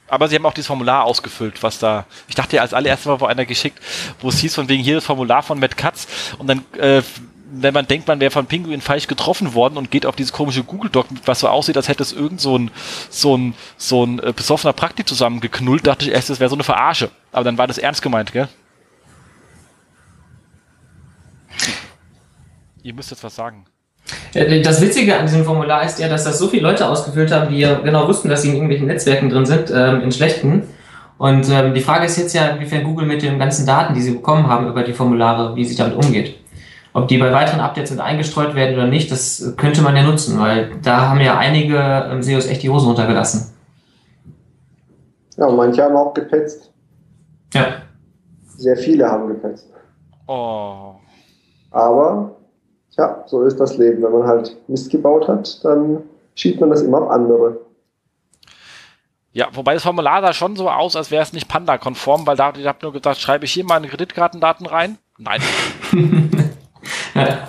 Aber 0.08 0.28
sie 0.28 0.36
haben 0.36 0.46
auch 0.46 0.54
dieses 0.54 0.66
Formular 0.66 1.04
ausgefüllt, 1.04 1.62
was 1.62 1.78
da, 1.78 2.06
ich 2.26 2.34
dachte 2.34 2.56
ja 2.56 2.62
als 2.62 2.72
allererstes 2.72 3.06
mal 3.06 3.20
wo 3.20 3.26
einer 3.26 3.44
geschickt, 3.44 3.78
wo 4.20 4.30
es 4.30 4.38
hieß 4.38 4.54
von 4.54 4.68
wegen 4.68 4.82
hier 4.82 4.94
das 4.94 5.04
Formular 5.04 5.42
von 5.42 5.60
Matt 5.60 5.76
Katz 5.76 6.08
und 6.38 6.46
dann 6.46 6.64
äh, 6.78 7.02
wenn 7.50 7.74
man 7.74 7.86
denkt, 7.86 8.08
man 8.08 8.20
wäre 8.20 8.30
von 8.30 8.46
Pinguin 8.46 8.80
falsch 8.80 9.06
getroffen 9.06 9.54
worden 9.54 9.78
und 9.78 9.90
geht 9.90 10.06
auf 10.06 10.16
diese 10.16 10.32
komische 10.32 10.64
Google 10.64 10.90
Doc, 10.90 11.06
was 11.24 11.40
so 11.40 11.48
aussieht, 11.48 11.76
als 11.76 11.88
hätte 11.88 12.02
es 12.02 12.12
irgend 12.12 12.40
so 12.40 12.58
ein, 12.58 12.70
so 13.10 13.36
ein, 13.36 13.54
so 13.76 14.04
ein 14.04 14.18
äh, 14.18 14.32
besoffener 14.34 14.72
Praktik 14.72 15.08
zusammengeknullt, 15.08 15.86
dachte 15.86 16.04
ich 16.04 16.12
erst, 16.12 16.30
das 16.30 16.40
wäre 16.40 16.50
so 16.50 16.56
eine 16.56 16.64
Verarsche. 16.64 17.10
Aber 17.32 17.44
dann 17.44 17.56
war 17.56 17.66
das 17.66 17.78
ernst 17.78 18.02
gemeint, 18.02 18.32
gell? 18.32 18.48
Ihr 22.82 22.94
müsst 22.94 23.10
jetzt 23.10 23.24
was 23.24 23.34
sagen. 23.34 23.64
Das 24.32 24.80
Witzige 24.80 25.18
an 25.18 25.26
diesem 25.26 25.44
Formular 25.44 25.84
ist 25.84 25.98
ja, 25.98 26.08
dass 26.08 26.24
das 26.24 26.38
so 26.38 26.48
viele 26.48 26.62
Leute 26.62 26.88
ausgefüllt 26.88 27.32
haben, 27.32 27.50
die 27.50 27.60
ja 27.60 27.78
genau 27.80 28.08
wussten, 28.08 28.28
dass 28.28 28.42
sie 28.42 28.48
in 28.48 28.54
irgendwelchen 28.54 28.86
Netzwerken 28.86 29.28
drin 29.28 29.44
sind, 29.44 29.70
ähm, 29.74 30.02
in 30.02 30.12
schlechten. 30.12 30.62
Und 31.18 31.50
ähm, 31.50 31.74
die 31.74 31.80
Frage 31.80 32.06
ist 32.06 32.16
jetzt 32.16 32.32
ja, 32.34 32.48
inwiefern 32.48 32.84
Google 32.84 33.06
mit 33.06 33.22
den 33.22 33.38
ganzen 33.38 33.66
Daten, 33.66 33.94
die 33.94 34.00
sie 34.00 34.12
bekommen 34.12 34.46
haben 34.46 34.68
über 34.68 34.82
die 34.82 34.92
Formulare, 34.92 35.56
wie 35.56 35.64
sie 35.64 35.76
damit 35.76 35.96
umgeht. 35.96 36.36
Ob 36.94 37.08
die 37.08 37.18
bei 37.18 37.32
weiteren 37.32 37.60
Updates 37.60 37.90
mit 37.90 38.00
eingestreut 38.00 38.54
werden 38.54 38.74
oder 38.74 38.86
nicht, 38.86 39.10
das 39.10 39.54
könnte 39.56 39.82
man 39.82 39.94
ja 39.96 40.02
nutzen, 40.02 40.38
weil 40.38 40.70
da 40.82 41.08
haben 41.08 41.20
ja 41.20 41.36
einige 41.36 41.76
ähm, 41.76 42.22
SEOs 42.22 42.46
echt 42.46 42.62
die 42.62 42.70
Hose 42.70 42.86
runtergelassen. 42.86 43.52
Ja, 45.36 45.46
und 45.46 45.56
manche 45.56 45.82
haben 45.82 45.96
auch 45.96 46.14
gepetzt. 46.14 46.72
Ja. 47.52 47.82
Sehr 48.56 48.76
viele 48.76 49.06
haben 49.08 49.28
gepetzt. 49.28 49.68
Oh. 50.26 50.94
Aber, 51.70 52.37
ja, 52.96 53.22
so 53.26 53.42
ist 53.42 53.58
das 53.58 53.76
Leben. 53.76 54.02
Wenn 54.02 54.12
man 54.12 54.26
halt 54.26 54.56
Mist 54.68 54.90
gebaut 54.90 55.28
hat, 55.28 55.64
dann 55.64 56.02
schiebt 56.34 56.60
man 56.60 56.70
das 56.70 56.82
immer 56.82 57.02
auf 57.02 57.10
andere. 57.10 57.58
Ja, 59.32 59.48
wobei 59.52 59.74
das 59.74 59.82
Formular 59.82 60.20
sah 60.22 60.32
schon 60.32 60.56
so 60.56 60.68
aus, 60.68 60.96
als 60.96 61.10
wäre 61.10 61.22
es 61.22 61.32
nicht 61.32 61.48
Panda-konform, 61.48 62.26
weil 62.26 62.36
da, 62.36 62.52
ich 62.56 62.66
habe 62.66 62.78
nur 62.82 62.92
gesagt, 62.92 63.18
schreibe 63.18 63.44
ich 63.44 63.52
hier 63.52 63.64
meine 63.64 63.86
Kreditkartendaten 63.86 64.66
rein? 64.66 64.98
Nein. 65.18 65.40
ja. 67.14 67.48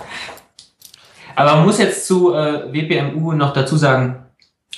Aber 1.36 1.56
man 1.56 1.64
muss 1.64 1.78
jetzt 1.78 2.06
zu 2.06 2.34
äh, 2.34 2.70
WPMU 2.72 3.32
noch 3.32 3.54
dazu 3.54 3.76
sagen, 3.76 4.26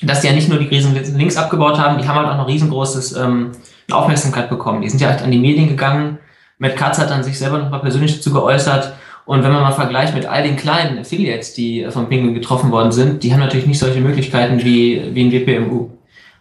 dass 0.00 0.20
die 0.20 0.28
ja 0.28 0.32
nicht 0.32 0.48
nur 0.48 0.58
die 0.58 0.66
riesen 0.66 0.94
Links 1.16 1.36
abgebaut 1.36 1.78
haben, 1.78 1.98
die 2.00 2.06
haben 2.06 2.16
halt 2.16 2.28
auch 2.28 2.36
noch 2.36 2.48
riesengroßes 2.48 3.16
ähm, 3.16 3.52
Aufmerksamkeit 3.90 4.48
bekommen. 4.48 4.80
Die 4.80 4.88
sind 4.88 5.00
ja 5.00 5.08
halt 5.08 5.22
an 5.22 5.30
die 5.30 5.38
Medien 5.38 5.68
gegangen. 5.68 6.18
Matt 6.58 6.76
Katz 6.76 6.98
hat 6.98 7.10
dann 7.10 7.24
sich 7.24 7.38
selber 7.38 7.58
nochmal 7.58 7.80
persönlich 7.80 8.14
dazu 8.14 8.32
geäußert. 8.32 8.92
Und 9.24 9.44
wenn 9.44 9.52
man 9.52 9.62
mal 9.62 9.72
vergleicht 9.72 10.14
mit 10.14 10.26
all 10.26 10.42
den 10.42 10.56
kleinen 10.56 10.98
Affiliates, 10.98 11.54
die 11.54 11.86
von 11.90 12.08
Penguin 12.08 12.34
getroffen 12.34 12.72
worden 12.72 12.90
sind, 12.90 13.22
die 13.22 13.32
haben 13.32 13.40
natürlich 13.40 13.66
nicht 13.66 13.78
solche 13.78 14.00
Möglichkeiten 14.00 14.62
wie, 14.64 15.14
wie 15.14 15.24
ein 15.24 15.32
WPMU. 15.32 15.90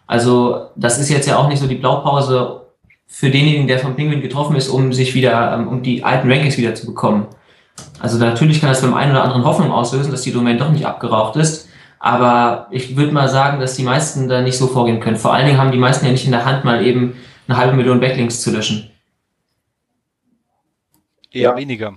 Also 0.06 0.66
das 0.74 0.98
ist 0.98 1.08
jetzt 1.08 1.28
ja 1.28 1.36
auch 1.36 1.48
nicht 1.48 1.60
so 1.60 1.68
die 1.68 1.76
Blaupause 1.76 2.62
für 3.06 3.30
denjenigen, 3.30 3.66
der 3.68 3.78
von 3.78 3.94
Penguin 3.94 4.20
getroffen 4.20 4.56
ist, 4.56 4.68
um 4.68 4.92
sich 4.92 5.14
wieder, 5.14 5.54
ähm, 5.54 5.68
um 5.68 5.82
die 5.82 6.02
alten 6.02 6.30
Rankings 6.30 6.58
wieder 6.58 6.74
zu 6.74 6.86
bekommen. 6.86 7.26
Also 8.00 8.18
natürlich 8.18 8.60
kann 8.60 8.70
das 8.70 8.82
beim 8.82 8.94
einen 8.94 9.12
oder 9.12 9.22
anderen 9.22 9.44
Hoffnung 9.44 9.70
auslösen, 9.70 10.10
dass 10.10 10.22
die 10.22 10.32
Domain 10.32 10.58
doch 10.58 10.70
nicht 10.70 10.84
abgeraucht 10.84 11.36
ist. 11.36 11.68
Aber 12.00 12.66
ich 12.70 12.96
würde 12.96 13.12
mal 13.12 13.28
sagen, 13.28 13.60
dass 13.60 13.76
die 13.76 13.84
meisten 13.84 14.28
da 14.28 14.40
nicht 14.42 14.58
so 14.58 14.66
vorgehen 14.66 14.98
können. 14.98 15.16
Vor 15.16 15.32
allen 15.32 15.46
Dingen 15.46 15.58
haben 15.58 15.70
die 15.70 15.78
meisten 15.78 16.04
ja 16.04 16.10
nicht 16.10 16.24
in 16.24 16.32
der 16.32 16.44
Hand, 16.44 16.64
mal 16.64 16.84
eben 16.84 17.14
eine 17.46 17.56
halbe 17.56 17.76
Million 17.76 18.00
Backlinks 18.00 18.40
zu 18.40 18.50
löschen. 18.50 18.90
Eher 21.30 21.50
Ja. 21.50 21.56
weniger. 21.56 21.94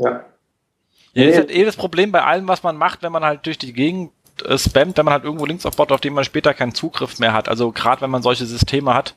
Ja. 0.00 0.24
Ja, 1.12 1.24
das 1.24 1.32
ist 1.32 1.38
halt 1.38 1.50
eh 1.50 1.64
das 1.64 1.76
Problem 1.76 2.12
bei 2.12 2.22
allem, 2.22 2.46
was 2.46 2.62
man 2.62 2.76
macht, 2.76 3.02
wenn 3.02 3.12
man 3.12 3.24
halt 3.24 3.44
durch 3.46 3.58
die 3.58 3.72
Gegend 3.72 4.12
äh, 4.44 4.56
spammt, 4.56 4.96
wenn 4.96 5.04
man 5.04 5.14
halt 5.14 5.24
irgendwo 5.24 5.44
Links 5.44 5.66
aufbaut, 5.66 5.92
auf 5.92 6.00
die 6.00 6.10
man 6.10 6.24
später 6.24 6.54
keinen 6.54 6.74
Zugriff 6.74 7.18
mehr 7.18 7.32
hat. 7.32 7.48
Also 7.48 7.72
gerade 7.72 8.00
wenn 8.02 8.10
man 8.10 8.22
solche 8.22 8.46
Systeme 8.46 8.94
hat, 8.94 9.16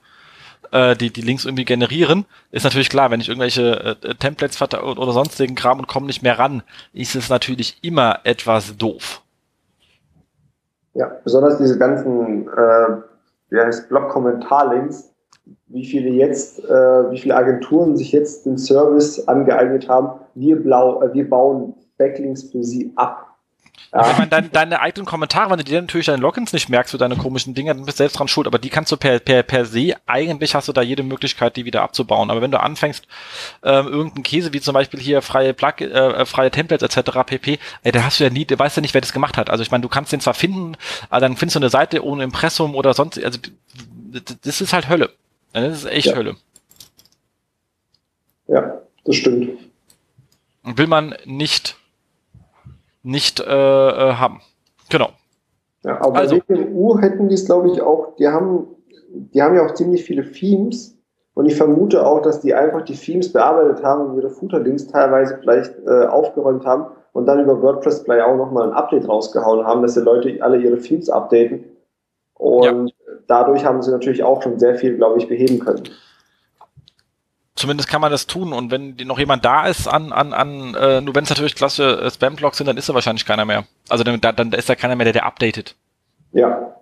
äh, 0.72 0.96
die 0.96 1.12
die 1.12 1.22
Links 1.22 1.46
irgendwie 1.46 1.66
generieren, 1.66 2.26
ist 2.52 2.64
natürlich 2.64 2.90
klar, 2.90 3.12
wenn 3.12 3.22
ich 3.22 3.30
irgendwelche 3.30 3.98
äh, 4.02 4.16
Templates 4.16 4.58
verte- 4.58 4.84
oder 4.84 5.12
sonstigen 5.12 5.56
Kram 5.56 5.80
und 5.80 5.88
komme 5.88 6.08
nicht 6.08 6.24
mehr 6.24 6.40
ran, 6.40 6.64
ist 6.94 7.16
es 7.16 7.30
natürlich 7.30 7.78
immer 7.84 8.22
etwas 8.24 8.76
doof. 8.76 9.22
Ja, 10.96 11.12
besonders 11.24 11.58
diese 11.60 11.78
ganzen, 11.78 12.48
äh, 12.48 12.98
wie 13.50 13.60
heißt 13.60 13.90
Blog-Kommentar-Links, 13.90 15.12
wie 15.68 15.86
viele 15.86 16.10
jetzt, 16.10 16.64
äh, 16.64 17.12
wie 17.12 17.20
viele 17.20 17.36
Agenturen 17.36 17.98
sich 17.98 18.12
jetzt 18.12 18.46
den 18.46 18.58
Service 18.58 19.28
angeeignet 19.28 19.90
haben, 19.90 20.23
wir, 20.36 20.62
blau, 20.62 21.02
äh, 21.02 21.14
wir 21.14 21.30
bauen 21.30 21.76
Backlinks 21.98 22.44
für 22.52 22.64
sie 22.64 22.92
ab. 22.96 23.34
Ja, 23.92 24.16
man 24.18 24.30
dein, 24.30 24.52
deine 24.52 24.82
eigenen 24.82 25.06
Kommentare, 25.06 25.52
wenn 25.52 25.58
du 25.58 25.64
dir 25.64 25.80
natürlich 25.80 26.08
deine 26.08 26.22
Logins 26.22 26.52
nicht 26.52 26.68
merkst 26.68 26.92
für 26.92 26.98
deine 26.98 27.16
komischen 27.16 27.54
Dinge, 27.54 27.76
dann 27.76 27.86
bist 27.86 28.00
du 28.00 28.04
selbst 28.04 28.18
dran 28.18 28.28
schuld. 28.28 28.48
Aber 28.48 28.58
die 28.58 28.70
kannst 28.70 28.92
du 28.92 28.98
per, 28.98 29.20
per, 29.20 29.44
per 29.44 29.66
se, 29.66 29.96
eigentlich 30.08 30.56
hast 30.56 30.68
du 30.68 30.74
da 30.74 30.82
jede 30.82 31.04
Möglichkeit, 31.04 31.56
die 31.58 31.66
wieder 31.66 31.84
abzubauen. 31.84 32.32
Aber 32.32 32.42
wenn 32.42 32.50
du 32.50 32.60
anfängst, 32.60 33.08
ähm, 33.62 33.88
irgendeinen 33.88 34.24
Käse, 34.24 34.52
wie 34.52 34.62
zum 34.62 34.74
Beispiel 34.74 35.00
hier 35.00 35.22
freie 35.22 35.54
Plug, 35.54 35.82
äh, 35.82 36.26
freie 36.26 36.50
Templates 36.50 36.96
etc. 36.96 37.20
pp, 37.24 37.60
ey, 37.84 37.92
da 37.92 38.04
hast 38.04 38.20
du 38.20 38.24
ja 38.24 38.32
nie, 38.32 38.46
du 38.46 38.58
weißt 38.58 38.78
ja 38.78 38.82
nicht, 38.82 38.96
wer 38.96 39.02
das 39.02 39.14
gemacht 39.14 39.38
hat. 39.38 39.52
Also 39.52 39.62
ich 39.62 39.70
meine, 39.70 39.84
du 39.84 39.90
kannst 39.90 40.12
den 40.12 40.22
zwar 40.22 40.34
finden, 40.34 40.76
aber 41.12 41.22
dann 41.22 41.38
findest 41.38 41.56
du 41.56 41.60
eine 41.60 41.70
Seite 41.70 42.04
ohne 42.04 42.24
Impressum 42.24 42.76
oder 42.76 42.96
sonst, 42.96 43.24
also 43.24 43.38
das 44.42 44.62
ist 44.62 44.74
halt 44.74 44.90
Hölle. 44.90 45.12
Das 45.54 45.72
ist 45.72 45.86
echt 45.86 46.08
Ja. 46.08 46.16
Hölle. 46.16 46.36
ja, 48.48 48.82
das 49.06 49.16
stimmt. 49.16 49.73
Will 50.64 50.88
man 50.88 51.16
nicht, 51.26 51.76
nicht 53.04 53.40
äh, 53.40 53.44
äh, 53.44 54.14
haben. 54.14 54.42
Genau. 54.90 55.10
Ja, 55.84 56.02
aber 56.02 56.16
Also- 56.16 56.38
WPMU 56.38 57.00
hätten 57.00 57.28
die 57.28 57.36
es, 57.36 57.46
glaube 57.46 57.70
ich, 57.72 57.82
auch, 57.82 58.16
die 58.18 58.28
haben, 58.28 58.68
die 59.10 59.42
haben 59.42 59.56
ja 59.56 59.66
auch 59.66 59.74
ziemlich 59.74 60.04
viele 60.04 60.32
Themes 60.32 60.98
und 61.34 61.46
ich 61.46 61.56
vermute 61.56 62.06
auch, 62.06 62.22
dass 62.22 62.40
die 62.42 62.54
einfach 62.54 62.84
die 62.84 62.96
Themes 62.96 63.34
bearbeitet 63.34 63.84
haben 63.84 64.06
und 64.06 64.18
ihre 64.18 64.30
Footer-Links 64.30 64.88
teilweise 64.88 65.38
vielleicht 65.40 65.74
äh, 65.86 66.06
aufgeräumt 66.06 66.66
haben 66.66 66.86
und 67.12 67.26
dann 67.26 67.42
über 67.42 67.62
WordPress 67.62 68.04
Play 68.04 68.22
auch 68.22 68.38
nochmal 68.38 68.68
ein 68.70 68.74
Update 68.74 69.08
rausgehauen 69.08 69.66
haben, 69.66 69.82
dass 69.82 69.96
die 69.96 70.00
Leute 70.02 70.38
alle 70.42 70.58
ihre 70.58 70.78
Themes 70.80 71.10
updaten. 71.10 71.66
Und 72.36 72.94
dadurch 73.28 73.66
haben 73.66 73.82
sie 73.82 73.92
natürlich 73.92 74.24
auch 74.24 74.42
schon 74.42 74.60
sehr 74.60 74.76
viel, 74.76 74.96
glaube 74.96 75.20
ich, 75.20 75.28
beheben 75.28 75.60
können. 75.60 75.84
Zumindest 77.64 77.90
kann 77.90 78.02
man 78.02 78.12
das 78.12 78.28
tun 78.28 78.52
und 78.52 78.72
wenn 78.72 78.96
noch 79.06 79.20
jemand 79.20 79.46
da 79.46 79.68
ist 79.68 79.88
an, 79.88 80.12
an, 80.12 80.34
an 80.34 80.76
äh, 80.76 81.02
nur 81.02 81.16
wenn 81.16 81.24
es 81.24 81.30
natürlich 81.30 81.56
klasse 81.56 82.02
äh, 82.02 82.12
Spam-Blogs 82.12 82.58
sind, 82.58 82.68
dann 82.68 82.78
ist 82.78 82.90
da 82.90 82.94
wahrscheinlich 82.94 83.26
keiner 83.26 83.46
mehr. 83.46 83.66
Also 83.88 84.04
dann, 84.04 84.20
dann 84.20 84.52
ist 84.52 84.68
da 84.68 84.76
keiner 84.76 84.96
mehr, 84.96 85.06
der, 85.06 85.14
der 85.14 85.26
updatet. 85.26 85.76
Ja, 86.34 86.74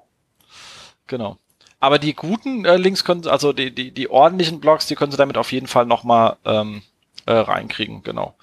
Genau. 1.11 1.37
Aber 1.81 1.99
die 1.99 2.15
guten 2.15 2.63
äh, 2.63 2.77
Links 2.77 3.03
können, 3.03 3.27
also 3.27 3.53
die, 3.53 3.75
die, 3.75 3.91
die 3.91 4.09
ordentlichen 4.09 4.61
Blogs, 4.61 4.87
die 4.87 4.95
können 4.95 5.11
sie 5.11 5.17
damit 5.17 5.37
auf 5.37 5.51
jeden 5.51 5.67
Fall 5.67 5.85
nochmal 5.85 6.37
ähm, 6.45 6.83
äh, 7.25 7.33
reinkriegen, 7.33 8.01
genau. 8.01 8.35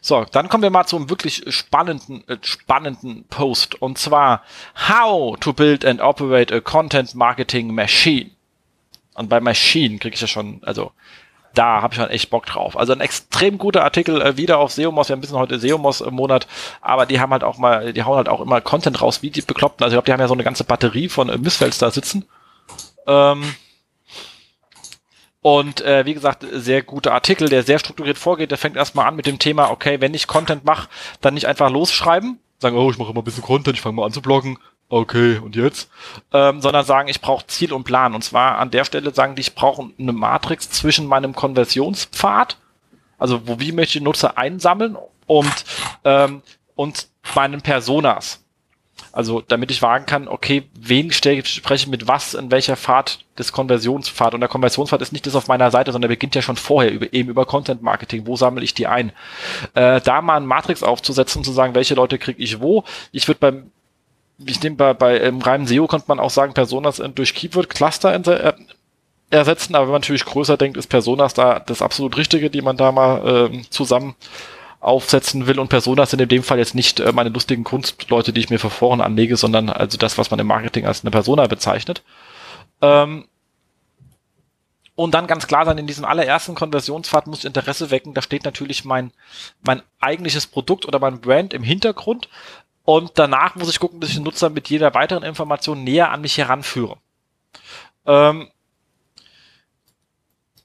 So, 0.00 0.24
dann 0.24 0.48
kommen 0.48 0.62
wir 0.62 0.70
mal 0.70 0.86
zum 0.86 1.10
wirklich 1.10 1.44
spannenden, 1.48 2.26
äh, 2.28 2.38
spannenden 2.40 3.24
Post. 3.28 3.80
Und 3.82 3.98
zwar 3.98 4.42
How 4.88 5.38
to 5.38 5.52
build 5.52 5.84
and 5.84 6.00
operate 6.00 6.54
a 6.54 6.60
Content 6.60 7.14
Marketing 7.14 7.74
Machine. 7.74 8.30
Und 9.14 9.28
bei 9.28 9.40
Machine 9.40 9.98
kriege 9.98 10.14
ich 10.14 10.20
ja 10.20 10.26
schon, 10.26 10.62
also 10.64 10.92
da 11.54 11.82
habe 11.82 11.94
ich 11.94 12.00
schon 12.00 12.10
echt 12.10 12.30
Bock 12.30 12.46
drauf. 12.46 12.76
Also 12.76 12.92
ein 12.92 13.00
extrem 13.00 13.58
guter 13.58 13.84
Artikel 13.84 14.20
äh, 14.20 14.36
wieder 14.36 14.58
auf 14.58 14.72
Seomos. 14.72 15.08
Wir 15.08 15.12
haben 15.12 15.18
ein 15.18 15.22
bisschen 15.22 15.38
heute 15.38 15.58
Seomos 15.58 16.00
im 16.00 16.14
Monat, 16.14 16.46
aber 16.80 17.06
die 17.06 17.20
haben 17.20 17.32
halt 17.32 17.44
auch 17.44 17.58
mal, 17.58 17.92
die 17.92 18.02
hauen 18.02 18.16
halt 18.16 18.28
auch 18.28 18.40
immer 18.40 18.60
Content 18.60 19.00
raus, 19.00 19.22
wie 19.22 19.30
die 19.30 19.42
Bekloppten. 19.42 19.84
Also 19.84 19.94
ich 19.94 19.96
glaube, 19.96 20.06
die 20.06 20.12
haben 20.12 20.20
ja 20.20 20.28
so 20.28 20.34
eine 20.34 20.44
ganze 20.44 20.64
Batterie 20.64 21.08
von 21.08 21.28
äh, 21.28 21.38
Missfelds 21.38 21.78
da 21.78 21.90
sitzen. 21.90 22.26
Ähm, 23.06 23.54
und 25.42 25.82
äh, 25.82 26.06
wie 26.06 26.14
gesagt, 26.14 26.46
sehr 26.52 26.82
guter 26.82 27.12
Artikel, 27.12 27.48
der 27.50 27.62
sehr 27.62 27.78
strukturiert 27.78 28.16
vorgeht. 28.16 28.50
Der 28.50 28.58
fängt 28.58 28.76
erstmal 28.76 29.06
an 29.06 29.16
mit 29.16 29.26
dem 29.26 29.38
Thema, 29.38 29.70
okay, 29.70 30.00
wenn 30.00 30.14
ich 30.14 30.26
Content 30.26 30.64
mache, 30.64 30.88
dann 31.20 31.34
nicht 31.34 31.46
einfach 31.46 31.70
losschreiben, 31.70 32.38
sagen, 32.58 32.78
oh, 32.78 32.90
ich 32.90 32.96
mache 32.98 33.10
immer 33.10 33.20
ein 33.20 33.24
bisschen 33.24 33.42
Content, 33.42 33.76
ich 33.76 33.82
fange 33.82 33.96
mal 33.96 34.06
an 34.06 34.12
zu 34.12 34.22
bloggen. 34.22 34.58
Okay, 34.94 35.38
und 35.38 35.56
jetzt? 35.56 35.90
Ähm, 36.32 36.60
sondern 36.60 36.84
sagen, 36.84 37.08
ich 37.08 37.20
brauche 37.20 37.48
Ziel 37.48 37.72
und 37.72 37.82
Plan. 37.82 38.14
Und 38.14 38.22
zwar 38.22 38.58
an 38.58 38.70
der 38.70 38.84
Stelle 38.84 39.12
sagen 39.12 39.34
die, 39.34 39.40
ich 39.40 39.56
brauche 39.56 39.90
eine 39.98 40.12
Matrix 40.12 40.70
zwischen 40.70 41.08
meinem 41.08 41.34
Konversionspfad, 41.34 42.58
also 43.18 43.48
wo 43.48 43.58
wie 43.58 43.72
möchte 43.72 43.98
ich 43.98 44.04
Nutzer 44.04 44.38
einsammeln 44.38 44.96
und, 45.26 45.64
ähm, 46.04 46.42
und 46.76 47.08
meinen 47.34 47.60
Personas. 47.60 48.44
Also 49.10 49.40
damit 49.40 49.72
ich 49.72 49.82
wagen 49.82 50.06
kann, 50.06 50.28
okay, 50.28 50.70
wen 50.78 51.10
spreche 51.10 51.58
ich 51.74 51.88
mit 51.88 52.06
was 52.06 52.34
in 52.34 52.52
welcher 52.52 52.76
Fahrt 52.76 53.24
des 53.36 53.50
Konversionspfad. 53.50 54.34
Und 54.34 54.42
der 54.42 54.48
Konversionspfad 54.48 55.02
ist 55.02 55.12
nicht 55.12 55.26
das 55.26 55.34
auf 55.34 55.48
meiner 55.48 55.72
Seite, 55.72 55.90
sondern 55.90 56.08
der 56.08 56.14
beginnt 56.14 56.36
ja 56.36 56.42
schon 56.42 56.54
vorher, 56.54 56.92
über, 56.92 57.12
eben 57.12 57.30
über 57.30 57.46
Content 57.46 57.82
Marketing. 57.82 58.28
Wo 58.28 58.36
sammle 58.36 58.62
ich 58.62 58.74
die 58.74 58.86
ein? 58.86 59.10
Äh, 59.74 60.00
da 60.02 60.22
mal 60.22 60.36
ein 60.36 60.46
Matrix 60.46 60.84
aufzusetzen 60.84 61.40
und 61.40 61.44
zu 61.44 61.52
sagen, 61.52 61.74
welche 61.74 61.96
Leute 61.96 62.18
kriege 62.18 62.40
ich 62.40 62.60
wo. 62.60 62.84
Ich 63.10 63.26
würde 63.26 63.40
beim 63.40 63.70
ich 64.38 64.62
nehme 64.62 64.76
bei, 64.76 64.94
bei 64.94 65.16
im 65.18 65.40
reinen 65.40 65.66
SEO 65.66 65.86
könnte 65.86 66.06
man 66.08 66.20
auch 66.20 66.30
sagen, 66.30 66.54
Personas 66.54 67.02
durch 67.14 67.34
Keyword 67.34 67.70
Cluster 67.70 68.14
äh, 68.14 68.52
ersetzen, 69.30 69.74
aber 69.74 69.86
wenn 69.86 69.92
man 69.92 70.00
natürlich 70.00 70.24
größer 70.24 70.56
denkt, 70.56 70.76
ist 70.76 70.88
Personas 70.88 71.34
da 71.34 71.60
das 71.60 71.82
absolut 71.82 72.16
Richtige, 72.16 72.50
die 72.50 72.62
man 72.62 72.76
da 72.76 72.92
mal 72.92 73.50
ähm, 73.52 73.66
zusammen 73.70 74.14
aufsetzen 74.80 75.46
will 75.46 75.58
und 75.58 75.68
Personas 75.68 76.10
sind 76.10 76.20
in 76.20 76.28
dem 76.28 76.42
Fall 76.42 76.58
jetzt 76.58 76.74
nicht 76.74 77.00
äh, 77.00 77.12
meine 77.12 77.30
lustigen 77.30 77.64
Kunstleute, 77.64 78.32
die 78.32 78.40
ich 78.40 78.50
mir 78.50 78.58
für 78.58 78.70
Foren 78.70 79.00
anlege, 79.00 79.36
sondern 79.36 79.70
also 79.70 79.96
das, 79.98 80.18
was 80.18 80.30
man 80.30 80.40
im 80.40 80.46
Marketing 80.46 80.86
als 80.86 81.02
eine 81.02 81.10
Persona 81.10 81.46
bezeichnet. 81.46 82.02
Ähm, 82.82 83.24
Und 84.96 85.12
dann 85.12 85.26
ganz 85.26 85.48
klar 85.48 85.64
sein, 85.64 85.78
in 85.78 85.88
diesem 85.88 86.04
allerersten 86.04 86.54
Konversionspfad 86.54 87.26
muss 87.26 87.44
Interesse 87.44 87.90
wecken. 87.90 88.14
Da 88.14 88.22
steht 88.22 88.44
natürlich 88.44 88.84
mein, 88.84 89.10
mein 89.62 89.82
eigentliches 90.00 90.46
Produkt 90.46 90.86
oder 90.86 91.00
mein 91.00 91.20
Brand 91.20 91.52
im 91.52 91.64
Hintergrund. 91.64 92.28
Und 92.84 93.12
danach 93.14 93.54
muss 93.56 93.70
ich 93.70 93.80
gucken, 93.80 94.00
dass 94.00 94.10
ich 94.10 94.16
den 94.16 94.24
Nutzer 94.24 94.50
mit 94.50 94.68
jeder 94.68 94.94
weiteren 94.94 95.22
Information 95.22 95.84
näher 95.84 96.10
an 96.10 96.20
mich 96.20 96.36
heranführe. 96.36 96.98
Ähm, 98.06 98.48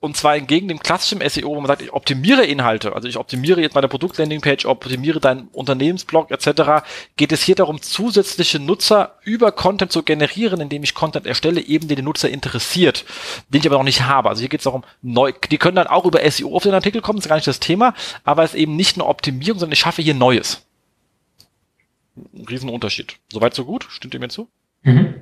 und 0.01 0.15
zwar 0.15 0.37
entgegen 0.37 0.69
dem 0.69 0.79
klassischen 0.79 1.19
SEO, 1.27 1.49
wo 1.49 1.55
man 1.55 1.67
sagt, 1.67 1.81
ich 1.81 1.91
optimiere 1.91 2.45
Inhalte, 2.45 2.95
also 2.95 3.09
ich 3.09 3.17
optimiere 3.17 3.59
jetzt 3.59 3.75
meine 3.75 3.89
Produktlandingpage, 3.89 4.65
optimiere 4.65 5.19
deinen 5.19 5.49
Unternehmensblog 5.49 6.31
etc., 6.31 6.85
geht 7.17 7.33
es 7.33 7.43
hier 7.43 7.55
darum, 7.55 7.81
zusätzliche 7.81 8.59
Nutzer 8.59 9.15
über 9.23 9.51
Content 9.51 9.91
zu 9.91 10.03
generieren, 10.03 10.61
indem 10.61 10.83
ich 10.83 10.93
Content 10.93 11.27
erstelle, 11.27 11.59
eben 11.59 11.89
den 11.89 11.97
den 11.97 12.05
Nutzer 12.05 12.29
interessiert, 12.29 13.03
den 13.49 13.59
ich 13.59 13.67
aber 13.67 13.77
noch 13.77 13.83
nicht 13.83 14.03
habe. 14.03 14.29
Also 14.29 14.39
hier 14.39 14.47
geht 14.47 14.61
es 14.61 14.65
darum, 14.65 14.85
neu, 15.01 15.33
die 15.51 15.57
können 15.57 15.75
dann 15.75 15.87
auch 15.87 16.05
über 16.05 16.19
SEO 16.31 16.55
auf 16.55 16.63
den 16.63 16.73
Artikel 16.73 17.01
kommen, 17.01 17.19
ist 17.19 17.27
gar 17.27 17.35
nicht 17.35 17.47
das 17.47 17.59
Thema, 17.59 17.93
aber 18.23 18.43
es 18.43 18.53
ist 18.53 18.59
eben 18.59 18.77
nicht 18.77 18.95
nur 18.95 19.09
Optimierung, 19.09 19.59
sondern 19.59 19.73
ich 19.73 19.79
schaffe 19.79 20.01
hier 20.01 20.13
Neues. 20.13 20.65
Ein 22.33 22.45
Riesenunterschied. 22.49 23.17
Soweit 23.31 23.53
so 23.53 23.65
gut? 23.65 23.87
Stimmt 23.89 24.13
ihr 24.13 24.19
mir 24.19 24.29
zu? 24.29 24.49
Mhm. 24.83 25.15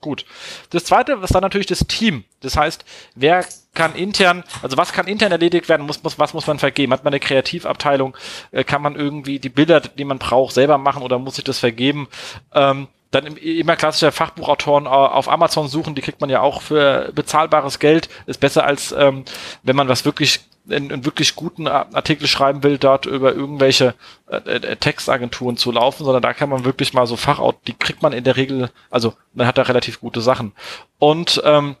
Gut. 0.00 0.24
Das 0.70 0.84
zweite 0.84 1.18
ist 1.22 1.34
dann 1.34 1.42
natürlich 1.42 1.66
das 1.66 1.80
Team. 1.80 2.24
Das 2.40 2.56
heißt, 2.56 2.84
wer 3.14 3.44
kann 3.74 3.94
intern, 3.94 4.44
also 4.62 4.76
was 4.76 4.92
kann 4.92 5.06
intern 5.06 5.32
erledigt 5.32 5.68
werden, 5.68 5.86
muss, 5.86 6.02
muss, 6.02 6.18
was 6.18 6.34
muss 6.34 6.46
man 6.46 6.58
vergeben? 6.58 6.92
Hat 6.92 7.02
man 7.02 7.12
eine 7.12 7.20
Kreativabteilung, 7.20 8.16
äh, 8.52 8.62
kann 8.62 8.82
man 8.82 8.94
irgendwie 8.94 9.38
die 9.38 9.48
Bilder, 9.48 9.80
die 9.80 10.04
man 10.04 10.18
braucht, 10.18 10.54
selber 10.54 10.78
machen 10.78 11.02
oder 11.02 11.18
muss 11.18 11.38
ich 11.38 11.44
das 11.44 11.58
vergeben? 11.58 12.08
Ähm, 12.52 12.88
dann 13.10 13.36
immer 13.36 13.76
klassischer 13.76 14.12
Fachbuchautoren 14.12 14.86
auf 14.86 15.28
Amazon 15.28 15.68
suchen, 15.68 15.94
die 15.94 16.02
kriegt 16.02 16.20
man 16.20 16.28
ja 16.28 16.40
auch 16.40 16.60
für 16.60 17.12
bezahlbares 17.14 17.78
Geld. 17.78 18.08
Ist 18.26 18.40
besser 18.40 18.64
als 18.64 18.92
ähm, 18.92 19.24
wenn 19.62 19.76
man 19.76 19.88
was 19.88 20.04
wirklich 20.04 20.40
einen, 20.70 20.92
einen 20.92 21.04
wirklich 21.04 21.36
guten 21.36 21.68
Artikel 21.68 22.26
schreiben 22.26 22.62
will, 22.62 22.78
dort 22.78 23.06
über 23.06 23.34
irgendwelche 23.34 23.94
äh, 24.28 24.36
äh, 24.36 24.76
Textagenturen 24.76 25.56
zu 25.56 25.72
laufen, 25.72 26.04
sondern 26.04 26.22
da 26.22 26.32
kann 26.32 26.48
man 26.48 26.64
wirklich 26.64 26.92
mal 26.92 27.06
so 27.06 27.16
Fachaut, 27.16 27.56
die 27.66 27.74
kriegt 27.74 28.02
man 28.02 28.12
in 28.12 28.24
der 28.24 28.36
Regel, 28.36 28.70
also 28.90 29.14
man 29.34 29.46
hat 29.46 29.58
da 29.58 29.62
relativ 29.62 30.00
gute 30.00 30.20
Sachen. 30.20 30.52
Und 30.98 31.40
ähm, 31.44 31.76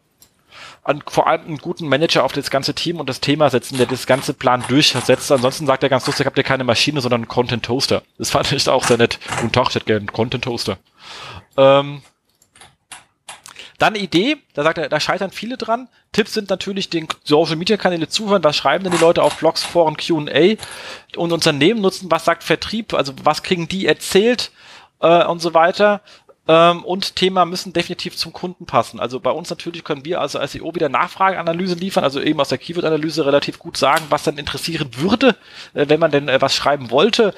an, 0.86 1.02
vor 1.06 1.26
allem 1.26 1.46
einen 1.46 1.58
guten 1.58 1.88
Manager 1.88 2.22
auf 2.22 2.32
das 2.32 2.50
ganze 2.50 2.74
Team 2.74 3.00
und 3.00 3.08
das 3.08 3.20
Thema 3.20 3.50
setzen, 3.50 3.76
der 3.76 3.86
das 3.86 4.06
ganze 4.06 4.34
Plan 4.34 4.62
durchsetzt. 4.68 5.32
Ansonsten 5.32 5.66
sagt 5.66 5.82
er 5.82 5.88
ganz 5.88 6.06
lustig, 6.06 6.26
habt 6.26 6.38
ihr 6.38 6.44
keine 6.44 6.62
Maschine, 6.62 7.00
sondern 7.00 7.22
einen 7.22 7.28
Content 7.28 7.64
Toaster. 7.64 8.02
Das 8.18 8.30
fand 8.30 8.50
ich 8.52 8.68
auch 8.68 8.84
sehr 8.84 8.96
nett. 8.96 9.18
Guten 9.40 9.52
Tag, 9.52 9.68
ich 9.70 9.74
hätte 9.74 9.86
gerne 9.86 10.00
einen 10.00 10.12
Content 10.12 10.44
Toaster. 10.44 10.78
Ähm, 11.56 12.02
dann 13.78 13.94
Idee, 13.94 14.36
da 14.54 14.62
sagt 14.62 14.78
er, 14.78 14.88
da 14.88 15.00
scheitern 15.00 15.30
viele 15.30 15.56
dran. 15.56 15.88
Tipps 16.16 16.32
sind 16.32 16.48
natürlich 16.48 16.88
den 16.88 17.08
Social 17.24 17.56
Media 17.56 17.76
Kanäle 17.76 18.08
zuhören, 18.08 18.42
was 18.42 18.56
schreiben 18.56 18.84
denn 18.84 18.92
die 18.94 19.04
Leute 19.04 19.22
auf 19.22 19.36
Blogs, 19.36 19.62
Foren, 19.62 19.98
Q&A 19.98 20.56
und 21.14 21.30
Unternehmen 21.30 21.82
nutzen, 21.82 22.10
was 22.10 22.24
sagt 22.24 22.42
Vertrieb, 22.42 22.94
also 22.94 23.12
was 23.22 23.42
kriegen 23.42 23.68
die 23.68 23.84
erzählt 23.84 24.50
äh, 25.00 25.26
und 25.26 25.40
so 25.40 25.52
weiter. 25.52 26.00
Ähm, 26.48 26.84
und 26.84 27.16
Thema 27.16 27.44
müssen 27.44 27.74
definitiv 27.74 28.16
zum 28.16 28.32
Kunden 28.32 28.64
passen. 28.64 28.98
Also 28.98 29.20
bei 29.20 29.30
uns 29.30 29.50
natürlich 29.50 29.84
können 29.84 30.06
wir 30.06 30.22
also 30.22 30.40
SEO 30.46 30.74
wieder 30.74 30.88
Nachfrageanalyse 30.88 31.74
liefern, 31.74 32.02
also 32.02 32.18
eben 32.22 32.40
aus 32.40 32.48
der 32.48 32.56
Keyword-Analyse 32.56 33.26
relativ 33.26 33.58
gut 33.58 33.76
sagen, 33.76 34.06
was 34.08 34.22
dann 34.22 34.38
interessieren 34.38 34.88
würde, 34.96 35.36
äh, 35.74 35.86
wenn 35.86 36.00
man 36.00 36.12
denn 36.12 36.30
äh, 36.30 36.40
was 36.40 36.54
schreiben 36.54 36.90
wollte. 36.90 37.34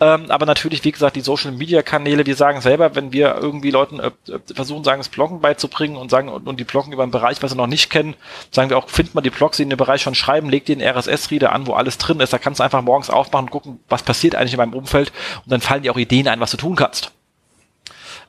Ähm, 0.00 0.30
aber 0.30 0.46
natürlich, 0.46 0.84
wie 0.84 0.92
gesagt, 0.92 1.16
die 1.16 1.22
Social 1.22 1.50
Media 1.50 1.82
Kanäle, 1.82 2.22
die 2.22 2.34
sagen 2.34 2.60
selber, 2.60 2.94
wenn 2.94 3.12
wir 3.12 3.34
irgendwie 3.34 3.72
Leuten 3.72 3.98
äh, 3.98 4.12
äh, 4.28 4.38
versuchen, 4.54 4.84
sagen, 4.84 5.00
das 5.00 5.08
Bloggen 5.08 5.40
beizubringen 5.40 5.96
und 5.96 6.08
sagen, 6.08 6.28
und, 6.28 6.46
und 6.46 6.60
die 6.60 6.64
Bloggen 6.64 6.92
über 6.92 7.02
einen 7.02 7.10
Bereich, 7.10 7.42
was 7.42 7.50
sie 7.50 7.56
noch 7.56 7.66
nicht 7.66 7.90
kennen, 7.90 8.14
sagen 8.52 8.70
wir 8.70 8.78
auch, 8.78 8.88
findet 8.88 9.16
man 9.16 9.24
die 9.24 9.30
Blogs, 9.30 9.56
die 9.56 9.64
in 9.64 9.70
dem 9.70 9.76
Bereich 9.76 10.02
schon 10.02 10.14
schreiben, 10.14 10.50
legt 10.50 10.68
den 10.68 10.80
RSS-Reader 10.80 11.52
an, 11.52 11.66
wo 11.66 11.72
alles 11.72 11.98
drin 11.98 12.20
ist. 12.20 12.32
Da 12.32 12.38
kannst 12.38 12.60
du 12.60 12.64
einfach 12.64 12.82
morgens 12.82 13.10
aufmachen 13.10 13.46
und 13.46 13.50
gucken, 13.50 13.80
was 13.88 14.04
passiert 14.04 14.36
eigentlich 14.36 14.52
in 14.52 14.58
meinem 14.58 14.74
Umfeld 14.74 15.12
und 15.44 15.50
dann 15.50 15.60
fallen 15.60 15.82
dir 15.82 15.92
auch 15.92 15.98
Ideen 15.98 16.28
ein, 16.28 16.38
was 16.38 16.52
du 16.52 16.56
tun 16.58 16.76
kannst. 16.76 17.10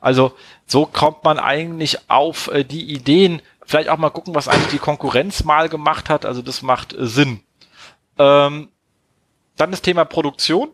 Also 0.00 0.32
so 0.66 0.86
kommt 0.86 1.22
man 1.22 1.38
eigentlich 1.38 2.10
auf 2.10 2.48
äh, 2.48 2.64
die 2.64 2.92
Ideen. 2.92 3.42
Vielleicht 3.64 3.90
auch 3.90 3.98
mal 3.98 4.10
gucken, 4.10 4.34
was 4.34 4.48
eigentlich 4.48 4.70
die 4.70 4.78
Konkurrenz 4.78 5.44
mal 5.44 5.68
gemacht 5.68 6.08
hat. 6.08 6.26
Also 6.26 6.42
das 6.42 6.62
macht 6.62 6.94
äh, 6.94 7.06
Sinn. 7.06 7.40
Ähm, 8.18 8.68
dann 9.56 9.70
das 9.70 9.82
Thema 9.82 10.04
Produktion. 10.04 10.70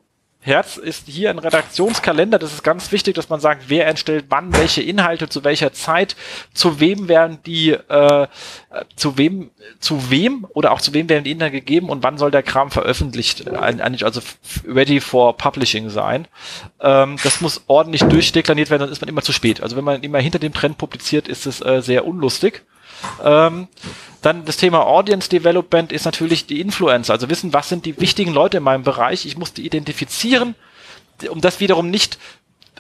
Herz 0.47 0.77
ist 0.77 1.09
hier 1.09 1.31
ein 1.31 1.41
Redaktionskalender. 1.41 2.39
Das 2.39 2.53
ist 2.53 2.63
ganz 2.63 2.93
wichtig, 2.93 3.17
dass 3.17 3.29
man 3.29 3.41
sagt, 3.41 3.65
wer 3.67 3.89
entstellt 3.89 4.27
wann 4.29 4.57
welche 4.57 4.81
Inhalte 4.81 5.29
zu 5.29 5.43
welcher 5.43 5.73
Zeit, 5.73 6.15
zu 6.55 6.79
wem 6.79 7.09
werden 7.09 7.39
die, 7.45 7.71
äh, 7.71 8.29
zu 8.95 9.19
wem, 9.19 9.51
zu 9.81 10.09
wem 10.09 10.47
oder 10.55 10.71
auch 10.71 10.81
zu 10.81 10.95
wem 10.95 11.09
werden 11.09 11.25
die 11.25 11.33
Inhalte 11.33 11.57
gegeben 11.57 11.89
und 11.89 12.05
wann 12.05 12.17
soll 12.17 12.31
der 12.31 12.45
Kram 12.45 12.71
veröffentlicht, 12.71 13.49
eigentlich 13.49 14.05
also 14.05 14.21
ready 14.69 15.01
for 15.01 15.37
publishing 15.37 15.91
sein. 15.91 16.29
Ähm, 16.81 17.17
das 17.25 17.41
muss 17.41 17.65
ordentlich 17.67 18.05
durchdeklariert 18.05 18.71
werden, 18.71 18.83
sonst 18.83 18.93
ist 18.93 19.01
man 19.01 19.09
immer 19.09 19.23
zu 19.23 19.33
spät. 19.33 19.61
Also 19.63 19.77
wenn 19.77 19.85
man 19.85 20.03
immer 20.05 20.21
hinter 20.21 20.39
dem 20.39 20.55
Trend 20.55 20.79
publiziert, 20.79 21.27
ist 21.27 21.47
es 21.47 21.61
äh, 21.61 21.83
sehr 21.83 22.07
unlustig. 22.07 22.63
Ähm, 23.23 23.69
dann 24.23 24.45
das 24.45 24.57
Thema 24.57 24.87
Audience 24.87 25.29
Development 25.29 25.93
ist 25.93 26.05
natürlich 26.05 26.47
die 26.47 26.61
Influencer, 26.61 27.13
also 27.13 27.31
wissen, 27.31 27.53
was 27.53 27.69
sind 27.69 27.87
die 27.87 28.01
wichtigen 28.01 28.33
Leute 28.33 28.57
in 28.57 28.63
meinem 28.63 28.83
Bereich. 28.83 29.25
Ich 29.27 29.37
muss 29.37 29.53
die 29.53 29.65
identifizieren, 29.65 30.55
um 31.31 31.41
das 31.41 31.61
wiederum 31.61 31.91
nicht 31.91 32.19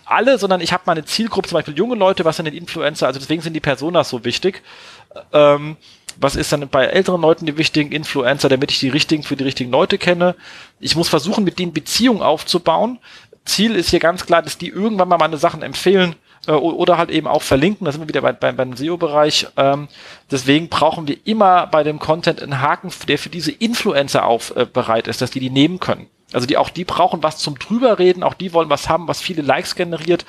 alle, 0.04 0.38
sondern 0.38 0.60
ich 0.60 0.72
habe 0.72 0.84
meine 0.86 1.04
Zielgruppe, 1.04 1.48
zum 1.48 1.56
Beispiel 1.56 1.76
junge 1.76 1.96
Leute, 1.96 2.24
was 2.24 2.36
sind 2.36 2.50
die 2.50 2.56
Influencer, 2.56 3.06
also 3.06 3.18
deswegen 3.20 3.42
sind 3.42 3.54
die 3.54 3.60
Personas 3.60 4.08
so 4.08 4.24
wichtig. 4.24 4.62
Ähm, 5.32 5.76
was 6.18 6.36
ist 6.36 6.52
dann 6.52 6.68
bei 6.68 6.86
älteren 6.86 7.20
Leuten 7.20 7.46
die 7.46 7.58
wichtigen 7.58 7.92
Influencer, 7.92 8.48
damit 8.48 8.70
ich 8.70 8.78
die 8.78 8.88
richtigen 8.88 9.22
für 9.22 9.36
die 9.36 9.44
richtigen 9.44 9.70
Leute 9.70 9.98
kenne. 9.98 10.34
Ich 10.80 10.96
muss 10.96 11.08
versuchen, 11.08 11.44
mit 11.44 11.58
denen 11.58 11.72
Beziehungen 11.72 12.22
aufzubauen. 12.22 12.98
Ziel 13.44 13.76
ist 13.76 13.90
hier 13.90 14.00
ganz 14.00 14.24
klar, 14.24 14.42
dass 14.42 14.58
die 14.58 14.68
irgendwann 14.68 15.08
mal 15.08 15.18
meine 15.18 15.36
Sachen 15.36 15.62
empfehlen 15.62 16.16
oder 16.52 16.98
halt 16.98 17.10
eben 17.10 17.26
auch 17.26 17.42
verlinken. 17.42 17.84
Da 17.84 17.92
sind 17.92 18.02
wir 18.02 18.08
wieder 18.08 18.22
bei, 18.22 18.32
bei, 18.32 18.52
beim 18.52 18.76
SEO-Bereich. 18.76 19.48
Ähm, 19.56 19.88
deswegen 20.30 20.68
brauchen 20.68 21.08
wir 21.08 21.16
immer 21.24 21.66
bei 21.66 21.82
dem 21.82 21.98
Content 21.98 22.42
einen 22.42 22.60
Haken, 22.60 22.90
der 23.08 23.18
für 23.18 23.30
diese 23.30 23.52
Influencer 23.52 24.24
auf 24.24 24.54
äh, 24.56 24.66
bereit 24.66 25.08
ist, 25.08 25.20
dass 25.20 25.30
die 25.30 25.40
die 25.40 25.50
nehmen 25.50 25.80
können. 25.80 26.06
Also 26.32 26.46
die 26.46 26.56
auch 26.56 26.70
die 26.70 26.84
brauchen 26.84 27.22
was 27.22 27.38
zum 27.38 27.58
drüberreden, 27.58 28.24
auch 28.24 28.34
die 28.34 28.52
wollen 28.52 28.68
was 28.68 28.88
haben, 28.88 29.06
was 29.06 29.20
viele 29.20 29.42
Likes 29.42 29.76
generiert. 29.76 30.26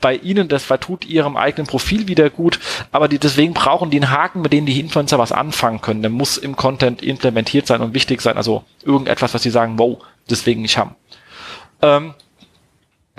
Bei 0.00 0.14
ihnen, 0.14 0.46
das 0.46 0.68
tut 0.80 1.06
ihrem 1.06 1.36
eigenen 1.36 1.66
Profil 1.66 2.06
wieder 2.06 2.30
gut, 2.30 2.60
aber 2.92 3.08
die 3.08 3.18
deswegen 3.18 3.54
brauchen 3.54 3.90
die 3.90 3.96
einen 3.96 4.10
Haken, 4.10 4.42
mit 4.42 4.52
denen 4.52 4.66
die 4.66 4.78
Influencer 4.78 5.18
was 5.18 5.32
anfangen 5.32 5.80
können. 5.80 6.02
Der 6.02 6.10
muss 6.10 6.36
im 6.36 6.54
Content 6.54 7.02
implementiert 7.02 7.66
sein 7.66 7.80
und 7.80 7.94
wichtig 7.94 8.20
sein. 8.20 8.36
Also 8.36 8.62
irgendetwas, 8.84 9.34
was 9.34 9.42
sie 9.42 9.50
sagen, 9.50 9.78
wow, 9.78 9.98
deswegen 10.28 10.62
nicht 10.62 10.76
haben. 10.76 10.94
Ähm, 11.80 12.14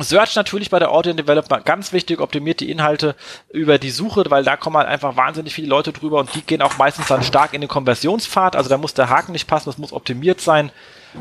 Search 0.04 0.36
natürlich 0.36 0.70
bei 0.70 0.80
der 0.80 0.92
Audio 0.92 1.14
Developer 1.14 1.62
ganz 1.62 1.94
wichtig, 1.94 2.20
optimiert 2.20 2.60
die 2.60 2.72
Inhalte 2.72 3.16
über 3.50 3.78
die 3.78 3.90
Suche, 3.90 4.24
weil 4.30 4.44
da 4.44 4.58
kommen 4.58 4.78
halt 4.78 4.88
einfach 4.88 5.16
wahnsinnig 5.16 5.54
viele 5.54 5.68
Leute 5.68 5.94
drüber 5.94 6.20
und 6.20 6.34
die 6.36 6.42
gehen 6.42 6.62
auch 6.62 6.78
meistens 6.78 7.08
dann 7.08 7.24
stark 7.24 7.54
in 7.54 7.62
den 7.62 7.70
Konversionspfad, 7.70 8.56
also 8.56 8.70
da 8.70 8.78
muss 8.78 8.94
der 8.94 9.10
Haken 9.10 9.32
nicht 9.32 9.48
passen, 9.48 9.70
das 9.70 9.78
muss 9.78 9.94
optimiert 9.94 10.42
sein. 10.42 10.72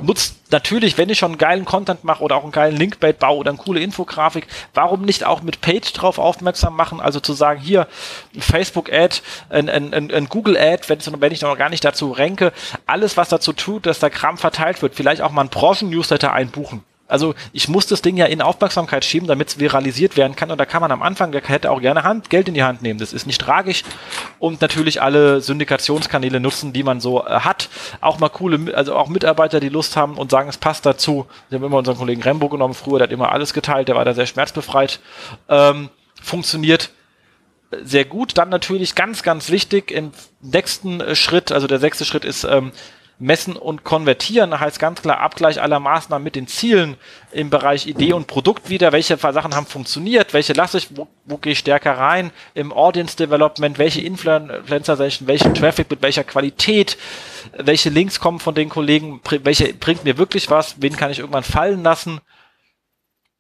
Nutzt 0.03 0.53
natürlich, 0.53 0.99
wenn 0.99 1.09
ich 1.09 1.19
schon 1.19 1.31
einen 1.31 1.39
geilen 1.39 1.65
Content 1.65 2.05
mache 2.05 2.23
oder 2.23 2.37
auch 2.37 2.43
einen 2.43 2.53
geilen 2.53 2.77
Linkbait 2.77 3.19
baue 3.19 3.39
oder 3.39 3.51
eine 3.51 3.59
coole 3.59 3.81
Infografik, 3.81 4.47
warum 4.75 5.03
nicht 5.03 5.25
auch 5.25 5.41
mit 5.41 5.63
Page 5.63 5.91
drauf 5.95 6.19
aufmerksam 6.19 6.77
machen, 6.77 7.01
also 7.01 7.21
zu 7.21 7.33
sagen, 7.33 7.61
hier 7.61 7.87
ein 8.35 8.43
Facebook-Ad, 8.43 9.23
ein, 9.49 9.71
ein, 9.71 9.95
ein, 9.95 10.11
ein 10.11 10.29
Google-Ad, 10.29 10.89
wenn, 10.89 11.33
ich 11.33 11.41
noch 11.41 11.57
gar 11.57 11.71
nicht 11.71 11.85
dazu 11.85 12.13
renke, 12.13 12.53
alles 12.85 13.17
was 13.17 13.31
dazu 13.31 13.55
tut, 13.55 13.87
dass 13.87 13.99
der 13.99 14.11
Kram 14.11 14.37
verteilt 14.37 14.83
wird, 14.83 14.95
vielleicht 14.95 15.23
auch 15.23 15.33
mal 15.33 15.43
ein 15.43 15.49
Branchen-Newsletter 15.49 16.33
einbuchen 16.35 16.85
also 17.09 17.35
ich 17.53 17.69
muss 17.69 17.87
das 17.87 18.03
Ding 18.03 18.19
ja 18.19 18.27
in 18.27 18.43
Aufmerksamkeit 18.43 19.05
schieben, 19.05 19.27
damit 19.27 19.49
es 19.49 19.59
viralisiert 19.59 20.17
werden 20.19 20.37
kann. 20.37 20.51
Und 20.51 20.59
da 20.59 20.67
kann 20.67 20.83
man 20.83 20.93
am 20.93 21.03
Anfang, 21.03 21.33
der 21.33 21.43
hätte 21.43 21.71
auch 21.71 21.81
gerne 21.81 22.05
Hand, 22.05 22.29
Geld 22.29 22.49
in 22.49 22.55
die 22.55 22.63
Hand 22.63 22.83
nehmen. 22.83 23.01
Das 23.01 23.15
ist 23.15 23.27
nicht 23.27 23.41
tragisch. 23.41 23.83
Und 24.39 24.61
natürlich 24.61 25.01
alle 25.01 25.41
Syndikationskanäle 25.41 26.39
nutzen, 26.39 26.75
die 26.75 26.83
man 26.83 27.01
so 27.01 27.25
äh, 27.25 27.41
hat. 27.41 27.71
Auch 28.03 28.19
mal 28.19 28.29
coole, 28.29 28.77
also 28.77 28.95
auch 28.95 29.09
Mitarbeiter, 29.09 29.59
die 29.59 29.71
Lust 29.71 29.97
haben 29.97 30.19
und 30.19 30.31
sagen, 30.31 30.51
es 30.51 30.59
passt 30.59 30.85
dazu. 30.85 31.27
Wir 31.49 31.59
haben 31.59 31.65
immer 31.65 31.79
unseren 31.79 31.97
Kollegen 31.97 32.23
Rembo 32.23 32.51
genommen 32.51 32.75
früher, 32.75 32.99
der 32.99 33.09
hat 33.09 33.13
immer 33.13 33.33
alles 33.33 33.55
geteilt, 33.55 33.89
der 33.89 33.97
war 33.97 34.05
da 34.05 34.13
sehr 34.13 34.27
schmerzbefreit. 34.27 35.01
Ähm, 35.49 35.89
funktioniert 36.23 36.91
sehr 37.83 38.05
gut. 38.05 38.37
Dann 38.37 38.49
natürlich 38.49 38.95
ganz, 38.95 39.23
ganz 39.23 39.51
wichtig 39.51 39.91
im 39.91 40.13
nächsten 40.41 41.01
äh, 41.01 41.15
Schritt, 41.15 41.53
also 41.53 41.67
der 41.67 41.79
sechste 41.79 42.05
Schritt 42.05 42.25
ist 42.25 42.45
ähm, 42.45 42.73
Messen 43.21 43.57
und 43.57 43.83
Konvertieren 43.83 44.59
heißt 44.59 44.79
ganz 44.79 45.03
klar 45.03 45.19
Abgleich 45.19 45.61
aller 45.61 45.81
Maßnahmen 45.81 46.23
mit 46.23 46.37
den 46.37 46.47
Zielen 46.47 46.97
im 47.33 47.51
Bereich 47.51 47.87
Idee 47.87 48.13
und 48.13 48.29
Produkt 48.29 48.71
wieder. 48.71 48.93
Welche 48.93 49.17
Sachen 49.17 49.57
haben 49.57 49.67
funktioniert? 49.67 50.35
Welche 50.35 50.53
lasse 50.53 50.79
ich? 50.79 50.97
Wo, 50.97 51.09
wo 51.25 51.37
gehe 51.37 51.53
ich 51.53 51.59
stärker 51.59 51.99
rein? 51.99 52.31
Im 52.55 52.73
Audience 52.73 53.17
Development? 53.17 53.77
Welche 53.77 54.03
Influencer, 54.03 54.99
welchen 54.99 55.55
Traffic 55.55 55.91
mit 55.91 56.01
welcher 56.01 56.23
Qualität? 56.23 56.97
Welche 57.57 57.91
Links 57.91 58.21
kommen 58.21 58.39
von 58.39 58.55
den 58.55 58.69
Kollegen? 58.69 59.21
Welche 59.43 59.75
bringt 59.75 60.05
mir 60.05 60.17
wirklich 60.17 60.49
was? 60.49 60.81
Wen 60.81 60.97
kann 60.97 61.11
ich 61.11 61.19
irgendwann 61.19 61.43
fallen 61.43 61.83
lassen? 61.83 62.21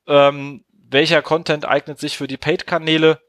Ähm, 0.08 0.64
welcher 0.90 1.22
Content 1.22 1.66
eignet 1.66 2.00
sich 2.00 2.16
für 2.16 2.26
die 2.26 2.36
Paid-Kanäle? 2.36 3.20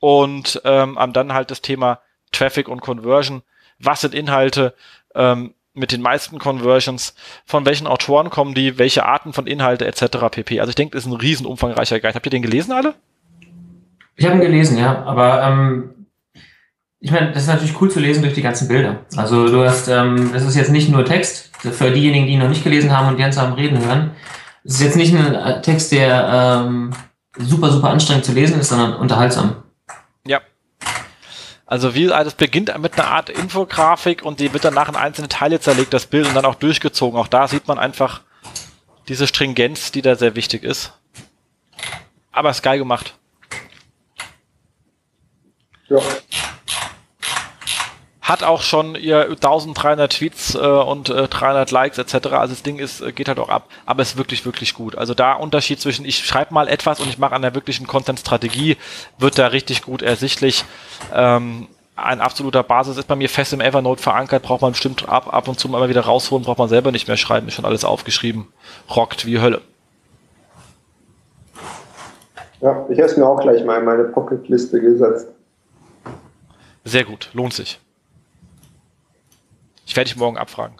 Und 0.00 0.62
ähm, 0.64 0.98
dann 1.12 1.34
halt 1.34 1.50
das 1.50 1.60
Thema 1.60 2.00
Traffic 2.32 2.68
und 2.68 2.80
Conversion, 2.80 3.42
was 3.78 4.00
sind 4.02 4.14
Inhalte, 4.14 4.74
ähm, 5.14 5.54
mit 5.74 5.92
den 5.92 6.00
meisten 6.00 6.38
Conversions, 6.38 7.14
von 7.44 7.66
welchen 7.66 7.86
Autoren 7.86 8.30
kommen 8.30 8.54
die, 8.54 8.78
welche 8.78 9.04
Arten 9.04 9.32
von 9.32 9.46
Inhalte 9.46 9.86
etc. 9.86 10.18
pp. 10.30 10.60
Also 10.60 10.70
ich 10.70 10.76
denke, 10.76 10.96
das 10.96 11.04
ist 11.04 11.10
ein 11.10 11.16
riesen 11.16 11.46
umfangreicher 11.46 12.00
Guide. 12.00 12.14
Habt 12.14 12.26
ihr 12.26 12.30
den 12.30 12.42
gelesen 12.42 12.72
alle? 12.72 12.94
Ich 14.16 14.24
habe 14.24 14.36
ihn 14.36 14.40
gelesen, 14.40 14.78
ja, 14.78 15.02
aber 15.04 15.42
ähm, 15.42 16.06
ich 17.00 17.10
meine, 17.10 17.32
das 17.32 17.42
ist 17.42 17.48
natürlich 17.48 17.80
cool 17.80 17.90
zu 17.90 18.00
lesen 18.00 18.22
durch 18.22 18.34
die 18.34 18.42
ganzen 18.42 18.68
Bilder. 18.68 19.00
Also 19.16 19.48
du 19.48 19.64
hast, 19.64 19.88
ähm, 19.88 20.30
das 20.32 20.44
ist 20.44 20.54
jetzt 20.54 20.70
nicht 20.70 20.88
nur 20.88 21.04
Text, 21.04 21.50
für 21.58 21.90
diejenigen, 21.90 22.26
die 22.26 22.34
ihn 22.34 22.38
noch 22.38 22.48
nicht 22.48 22.64
gelesen 22.64 22.96
haben 22.96 23.08
und 23.08 23.18
ganz 23.18 23.36
am 23.36 23.54
Reden 23.54 23.84
hören. 23.84 24.12
Es 24.62 24.74
ist 24.74 24.82
jetzt 24.82 24.96
nicht 24.96 25.14
ein 25.14 25.34
äh, 25.34 25.60
Text, 25.60 25.92
der 25.92 26.64
ähm, 26.66 26.92
super, 27.38 27.70
super 27.70 27.90
anstrengend 27.90 28.24
zu 28.24 28.32
lesen 28.32 28.60
ist, 28.60 28.68
sondern 28.68 28.94
unterhaltsam. 28.94 29.63
Also 31.74 31.96
wie 31.96 32.06
das 32.06 32.34
beginnt 32.34 32.72
mit 32.78 32.94
einer 32.94 33.08
Art 33.08 33.30
Infografik 33.30 34.22
und 34.22 34.38
die 34.38 34.52
wird 34.52 34.64
danach 34.64 34.88
in 34.88 34.94
einzelne 34.94 35.28
Teile 35.28 35.58
zerlegt, 35.58 35.92
das 35.92 36.06
Bild 36.06 36.28
und 36.28 36.34
dann 36.34 36.44
auch 36.44 36.54
durchgezogen. 36.54 37.18
Auch 37.18 37.26
da 37.26 37.48
sieht 37.48 37.66
man 37.66 37.80
einfach 37.80 38.20
diese 39.08 39.26
Stringenz, 39.26 39.90
die 39.90 40.00
da 40.00 40.14
sehr 40.14 40.36
wichtig 40.36 40.62
ist. 40.62 40.92
Aber 42.30 42.50
ist 42.50 42.62
geil 42.62 42.78
gemacht. 42.78 43.18
Ja. 45.88 45.98
Hat 48.24 48.42
auch 48.42 48.62
schon 48.62 48.94
ihr 48.94 49.24
1300 49.24 50.10
Tweets 50.10 50.54
äh, 50.54 50.58
und 50.58 51.10
äh, 51.10 51.28
300 51.28 51.70
Likes 51.70 51.98
etc. 51.98 52.14
Also 52.28 52.54
das 52.54 52.62
Ding 52.62 52.78
ist, 52.78 53.02
äh, 53.02 53.12
geht 53.12 53.28
halt 53.28 53.38
auch 53.38 53.50
ab. 53.50 53.68
Aber 53.84 54.00
ist 54.00 54.16
wirklich, 54.16 54.46
wirklich 54.46 54.72
gut. 54.72 54.96
Also 54.96 55.12
da 55.12 55.34
Unterschied 55.34 55.78
zwischen 55.78 56.06
ich 56.06 56.24
schreibe 56.24 56.54
mal 56.54 56.66
etwas 56.66 57.00
und 57.00 57.08
ich 57.10 57.18
mache 57.18 57.34
an 57.34 57.42
der 57.42 57.54
wirklichen 57.54 57.86
Content-Strategie, 57.86 58.78
wird 59.18 59.38
da 59.38 59.48
richtig 59.48 59.82
gut 59.82 60.00
ersichtlich. 60.00 60.64
Ähm, 61.12 61.68
ein 61.96 62.22
absoluter 62.22 62.62
Basis 62.62 62.96
ist 62.96 63.08
bei 63.08 63.14
mir 63.14 63.28
fest 63.28 63.52
im 63.52 63.60
Evernote 63.60 64.00
verankert, 64.00 64.42
braucht 64.42 64.62
man 64.62 64.72
bestimmt 64.72 65.06
ab, 65.06 65.32
ab 65.32 65.46
und 65.46 65.60
zu 65.60 65.68
mal 65.68 65.86
wieder 65.90 66.00
rausholen, 66.00 66.46
braucht 66.46 66.58
man 66.58 66.70
selber 66.70 66.92
nicht 66.92 67.06
mehr 67.06 67.18
schreiben, 67.18 67.48
ist 67.48 67.54
schon 67.54 67.66
alles 67.66 67.84
aufgeschrieben. 67.84 68.48
Rockt 68.88 69.26
wie 69.26 69.38
Hölle. 69.38 69.60
Ja, 72.62 72.86
ich 72.88 72.98
habe 72.98 73.20
mir 73.20 73.28
auch 73.28 73.38
gleich 73.38 73.62
mal 73.66 73.80
in 73.80 73.84
meine 73.84 74.04
Pocket-Liste 74.04 74.80
gesetzt. 74.80 75.28
Sehr 76.84 77.04
gut, 77.04 77.28
lohnt 77.34 77.52
sich. 77.52 77.78
Ich 79.86 79.96
werde 79.96 80.08
dich 80.08 80.16
morgen 80.16 80.38
abfragen. 80.38 80.76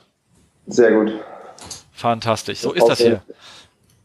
Sehr 0.67 0.93
gut. 0.93 1.13
Fantastisch. 1.93 2.59
So 2.59 2.73
ist 2.73 2.87
das 2.87 2.99
hier. 2.99 3.23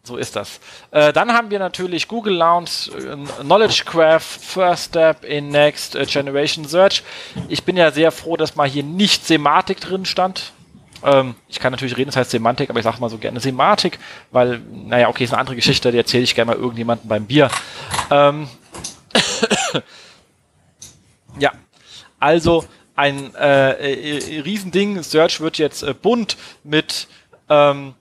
So 0.04 0.18
ist 0.18 0.36
das. 0.36 0.60
Äh, 0.92 1.14
dann 1.14 1.34
haben 1.34 1.52
wir 1.52 1.60
natürlich 1.60 2.08
Google 2.08 2.34
Launch, 2.34 2.90
äh, 2.98 3.44
Knowledge 3.44 3.84
Graph, 3.86 4.24
First 4.24 4.86
Step 4.86 5.24
in 5.24 5.50
Next 5.50 5.96
äh, 5.96 6.06
Generation 6.06 6.66
Search. 6.66 7.04
Ich 7.48 7.64
bin 7.64 7.78
ja 7.78 7.92
sehr 7.92 8.12
froh, 8.12 8.38
dass 8.38 8.56
mal 8.56 8.68
hier 8.68 8.84
nicht 8.84 9.28
Semantik 9.28 9.80
drin 9.82 10.06
stand. 10.06 10.54
Ähm, 11.04 11.36
ich 11.48 11.60
kann 11.60 11.72
natürlich 11.72 11.96
reden, 11.98 12.08
das 12.08 12.16
heißt 12.16 12.32
Semantik, 12.32 12.70
aber 12.70 12.80
ich 12.80 12.86
sage 12.86 13.00
mal 13.00 13.10
so 13.10 13.18
gerne 13.18 13.40
Semantik, 13.40 14.00
weil, 14.32 14.62
naja, 14.72 15.10
okay, 15.10 15.26
ist 15.26 15.32
eine 15.32 15.40
andere 15.40 15.56
Geschichte, 15.56 15.92
die 15.92 15.98
erzähle 15.98 16.24
ich 16.24 16.36
gerne 16.36 16.52
mal 16.52 16.58
irgendjemandem 16.58 17.08
beim 17.08 17.26
Bier. 17.26 17.50
Ähm, 18.10 18.48
ja, 21.40 21.52
also 22.20 22.66
ein 23.00 23.34
äh, 23.36 24.18
äh, 24.18 24.42
Riesending. 24.42 25.02
Search 25.02 25.40
wird 25.40 25.58
jetzt 25.58 25.84
äh, 25.84 25.94
bunt 25.94 26.36
mit 26.64 27.08
ähm, 27.48 27.94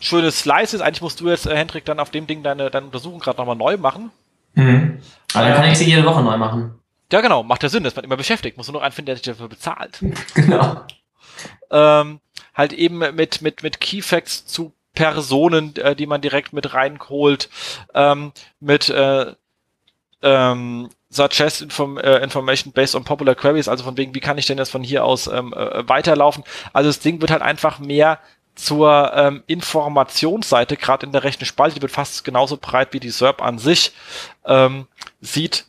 schöne 0.00 0.32
Slices. 0.32 0.80
Eigentlich 0.80 1.02
musst 1.02 1.20
du 1.20 1.28
jetzt, 1.28 1.46
äh, 1.46 1.56
Hendrik, 1.56 1.84
dann 1.84 2.00
auf 2.00 2.10
dem 2.10 2.26
Ding 2.26 2.42
deine, 2.42 2.68
deine 2.68 2.86
Untersuchung 2.86 3.20
gerade 3.20 3.38
nochmal 3.38 3.56
neu 3.56 3.76
machen. 3.76 4.10
Mhm. 4.54 5.00
Aber 5.34 5.48
dann 5.48 5.56
kann 5.56 5.70
ich 5.70 5.78
sie 5.78 5.84
jede 5.84 6.04
Woche 6.04 6.22
neu 6.22 6.36
machen. 6.36 6.80
Ja, 7.12 7.20
genau. 7.20 7.44
Macht 7.44 7.62
ja 7.62 7.68
Sinn, 7.68 7.84
dass 7.84 7.94
man 7.94 8.04
immer 8.04 8.16
beschäftigt. 8.16 8.56
Muss 8.56 8.66
nur 8.66 8.74
noch 8.74 8.82
einen 8.82 8.92
finden, 8.92 9.06
der 9.06 9.16
sich 9.16 9.24
dafür 9.24 9.48
bezahlt. 9.48 10.00
genau. 10.34 10.82
Ähm, 11.70 12.20
halt 12.54 12.72
eben 12.72 12.98
mit, 12.98 13.40
mit, 13.40 13.62
mit 13.62 13.80
Keyfacts 13.80 14.46
zu 14.46 14.72
Personen, 14.94 15.76
äh, 15.76 15.94
die 15.94 16.06
man 16.06 16.22
direkt 16.22 16.52
mit 16.52 16.74
reinholt, 16.74 17.50
ähm, 17.94 18.32
mit 18.58 18.88
äh, 18.88 19.34
ähm, 20.22 20.88
suggest 21.08 21.62
inform, 21.62 21.98
äh, 21.98 22.18
information 22.18 22.72
based 22.72 22.94
on 22.94 23.04
popular 23.04 23.34
queries, 23.34 23.68
also 23.68 23.84
von 23.84 23.96
wegen, 23.96 24.14
wie 24.14 24.20
kann 24.20 24.38
ich 24.38 24.46
denn 24.46 24.58
jetzt 24.58 24.70
von 24.70 24.82
hier 24.82 25.04
aus 25.04 25.26
ähm, 25.26 25.52
äh, 25.52 25.88
weiterlaufen? 25.88 26.44
Also 26.72 26.88
das 26.88 27.00
Ding 27.00 27.20
wird 27.20 27.30
halt 27.30 27.42
einfach 27.42 27.78
mehr 27.78 28.18
zur 28.56 29.12
ähm, 29.14 29.42
Informationsseite, 29.46 30.76
gerade 30.76 31.06
in 31.06 31.12
der 31.12 31.24
rechten 31.24 31.44
Spalte, 31.44 31.76
die 31.76 31.82
wird 31.82 31.92
fast 31.92 32.24
genauso 32.24 32.56
breit 32.56 32.92
wie 32.92 33.00
die 33.00 33.10
SERP 33.10 33.42
an 33.42 33.58
sich, 33.58 33.92
ähm, 34.46 34.86
sieht 35.20 35.66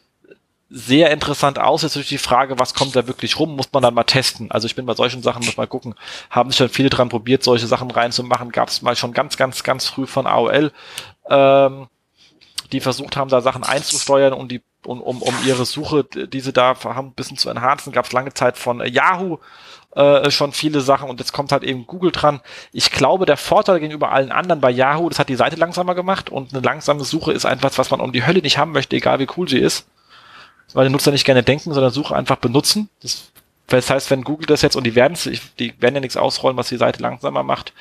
sehr 0.69 1.11
interessant 1.11 1.59
aus. 1.59 1.81
Jetzt 1.81 1.93
natürlich 1.93 2.09
die 2.09 2.17
Frage, 2.17 2.59
was 2.59 2.73
kommt 2.73 2.95
da 2.95 3.07
wirklich 3.07 3.39
rum, 3.39 3.55
muss 3.55 3.71
man 3.71 3.83
dann 3.83 3.93
mal 3.93 4.03
testen. 4.03 4.51
Also 4.51 4.67
ich 4.67 4.75
bin 4.75 4.85
bei 4.85 4.95
solchen 4.95 5.21
Sachen, 5.21 5.45
muss 5.45 5.57
mal 5.57 5.67
gucken, 5.67 5.95
haben 6.29 6.49
sich 6.49 6.57
schon 6.57 6.69
viele 6.69 6.89
dran 6.89 7.09
probiert, 7.09 7.43
solche 7.43 7.67
Sachen 7.67 7.89
reinzumachen. 7.89 8.51
Gab 8.51 8.69
es 8.69 8.81
mal 8.81 8.95
schon 8.95 9.13
ganz, 9.13 9.37
ganz, 9.37 9.63
ganz 9.63 9.87
früh 9.87 10.07
von 10.07 10.27
AOL, 10.27 10.71
ähm, 11.29 11.87
die 12.71 12.81
versucht 12.81 13.15
haben, 13.15 13.29
da 13.29 13.41
Sachen 13.41 13.63
einzusteuern 13.63 14.33
und 14.33 14.51
die 14.51 14.61
um, 14.87 15.01
um, 15.01 15.21
um 15.21 15.35
ihre 15.45 15.65
Suche, 15.65 16.03
die 16.03 16.39
sie 16.39 16.53
da 16.53 16.75
haben, 16.83 17.07
ein 17.09 17.13
bisschen 17.13 17.37
zu 17.37 17.49
enhancen, 17.49 17.93
gab 17.93 18.05
es 18.05 18.11
lange 18.11 18.33
Zeit 18.33 18.57
von 18.57 18.81
äh, 18.81 18.87
Yahoo 18.87 19.39
äh, 19.95 20.29
schon 20.31 20.53
viele 20.53 20.81
Sachen 20.81 21.09
und 21.09 21.19
jetzt 21.19 21.33
kommt 21.33 21.51
halt 21.51 21.63
eben 21.63 21.87
Google 21.87 22.11
dran. 22.11 22.41
Ich 22.71 22.91
glaube, 22.91 23.25
der 23.25 23.37
Vorteil 23.37 23.79
gegenüber 23.79 24.11
allen 24.11 24.31
anderen 24.31 24.61
bei 24.61 24.69
Yahoo, 24.69 25.09
das 25.09 25.19
hat 25.19 25.29
die 25.29 25.35
Seite 25.35 25.55
langsamer 25.55 25.95
gemacht 25.95 26.29
und 26.29 26.53
eine 26.53 26.63
langsame 26.63 27.03
Suche 27.03 27.33
ist 27.33 27.45
einfach, 27.45 27.71
was 27.77 27.89
man 27.89 28.01
um 28.01 28.11
die 28.11 28.25
Hölle 28.25 28.41
nicht 28.41 28.57
haben 28.57 28.71
möchte, 28.71 28.95
egal 28.95 29.19
wie 29.19 29.27
cool 29.37 29.47
sie 29.47 29.59
ist. 29.59 29.87
Weil 30.73 30.87
die 30.87 30.91
Nutzer 30.91 31.11
nicht 31.11 31.25
gerne 31.25 31.43
denken, 31.43 31.73
sondern 31.73 31.91
Suche 31.91 32.15
einfach 32.15 32.35
benutzen. 32.35 32.89
Das 33.01 33.31
das 33.67 33.89
heißt, 33.89 34.11
wenn 34.11 34.23
Google 34.23 34.45
das 34.45 34.61
jetzt, 34.61 34.77
und 34.77 34.85
die 34.85 34.95
werden 34.95 35.17
die 35.59 35.73
werden 35.81 35.95
ja 35.95 36.01
nichts 36.01 36.15
ausrollen, 36.15 36.55
was 36.55 36.69
die 36.69 36.77
Seite 36.77 37.01
langsamer 37.01 37.43
macht, 37.43 37.73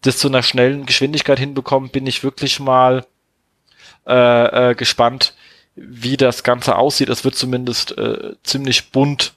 das 0.00 0.16
zu 0.16 0.28
einer 0.28 0.42
schnellen 0.42 0.86
Geschwindigkeit 0.86 1.38
hinbekommen, 1.38 1.90
bin 1.90 2.06
ich 2.06 2.24
wirklich 2.24 2.60
mal 2.60 3.04
äh, 4.06 4.70
äh, 4.70 4.74
gespannt, 4.74 5.34
wie 5.76 6.16
das 6.16 6.42
Ganze 6.42 6.76
aussieht. 6.76 7.08
Es 7.08 7.24
wird 7.24 7.34
zumindest 7.34 7.96
äh, 7.98 8.34
ziemlich 8.42 8.90
bunt 8.90 9.34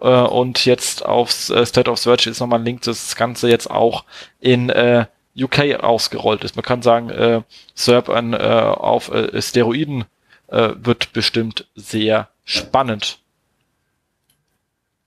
äh, 0.00 0.08
und 0.08 0.64
jetzt 0.64 1.04
aufs 1.04 1.50
äh, 1.50 1.64
State 1.64 1.90
of 1.90 1.98
Search 1.98 2.26
ist 2.26 2.40
nochmal 2.40 2.60
ein 2.60 2.64
Link, 2.64 2.82
dass 2.82 3.06
das 3.06 3.16
Ganze 3.16 3.48
jetzt 3.48 3.70
auch 3.70 4.04
in 4.40 4.68
äh, 4.68 5.06
UK 5.38 5.82
ausgerollt 5.82 6.44
ist. 6.44 6.56
Man 6.56 6.64
kann 6.64 6.82
sagen, 6.82 7.10
äh, 7.10 7.42
SERP 7.74 8.08
an, 8.10 8.32
äh, 8.32 8.36
auf 8.36 9.10
äh, 9.12 9.40
Steroiden 9.40 10.04
äh, 10.48 10.70
wird 10.76 11.12
bestimmt 11.12 11.66
sehr 11.74 12.28
spannend. 12.44 13.18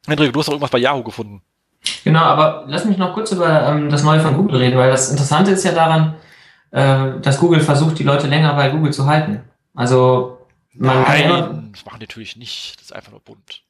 Hendrik, 0.07 0.33
du 0.33 0.39
hast 0.39 0.47
doch 0.47 0.53
irgendwas 0.53 0.71
bei 0.71 0.79
Yahoo 0.79 1.03
gefunden. 1.03 1.41
Genau, 2.03 2.21
aber 2.21 2.65
lass 2.67 2.85
mich 2.85 2.97
noch 2.97 3.13
kurz 3.13 3.31
über 3.31 3.67
ähm, 3.67 3.89
das 3.89 4.03
Neue 4.03 4.19
von 4.19 4.35
Google 4.35 4.57
reden, 4.57 4.77
weil 4.77 4.91
das 4.91 5.09
Interessante 5.09 5.51
ist 5.51 5.63
ja 5.63 5.71
daran, 5.71 6.15
äh, 6.71 7.19
dass 7.21 7.39
Google 7.39 7.59
versucht, 7.59 7.99
die 7.99 8.03
Leute 8.03 8.27
länger 8.27 8.53
bei 8.53 8.69
Google 8.69 8.93
zu 8.93 9.05
halten. 9.05 9.41
Also 9.75 10.37
Nein, 10.73 11.05
kann 11.05 11.69
das 11.73 11.85
machen 11.85 11.99
die 11.99 12.05
natürlich 12.05 12.37
nicht. 12.37 12.75
Das 12.77 12.85
ist 12.85 12.95
einfach 12.95 13.11
nur 13.11 13.19
bunt. 13.19 13.63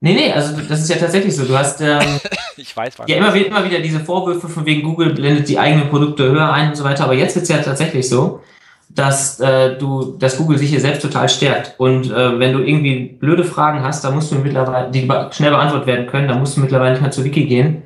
Nee, 0.00 0.14
nee, 0.14 0.32
also 0.32 0.60
das 0.68 0.80
ist 0.80 0.90
ja 0.90 0.96
tatsächlich 0.96 1.34
so. 1.34 1.44
Du 1.44 1.56
hast 1.56 1.80
ähm, 1.80 2.20
ich 2.56 2.76
weiß, 2.76 2.96
ja 3.06 3.16
immer, 3.16 3.34
immer 3.34 3.64
wieder 3.64 3.80
diese 3.80 4.00
Vorwürfe 4.00 4.48
von 4.48 4.66
wegen 4.66 4.82
Google 4.82 5.14
blendet 5.14 5.48
die 5.48 5.58
eigenen 5.58 5.88
Produkte 5.88 6.24
höher 6.24 6.52
ein 6.52 6.70
und 6.70 6.76
so 6.76 6.84
weiter. 6.84 7.04
Aber 7.04 7.14
jetzt 7.14 7.34
wird 7.36 7.44
es 7.44 7.48
ja 7.48 7.58
tatsächlich 7.58 8.08
so, 8.08 8.42
dass 8.90 9.40
äh, 9.40 9.78
du, 9.78 10.16
dass 10.18 10.36
Google 10.36 10.58
sich 10.58 10.70
hier 10.70 10.80
selbst 10.80 11.02
total 11.02 11.28
stärkt. 11.28 11.74
Und 11.78 12.10
äh, 12.10 12.38
wenn 12.38 12.52
du 12.52 12.60
irgendwie 12.60 13.16
blöde 13.18 13.44
Fragen 13.44 13.82
hast, 13.82 14.04
dann 14.04 14.14
musst 14.14 14.30
du 14.30 14.36
mittlerweile, 14.36 14.90
die 14.90 15.08
schnell 15.30 15.50
beantwortet 15.50 15.86
werden 15.86 16.06
können, 16.06 16.28
dann 16.28 16.38
musst 16.38 16.56
du 16.56 16.60
mittlerweile 16.60 16.92
nicht 16.92 17.02
mehr 17.02 17.10
zu 17.10 17.24
Wiki 17.24 17.46
gehen, 17.46 17.83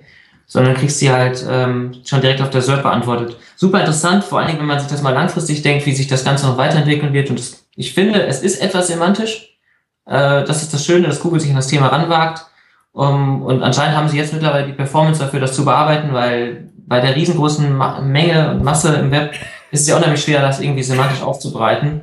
sondern 0.49 0.75
kriegst 0.75 0.99
sie 0.99 1.12
halt 1.12 1.47
ähm, 1.49 1.95
schon 2.05 2.20
direkt 2.20 2.41
auf 2.41 2.51
der 2.51 2.62
SERP 2.62 2.83
beantwortet. 2.83 3.37
Super 3.55 3.81
interessant, 3.81 4.25
vor 4.25 4.41
allen 4.41 4.49
Dingen, 4.49 4.59
wenn 4.59 4.66
man 4.66 4.81
sich 4.81 4.89
das 4.89 5.03
mal 5.03 5.15
langfristig 5.15 5.62
denkt, 5.62 5.87
wie 5.87 5.95
sich 5.95 6.09
das 6.09 6.25
Ganze 6.25 6.47
noch 6.47 6.57
weiterentwickeln 6.57 7.12
wird 7.12 7.31
und 7.31 7.39
das 7.39 7.65
ich 7.79 7.95
finde, 7.95 8.27
es 8.27 8.43
ist 8.43 8.61
etwas 8.61 8.89
semantisch. 8.89 9.57
Äh, 10.05 10.43
das 10.43 10.62
ist 10.62 10.75
das 10.75 10.85
Schöne, 10.85 11.07
dass 11.07 11.20
Google 11.20 11.39
sich 11.39 11.51
an 11.51 11.57
das 11.57 11.69
Thema 11.69 11.87
ranwagt. 11.87 12.45
Um, 12.91 13.43
und 13.43 13.62
anscheinend 13.62 13.97
haben 13.97 14.09
sie 14.09 14.16
jetzt 14.16 14.33
mittlerweile 14.33 14.66
die 14.66 14.73
Performance 14.73 15.20
dafür, 15.20 15.39
das 15.39 15.55
zu 15.55 15.65
bearbeiten, 15.65 16.12
weil 16.12 16.70
bei 16.89 17.01
der 17.01 17.15
riesengroßen 17.15 17.73
Ma 17.73 18.01
Menge 18.01 18.51
und 18.51 18.65
Masse 18.65 18.97
im 18.97 19.12
Web 19.12 19.33
ist 19.70 19.83
es 19.83 19.87
ja 19.87 19.97
unheimlich 19.97 20.20
schwer, 20.20 20.43
das 20.43 20.59
irgendwie 20.59 20.83
semantisch 20.83 21.23
aufzubereiten. 21.23 22.01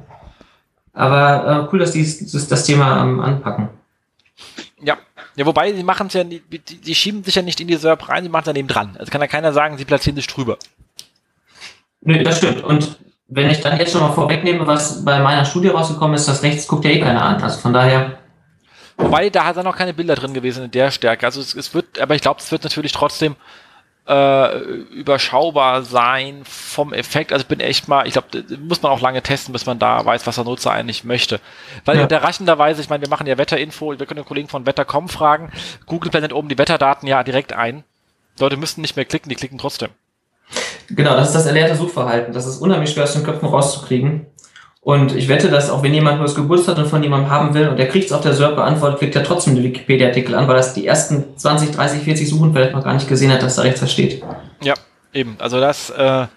Aber 0.93 1.67
äh, 1.67 1.73
cool, 1.73 1.79
dass 1.79 1.91
die 1.91 2.03
das, 2.03 2.47
das 2.47 2.63
Thema 2.63 3.01
ähm, 3.01 3.19
anpacken. 3.19 3.67
Ja. 4.81 4.95
Ja, 5.35 5.45
wobei 5.45 5.73
sie 5.73 5.83
machen 5.83 6.07
es 6.07 6.13
ja, 6.13 6.23
die, 6.23 6.41
die, 6.41 6.95
schieben 6.95 7.23
sich 7.23 7.35
ja 7.35 7.41
nicht 7.41 7.59
in 7.59 7.67
die 7.67 7.75
SERP 7.75 8.07
rein, 8.07 8.23
sie 8.23 8.29
machen 8.29 8.43
es 8.43 8.45
daneben 8.45 8.67
dran. 8.67 8.95
Also 8.97 9.11
kann 9.11 9.21
ja 9.21 9.27
keiner 9.27 9.51
sagen, 9.51 9.77
sie 9.77 9.85
platzieren 9.85 10.15
sich 10.15 10.27
drüber. 10.27 10.57
Nö, 12.01 12.23
das 12.23 12.37
stimmt. 12.37 12.63
Und 12.63 12.97
wenn 13.27 13.49
ich 13.49 13.59
dann 13.59 13.77
jetzt 13.77 13.91
schon 13.91 14.01
mal 14.01 14.13
vorwegnehme, 14.13 14.65
was 14.65 15.03
bei 15.03 15.19
meiner 15.19 15.43
Studie 15.43 15.69
rausgekommen 15.69 16.15
ist, 16.15 16.27
das 16.27 16.43
rechts 16.43 16.67
guckt 16.67 16.85
ja 16.85 16.91
eh 16.91 16.99
keiner 16.99 17.21
an. 17.21 17.41
Also 17.41 17.59
von 17.59 17.73
daher. 17.73 18.17
Wobei, 18.97 19.29
da 19.29 19.43
hat 19.45 19.57
er 19.57 19.63
noch 19.63 19.75
keine 19.75 19.93
Bilder 19.93 20.15
drin 20.15 20.33
gewesen 20.33 20.65
in 20.65 20.71
der 20.71 20.89
Stärke. 20.91 21.25
Also 21.25 21.41
es, 21.41 21.53
es 21.53 21.73
wird, 21.73 21.99
aber 21.99 22.15
ich 22.15 22.21
glaube, 22.21 22.39
es 22.39 22.51
wird 22.51 22.63
natürlich 22.63 22.93
trotzdem 22.93 23.35
äh, 24.07 24.57
überschaubar 24.57 25.83
sein 25.83 26.41
vom 26.43 26.93
Effekt. 26.93 27.33
Also 27.33 27.43
ich 27.43 27.47
bin 27.47 27.59
echt 27.59 27.87
mal, 27.87 28.07
ich 28.07 28.13
glaube, 28.13 28.43
muss 28.59 28.81
man 28.81 28.91
auch 28.91 29.01
lange 29.01 29.21
testen, 29.21 29.53
bis 29.53 29.65
man 29.65 29.79
da 29.79 30.05
weiß, 30.05 30.27
was 30.27 30.35
der 30.35 30.43
Nutzer 30.43 30.71
eigentlich 30.71 31.03
möchte. 31.03 31.39
Weil 31.85 31.97
ja. 31.97 32.03
überraschenderweise, 32.03 32.81
ich 32.81 32.89
meine, 32.89 33.01
wir 33.01 33.09
machen 33.09 33.27
ja 33.27 33.37
Wetterinfo, 33.37 33.97
wir 33.97 34.05
können 34.05 34.21
den 34.21 34.25
Kollegen 34.25 34.47
von 34.47 34.65
Wetter.com 34.65 35.09
fragen, 35.09 35.51
Google 35.85 36.11
blendet 36.11 36.33
oben 36.33 36.49
die 36.49 36.57
Wetterdaten 36.57 37.07
ja 37.07 37.23
direkt 37.23 37.53
ein. 37.53 37.83
Leute 38.39 38.57
müssten 38.57 38.81
nicht 38.81 38.95
mehr 38.95 39.05
klicken, 39.05 39.29
die 39.29 39.35
klicken 39.35 39.57
trotzdem. 39.57 39.89
Genau, 40.89 41.15
das 41.15 41.29
ist 41.29 41.35
das 41.35 41.45
erlernte 41.47 41.75
Suchverhalten. 41.75 42.33
Das 42.33 42.45
ist 42.45 42.57
unheimlich 42.59 42.91
schwer 42.91 43.05
aus 43.05 43.13
den 43.13 43.23
Köpfen 43.23 43.47
rauszukriegen. 43.47 44.27
Und 44.85 45.15
ich 45.15 45.27
wette, 45.27 45.49
dass 45.49 45.71
auch 45.71 45.81
wenn 45.81 45.95
jemand 45.95 46.17
nur 46.17 46.27
das 46.27 46.35
Geburtstag 46.35 46.77
von 46.85 47.01
jemandem 47.01 47.31
haben 47.31 47.55
will 47.55 47.69
und 47.69 47.77
der 47.77 47.87
kriegt 47.87 48.05
es 48.05 48.11
auf 48.11 48.21
der 48.21 48.35
SERP 48.35 48.55
beantwortet, 48.55 48.99
klickt 48.99 49.15
er 49.15 49.23
trotzdem 49.23 49.55
den 49.55 49.63
Wikipedia-Artikel 49.63 50.35
an, 50.35 50.47
weil 50.47 50.57
das 50.57 50.75
die 50.75 50.85
ersten 50.85 51.35
20, 51.35 51.71
30, 51.71 52.03
40 52.03 52.29
Suchen 52.29 52.53
vielleicht 52.53 52.73
noch 52.73 52.83
gar 52.83 52.93
nicht 52.93 53.07
gesehen 53.07 53.33
hat, 53.33 53.41
dass 53.41 53.55
da 53.55 53.63
rechts 53.63 53.81
was 53.81 53.91
steht. 53.91 54.23
Ja, 54.61 54.75
eben. 55.11 55.37
Also 55.39 55.59
das 55.59 55.89
äh, 55.89 56.27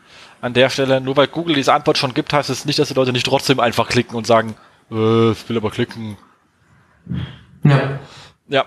an 0.40 0.54
der 0.54 0.70
Stelle, 0.70 0.98
nur 0.98 1.14
weil 1.18 1.26
Google 1.26 1.56
diese 1.56 1.74
Antwort 1.74 1.98
schon 1.98 2.14
gibt, 2.14 2.32
heißt 2.32 2.48
es 2.48 2.64
nicht, 2.64 2.78
dass 2.78 2.88
die 2.88 2.94
Leute 2.94 3.12
nicht 3.12 3.26
trotzdem 3.26 3.60
einfach 3.60 3.86
klicken 3.86 4.16
und 4.16 4.26
sagen, 4.26 4.54
äh, 4.90 5.32
ich 5.32 5.46
will 5.46 5.58
aber 5.58 5.70
klicken. 5.70 6.16
Ja. 7.64 7.98
Ja. 8.48 8.64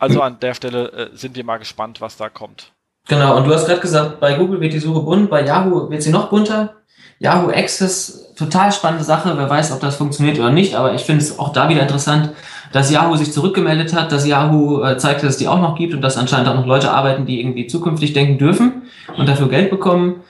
Also 0.00 0.22
an 0.22 0.40
der 0.40 0.54
Stelle 0.54 0.90
äh, 0.90 1.16
sind 1.16 1.36
wir 1.36 1.44
mal 1.44 1.58
gespannt, 1.58 2.00
was 2.00 2.16
da 2.16 2.28
kommt. 2.28 2.72
Genau, 3.06 3.36
und 3.36 3.46
du 3.46 3.54
hast 3.54 3.66
gerade 3.66 3.80
gesagt, 3.80 4.18
bei 4.18 4.34
Google 4.34 4.60
wird 4.60 4.72
die 4.72 4.80
Suche 4.80 5.02
bunt, 5.02 5.30
bei 5.30 5.44
Yahoo 5.44 5.88
wird 5.88 6.02
sie 6.02 6.10
noch 6.10 6.30
bunter. 6.30 6.74
Yahoo 7.20 7.50
Access, 7.50 8.27
total 8.38 8.72
spannende 8.72 9.04
Sache. 9.04 9.34
Wer 9.36 9.50
weiß, 9.50 9.72
ob 9.72 9.80
das 9.80 9.96
funktioniert 9.96 10.38
oder 10.38 10.50
nicht, 10.50 10.74
aber 10.74 10.94
ich 10.94 11.02
finde 11.02 11.24
es 11.24 11.38
auch 11.38 11.52
da 11.52 11.68
wieder 11.68 11.82
interessant, 11.82 12.30
dass 12.72 12.90
Yahoo 12.90 13.16
sich 13.16 13.32
zurückgemeldet 13.32 13.94
hat, 13.94 14.12
dass 14.12 14.26
Yahoo 14.26 14.82
äh, 14.82 14.96
zeigt, 14.98 15.22
dass 15.22 15.30
es 15.30 15.36
die 15.38 15.48
auch 15.48 15.60
noch 15.60 15.76
gibt 15.76 15.94
und 15.94 16.02
dass 16.02 16.16
anscheinend 16.16 16.48
auch 16.48 16.54
noch 16.54 16.66
Leute 16.66 16.90
arbeiten, 16.90 17.26
die 17.26 17.40
irgendwie 17.40 17.66
zukünftig 17.66 18.12
denken 18.12 18.38
dürfen 18.38 18.82
und 19.16 19.28
dafür 19.28 19.48
Geld 19.48 19.70
bekommen. 19.70 20.22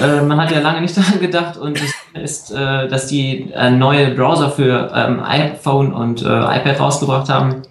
Äh, 0.00 0.22
man 0.22 0.40
hat 0.40 0.50
ja 0.50 0.60
lange 0.60 0.80
nicht 0.80 0.96
daran 0.96 1.20
gedacht 1.20 1.56
und 1.56 1.80
es 1.82 1.92
ist, 2.22 2.52
äh, 2.52 2.88
dass 2.88 3.06
die 3.06 3.50
äh, 3.52 3.70
neue 3.70 4.14
Browser 4.14 4.50
für 4.50 4.92
ähm, 4.94 5.22
iPhone 5.22 5.92
und 5.92 6.22
äh, 6.22 6.26
iPad 6.26 6.80
rausgebracht 6.80 7.28
haben 7.28 7.62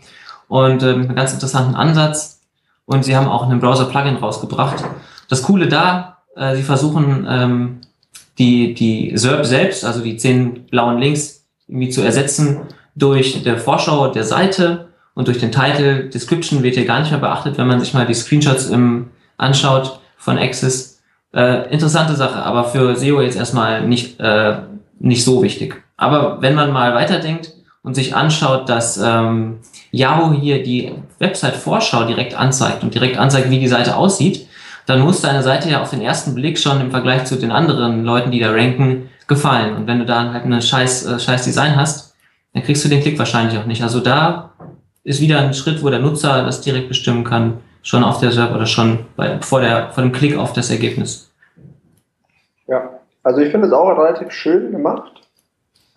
und 0.47 0.83
ähm, 0.83 1.03
einen 1.03 1.15
ganz 1.15 1.33
interessanten 1.33 1.75
Ansatz. 1.75 2.41
Und 2.87 3.03
sie 3.03 3.15
haben 3.15 3.27
auch 3.27 3.43
einen 3.43 3.59
Browser-Plugin 3.59 4.17
rausgebracht. 4.17 4.83
Das 5.27 5.41
Coole 5.41 5.67
da, 5.67 6.17
äh, 6.35 6.55
sie 6.55 6.61
versuchen 6.61 7.25
ähm, 7.27 7.81
die, 8.37 8.73
die 8.73 9.11
SERP 9.15 9.45
selbst, 9.45 9.85
also 9.85 10.01
die 10.01 10.17
zehn 10.17 10.65
blauen 10.65 10.99
Links, 10.99 11.45
irgendwie 11.67 11.89
zu 11.89 12.01
ersetzen 12.01 12.61
durch 12.95 13.43
der 13.43 13.57
Vorschau 13.57 14.09
der 14.09 14.23
Seite 14.23 14.89
und 15.13 15.27
durch 15.27 15.39
den 15.39 15.51
Title. 15.51 16.09
Description 16.09 16.63
wird 16.63 16.75
hier 16.75 16.85
gar 16.85 16.99
nicht 16.99 17.11
mehr 17.11 17.19
beachtet, 17.19 17.57
wenn 17.57 17.67
man 17.67 17.79
sich 17.79 17.93
mal 17.93 18.05
die 18.05 18.13
Screenshots 18.13 18.67
im, 18.67 19.07
anschaut 19.37 19.99
von 20.17 20.37
Access. 20.37 21.01
Äh, 21.33 21.71
interessante 21.73 22.15
Sache, 22.15 22.43
aber 22.43 22.65
für 22.65 22.95
SEO 22.95 23.21
jetzt 23.21 23.35
erstmal 23.35 23.85
nicht, 23.87 24.19
äh, 24.19 24.59
nicht 24.99 25.23
so 25.23 25.43
wichtig. 25.43 25.81
Aber 25.97 26.41
wenn 26.41 26.55
man 26.55 26.71
mal 26.71 26.93
weiterdenkt 26.93 27.53
und 27.83 27.95
sich 27.95 28.15
anschaut, 28.15 28.69
dass 28.69 28.97
ähm, 28.97 29.59
Yahoo 29.91 30.33
hier 30.33 30.63
die 30.63 30.93
Website-Vorschau 31.19 32.05
direkt 32.05 32.35
anzeigt 32.37 32.83
und 32.83 32.93
direkt 32.93 33.17
anzeigt, 33.17 33.49
wie 33.49 33.59
die 33.59 33.67
Seite 33.67 33.95
aussieht, 33.95 34.47
dann 34.85 35.01
muss 35.01 35.21
deine 35.21 35.41
Seite 35.41 35.69
ja 35.69 35.81
auf 35.81 35.89
den 35.89 36.01
ersten 36.01 36.35
Blick 36.35 36.59
schon 36.59 36.81
im 36.81 36.91
Vergleich 36.91 37.25
zu 37.25 37.35
den 37.35 37.51
anderen 37.51 38.03
Leuten, 38.03 38.31
die 38.31 38.39
da 38.39 38.51
ranken, 38.51 39.09
gefallen. 39.27 39.75
Und 39.75 39.87
wenn 39.87 39.99
du 39.99 40.05
da 40.05 40.33
halt 40.33 40.45
ein 40.45 40.61
scheiß, 40.61 41.05
äh, 41.05 41.19
scheiß 41.19 41.43
Design 41.43 41.75
hast, 41.75 42.15
dann 42.53 42.63
kriegst 42.63 42.85
du 42.85 42.89
den 42.89 43.01
Klick 43.01 43.17
wahrscheinlich 43.17 43.57
auch 43.57 43.65
nicht. 43.65 43.81
Also 43.81 43.99
da 43.99 44.51
ist 45.03 45.21
wieder 45.21 45.39
ein 45.39 45.53
Schritt, 45.53 45.83
wo 45.83 45.89
der 45.89 45.99
Nutzer 45.99 46.43
das 46.43 46.61
direkt 46.61 46.87
bestimmen 46.87 47.23
kann, 47.23 47.59
schon 47.81 48.03
auf 48.03 48.19
der 48.19 48.31
Server 48.31 48.55
oder 48.55 48.65
schon 48.65 49.05
bei, 49.15 49.39
vor, 49.41 49.61
der, 49.61 49.89
vor 49.91 50.03
dem 50.03 50.11
Klick 50.11 50.37
auf 50.37 50.53
das 50.53 50.69
Ergebnis. 50.71 51.31
Ja, 52.67 52.89
also 53.23 53.41
ich 53.41 53.51
finde 53.51 53.67
es 53.67 53.73
auch 53.73 53.89
relativ 53.89 54.31
schön 54.31 54.71
gemacht. 54.71 55.11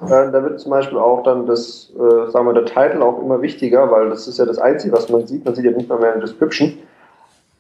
Äh, 0.01 0.31
da 0.31 0.43
wird 0.43 0.61
zum 0.61 0.71
Beispiel 0.71 0.99
auch 0.99 1.23
dann 1.23 1.47
das, 1.47 1.93
äh, 1.95 2.31
sagen 2.31 2.47
wir, 2.47 2.55
der 2.55 2.67
Titel 2.67 3.03
auch 3.03 3.21
immer 3.23 3.41
wichtiger, 3.43 3.91
weil 3.91 4.11
das 4.11 4.29
ist 4.29 4.39
ja 4.39 4.45
das 4.45 4.59
Einzige, 4.59 4.95
was 4.95 5.09
man 5.09 5.27
sieht. 5.27 5.45
Man 5.45 5.55
sieht 5.55 5.65
ja 5.65 5.73
nicht 5.73 5.89
mal 5.89 5.99
mehr 5.99 6.13
eine 6.13 6.21
Description. 6.21 6.79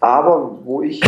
Aber 0.00 0.58
wo 0.64 0.82
ich 0.82 1.00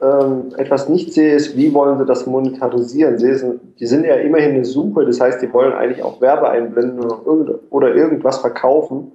ähm, 0.00 0.52
etwas 0.56 0.88
nicht 0.88 1.12
sehe, 1.12 1.34
ist, 1.34 1.56
wie 1.56 1.72
wollen 1.72 1.98
sie 1.98 2.04
das 2.04 2.26
monetarisieren? 2.26 3.18
Sie, 3.18 3.60
die 3.78 3.86
sind 3.86 4.04
ja 4.04 4.14
immerhin 4.16 4.52
eine 4.52 4.64
Suche, 4.64 5.04
das 5.04 5.20
heißt, 5.20 5.42
die 5.42 5.52
wollen 5.52 5.72
eigentlich 5.72 6.02
auch 6.02 6.20
Werbe 6.20 6.48
einblenden 6.48 7.04
oder, 7.04 7.20
irgend, 7.24 7.50
oder 7.70 7.94
irgendwas 7.94 8.38
verkaufen. 8.38 9.12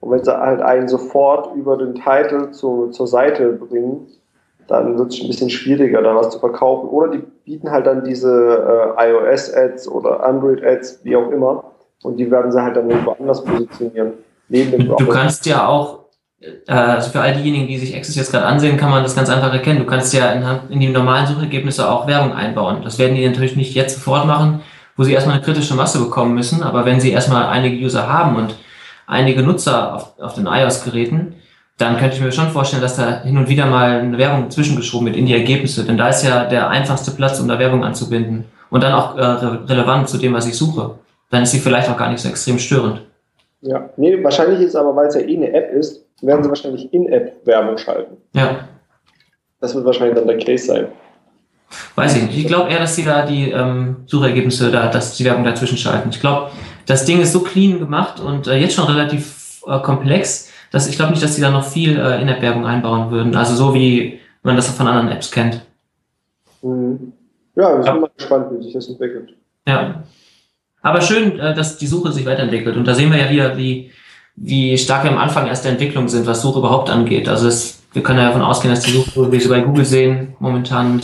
Und 0.00 0.10
wenn 0.10 0.22
sie 0.22 0.36
halt 0.36 0.60
einen 0.60 0.88
sofort 0.88 1.54
über 1.56 1.76
den 1.76 1.94
Titel 1.94 2.50
zu, 2.52 2.88
zur 2.90 3.06
Seite 3.06 3.52
bringen, 3.52 4.06
dann 4.68 4.98
wird 4.98 5.12
es 5.12 5.20
ein 5.20 5.28
bisschen 5.28 5.50
schwieriger, 5.50 6.02
da 6.02 6.14
was 6.14 6.30
zu 6.30 6.38
verkaufen. 6.38 6.88
Oder 6.90 7.12
die 7.12 7.22
bieten 7.44 7.70
halt 7.70 7.86
dann 7.86 8.04
diese 8.04 8.94
äh, 8.98 9.10
iOS-Ads 9.10 9.88
oder 9.88 10.24
Android-Ads, 10.24 11.00
wie 11.04 11.16
auch 11.16 11.30
immer. 11.30 11.64
Und 12.02 12.18
die 12.18 12.30
werden 12.30 12.52
sie 12.52 12.62
halt 12.62 12.76
dann 12.76 12.88
irgendwo 12.88 13.12
anders 13.12 13.42
positionieren. 13.42 14.12
Neben 14.48 14.70
dem 14.70 14.96
du 14.96 15.08
kannst 15.08 15.46
ja 15.46 15.66
auch 15.66 16.00
also 16.66 17.10
für 17.10 17.20
all 17.20 17.34
diejenigen, 17.34 17.66
die 17.66 17.78
sich 17.78 17.96
Access 17.96 18.14
jetzt 18.14 18.30
gerade 18.30 18.46
ansehen, 18.46 18.76
kann 18.76 18.90
man 18.90 19.02
das 19.02 19.16
ganz 19.16 19.28
einfach 19.28 19.52
erkennen. 19.52 19.80
Du 19.80 19.86
kannst 19.86 20.14
ja 20.14 20.30
in, 20.32 20.44
in 20.70 20.80
die 20.80 20.88
normalen 20.88 21.26
Suchergebnisse 21.26 21.90
auch 21.90 22.06
Werbung 22.06 22.32
einbauen. 22.32 22.82
Das 22.84 22.98
werden 22.98 23.16
die 23.16 23.26
natürlich 23.26 23.56
nicht 23.56 23.74
jetzt 23.74 23.96
sofort 23.96 24.26
machen, 24.26 24.60
wo 24.96 25.02
sie 25.02 25.12
erstmal 25.12 25.36
eine 25.36 25.44
kritische 25.44 25.74
Masse 25.74 25.98
bekommen 25.98 26.34
müssen. 26.34 26.62
Aber 26.62 26.84
wenn 26.84 27.00
sie 27.00 27.10
erstmal 27.10 27.46
einige 27.46 27.84
User 27.84 28.08
haben 28.08 28.36
und 28.36 28.54
einige 29.06 29.42
Nutzer 29.42 29.96
auf, 29.96 30.20
auf 30.20 30.34
den 30.34 30.46
iOS-Geräten, 30.46 31.34
dann 31.76 31.96
könnte 31.96 32.16
ich 32.16 32.22
mir 32.22 32.32
schon 32.32 32.50
vorstellen, 32.50 32.82
dass 32.82 32.96
da 32.96 33.22
hin 33.22 33.36
und 33.36 33.48
wieder 33.48 33.66
mal 33.66 34.00
eine 34.00 34.18
Werbung 34.18 34.50
zwischengeschoben 34.50 35.06
wird 35.06 35.16
in 35.16 35.26
die 35.26 35.34
Ergebnisse. 35.34 35.84
Denn 35.84 35.96
da 35.96 36.08
ist 36.08 36.24
ja 36.24 36.44
der 36.44 36.68
einfachste 36.68 37.12
Platz, 37.12 37.40
um 37.40 37.48
da 37.48 37.58
Werbung 37.58 37.84
anzubinden. 37.84 38.44
Und 38.70 38.82
dann 38.82 38.92
auch 38.92 39.16
äh, 39.16 39.22
relevant 39.22 40.08
zu 40.08 40.18
dem, 40.18 40.34
was 40.34 40.46
ich 40.46 40.56
suche. 40.56 40.98
Dann 41.30 41.42
ist 41.42 41.50
sie 41.50 41.58
vielleicht 41.58 41.88
auch 41.88 41.96
gar 41.96 42.10
nicht 42.10 42.20
so 42.20 42.28
extrem 42.28 42.58
störend. 42.58 43.02
Ja, 43.60 43.88
nee, 43.96 44.22
wahrscheinlich 44.22 44.60
ist 44.60 44.76
aber, 44.76 44.94
weil 44.94 45.08
es 45.08 45.14
ja 45.14 45.22
eh 45.22 45.36
eine 45.36 45.52
App 45.52 45.72
ist, 45.72 46.04
werden 46.22 46.42
sie 46.42 46.48
wahrscheinlich 46.48 46.92
In-App-Werbung 46.92 47.78
schalten. 47.78 48.16
Ja. 48.34 48.68
Das 49.60 49.74
wird 49.74 49.84
wahrscheinlich 49.84 50.16
dann 50.16 50.26
der 50.26 50.38
Case 50.38 50.66
sein. 50.66 50.88
Weiß 51.94 52.16
ich 52.16 52.22
nicht. 52.22 52.38
Ich 52.38 52.46
glaube 52.46 52.70
eher, 52.70 52.78
dass 52.78 52.96
sie 52.96 53.04
da 53.04 53.26
die 53.26 53.50
ähm, 53.50 53.96
Suchergebnisse, 54.06 54.70
da, 54.70 54.88
dass 54.88 55.16
die 55.16 55.24
Werbung 55.24 55.44
dazwischen 55.44 55.76
schalten. 55.76 56.08
Ich 56.10 56.20
glaube, 56.20 56.50
das 56.86 57.04
Ding 57.04 57.20
ist 57.20 57.32
so 57.32 57.40
clean 57.40 57.78
gemacht 57.78 58.20
und 58.20 58.46
äh, 58.46 58.56
jetzt 58.56 58.74
schon 58.74 58.86
relativ 58.86 59.62
äh, 59.66 59.78
komplex, 59.80 60.50
dass 60.70 60.88
ich 60.88 60.96
glaube 60.96 61.12
nicht, 61.12 61.22
dass 61.22 61.34
sie 61.34 61.42
da 61.42 61.50
noch 61.50 61.64
viel 61.64 61.98
äh, 61.98 62.22
In-App-Werbung 62.22 62.66
einbauen 62.66 63.10
würden. 63.10 63.36
Also 63.36 63.54
so 63.54 63.74
wie 63.74 64.18
man 64.42 64.56
das 64.56 64.68
von 64.68 64.86
anderen 64.86 65.08
Apps 65.08 65.30
kennt. 65.30 65.60
Mhm. 66.62 67.12
Ja, 67.54 67.80
ich 67.80 67.90
bin 67.90 68.00
mal 68.00 68.10
gespannt, 68.16 68.46
wie 68.52 68.62
sich 68.62 68.72
das 68.72 68.88
entwickelt. 68.88 69.34
Ja. 69.66 70.04
Aber 70.80 71.00
schön, 71.00 71.38
äh, 71.38 71.54
dass 71.54 71.76
die 71.76 71.86
Suche 71.86 72.12
sich 72.12 72.24
weiterentwickelt. 72.24 72.76
Und 72.76 72.86
da 72.86 72.94
sehen 72.94 73.10
wir 73.10 73.18
ja 73.18 73.30
wieder, 73.30 73.56
wie 73.56 73.90
wie 74.40 74.78
stark 74.78 75.04
wir 75.04 75.10
am 75.10 75.18
Anfang 75.18 75.46
erst 75.46 75.64
der 75.64 75.72
Entwicklung 75.72 76.08
sind, 76.08 76.26
was 76.26 76.42
Suche 76.42 76.60
überhaupt 76.60 76.90
angeht. 76.90 77.28
Also 77.28 77.48
es, 77.48 77.82
wir 77.92 78.02
können 78.02 78.18
ja 78.18 78.26
davon 78.26 78.42
ausgehen, 78.42 78.72
dass 78.72 78.84
die 78.84 78.92
Suche, 78.92 79.28
wie 79.28 79.32
wir 79.32 79.40
sie 79.40 79.48
bei 79.48 79.60
Google 79.60 79.84
sehen, 79.84 80.36
momentan 80.38 81.02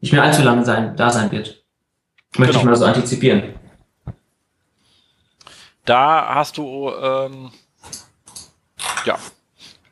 nicht 0.00 0.12
mehr 0.12 0.22
allzu 0.22 0.42
lange 0.42 0.64
sein, 0.64 0.96
da 0.96 1.10
sein 1.10 1.30
wird. 1.32 1.62
Möchte 2.36 2.52
genau. 2.52 2.60
ich 2.60 2.64
mal 2.64 2.76
so 2.76 2.84
antizipieren. 2.84 3.54
Da 5.84 6.34
hast 6.34 6.58
du, 6.58 6.90
ähm, 6.90 7.50
ja, 9.04 9.18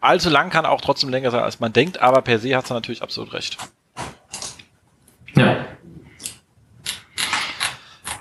allzu 0.00 0.28
lang 0.28 0.50
kann 0.50 0.66
auch 0.66 0.80
trotzdem 0.80 1.08
länger 1.08 1.30
sein, 1.30 1.42
als 1.42 1.60
man 1.60 1.72
denkt, 1.72 2.00
aber 2.00 2.22
per 2.22 2.38
se 2.38 2.54
hast 2.54 2.70
du 2.70 2.74
natürlich 2.74 3.02
absolut 3.02 3.32
recht. 3.32 3.56
Ja. 5.34 5.64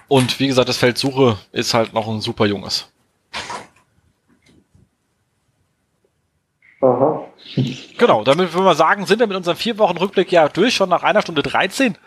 Und 0.07 0.39
wie 0.39 0.47
gesagt, 0.47 0.69
das 0.69 0.77
Feld 0.77 0.97
Suche 0.97 1.37
ist 1.51 1.73
halt 1.73 1.93
noch 1.93 2.07
ein 2.07 2.21
super 2.21 2.45
junges. 2.45 2.87
Aha. 6.81 7.25
Genau, 7.97 8.23
damit 8.23 8.53
würde 8.53 8.65
man 8.65 8.77
sagen, 8.77 9.05
sind 9.05 9.19
wir 9.19 9.27
mit 9.27 9.37
unserem 9.37 9.57
vier 9.57 9.77
Wochen 9.77 9.97
Rückblick 9.97 10.31
ja 10.31 10.47
durch, 10.47 10.75
schon 10.75 10.89
nach 10.89 11.03
einer 11.03 11.21
Stunde 11.21 11.41
13. 11.41 11.97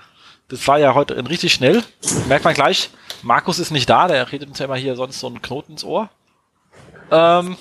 Das 0.49 0.67
war 0.69 0.79
ja 0.79 0.95
heute 0.95 1.17
richtig 1.29 1.53
schnell. 1.53 1.83
Merkt 2.29 2.45
man 2.45 2.55
gleich, 2.55 2.91
Markus 3.23 3.59
ist 3.59 3.71
nicht 3.71 3.89
da, 3.89 4.09
der 4.09 4.31
redet 4.31 4.49
uns 4.49 4.59
ja 4.59 4.67
immer 4.67 4.77
hier 4.77 4.97
sonst 4.97 5.21
so 5.21 5.27
einen 5.27 5.43
Knoten 5.43 5.73
ins 5.73 5.85
Ohr. 5.85 6.09
Ähm, 7.11 7.57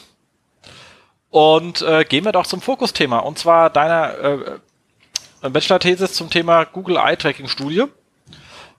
und 1.32 1.82
äh, 1.82 2.06
gehen 2.06 2.26
wir 2.26 2.32
doch 2.32 2.48
zum 2.48 2.62
Fokusthema, 2.62 3.20
und 3.20 3.38
zwar 3.38 3.70
deiner 3.70 4.18
äh, 5.44 5.50
Bachelor-Thesis 5.50 6.14
zum 6.14 6.30
Thema 6.30 6.66
Google 6.66 6.98
Eye-Tracking-Studie. 6.98 7.86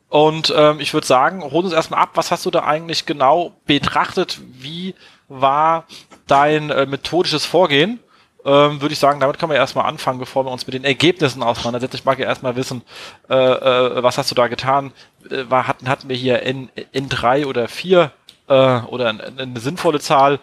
Und 0.08 0.52
ähm, 0.56 0.80
ich 0.80 0.92
würde 0.92 1.06
sagen, 1.06 1.42
hol 1.42 1.64
uns 1.64 1.72
erstmal 1.72 2.00
ab, 2.00 2.10
was 2.14 2.32
hast 2.32 2.44
du 2.44 2.50
da 2.50 2.64
eigentlich 2.64 3.06
genau 3.06 3.52
betrachtet? 3.66 4.40
Wie 4.58 4.96
war 5.28 5.86
dein 6.26 6.70
äh, 6.70 6.86
methodisches 6.86 7.46
Vorgehen? 7.46 8.00
Ähm, 8.44 8.80
würde 8.80 8.92
ich 8.92 8.98
sagen, 8.98 9.20
damit 9.20 9.38
können 9.38 9.52
wir 9.52 9.56
erstmal 9.58 9.86
anfangen, 9.86 10.18
bevor 10.18 10.44
wir 10.44 10.50
uns 10.50 10.66
mit 10.66 10.74
den 10.74 10.84
Ergebnissen 10.84 11.42
auseinandersetzen. 11.42 11.96
Ich 11.96 12.04
mag 12.04 12.18
ja 12.18 12.26
erstmal 12.26 12.56
wissen, 12.56 12.82
äh, 13.28 13.34
äh, 13.34 14.02
was 14.02 14.18
hast 14.18 14.30
du 14.30 14.34
da 14.34 14.48
getan? 14.48 14.92
Äh, 15.30 15.44
war, 15.48 15.66
hatten, 15.66 15.88
hatten 15.88 16.08
wir 16.08 16.16
hier 16.16 16.42
N, 16.42 16.70
N3 16.94 17.46
oder 17.46 17.68
4 17.68 18.10
äh, 18.48 18.52
oder 18.52 19.08
eine, 19.08 19.32
eine 19.38 19.60
sinnvolle 19.60 20.00
Zahl? 20.00 20.38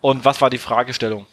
Und 0.00 0.24
was 0.24 0.40
war 0.40 0.50
die 0.50 0.58
Fragestellung? 0.58 1.26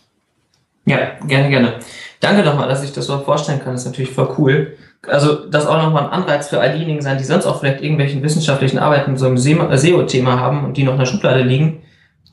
Ja, 0.85 0.97
gerne, 1.27 1.49
gerne. 1.49 1.75
Danke 2.19 2.43
nochmal, 2.43 2.67
dass 2.67 2.83
ich 2.83 2.91
das 2.91 3.05
so 3.05 3.19
vorstellen 3.19 3.59
kann. 3.59 3.73
Das 3.73 3.81
ist 3.81 3.87
natürlich 3.87 4.11
voll 4.11 4.33
cool. 4.37 4.77
Also 5.07 5.49
das 5.49 5.65
auch 5.65 5.81
nochmal 5.81 6.05
ein 6.05 6.11
Anreiz 6.11 6.49
für 6.49 6.59
all 6.59 6.73
diejenigen 6.73 7.01
sein, 7.01 7.17
die 7.17 7.23
sonst 7.23 7.45
auch 7.45 7.59
vielleicht 7.59 7.81
irgendwelchen 7.81 8.21
wissenschaftlichen 8.21 8.79
Arbeiten 8.79 9.17
so 9.17 9.27
im 9.27 9.37
SEO-Thema 9.37 10.39
haben 10.39 10.63
und 10.63 10.77
die 10.77 10.83
noch 10.83 10.93
in 10.93 10.99
der 10.99 11.05
Schublade 11.05 11.41
liegen. 11.41 11.83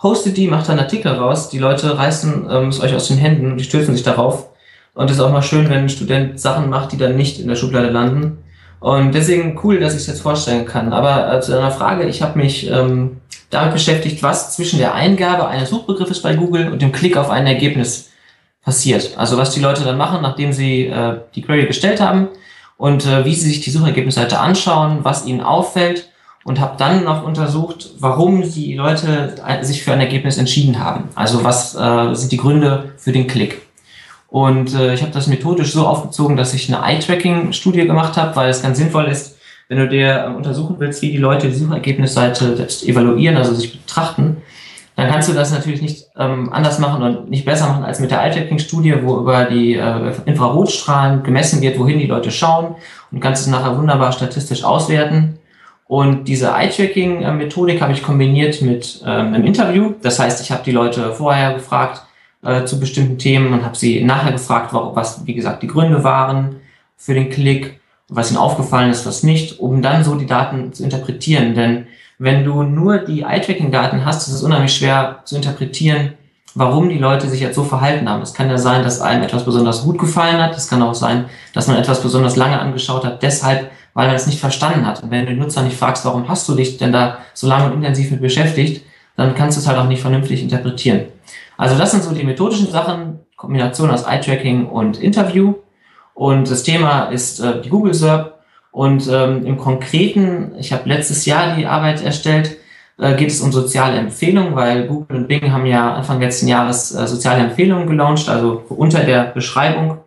Hostet 0.02 0.36
die, 0.36 0.46
macht 0.46 0.68
da 0.68 0.72
einen 0.72 0.80
Artikel 0.80 1.12
raus. 1.12 1.48
Die 1.48 1.58
Leute 1.58 1.98
reißen 1.98 2.46
ähm, 2.50 2.68
es 2.68 2.80
euch 2.80 2.94
aus 2.94 3.08
den 3.08 3.18
Händen 3.18 3.52
und 3.52 3.58
die 3.58 3.64
stürzen 3.64 3.94
sich 3.94 4.04
darauf. 4.04 4.48
Und 4.94 5.10
es 5.10 5.16
ist 5.16 5.22
auch 5.22 5.32
mal 5.32 5.42
schön, 5.42 5.68
wenn 5.68 5.78
ein 5.78 5.88
Student 5.88 6.40
Sachen 6.40 6.70
macht, 6.70 6.92
die 6.92 6.96
dann 6.96 7.16
nicht 7.16 7.40
in 7.40 7.48
der 7.48 7.56
Schublade 7.56 7.90
landen. 7.90 8.38
Und 8.80 9.12
deswegen 9.12 9.58
cool, 9.64 9.80
dass 9.80 9.94
ich 9.94 10.02
es 10.02 10.06
jetzt 10.06 10.20
vorstellen 10.20 10.66
kann. 10.66 10.92
Aber 10.92 11.34
äh, 11.34 11.40
zu 11.40 11.56
einer 11.56 11.70
Frage, 11.70 12.04
ich 12.06 12.22
habe 12.22 12.38
mich 12.38 12.70
ähm, 12.70 13.18
damit 13.50 13.72
beschäftigt, 13.72 14.22
was 14.22 14.54
zwischen 14.54 14.78
der 14.78 14.94
Eingabe 14.94 15.48
eines 15.48 15.70
Suchbegriffes 15.70 16.22
bei 16.22 16.34
Google 16.34 16.70
und 16.70 16.80
dem 16.80 16.92
Klick 16.92 17.16
auf 17.16 17.30
ein 17.30 17.46
Ergebnis 17.46 18.10
passiert. 18.62 19.16
Also 19.16 19.36
was 19.36 19.50
die 19.50 19.60
Leute 19.60 19.82
dann 19.82 19.98
machen, 19.98 20.22
nachdem 20.22 20.52
sie 20.52 20.86
äh, 20.86 21.18
die 21.34 21.42
Query 21.42 21.66
gestellt 21.66 22.00
haben 22.00 22.28
und 22.76 23.06
äh, 23.06 23.24
wie 23.24 23.34
sie 23.34 23.48
sich 23.48 23.62
die 23.62 23.70
Suchergebnisseite 23.70 24.38
anschauen, 24.38 25.00
was 25.02 25.26
ihnen 25.26 25.40
auffällt 25.40 26.08
und 26.44 26.60
habe 26.60 26.77
dann 26.78 27.05
noch 27.05 27.24
untersucht, 27.24 27.90
warum 27.98 28.43
die 28.43 28.74
Leute 28.74 29.35
sich 29.62 29.82
für 29.82 29.93
ein 29.93 30.01
Ergebnis 30.01 30.39
entschieden 30.39 30.78
haben. 30.78 31.09
Also 31.15 31.44
was 31.44 31.74
äh, 31.74 32.15
sind 32.15 32.32
die 32.32 32.36
Gründe 32.36 32.93
für 32.97 33.12
den 33.12 33.27
Klick. 33.27 33.62
Und 34.28 34.74
äh, 34.74 34.94
ich 34.94 35.02
habe 35.02 35.12
das 35.12 35.27
methodisch 35.27 35.73
so 35.73 35.86
aufgezogen, 35.86 36.36
dass 36.36 36.55
ich 36.55 36.73
eine 36.73 36.85
Eye-Tracking-Studie 36.85 37.86
gemacht 37.86 38.16
habe, 38.16 38.36
weil 38.36 38.51
es 38.51 38.62
ganz 38.62 38.78
sinnvoll 38.78 39.06
ist, 39.06 39.39
wenn 39.69 39.78
du 39.78 39.89
dir 39.89 40.24
äh, 40.24 40.35
untersuchen 40.35 40.77
willst, 40.78 41.02
wie 41.02 41.10
die 41.12 41.19
Leute 41.19 41.48
die 41.48 41.55
Suchergebnisseite 41.55 42.56
selbst 42.56 42.86
evaluieren, 42.86 43.36
also 43.36 43.55
sich 43.55 43.81
betrachten, 43.81 44.39
dann 44.97 45.10
kannst 45.10 45.28
du 45.28 45.32
das 45.32 45.52
natürlich 45.52 45.81
nicht 45.81 46.06
ähm, 46.16 46.52
anders 46.52 46.78
machen 46.78 47.02
und 47.02 47.31
nicht 47.31 47.44
besser 47.44 47.69
machen 47.69 47.85
als 47.85 48.01
mit 48.01 48.10
der 48.10 48.20
Eye-Tracking-Studie, 48.20 48.97
wo 49.02 49.19
über 49.19 49.44
die 49.44 49.74
äh, 49.74 50.12
Infrarotstrahlen 50.27 51.23
gemessen 51.23 51.62
wird, 51.62 51.78
wohin 51.78 51.98
die 51.98 52.06
Leute 52.06 52.31
schauen 52.31 52.74
und 53.12 53.20
kannst 53.20 53.43
es 53.43 53.48
nachher 53.48 53.78
wunderbar 53.78 54.12
statistisch 54.12 54.65
auswerten. 54.65 55.38
Und 55.89 56.28
diese 56.28 56.48
Eye-Tracking-Methodik 56.48 57.81
habe 57.81 57.93
ich 57.93 58.02
kombiniert 58.02 58.60
mit 58.60 59.02
ähm, 59.06 59.35
einem 59.35 59.44
Interview. 59.44 59.94
Das 60.02 60.19
heißt, 60.19 60.40
ich 60.43 60.52
habe 60.52 60.62
die 60.62 60.70
Leute 60.70 61.15
vorher 61.15 61.55
gefragt 61.55 62.02
äh, 62.44 62.65
zu 62.65 62.78
bestimmten 62.78 63.19
Themen 63.19 63.55
und 63.55 63.65
habe 63.65 63.77
sie 63.77 64.05
nachher 64.05 64.32
gefragt, 64.32 64.73
was, 64.73 65.27
wie 65.27 65.35
gesagt, 65.35 65.62
die 65.62 65.66
Gründe 65.66 66.05
waren 66.05 66.56
für 66.98 67.15
den 67.15 67.31
Klick, 67.31 67.81
was 68.09 68.31
ihnen 68.31 68.39
aufgefallen 68.39 68.90
ist, 68.90 69.06
was 69.06 69.23
nicht, 69.23 69.60
um 69.60 69.81
dann 69.81 70.05
so 70.05 70.15
die 70.15 70.27
Daten 70.27 70.74
zu 70.74 70.85
interpretieren. 70.85 71.55
Denn 71.55 71.86
wenn 72.19 72.44
du 72.44 72.62
nur 72.65 72.98
die 72.98 73.23
Eye-Tracking-Daten 73.23 74.05
hast, 74.05 74.28
ist 74.28 74.35
es 74.35 74.43
unheimlich 74.43 74.74
schwer 74.74 75.20
zu 75.24 75.36
interpretieren, 75.36 76.12
warum 76.55 76.90
die 76.90 76.98
Leute 76.98 77.28
sich 77.28 77.40
jetzt 77.40 77.55
so 77.55 77.65
verhalten 77.65 78.10
haben. 78.10 78.20
Es 78.20 78.35
kann 78.35 78.51
ja 78.51 78.59
sein, 78.59 78.82
dass 78.82 79.01
einem 79.01 79.23
etwas 79.23 79.44
besonders 79.44 79.85
gut 79.85 79.98
gefallen 79.98 80.43
hat. 80.43 80.55
Es 80.55 80.69
kann 80.69 80.82
auch 80.82 80.94
sein, 80.94 81.27
dass 81.55 81.66
man 81.66 81.77
etwas 81.78 82.02
besonders 82.02 82.36
lange 82.36 82.59
angeschaut 82.59 83.05
hat, 83.06 83.23
deshalb, 83.23 83.70
weil 83.98 84.06
man 84.06 84.14
es 84.14 84.28
nicht 84.28 84.38
verstanden 84.38 84.86
hat. 84.86 85.02
Und 85.02 85.10
wenn 85.10 85.26
du 85.26 85.32
den 85.32 85.40
Nutzer 85.40 85.60
nicht 85.62 85.76
fragst, 85.76 86.04
warum 86.04 86.28
hast 86.28 86.48
du 86.48 86.54
dich 86.54 86.78
denn 86.78 86.92
da 86.92 87.18
so 87.34 87.48
lange 87.48 87.66
und 87.66 87.78
intensiv 87.78 88.12
mit 88.12 88.20
beschäftigt, 88.20 88.86
dann 89.16 89.34
kannst 89.34 89.56
du 89.56 89.60
es 89.60 89.66
halt 89.66 89.76
auch 89.76 89.88
nicht 89.88 90.00
vernünftig 90.00 90.40
interpretieren. 90.40 91.06
Also 91.56 91.76
das 91.76 91.90
sind 91.90 92.04
so 92.04 92.14
die 92.14 92.22
methodischen 92.22 92.70
Sachen, 92.70 93.18
Kombination 93.34 93.90
aus 93.90 94.04
Eye-Tracking 94.04 94.66
und 94.66 95.00
Interview. 95.00 95.54
Und 96.14 96.48
das 96.48 96.62
Thema 96.62 97.06
ist 97.06 97.40
äh, 97.40 97.60
die 97.60 97.70
Google 97.70 97.92
SERP 97.92 98.34
und 98.70 99.08
ähm, 99.10 99.44
im 99.44 99.58
Konkreten, 99.58 100.52
ich 100.60 100.72
habe 100.72 100.88
letztes 100.88 101.26
Jahr 101.26 101.56
die 101.56 101.66
Arbeit 101.66 102.00
erstellt, 102.00 102.56
äh, 102.98 103.16
geht 103.16 103.30
es 103.30 103.40
um 103.40 103.50
soziale 103.50 103.96
Empfehlungen, 103.96 104.54
weil 104.54 104.86
Google 104.86 105.16
und 105.16 105.26
Bing 105.26 105.50
haben 105.50 105.66
ja 105.66 105.94
Anfang 105.94 106.20
letzten 106.20 106.46
Jahres 106.46 106.94
äh, 106.94 107.08
soziale 107.08 107.42
Empfehlungen 107.42 107.88
gelauncht, 107.88 108.28
also 108.28 108.62
unter 108.68 109.02
der 109.02 109.24
Beschreibung 109.24 109.98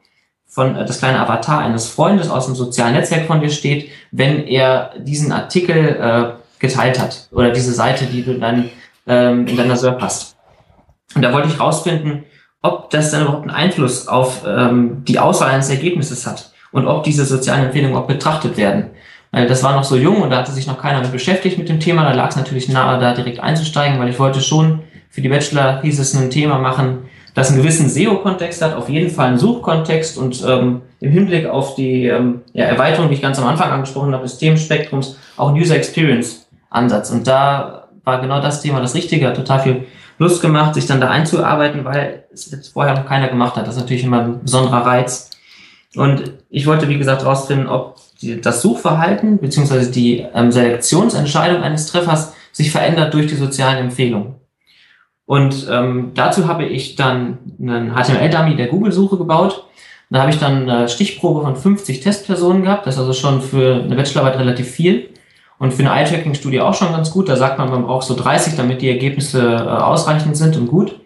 von 0.52 0.76
äh, 0.76 0.86
das 0.86 1.00
kleine 1.00 1.20
Avatar 1.20 1.60
eines 1.60 1.88
Freundes 1.88 2.30
aus 2.30 2.46
dem 2.46 2.56
sozialen 2.56 2.94
Netzwerk 2.94 3.26
von 3.26 3.42
dir 3.42 3.50
steht, 3.50 3.90
wenn 4.12 4.46
er 4.46 4.92
diesen 5.00 5.32
Artikel 5.32 5.76
äh, 5.76 6.60
geteilt 6.60 7.00
hat 7.00 7.30
oder 7.32 7.50
diese 7.50 7.74
Seite, 7.74 8.06
die 8.06 8.24
du 8.24 8.38
dann 8.38 8.70
ähm, 9.08 9.48
in 9.48 9.58
deiner 9.58 9.78
SERP 9.78 10.02
hast. 10.02 10.36
Und 11.16 11.24
da 11.24 11.34
wollte 11.34 11.48
ich 11.48 11.60
rausfinden, 11.60 12.24
ob 12.62 12.92
das 12.92 13.12
dann 13.12 13.24
überhaupt 13.24 13.42
einen 13.42 13.52
Einfluss 13.52 14.08
auf 14.08 14.44
ähm, 14.46 15.04
die 15.06 15.18
Auswahl 15.18 15.50
eines 15.50 15.70
Ergebnisses 15.70 16.28
hat 16.28 16.52
und 16.72 16.86
ob 16.86 17.04
diese 17.04 17.26
sozialen 17.26 17.66
Empfehlungen 17.66 17.98
auch 17.98 18.06
betrachtet 18.06 18.58
werden. 18.58 18.92
Weil 19.32 19.48
das 19.48 19.64
war 19.64 19.74
noch 19.74 19.86
so 19.86 19.96
jung 19.96 20.22
und 20.22 20.30
da 20.30 20.38
hatte 20.38 20.52
sich 20.52 20.68
noch 20.68 20.78
keiner 20.78 21.02
mit 21.02 21.12
beschäftigt 21.12 21.58
mit 21.58 21.70
dem 21.70 21.80
Thema. 21.80 22.04
Da 22.04 22.14
lag 22.14 22.30
es 22.30 22.36
natürlich 22.36 22.68
nahe, 22.68 23.00
da 23.00 23.14
direkt 23.14 23.40
einzusteigen, 23.40 24.00
weil 24.00 24.10
ich 24.10 24.20
wollte 24.20 24.42
schon 24.42 24.82
für 25.10 25.22
die 25.22 25.30
Bachelor 25.30 25.82
hieß 25.82 26.00
es 26.00 26.14
ein 26.14 26.30
Thema 26.30 26.58
machen, 26.58 27.10
das 27.34 27.50
einen 27.50 27.62
gewissen 27.62 27.90
SEO-Kontext 27.90 28.62
hat, 28.62 28.76
auf 28.76 28.90
jeden 28.90 29.10
Fall 29.10 29.30
einen 29.30 29.38
Suchkontext 29.38 30.18
und 30.18 30.44
ähm, 30.48 30.82
im 31.00 31.12
Hinblick 31.12 31.48
auf 31.48 31.76
die 31.76 32.06
ähm, 32.06 32.42
ja, 32.54 32.66
Erweiterung, 32.66 33.10
die 33.10 33.16
ich 33.16 33.22
ganz 33.22 33.40
am 33.40 33.48
Anfang 33.48 33.72
angesprochen 33.72 34.14
habe, 34.14 34.24
des 34.24 34.38
Themenspektrums, 34.38 35.18
auch 35.38 35.50
ein 35.50 35.56
User 35.56 35.76
Experience 35.76 36.48
Ansatz. 36.70 37.10
Und 37.12 37.28
da 37.28 37.88
war 38.04 38.22
genau 38.22 38.42
das 38.42 38.62
Thema 38.62 38.82
das 38.82 38.96
Richtige, 38.96 39.28
hat 39.28 39.36
total 39.36 39.62
viel 39.62 39.88
Lust 40.18 40.42
gemacht, 40.42 40.76
sich 40.76 40.86
dann 40.86 41.02
da 41.02 41.10
einzuarbeiten, 41.10 41.86
weil 41.86 42.26
es 42.34 42.52
jetzt 42.52 42.74
vorher 42.74 42.96
noch 42.96 43.06
keiner 43.06 43.28
gemacht 43.28 43.56
hat. 43.56 43.68
Das 43.68 43.76
ist 43.76 43.82
natürlich 43.82 44.04
immer 44.04 44.22
ein 44.22 44.44
besonderer 44.44 44.86
Reiz. 44.86 45.32
Und 45.96 46.34
ich 46.50 46.68
wollte, 46.68 46.88
wie 46.90 46.98
gesagt, 46.98 47.24
herausfinden, 47.24 47.68
ob 47.68 47.98
die, 48.22 48.40
das 48.40 48.62
Suchverhalten 48.62 49.40
bzw. 49.40 49.92
die 49.92 50.26
ähm, 50.34 50.52
Selektionsentscheidung 50.52 51.62
eines 51.64 51.88
Treffers 51.88 52.34
sich 52.52 52.72
verändert 52.72 53.14
durch 53.14 53.28
die 53.28 53.36
sozialen 53.36 53.78
Empfehlungen. 53.78 54.36
Und 55.32 55.66
ähm, 55.72 56.12
dazu 56.14 56.50
habe 56.50 56.66
ich 56.66 56.98
dann 56.98 57.38
einen 57.58 57.96
HTML-Dummy 57.96 58.58
der 58.58 58.68
Google-Suche 58.68 59.16
gebaut. 59.16 59.64
Da 60.10 60.20
habe 60.20 60.32
ich 60.32 60.40
dann 60.40 60.70
eine 60.70 60.90
Stichprobe 60.90 61.42
von 61.44 61.56
50 61.56 62.02
Testpersonen 62.02 62.64
gehabt. 62.64 62.86
Das 62.86 62.96
ist 62.96 63.00
also 63.00 63.14
schon 63.14 63.42
für 63.42 63.76
eine 63.76 63.96
Bachelorarbeit 63.96 64.38
relativ 64.42 64.70
viel. 64.70 65.08
Und 65.58 65.74
für 65.74 65.84
eine 65.84 65.92
Eye-Tracking-Studie 65.98 66.60
auch 66.60 66.74
schon 66.74 66.92
ganz 66.92 67.12
gut. 67.12 67.30
Da 67.30 67.38
sagt 67.38 67.60
man, 67.60 67.70
man 67.70 67.84
braucht 67.84 68.06
so 68.06 68.14
30, 68.14 68.58
damit 68.58 68.82
die 68.82 68.90
Ergebnisse 68.90 69.42
äh, 69.42 69.70
ausreichend 69.70 70.36
sind 70.36 70.58
und 70.58 70.68
gut 70.68 71.00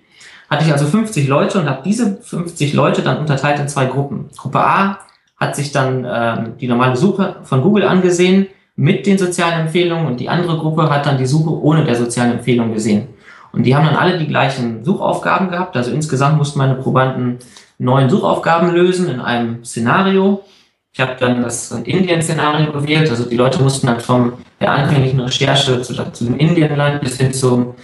hatte 0.47 0.63
ich 0.63 0.71
also 0.71 0.85
50 0.85 1.27
Leute 1.27 1.59
und 1.59 1.67
habe 1.67 1.81
diese 1.83 2.17
50 2.17 2.73
Leute 2.73 3.01
dann 3.01 3.17
unterteilt 3.17 3.59
in 3.59 3.67
zwei 3.67 3.85
Gruppen. 3.85 4.29
Gruppe 4.37 4.59
A 4.59 4.99
hat 5.37 5.55
sich 5.55 5.71
dann 5.71 6.05
ähm, 6.07 6.53
die 6.61 6.67
normale 6.67 6.95
Suche 6.95 7.37
von 7.43 7.63
Google 7.63 7.83
angesehen 7.83 8.45
mit 8.75 9.07
den 9.07 9.17
sozialen 9.17 9.61
Empfehlungen 9.61 10.05
und 10.05 10.19
die 10.19 10.29
andere 10.29 10.57
Gruppe 10.57 10.87
hat 10.87 11.07
dann 11.07 11.17
die 11.17 11.25
Suche 11.25 11.49
ohne 11.49 11.83
der 11.83 11.95
sozialen 11.95 12.33
Empfehlung 12.33 12.73
gesehen. 12.73 13.07
Und 13.55 13.63
die 13.63 13.73
haben 13.73 13.85
dann 13.85 13.95
alle 13.95 14.17
die 14.17 14.27
gleichen 14.27 14.83
Suchaufgaben 14.83 15.49
gehabt. 15.49 15.77
Also 15.77 15.91
insgesamt 15.91 16.37
mussten 16.37 16.59
meine 16.59 16.75
Probanden 16.75 17.39
neun 17.77 18.09
Suchaufgaben 18.09 18.73
lösen 18.73 19.07
in 19.07 19.21
einem 19.21 19.63
Szenario. 19.63 20.43
Ich 20.91 20.99
habe 20.99 21.15
dann 21.17 21.41
das 21.41 21.71
Indien-Szenario 21.71 22.73
gewählt. 22.73 23.09
Also 23.09 23.29
die 23.29 23.37
Leute 23.37 23.63
mussten 23.63 23.87
dann 23.87 24.01
vom 24.01 24.33
der 24.59 24.73
anfänglichen 24.73 25.21
Recherche 25.21 25.81
zu, 25.81 25.93
zu 25.93 26.25
dem 26.25 26.37
Indienland 26.37 26.99
bis 26.99 27.17
hin 27.17 27.33
zum 27.33 27.75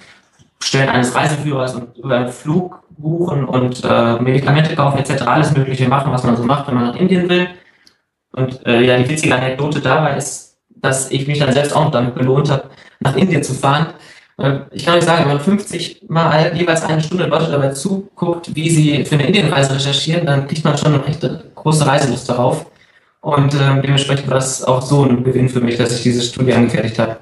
Stellen 0.61 0.89
eines 0.89 1.15
Reiseführers 1.15 1.73
und 1.76 1.98
über 1.98 2.18
einen 2.18 2.30
Flug 2.30 2.84
buchen 2.89 3.45
und 3.45 3.81
äh, 3.85 4.19
Medikamente 4.19 4.76
kaufen 4.76 4.99
etc. 4.99 5.22
alles 5.23 5.56
Mögliche 5.56 5.88
machen, 5.88 6.11
was 6.11 6.23
man 6.23 6.35
so 6.35 6.43
macht, 6.43 6.68
wenn 6.68 6.76
man 6.76 6.88
nach 6.88 6.95
Indien 6.95 7.30
will. 7.30 7.48
Und 8.34 8.65
äh, 8.65 8.81
ja, 8.81 8.98
die 8.98 9.10
witzige 9.10 9.35
Anekdote 9.35 9.80
dabei 9.80 10.18
ist, 10.18 10.57
dass 10.69 11.11
ich 11.11 11.27
mich 11.27 11.39
dann 11.39 11.53
selbst 11.53 11.73
auch 11.73 11.91
damit 11.91 12.15
belohnt 12.15 12.49
habe, 12.52 12.69
nach 12.99 13.15
Indien 13.15 13.43
zu 13.43 13.53
fahren. 13.53 13.88
Ich 14.72 14.85
kann 14.85 14.97
euch 14.97 15.03
sagen, 15.03 15.23
wenn 15.23 15.35
man 15.35 15.39
50 15.39 16.03
Mal 16.07 16.55
jeweils 16.55 16.84
eine 16.84 17.01
Stunde 17.01 17.26
Leute 17.26 17.51
dabei 17.51 17.69
zuguckt, 17.69 18.55
wie 18.55 18.69
sie 18.69 19.05
für 19.05 19.15
eine 19.15 19.27
Indienreise 19.27 19.76
recherchieren, 19.76 20.26
dann 20.26 20.47
kriegt 20.47 20.63
man 20.63 20.77
schon 20.77 20.93
eine 20.93 21.05
recht 21.05 21.27
große 21.55 21.85
Reiselust 21.85 22.30
darauf. 22.30 22.65
Und 23.22 23.53
äh, 23.53 23.81
dementsprechend 23.81 24.30
war 24.30 24.38
es 24.38 24.63
auch 24.63 24.81
so 24.81 25.03
ein 25.03 25.23
Gewinn 25.23 25.47
für 25.47 25.61
mich, 25.61 25.77
dass 25.77 25.95
ich 25.95 26.03
diese 26.03 26.23
Studie 26.23 26.53
angefertigt 26.53 26.97
habe. 26.97 27.18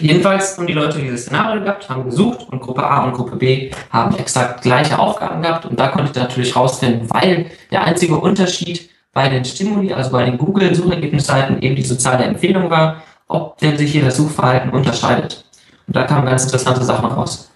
Jedenfalls 0.00 0.56
haben 0.56 0.66
die 0.66 0.74
Leute 0.74 0.98
dieses 0.98 1.22
Szenario 1.22 1.62
gehabt, 1.62 1.88
haben 1.88 2.04
gesucht 2.04 2.46
und 2.50 2.60
Gruppe 2.60 2.84
A 2.84 3.04
und 3.04 3.14
Gruppe 3.14 3.36
B 3.36 3.70
haben 3.90 4.16
exakt 4.16 4.62
gleiche 4.62 4.98
Aufgaben 4.98 5.42
gehabt 5.42 5.66
und 5.66 5.78
da 5.80 5.88
konnte 5.88 6.10
ich 6.10 6.16
natürlich 6.16 6.54
rausfinden, 6.54 7.08
weil 7.10 7.46
der 7.72 7.82
einzige 7.82 8.16
Unterschied 8.16 8.90
bei 9.12 9.28
den 9.28 9.44
Stimuli, 9.44 9.92
also 9.92 10.12
bei 10.12 10.24
den 10.24 10.38
Google-Suchergebnisseiten 10.38 11.60
eben 11.62 11.74
die 11.74 11.82
soziale 11.82 12.24
Empfehlung 12.24 12.70
war, 12.70 13.02
ob 13.26 13.58
denn 13.58 13.76
sich 13.76 13.90
hier 13.90 14.04
das 14.04 14.16
Suchverhalten 14.16 14.70
unterscheidet. 14.70 15.44
Und 15.88 15.96
da 15.96 16.04
kamen 16.04 16.26
ganz 16.26 16.44
interessante 16.44 16.84
Sachen 16.84 17.06
raus. 17.06 17.50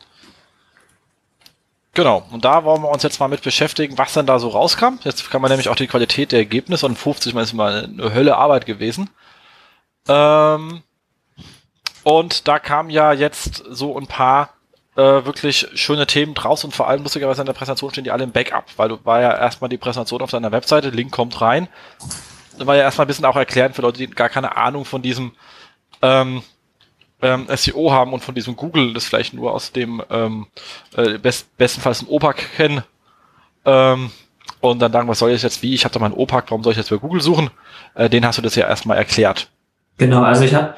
Genau, 1.94 2.26
und 2.30 2.46
da 2.46 2.64
wollen 2.64 2.82
wir 2.82 2.88
uns 2.88 3.02
jetzt 3.02 3.20
mal 3.20 3.28
mit 3.28 3.42
beschäftigen, 3.42 3.98
was 3.98 4.14
denn 4.14 4.24
da 4.24 4.38
so 4.38 4.48
rauskam. 4.48 4.98
Jetzt 5.02 5.30
kann 5.30 5.42
man 5.42 5.50
nämlich 5.50 5.68
auch 5.68 5.76
die 5.76 5.86
Qualität 5.86 6.32
der 6.32 6.38
Ergebnisse 6.38 6.86
und 6.86 6.96
50 6.96 7.34
Mal 7.34 7.42
ist 7.42 7.52
mal 7.52 7.84
eine 7.84 8.14
Hölle 8.14 8.38
Arbeit 8.38 8.64
gewesen. 8.64 9.10
Ähm, 10.08 10.82
und 12.02 12.48
da 12.48 12.58
kam 12.58 12.88
ja 12.88 13.12
jetzt 13.12 13.62
so 13.68 13.98
ein 13.98 14.06
paar 14.06 14.54
äh, 14.96 15.02
wirklich 15.02 15.68
schöne 15.74 16.06
Themen 16.06 16.32
draus 16.32 16.64
und 16.64 16.74
vor 16.74 16.88
allem 16.88 17.02
lustigerweise 17.02 17.42
in 17.42 17.46
der 17.46 17.52
Präsentation 17.52 17.90
stehen 17.90 18.04
die 18.04 18.10
alle 18.10 18.24
im 18.24 18.32
Backup, 18.32 18.64
weil 18.76 18.88
du 18.88 18.98
war 19.04 19.20
ja 19.20 19.36
erstmal 19.36 19.68
die 19.68 19.78
Präsentation 19.78 20.22
auf 20.22 20.30
deiner 20.30 20.52
Webseite, 20.52 20.88
Link 20.88 21.12
kommt 21.12 21.42
rein. 21.42 21.68
Da 22.58 22.66
war 22.66 22.76
ja 22.76 22.82
erstmal 22.82 23.04
ein 23.04 23.08
bisschen 23.08 23.26
auch 23.26 23.36
erklären 23.36 23.74
für 23.74 23.82
Leute, 23.82 23.98
die 23.98 24.08
gar 24.08 24.30
keine 24.30 24.56
Ahnung 24.56 24.86
von 24.86 25.02
diesem 25.02 25.32
ähm, 26.00 26.42
ähm, 27.22 27.46
SEO 27.54 27.90
haben 27.92 28.12
und 28.12 28.22
von 28.22 28.34
diesem 28.34 28.56
Google, 28.56 28.92
das 28.92 29.04
vielleicht 29.04 29.32
nur 29.32 29.52
aus 29.52 29.72
dem 29.72 30.02
ähm, 30.10 30.46
äh, 30.96 31.18
best, 31.18 31.56
bestenfalls 31.56 32.02
im 32.02 32.08
OPAC 32.08 32.56
kennen. 32.56 32.82
Ähm, 33.64 34.10
und 34.60 34.80
dann 34.80 34.92
sagen, 34.92 35.08
was 35.08 35.18
soll 35.18 35.30
ich 35.30 35.42
jetzt 35.42 35.62
wie? 35.62 35.74
Ich 35.74 35.84
habe 35.84 35.94
da 35.94 36.00
meinen 36.00 36.14
OPAC, 36.14 36.50
warum 36.50 36.62
soll 36.62 36.72
ich 36.72 36.78
jetzt 36.78 36.90
bei 36.90 36.96
Google 36.96 37.20
suchen? 37.20 37.50
Äh, 37.94 38.08
den 38.08 38.26
hast 38.26 38.38
du 38.38 38.42
das 38.42 38.54
ja 38.54 38.66
erstmal 38.66 38.96
erklärt. 38.96 39.48
Genau, 39.98 40.22
also 40.22 40.44
ich 40.44 40.54
habe 40.54 40.74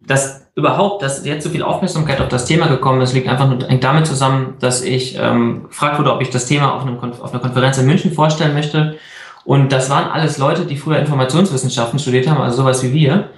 das 0.00 0.46
überhaupt, 0.54 1.02
dass 1.02 1.24
jetzt 1.24 1.44
so 1.44 1.50
viel 1.50 1.62
Aufmerksamkeit 1.62 2.20
auf 2.20 2.28
das 2.28 2.44
Thema 2.46 2.66
gekommen 2.66 3.00
ist, 3.00 3.12
liegt 3.12 3.28
einfach 3.28 3.48
nur 3.48 3.58
damit 3.58 4.06
zusammen, 4.06 4.56
dass 4.60 4.82
ich 4.82 5.16
ähm, 5.18 5.68
gefragt 5.68 5.98
wurde, 5.98 6.12
ob 6.12 6.20
ich 6.20 6.30
das 6.30 6.46
Thema 6.46 6.74
auf, 6.74 6.82
einem, 6.82 6.98
auf 6.98 7.32
einer 7.32 7.40
Konferenz 7.40 7.78
in 7.78 7.86
München 7.86 8.12
vorstellen 8.12 8.54
möchte. 8.54 8.98
Und 9.44 9.72
das 9.72 9.90
waren 9.90 10.10
alles 10.10 10.38
Leute, 10.38 10.66
die 10.66 10.76
früher 10.76 10.98
Informationswissenschaften 10.98 11.98
studiert 11.98 12.28
haben, 12.28 12.40
also 12.40 12.58
sowas 12.58 12.82
wie 12.82 12.92
wir. 12.92 13.30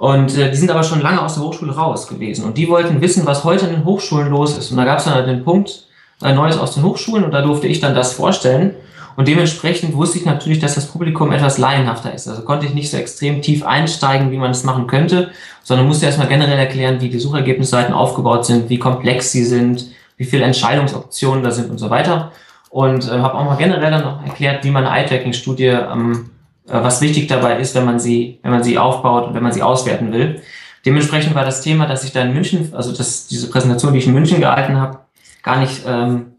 Und 0.00 0.34
äh, 0.38 0.50
die 0.50 0.56
sind 0.56 0.70
aber 0.70 0.82
schon 0.82 1.02
lange 1.02 1.20
aus 1.20 1.34
der 1.34 1.42
Hochschule 1.42 1.76
raus 1.76 2.08
gewesen. 2.08 2.46
Und 2.46 2.56
die 2.56 2.70
wollten 2.70 3.02
wissen, 3.02 3.26
was 3.26 3.44
heute 3.44 3.66
in 3.66 3.72
den 3.72 3.84
Hochschulen 3.84 4.30
los 4.30 4.56
ist. 4.56 4.70
Und 4.70 4.78
da 4.78 4.86
gab 4.86 4.98
es 4.98 5.04
dann 5.04 5.26
den 5.26 5.44
Punkt, 5.44 5.84
äh, 6.22 6.32
Neues 6.32 6.56
aus 6.56 6.72
den 6.72 6.84
Hochschulen, 6.84 7.22
und 7.22 7.32
da 7.32 7.42
durfte 7.42 7.66
ich 7.66 7.80
dann 7.80 7.94
das 7.94 8.14
vorstellen. 8.14 8.76
Und 9.16 9.28
dementsprechend 9.28 9.94
wusste 9.94 10.16
ich 10.16 10.24
natürlich, 10.24 10.58
dass 10.58 10.74
das 10.74 10.86
Publikum 10.86 11.32
etwas 11.32 11.58
laienhafter 11.58 12.14
ist. 12.14 12.26
Also 12.28 12.44
konnte 12.44 12.64
ich 12.64 12.72
nicht 12.72 12.90
so 12.90 12.96
extrem 12.96 13.42
tief 13.42 13.62
einsteigen, 13.62 14.30
wie 14.30 14.38
man 14.38 14.52
es 14.52 14.64
machen 14.64 14.86
könnte, 14.86 15.32
sondern 15.62 15.86
musste 15.86 16.06
erstmal 16.06 16.28
generell 16.28 16.58
erklären, 16.58 17.02
wie 17.02 17.10
die 17.10 17.18
Suchergebnisseiten 17.18 17.92
aufgebaut 17.92 18.46
sind, 18.46 18.70
wie 18.70 18.78
komplex 18.78 19.32
sie 19.32 19.44
sind, 19.44 19.84
wie 20.16 20.24
viele 20.24 20.44
Entscheidungsoptionen 20.44 21.44
da 21.44 21.50
sind 21.50 21.70
und 21.70 21.76
so 21.76 21.90
weiter. 21.90 22.32
Und 22.70 23.06
äh, 23.06 23.18
habe 23.18 23.34
auch 23.34 23.44
mal 23.44 23.56
generell 23.56 23.90
dann 23.90 24.02
noch 24.02 24.24
erklärt, 24.24 24.64
wie 24.64 24.70
man 24.70 24.86
eine 24.86 25.02
Eye-Tracking-Studie, 25.02 25.66
ähm, 25.66 26.30
äh, 26.30 26.39
was 26.70 27.00
wichtig 27.00 27.26
dabei 27.28 27.58
ist, 27.58 27.74
wenn 27.74 27.84
man 27.84 27.98
sie, 27.98 28.38
wenn 28.42 28.50
man 28.50 28.62
sie 28.62 28.78
aufbaut 28.78 29.28
und 29.28 29.34
wenn 29.34 29.42
man 29.42 29.52
sie 29.52 29.62
auswerten 29.62 30.12
will. 30.12 30.40
Dementsprechend 30.86 31.34
war 31.34 31.44
das 31.44 31.62
Thema, 31.62 31.86
dass 31.86 32.04
ich 32.04 32.12
da 32.12 32.22
in 32.22 32.32
München, 32.32 32.72
also 32.74 32.92
das, 32.92 33.26
diese 33.26 33.50
Präsentation, 33.50 33.92
die 33.92 33.98
ich 33.98 34.06
in 34.06 34.14
München 34.14 34.40
gehalten 34.40 34.76
habe, 34.76 35.00
gar 35.42 35.58
nicht 35.58 35.82
ähm, 35.86 36.36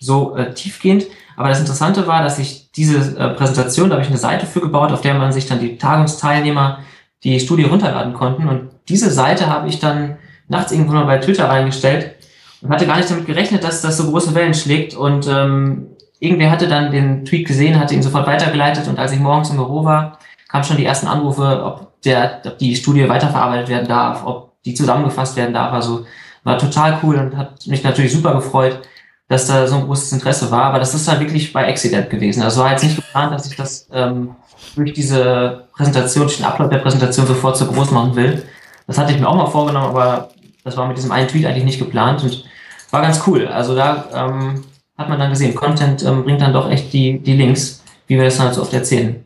so 0.00 0.36
äh, 0.36 0.54
tiefgehend. 0.54 1.04
Aber 1.36 1.48
das 1.48 1.60
Interessante 1.60 2.06
war, 2.06 2.22
dass 2.22 2.38
ich 2.38 2.70
diese 2.72 3.18
äh, 3.18 3.30
Präsentation, 3.30 3.88
da 3.88 3.96
habe 3.96 4.02
ich 4.02 4.08
eine 4.08 4.18
Seite 4.18 4.46
für 4.46 4.60
gebaut, 4.60 4.92
auf 4.92 5.00
der 5.00 5.14
man 5.14 5.32
sich 5.32 5.46
dann 5.46 5.60
die 5.60 5.76
Tagungsteilnehmer 5.76 6.78
die 7.24 7.40
Studie 7.40 7.64
runterladen 7.64 8.14
konnten. 8.14 8.48
Und 8.48 8.70
diese 8.88 9.10
Seite 9.10 9.48
habe 9.48 9.68
ich 9.68 9.80
dann 9.80 10.18
nachts 10.48 10.72
irgendwo 10.72 10.92
mal 10.92 11.06
bei 11.06 11.18
Twitter 11.18 11.48
reingestellt 11.48 12.14
und 12.60 12.70
hatte 12.70 12.86
gar 12.86 12.98
nicht 12.98 13.10
damit 13.10 13.26
gerechnet, 13.26 13.64
dass 13.64 13.82
das 13.82 13.96
so 13.96 14.10
große 14.10 14.34
Wellen 14.34 14.54
schlägt. 14.54 14.94
Und 14.94 15.26
ähm, 15.26 15.88
irgendwer 16.24 16.50
hatte 16.50 16.68
dann 16.68 16.90
den 16.90 17.24
Tweet 17.24 17.46
gesehen, 17.46 17.78
hatte 17.78 17.94
ihn 17.94 18.02
sofort 18.02 18.26
weitergeleitet. 18.26 18.88
Und 18.88 18.98
als 18.98 19.12
ich 19.12 19.20
morgens 19.20 19.50
im 19.50 19.56
Büro 19.56 19.84
war, 19.84 20.18
kamen 20.48 20.64
schon 20.64 20.76
die 20.76 20.84
ersten 20.84 21.06
Anrufe, 21.06 21.62
ob, 21.64 22.02
der, 22.02 22.40
ob 22.44 22.58
die 22.58 22.74
Studie 22.76 23.08
weiterverarbeitet 23.08 23.68
werden 23.68 23.88
darf, 23.88 24.24
ob 24.24 24.62
die 24.64 24.74
zusammengefasst 24.74 25.36
werden 25.36 25.54
darf. 25.54 25.72
Also 25.72 26.06
war 26.42 26.58
total 26.58 26.98
cool 27.02 27.16
und 27.16 27.36
hat 27.36 27.66
mich 27.66 27.82
natürlich 27.82 28.12
super 28.12 28.34
gefreut 28.34 28.80
dass 29.28 29.46
da 29.46 29.66
so 29.66 29.76
ein 29.76 29.86
großes 29.86 30.12
Interesse 30.12 30.50
war, 30.50 30.64
aber 30.64 30.78
das 30.78 30.94
ist 30.94 31.08
halt 31.08 31.20
wirklich 31.20 31.52
bei 31.52 31.66
Accident 31.68 32.10
gewesen. 32.10 32.42
Also 32.42 32.62
war 32.62 32.70
jetzt 32.72 32.84
nicht 32.84 32.96
geplant, 32.96 33.32
dass 33.32 33.46
ich 33.46 33.56
das 33.56 33.88
ähm, 33.92 34.36
durch 34.76 34.92
diese 34.92 35.66
Präsentation, 35.74 36.26
durch 36.26 36.36
den 36.36 36.46
Upload 36.46 36.74
der 36.74 36.82
Präsentation 36.82 37.26
sofort 37.26 37.56
so 37.56 37.66
groß 37.66 37.90
machen 37.90 38.16
will. 38.16 38.42
Das 38.86 38.98
hatte 38.98 39.12
ich 39.12 39.18
mir 39.18 39.26
auch 39.26 39.36
mal 39.36 39.46
vorgenommen, 39.46 39.88
aber 39.88 40.30
das 40.62 40.76
war 40.76 40.86
mit 40.86 40.98
diesem 40.98 41.10
einen 41.10 41.28
Tweet 41.28 41.46
eigentlich 41.46 41.64
nicht 41.64 41.78
geplant 41.78 42.22
und 42.22 42.44
war 42.90 43.00
ganz 43.00 43.22
cool. 43.26 43.48
Also 43.48 43.74
da 43.74 44.04
ähm, 44.14 44.62
hat 44.96 45.08
man 45.08 45.18
dann 45.18 45.30
gesehen, 45.30 45.54
Content 45.54 46.04
ähm, 46.04 46.24
bringt 46.24 46.40
dann 46.40 46.52
doch 46.52 46.70
echt 46.70 46.92
die, 46.92 47.18
die 47.18 47.34
Links, 47.34 47.82
wie 48.06 48.16
wir 48.16 48.24
das 48.24 48.36
dann 48.36 48.46
halt 48.46 48.54
so 48.54 48.62
oft 48.62 48.72
erzählen. 48.72 49.24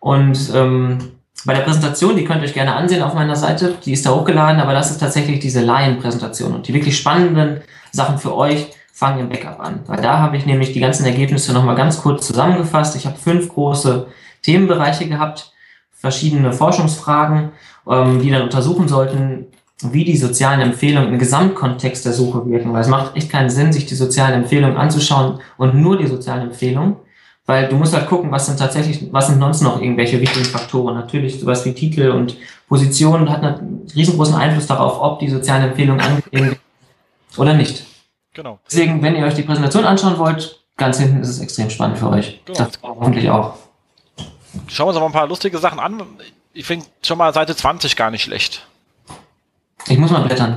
Und 0.00 0.52
ähm, 0.54 0.98
bei 1.44 1.54
der 1.54 1.62
Präsentation, 1.62 2.16
die 2.16 2.24
könnt 2.24 2.42
ihr 2.42 2.48
euch 2.48 2.54
gerne 2.54 2.74
ansehen 2.74 3.02
auf 3.02 3.14
meiner 3.14 3.36
Seite, 3.36 3.76
die 3.84 3.92
ist 3.92 4.06
da 4.06 4.14
hochgeladen, 4.14 4.60
aber 4.60 4.72
das 4.72 4.90
ist 4.90 4.98
tatsächlich 4.98 5.40
diese 5.40 5.60
Laien-Präsentation 5.60 6.54
und 6.54 6.68
die 6.68 6.74
wirklich 6.74 6.96
spannenden 6.96 7.62
Sachen 7.90 8.18
für 8.18 8.36
euch, 8.36 8.68
fangen 8.92 9.20
im 9.20 9.28
Backup 9.28 9.58
an. 9.58 9.80
Weil 9.86 10.00
da 10.00 10.18
habe 10.18 10.36
ich 10.36 10.46
nämlich 10.46 10.72
die 10.72 10.80
ganzen 10.80 11.04
Ergebnisse 11.04 11.52
nochmal 11.52 11.74
ganz 11.74 12.00
kurz 12.00 12.26
zusammengefasst. 12.26 12.94
Ich 12.94 13.06
habe 13.06 13.16
fünf 13.16 13.48
große 13.48 14.06
Themenbereiche 14.42 15.08
gehabt, 15.08 15.52
verschiedene 15.90 16.52
Forschungsfragen, 16.52 17.50
ähm, 17.88 18.20
die 18.20 18.30
dann 18.30 18.42
untersuchen 18.42 18.86
sollten, 18.86 19.46
wie 19.90 20.04
die 20.04 20.16
sozialen 20.16 20.60
Empfehlungen 20.60 21.12
im 21.12 21.18
Gesamtkontext 21.18 22.04
der 22.04 22.12
Suche 22.12 22.46
wirken. 22.46 22.72
Weil 22.72 22.82
es 22.82 22.88
macht 22.88 23.16
echt 23.16 23.30
keinen 23.30 23.50
Sinn, 23.50 23.72
sich 23.72 23.86
die 23.86 23.94
sozialen 23.94 24.42
Empfehlungen 24.42 24.76
anzuschauen 24.76 25.40
und 25.56 25.74
nur 25.74 25.98
die 25.98 26.06
sozialen 26.06 26.42
Empfehlungen. 26.42 26.96
Weil 27.44 27.68
du 27.68 27.76
musst 27.76 27.92
halt 27.92 28.06
gucken, 28.06 28.30
was 28.30 28.46
sind 28.46 28.58
tatsächlich, 28.58 29.12
was 29.12 29.26
sind 29.26 29.40
sonst 29.40 29.62
noch 29.62 29.80
irgendwelche 29.80 30.20
wichtigen 30.20 30.44
Faktoren. 30.44 30.94
Natürlich 30.94 31.40
sowas 31.40 31.64
wie 31.64 31.72
Titel 31.72 32.10
und 32.10 32.36
Position 32.68 33.28
hat 33.28 33.42
einen 33.42 33.86
riesengroßen 33.94 34.34
Einfluss 34.34 34.68
darauf, 34.68 35.00
ob 35.00 35.18
die 35.18 35.28
sozialen 35.28 35.70
Empfehlungen 35.70 36.00
angegeben 36.00 36.46
werden 36.46 36.58
oder 37.36 37.54
nicht. 37.54 37.84
Genau. 38.32 38.58
Deswegen, 38.66 39.02
wenn 39.02 39.16
ihr 39.16 39.24
euch 39.24 39.34
die 39.34 39.42
Präsentation 39.42 39.84
anschauen 39.84 40.18
wollt, 40.18 40.60
ganz 40.76 40.98
hinten 40.98 41.20
ist 41.20 41.28
es 41.28 41.40
extrem 41.40 41.68
spannend 41.68 41.98
für 41.98 42.08
euch. 42.08 42.40
Genau. 42.44 42.58
Das 42.58 42.78
hoffentlich 42.82 43.28
auch. 43.28 43.54
Schauen 44.68 44.86
wir 44.86 44.88
uns 44.90 44.96
aber 44.96 45.06
ein 45.06 45.12
paar 45.12 45.26
lustige 45.26 45.58
Sachen 45.58 45.80
an. 45.80 46.02
Ich 46.52 46.64
finde 46.66 46.86
schon 47.02 47.18
mal 47.18 47.34
Seite 47.34 47.56
20 47.56 47.96
gar 47.96 48.10
nicht 48.10 48.22
schlecht. 48.22 48.66
Ich 49.88 49.98
muss 49.98 50.10
mal 50.10 50.24
blättern. 50.24 50.56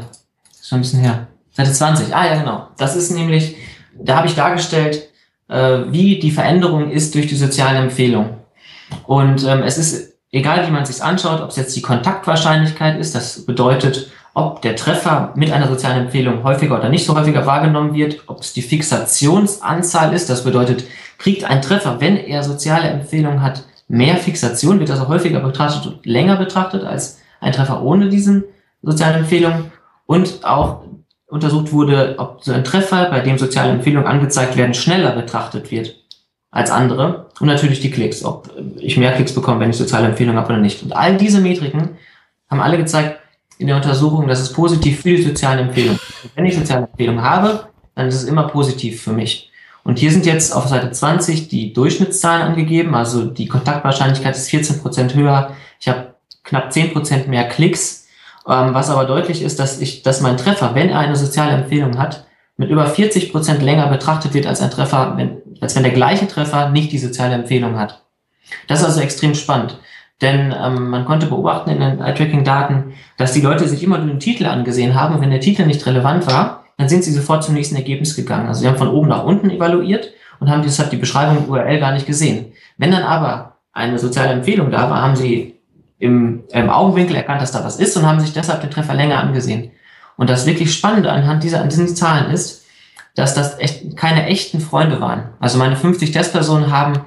Ist 0.52 0.70
schon 0.70 0.80
ein 0.80 0.82
bisschen 0.82 1.02
her. 1.02 1.28
Seite 1.52 1.72
20. 1.72 2.16
Ah 2.16 2.26
ja, 2.26 2.40
genau. 2.40 2.68
Das 2.78 2.96
ist 2.96 3.12
nämlich, 3.12 3.56
da 4.00 4.18
habe 4.18 4.28
ich 4.28 4.36
dargestellt, 4.36 5.10
äh, 5.48 5.80
wie 5.88 6.20
die 6.20 6.32
Veränderung 6.32 6.92
ist 6.92 7.16
durch 7.16 7.28
die 7.28 7.36
soziale 7.36 7.80
Empfehlung. 7.80 8.38
Und 9.06 9.44
ähm, 9.46 9.64
es 9.64 9.78
ist 9.78 10.16
egal, 10.32 10.68
wie 10.68 10.72
man 10.72 10.84
es 10.84 10.90
sich 10.90 11.04
anschaut, 11.04 11.42
ob 11.42 11.50
es 11.50 11.56
jetzt 11.56 11.76
die 11.76 11.82
Kontaktwahrscheinlichkeit 11.82 13.00
ist, 13.00 13.16
das 13.16 13.46
bedeutet, 13.46 14.12
ob 14.34 14.62
der 14.62 14.76
Treffer 14.76 15.32
mit 15.36 15.52
einer 15.52 15.68
sozialen 15.68 16.06
Empfehlung 16.06 16.44
häufiger 16.44 16.78
oder 16.78 16.90
nicht 16.90 17.06
so 17.06 17.16
häufiger 17.16 17.46
wahrgenommen 17.46 17.94
wird, 17.94 18.24
ob 18.28 18.42
es 18.42 18.52
die 18.52 18.62
Fixationsanzahl 18.62 20.14
ist, 20.14 20.30
das 20.30 20.44
bedeutet, 20.44 20.84
kriegt 21.18 21.46
ein 21.46 21.62
Treffer, 21.62 22.02
wenn 22.02 22.18
er 22.18 22.44
soziale 22.44 22.90
Empfehlungen 22.90 23.42
hat, 23.42 23.64
mehr 23.88 24.18
Fixation, 24.18 24.80
wird 24.80 24.92
also 24.92 25.08
häufiger 25.08 25.40
betrachtet 25.40 25.88
und 25.88 26.06
länger 26.06 26.36
betrachtet 26.36 26.84
als 26.84 27.20
ein 27.40 27.54
Treffer 27.54 27.82
ohne 27.82 28.10
diesen 28.10 28.44
sozialen 28.86 29.20
Empfehlungen 29.20 29.72
und 30.06 30.44
auch 30.44 30.84
untersucht 31.28 31.72
wurde, 31.72 32.16
ob 32.18 32.44
so 32.44 32.54
ein 32.54 32.64
Treffer, 32.64 33.10
bei 33.10 33.20
dem 33.20 33.38
soziale 33.38 33.72
Empfehlungen 33.72 34.08
angezeigt 34.08 34.56
werden, 34.56 34.74
schneller 34.74 35.12
betrachtet 35.12 35.72
wird 35.72 35.96
als 36.52 36.72
andere 36.72 37.28
und 37.40 37.48
natürlich 37.48 37.82
die 37.82 37.92
Klicks, 37.92 38.24
ob 38.24 38.50
ich 38.78 38.98
mehr 38.98 39.12
Klicks 39.14 39.34
bekomme, 39.34 39.60
wenn 39.60 39.72
ich 39.72 39.78
soziale 39.78 40.08
Empfehlungen 40.08 40.40
habe 40.40 40.54
oder 40.54 40.62
nicht. 40.62 40.84
Und 40.84 40.96
all 40.96 41.18
diese 41.18 41.42
Metriken 41.42 41.98
haben 42.50 42.62
alle 42.62 42.78
gezeigt, 42.78 43.20
in 43.58 43.68
der 43.68 43.78
Untersuchung, 43.78 44.28
das 44.28 44.42
ist 44.42 44.54
positiv 44.54 45.02
für 45.02 45.10
die 45.10 45.24
sozialen 45.24 45.68
Empfehlungen. 45.68 46.00
Wenn 46.36 46.46
ich 46.46 46.56
soziale 46.56 46.88
Empfehlungen 46.88 47.24
habe, 47.24 47.68
dann 47.96 48.08
ist 48.08 48.16
es 48.16 48.26
immer 48.26 48.48
positiv 48.48 49.02
für 49.02 49.14
mich. 49.14 49.50
Und 49.84 50.00
hier 50.00 50.12
sind 50.12 50.26
jetzt 50.26 50.54
auf 50.54 50.68
Seite 50.68 50.92
20 50.92 51.48
die 51.48 51.72
Durchschnittszahlen 51.72 52.42
angegeben, 52.42 52.96
also 52.96 53.26
die 53.26 53.48
Kontaktwahrscheinlichkeit 53.48 54.36
ist 54.36 54.50
14 54.50 54.80
Prozent 54.80 55.16
höher. 55.16 55.56
Ich 55.80 55.88
habe 55.88 56.16
knapp 56.44 56.74
10 56.74 56.92
Prozent 56.94 57.28
mehr 57.28 57.48
Klicks, 57.48 58.05
ähm, 58.48 58.74
was 58.74 58.90
aber 58.90 59.06
deutlich 59.06 59.42
ist, 59.42 59.60
dass 59.60 59.82
ich, 59.82 60.04
dass 60.04 60.22
mein 60.22 60.38
Treffer, 60.38 60.76
wenn 60.76 60.90
er 60.90 61.00
eine 61.00 61.16
soziale 61.16 61.54
Empfehlung 61.54 61.98
hat, 61.98 62.26
mit 62.58 62.70
über 62.70 62.86
40 62.86 63.32
Prozent 63.32 63.62
länger 63.62 63.88
betrachtet 63.88 64.34
wird 64.34 64.48
als 64.48 64.62
ein 64.62 64.72
Treffer, 64.72 65.14
wenn, 65.18 65.42
als 65.62 65.76
wenn 65.76 65.84
der 65.84 65.92
gleiche 65.92 66.28
Treffer 66.28 66.70
nicht 66.70 66.92
die 66.92 66.98
soziale 66.98 67.36
Empfehlung 67.36 67.78
hat. 67.78 68.04
Das 68.68 68.80
ist 68.80 68.86
also 68.86 69.02
extrem 69.02 69.36
spannend. 69.36 69.80
Denn 70.22 70.54
ähm, 70.58 70.90
man 70.90 71.04
konnte 71.04 71.26
beobachten 71.26 71.72
in 71.72 71.82
den 71.82 72.00
Eye-Tracking-Daten, 72.00 72.94
dass 73.18 73.34
die 73.34 73.42
Leute 73.42 73.68
sich 73.68 73.84
immer 73.84 73.98
nur 73.98 74.08
den 74.08 74.20
Titel 74.20 74.46
angesehen 74.46 74.96
haben 74.96 75.16
und 75.16 75.22
wenn 75.22 75.32
der 75.32 75.42
Titel 75.42 75.66
nicht 75.66 75.86
relevant 75.86 76.26
war, 76.28 76.64
dann 76.78 76.88
sind 76.88 77.04
sie 77.04 77.12
sofort 77.12 77.44
zum 77.44 77.54
nächsten 77.54 77.76
Ergebnis 77.76 78.16
gegangen. 78.16 78.48
Also 78.48 78.62
sie 78.62 78.68
haben 78.68 78.78
von 78.78 78.90
oben 78.90 79.10
nach 79.10 79.24
unten 79.24 79.50
evaluiert 79.50 80.14
und 80.40 80.50
haben 80.50 80.62
deshalb 80.62 80.90
die 80.90 80.98
Beschreibung 80.98 81.50
URL 81.50 81.80
gar 81.80 81.94
nicht 81.94 82.06
gesehen. 82.06 82.54
Wenn 82.78 82.92
dann 82.92 83.04
aber 83.04 83.58
eine 83.74 84.00
soziale 84.00 84.32
Empfehlung 84.32 84.72
da 84.72 84.90
war, 84.90 85.02
haben 85.02 85.16
sie 85.16 85.55
im, 86.00 86.44
im 86.52 86.70
Augenwinkel 86.70 87.16
erkannt, 87.16 87.42
dass 87.42 87.52
da 87.52 87.64
was 87.64 87.78
ist 87.78 87.96
und 87.98 88.06
haben 88.06 88.20
sich 88.20 88.34
deshalb 88.34 88.62
den 88.62 88.72
Treffer 88.72 88.94
länger 88.94 89.20
angesehen. 89.20 89.72
Und 90.18 90.30
das 90.30 90.46
wirklich 90.46 90.74
Spannende 90.74 91.12
anhand 91.12 91.44
dieser, 91.44 91.62
an 91.62 91.70
diesen 91.70 91.88
Zahlen 91.88 92.32
ist, 92.32 92.66
dass 93.16 93.34
das 93.34 93.60
echt 93.60 93.96
keine 93.96 94.26
echten 94.28 94.60
Freunde 94.60 95.00
waren. 95.00 95.30
Also 95.40 95.58
meine 95.58 95.76
50 95.76 96.12
Testpersonen 96.12 96.72
haben 96.72 97.00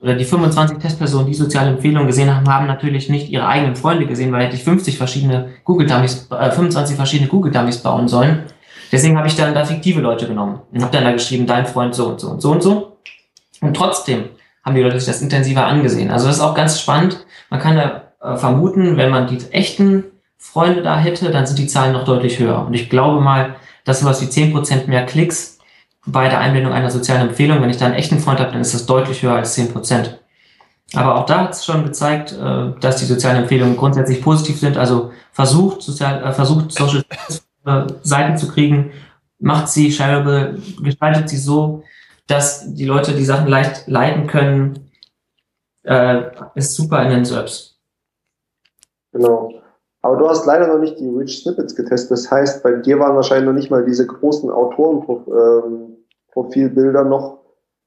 oder 0.00 0.14
die 0.14 0.24
25 0.24 0.78
Testpersonen, 0.78 1.28
die 1.28 1.34
soziale 1.34 1.70
Empfehlungen 1.70 2.08
gesehen 2.08 2.34
haben, 2.34 2.48
haben 2.48 2.66
natürlich 2.66 3.08
nicht 3.08 3.30
ihre 3.30 3.46
eigenen 3.46 3.76
Freunde 3.76 4.06
gesehen, 4.06 4.32
weil 4.32 4.44
hätte 4.44 4.56
ich 4.56 4.64
50 4.64 4.98
verschiedene 4.98 5.50
Google 5.62 5.86
Dummies, 5.86 6.28
äh, 6.30 6.50
25 6.50 6.96
verschiedene 6.96 7.28
Google 7.28 7.52
Dummies 7.52 7.78
bauen 7.78 8.08
sollen. 8.08 8.42
Deswegen 8.90 9.16
habe 9.16 9.28
ich 9.28 9.36
dann 9.36 9.54
da 9.54 9.64
fiktive 9.64 10.00
Leute 10.00 10.26
genommen 10.26 10.60
und 10.72 10.82
habe 10.82 10.92
dann 10.92 11.04
da 11.04 11.12
geschrieben, 11.12 11.46
dein 11.46 11.66
Freund 11.66 11.94
so 11.94 12.08
und 12.08 12.20
so 12.20 12.30
und 12.30 12.42
so 12.42 12.50
und 12.50 12.62
so. 12.62 12.96
Und 13.60 13.74
trotzdem 13.74 14.24
haben 14.64 14.74
die 14.74 14.82
Leute 14.82 14.98
sich 14.98 15.06
das 15.06 15.22
intensiver 15.22 15.64
angesehen. 15.64 16.10
Also 16.10 16.26
das 16.26 16.36
ist 16.36 16.42
auch 16.42 16.54
ganz 16.54 16.80
spannend. 16.80 17.24
Man 17.48 17.60
kann 17.60 17.76
da 17.76 18.11
äh, 18.22 18.36
vermuten, 18.36 18.96
wenn 18.96 19.10
man 19.10 19.26
die 19.26 19.38
echten 19.52 20.04
Freunde 20.38 20.82
da 20.82 20.98
hätte, 20.98 21.30
dann 21.30 21.46
sind 21.46 21.58
die 21.58 21.66
Zahlen 21.66 21.92
noch 21.92 22.04
deutlich 22.04 22.38
höher. 22.38 22.66
Und 22.66 22.74
ich 22.74 22.90
glaube 22.90 23.20
mal, 23.20 23.56
dass 23.84 24.00
sowas 24.00 24.20
wie 24.22 24.26
10% 24.26 24.88
mehr 24.88 25.06
Klicks 25.06 25.58
bei 26.06 26.28
der 26.28 26.40
Einbindung 26.40 26.72
einer 26.72 26.90
sozialen 26.90 27.28
Empfehlung. 27.28 27.62
Wenn 27.62 27.70
ich 27.70 27.76
da 27.76 27.86
einen 27.86 27.94
echten 27.94 28.18
Freund 28.18 28.40
habe, 28.40 28.52
dann 28.52 28.60
ist 28.60 28.74
das 28.74 28.86
deutlich 28.86 29.22
höher 29.22 29.34
als 29.34 29.54
10 29.54 29.72
Prozent. 29.72 30.18
Aber 30.94 31.16
auch 31.16 31.26
da 31.26 31.44
hat 31.44 31.52
es 31.52 31.64
schon 31.64 31.84
gezeigt, 31.84 32.32
äh, 32.32 32.72
dass 32.80 32.96
die 32.96 33.04
sozialen 33.04 33.42
Empfehlungen 33.42 33.76
grundsätzlich 33.76 34.20
positiv 34.20 34.58
sind. 34.58 34.76
Also 34.76 35.12
versucht, 35.32 35.82
sozial, 35.82 36.22
äh, 36.22 36.32
versucht 36.32 36.72
Social 36.72 37.04
äh, 37.64 37.84
Seiten 38.02 38.36
zu 38.36 38.48
kriegen, 38.48 38.92
macht 39.38 39.68
sie 39.68 39.90
shareable, 39.90 40.60
gestaltet 40.82 41.28
sie 41.28 41.38
so, 41.38 41.84
dass 42.26 42.74
die 42.74 42.84
Leute 42.84 43.12
die 43.12 43.24
Sachen 43.24 43.48
leicht 43.48 43.88
leiten 43.88 44.26
können, 44.26 44.90
äh, 45.84 46.22
ist 46.54 46.74
super 46.74 47.02
in 47.02 47.10
den 47.10 47.24
SERPs. 47.24 47.71
Genau. 49.12 49.52
Aber 50.02 50.16
du 50.16 50.28
hast 50.28 50.44
leider 50.46 50.66
noch 50.66 50.80
nicht 50.80 50.98
die 50.98 51.08
Rich 51.08 51.42
Snippets 51.42 51.76
getestet. 51.76 52.10
Das 52.10 52.28
heißt, 52.30 52.62
bei 52.62 52.72
dir 52.72 52.98
waren 52.98 53.14
wahrscheinlich 53.14 53.46
noch 53.46 53.52
nicht 53.52 53.70
mal 53.70 53.84
diese 53.84 54.06
großen 54.06 54.50
Autorenprofilbilder 54.50 57.04
noch 57.04 57.38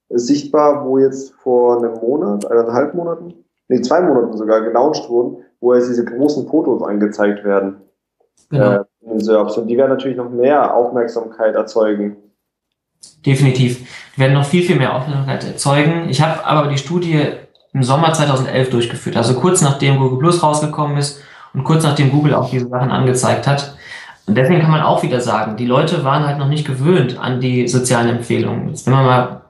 sichtbar, 0.10 0.88
wo 0.88 0.98
jetzt 0.98 1.34
vor 1.34 1.78
einem 1.78 1.94
Monat, 1.94 2.50
eineinhalb 2.50 2.94
Monaten, 2.94 3.34
nee, 3.68 3.82
zwei 3.82 4.02
Monaten 4.02 4.38
sogar 4.38 4.62
gelauncht 4.62 5.10
wurden, 5.10 5.44
wo 5.60 5.74
jetzt 5.74 5.90
diese 5.90 6.06
großen 6.06 6.48
Fotos 6.48 6.82
angezeigt 6.84 7.44
werden. 7.44 7.82
Genau. 8.50 8.72
Äh, 8.72 8.86
in 9.02 9.10
den 9.10 9.20
SERPs. 9.20 9.58
Und 9.58 9.68
die 9.68 9.78
werden 9.78 9.90
natürlich 9.90 10.18
noch 10.18 10.30
mehr 10.30 10.74
Aufmerksamkeit 10.74 11.56
erzeugen. 11.56 12.16
Definitiv. 13.26 14.14
Die 14.16 14.22
werden 14.22 14.34
noch 14.34 14.46
viel, 14.46 14.64
viel 14.64 14.78
mehr 14.78 14.96
Aufmerksamkeit 14.96 15.46
erzeugen. 15.46 16.08
Ich 16.10 16.22
habe 16.22 16.46
aber 16.46 16.70
die 16.70 16.78
Studie 16.78 17.20
im 17.76 17.84
Sommer 17.84 18.14
2011 18.14 18.70
durchgeführt, 18.70 19.18
also 19.18 19.34
kurz 19.34 19.62
nachdem 19.62 20.00
Google 20.00 20.20
Plus 20.20 20.42
rausgekommen 20.42 20.96
ist 20.96 21.22
und 21.54 21.66
kurz 21.66 21.84
nachdem 21.84 22.10
Google 22.10 22.34
auch 22.34 22.50
diese 22.50 22.70
Sachen 22.70 22.90
angezeigt 22.90 23.48
hat. 23.48 23.76
Und 24.26 24.38
deswegen 24.38 24.62
kann 24.62 24.72
man 24.72 24.82
auch 24.82 25.04
wieder 25.04 25.20
sagen, 25.20 25.58
die 25.58 25.66
Leute 25.66 26.06
waren 26.06 26.26
halt 26.26 26.38
noch 26.38 26.48
nicht 26.48 26.66
gewöhnt 26.66 27.20
an 27.20 27.42
die 27.42 27.68
sozialen 27.68 28.08
Empfehlungen. 28.08 28.70
Jetzt, 28.70 28.88
wenn 28.88 28.94
man 28.94 29.06
mal 29.06 29.42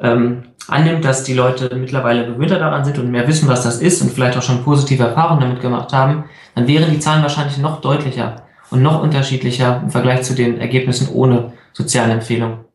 ähm, 0.00 0.42
annimmt, 0.66 1.04
dass 1.04 1.22
die 1.22 1.34
Leute 1.34 1.74
mittlerweile 1.76 2.26
gewöhnter 2.26 2.58
daran 2.58 2.84
sind 2.84 2.98
und 2.98 3.12
mehr 3.12 3.28
wissen, 3.28 3.48
was 3.48 3.62
das 3.62 3.80
ist 3.80 4.02
und 4.02 4.10
vielleicht 4.10 4.36
auch 4.36 4.42
schon 4.42 4.64
positive 4.64 5.04
Erfahrungen 5.04 5.40
damit 5.42 5.60
gemacht 5.60 5.92
haben, 5.92 6.24
dann 6.56 6.66
wären 6.66 6.90
die 6.90 6.98
Zahlen 6.98 7.22
wahrscheinlich 7.22 7.58
noch 7.58 7.80
deutlicher 7.80 8.42
und 8.70 8.82
noch 8.82 9.00
unterschiedlicher 9.00 9.82
im 9.84 9.90
Vergleich 9.90 10.24
zu 10.24 10.34
den 10.34 10.60
Ergebnissen 10.60 11.08
ohne 11.14 11.52
soziale 11.72 12.12
Empfehlungen. 12.12 12.71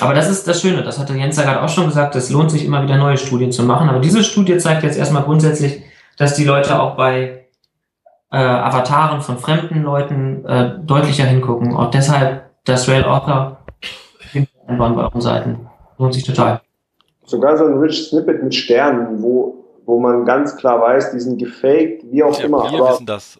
Aber 0.00 0.14
das 0.14 0.30
ist 0.30 0.46
das 0.48 0.60
Schöne, 0.60 0.82
das 0.82 0.98
hatte 0.98 1.14
Jens 1.14 1.36
ja 1.36 1.44
gerade 1.44 1.62
auch 1.62 1.68
schon 1.68 1.86
gesagt, 1.86 2.14
es 2.16 2.30
lohnt 2.30 2.50
sich 2.50 2.64
immer 2.64 2.82
wieder 2.82 2.96
neue 2.96 3.16
Studien 3.16 3.52
zu 3.52 3.62
machen. 3.62 3.88
Aber 3.88 4.00
diese 4.00 4.24
Studie 4.24 4.56
zeigt 4.58 4.82
jetzt 4.82 4.98
erstmal 4.98 5.22
grundsätzlich, 5.22 5.82
dass 6.16 6.34
die 6.34 6.44
Leute 6.44 6.80
auch 6.80 6.96
bei 6.96 7.46
äh, 8.30 8.36
Avataren 8.36 9.20
von 9.20 9.38
fremden 9.38 9.82
Leuten 9.82 10.44
äh, 10.44 10.78
deutlicher 10.84 11.24
hingucken. 11.24 11.76
Auch 11.76 11.90
deshalb 11.90 12.44
das 12.64 12.88
Rail 12.88 13.04
Author 13.04 13.58
einbauen 14.66 14.94
bei 14.94 15.02
euren 15.02 15.20
Seiten. 15.20 15.68
Lohnt 15.98 16.14
sich 16.14 16.24
total. 16.24 16.60
Sogar 17.24 17.56
so 17.56 17.64
ein 17.64 17.78
Rich 17.78 18.08
Snippet 18.08 18.42
mit 18.42 18.54
Sternen, 18.54 19.22
wo, 19.22 19.64
wo 19.84 20.00
man 20.00 20.24
ganz 20.24 20.56
klar 20.56 20.80
weiß, 20.80 21.12
die 21.12 21.20
sind 21.20 21.38
gefaked, 21.38 22.04
wie 22.10 22.22
auch 22.22 22.38
ja, 22.38 22.44
immer. 22.44 22.70
Wir 22.70 22.80
aber, 22.80 22.92
wissen 22.92 23.06
das. 23.06 23.38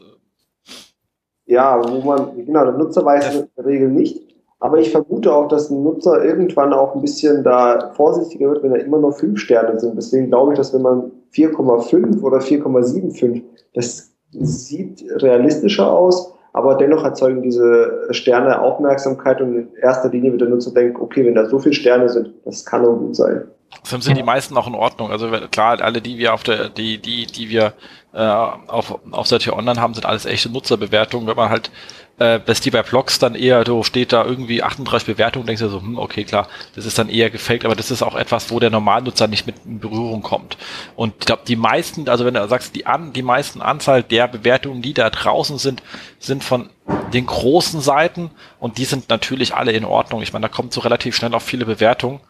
Ja, 1.47 1.83
wo 1.83 2.01
man, 2.01 2.45
genau, 2.45 2.65
der 2.65 2.75
Nutzer 2.75 3.05
weiß 3.05 3.29
es 3.29 3.35
in 3.41 3.49
der 3.57 3.65
Regel 3.65 3.89
nicht. 3.89 4.30
Aber 4.61 4.79
ich 4.79 4.91
vermute 4.91 5.35
auch, 5.35 5.49
dass 5.49 5.71
ein 5.71 5.83
Nutzer 5.83 6.23
irgendwann 6.23 6.75
auch 6.75 6.95
ein 6.95 7.01
bisschen 7.01 7.43
da 7.43 7.93
vorsichtiger 7.95 8.51
wird, 8.51 8.63
wenn 8.63 8.73
er 8.73 8.85
immer 8.85 8.99
nur 8.99 9.13
fünf 9.13 9.41
Sterne 9.41 9.81
sind. 9.81 9.97
Deswegen 9.97 10.29
glaube 10.29 10.53
ich, 10.53 10.59
dass 10.59 10.75
wenn 10.75 10.83
man 10.83 11.11
4,5 11.33 12.23
oder 12.23 12.39
4,75, 12.39 13.43
das 13.75 14.13
sieht 14.33 15.05
realistischer 15.23 15.91
aus, 15.91 16.35
aber 16.53 16.75
dennoch 16.75 17.05
erzeugen 17.05 17.43
diese 17.43 18.09
Sterne 18.11 18.61
Aufmerksamkeit 18.61 19.41
und 19.41 19.55
in 19.55 19.69
erster 19.81 20.11
Linie 20.11 20.33
wird 20.33 20.43
der 20.43 20.49
Nutzer 20.49 20.73
denken, 20.73 21.01
okay, 21.01 21.25
wenn 21.25 21.35
da 21.35 21.47
so 21.47 21.59
viele 21.59 21.75
Sterne 21.75 22.09
sind, 22.09 22.35
das 22.45 22.67
kann 22.67 22.85
auch 22.85 22.99
gut 22.99 23.17
sein. 23.17 23.45
Deshalb 23.85 24.03
sind 24.03 24.17
die 24.17 24.23
meisten 24.23 24.57
auch 24.57 24.67
in 24.67 24.75
Ordnung. 24.75 25.11
Also 25.11 25.31
klar, 25.51 25.81
alle, 25.81 26.03
die 26.03 26.19
wir 26.19 26.35
auf 26.35 26.43
der, 26.43 26.69
die, 26.69 26.99
die, 26.99 27.27
die 27.27 27.51
wir 27.51 27.75
äh, 28.13 28.19
auf, 28.19 28.99
auf 29.13 29.27
Seite 29.27 29.55
Online 29.57 29.81
haben, 29.81 29.95
sind 29.95 30.07
alles 30.07 30.27
echte 30.27 30.51
Nutzerbewertungen. 30.51 31.27
Wenn 31.29 31.37
man 31.37 31.51
halt 31.51 31.71
äh, 32.21 32.39
bis 32.39 32.61
die 32.61 32.71
bei 32.71 32.83
Blogs 32.83 33.19
dann 33.19 33.35
eher, 33.35 33.65
so 33.67 33.83
steht 33.83 34.13
da 34.13 34.25
irgendwie 34.25 34.63
38 34.63 35.07
Bewertungen, 35.07 35.47
denkst 35.47 35.63
du 35.63 35.69
so, 35.69 35.81
hm, 35.81 35.99
okay, 35.99 36.25
klar, 36.25 36.49
das 36.75 36.85
ist 36.85 36.99
dann 36.99 37.09
eher 37.09 37.31
gefaked, 37.31 37.65
aber 37.65 37.75
das 37.75 37.91
ist 37.91 38.03
auch 38.03 38.15
etwas, 38.15 38.51
wo 38.51 38.61
der 38.61 38.69
Normalnutzer 38.69 39.27
nicht 39.27 39.47
mit 39.47 39.57
in 39.65 39.81
Berührung 39.81 40.21
kommt. 40.21 40.59
Und 40.97 41.15
ich 41.19 41.27
glaube, 41.27 41.43
die 41.49 41.57
meisten, 41.57 42.09
also 42.11 42.27
wenn 42.27 42.35
du 42.35 42.47
sagst, 42.47 42.77
die 42.77 42.87
an, 42.87 43.15
die 43.15 43.23
meisten 43.23 43.63
Anzahl 43.63 44.03
der 44.03 44.29
Bewertungen, 44.29 44.83
die 44.83 44.93
da 44.93 45.09
draußen 45.09 45.57
sind, 45.57 45.83
sind 46.19 46.45
von 46.45 46.69
den 47.15 47.25
großen 47.25 47.81
Seiten 47.81 48.31
und 48.59 48.77
die 48.77 48.85
sind 48.85 49.09
natürlich 49.09 49.55
alle 49.55 49.73
in 49.73 49.87
Ordnung. 49.87 50.21
Ich 50.21 50.35
meine, 50.35 50.49
da 50.49 50.53
kommt 50.53 50.75
so 50.75 50.83
relativ 50.83 51.17
schnell 51.17 51.35
auf 51.35 51.43
viele 51.43 51.65
Bewertungen, 51.65 52.21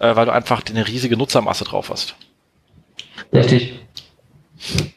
äh, 0.00 0.16
weil 0.16 0.26
du 0.26 0.32
einfach 0.32 0.62
eine 0.68 0.86
riesige 0.86 1.16
Nutzermasse 1.16 1.64
drauf 1.64 1.90
hast. 1.90 2.16
Richtig. 3.32 3.78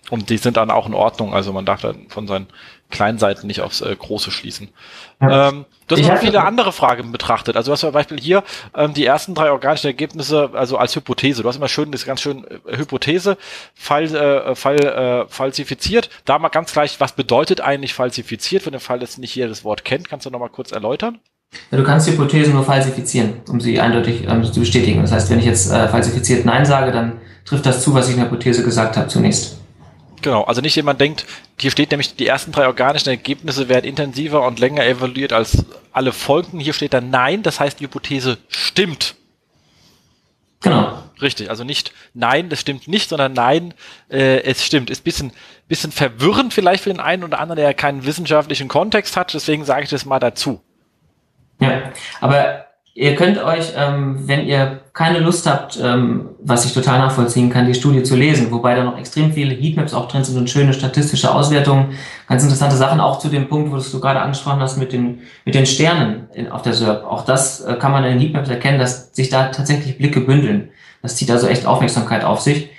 Und 0.10 0.30
die 0.30 0.38
sind 0.38 0.58
dann 0.58 0.72
auch 0.72 0.88
in 0.88 0.94
Ordnung. 0.94 1.34
Also 1.34 1.54
man 1.54 1.66
darf 1.66 1.82
dann 1.82 2.10
von 2.10 2.28
seinen 2.28 2.48
kleinen 2.90 3.18
Seiten 3.18 3.48
nicht 3.48 3.62
aufs 3.62 3.82
äh, 3.82 3.96
große 3.96 4.30
schließen. 4.30 4.70
Ja. 5.22 5.50
Ähm, 5.50 5.66
du 5.88 5.96
hast 5.96 6.02
ich 6.02 6.08
noch 6.08 6.18
viele 6.18 6.44
andere 6.44 6.72
Fragen 6.72 7.12
betrachtet. 7.12 7.56
Also 7.56 7.70
du 7.70 7.74
hast 7.74 7.80
zum 7.80 7.92
Beispiel 7.92 8.20
hier 8.20 8.44
ähm, 8.76 8.94
die 8.94 9.06
ersten 9.06 9.36
drei 9.36 9.52
organischen 9.52 9.88
Ergebnisse, 9.88 10.52
also 10.54 10.78
als 10.78 10.96
Hypothese. 10.96 11.44
Du 11.44 11.50
hast 11.50 11.56
immer 11.56 11.70
schön, 11.70 11.92
das 11.92 12.02
ist 12.02 12.08
ganz 12.08 12.22
schön 12.22 12.46
äh, 12.46 12.78
Hypothese, 12.78 13.38
fall, 13.74 14.14
äh, 14.14 14.56
fall, 14.56 14.80
äh, 14.80 15.28
falsifiziert. 15.28 16.10
Da 16.26 16.38
mal 16.40 16.50
ganz 16.50 16.74
gleich, 16.74 17.00
was 17.00 17.14
bedeutet 17.14 17.62
eigentlich 17.62 17.94
falsifiziert? 17.94 18.64
Für 18.64 18.72
den 18.72 18.80
Fall, 18.80 19.00
dass 19.00 19.18
nicht 19.18 19.36
jeder 19.36 19.50
das 19.50 19.64
Wort 19.64 19.86
kennt, 19.86 20.10
kannst 20.10 20.26
du 20.26 20.30
noch 20.30 20.40
mal 20.40 20.50
kurz 20.50 20.72
erläutern? 20.72 21.20
Ja, 21.72 21.78
du 21.78 21.84
kannst 21.84 22.08
Hypothesen 22.08 22.54
nur 22.54 22.64
falsifizieren, 22.64 23.34
um 23.50 23.60
sie 23.60 23.80
eindeutig 23.80 24.28
ähm, 24.28 24.44
zu 24.44 24.60
bestätigen. 24.60 25.02
Das 25.02 25.12
heißt, 25.12 25.30
wenn 25.30 25.40
ich 25.40 25.46
jetzt 25.46 25.72
äh, 25.72 25.88
falsifiziert 25.88 26.46
Nein 26.46 26.66
sage, 26.66 26.92
dann 26.92 27.14
trifft 27.46 27.66
das 27.66 27.84
zu, 27.84 27.94
was 27.94 28.08
ich 28.08 28.14
in 28.14 28.20
der 28.20 28.30
Hypothese 28.30 28.64
gesagt 28.64 28.98
habe 28.98 29.08
zunächst. 29.08 29.58
Genau, 30.22 30.44
also 30.44 30.62
nicht 30.62 30.76
jemand 30.76 31.02
denkt, 31.02 31.26
hier 31.60 31.70
steht 31.70 31.92
nämlich, 31.92 32.16
die 32.16 32.28
ersten 32.28 32.54
drei 32.54 32.68
organischen 32.68 33.10
Ergebnisse 33.10 33.68
werden 33.68 33.86
intensiver 33.86 34.48
und 34.48 34.58
länger 34.58 34.86
evaluiert 34.86 35.34
als 35.34 35.66
alle 35.92 36.14
Folgen. 36.14 36.60
Hier 36.60 36.74
steht 36.74 36.94
dann 36.94 37.10
Nein, 37.10 37.44
das 37.44 37.60
heißt, 37.60 37.80
die 37.80 37.86
Hypothese 37.86 38.38
stimmt. 38.48 39.16
Genau. 40.62 40.98
Richtig, 41.22 41.50
also 41.50 41.66
nicht 41.66 41.92
Nein, 42.14 42.50
das 42.50 42.62
stimmt 42.62 42.88
nicht, 42.88 43.10
sondern 43.10 43.34
Nein, 43.34 43.74
äh, 44.10 44.42
es 44.44 44.66
stimmt. 44.66 44.90
Ist 44.90 45.04
bisschen, 45.04 45.34
bisschen 45.68 45.92
verwirrend 45.92 46.54
vielleicht 46.54 46.84
für 46.84 46.90
den 46.90 47.02
einen 47.02 47.26
oder 47.26 47.40
anderen, 47.40 47.58
der 47.58 47.74
keinen 47.74 48.06
wissenschaftlichen 48.06 48.70
Kontext 48.70 49.18
hat, 49.18 49.34
deswegen 49.34 49.66
sage 49.66 49.84
ich 49.84 49.90
das 49.90 50.06
mal 50.06 50.20
dazu. 50.20 50.62
Ja, 51.64 51.82
aber 52.22 52.64
Ihr 52.96 53.16
könnt 53.16 53.44
euch, 53.44 53.74
ähm, 53.76 54.28
wenn 54.28 54.46
ihr 54.46 54.82
keine 54.94 55.18
Lust 55.18 55.50
habt, 55.50 55.80
ähm, 55.82 56.30
was 56.44 56.64
ich 56.64 56.74
total 56.74 57.00
nachvollziehen 57.00 57.50
kann, 57.50 57.66
die 57.66 57.74
Studie 57.74 58.04
zu 58.04 58.16
lesen, 58.16 58.52
wobei 58.52 58.76
da 58.76 58.84
noch 58.84 59.00
extrem 59.00 59.34
viele 59.34 59.56
Heatmaps 59.56 59.96
auch 59.96 60.08
drin 60.08 60.24
sind 60.24 60.38
und 60.38 60.48
schöne 60.48 60.74
statistische 60.74 61.34
Auswertungen, 61.34 61.98
ganz 62.28 62.44
interessante 62.44 62.76
Sachen, 62.76 63.00
auch 63.00 63.18
zu 63.18 63.30
dem 63.30 63.50
Punkt, 63.50 63.72
wo 63.72 63.78
du 63.78 64.00
gerade 64.00 64.22
angesprochen 64.22 64.60
hast 64.60 64.78
mit 64.78 64.94
den, 64.94 65.22
mit 65.44 65.56
den 65.56 65.66
Sternen 65.66 66.28
in, 66.36 66.52
auf 66.52 66.62
der 66.62 66.74
SERP. 66.74 67.04
Auch 67.04 67.26
das 67.26 67.62
äh, 67.62 67.74
kann 67.80 67.92
man 67.92 68.04
in 68.04 68.12
den 68.12 68.20
Heatmaps 68.20 68.50
erkennen, 68.50 68.78
dass 68.78 69.12
sich 69.16 69.30
da 69.30 69.46
tatsächlich 69.46 69.98
Blicke 69.98 70.22
bündeln. 70.22 70.70
Das 71.02 71.16
zieht 71.16 71.32
also 71.32 71.48
echt 71.48 71.66
Aufmerksamkeit 71.66 72.24
auf 72.24 72.42
sich. 72.42 72.70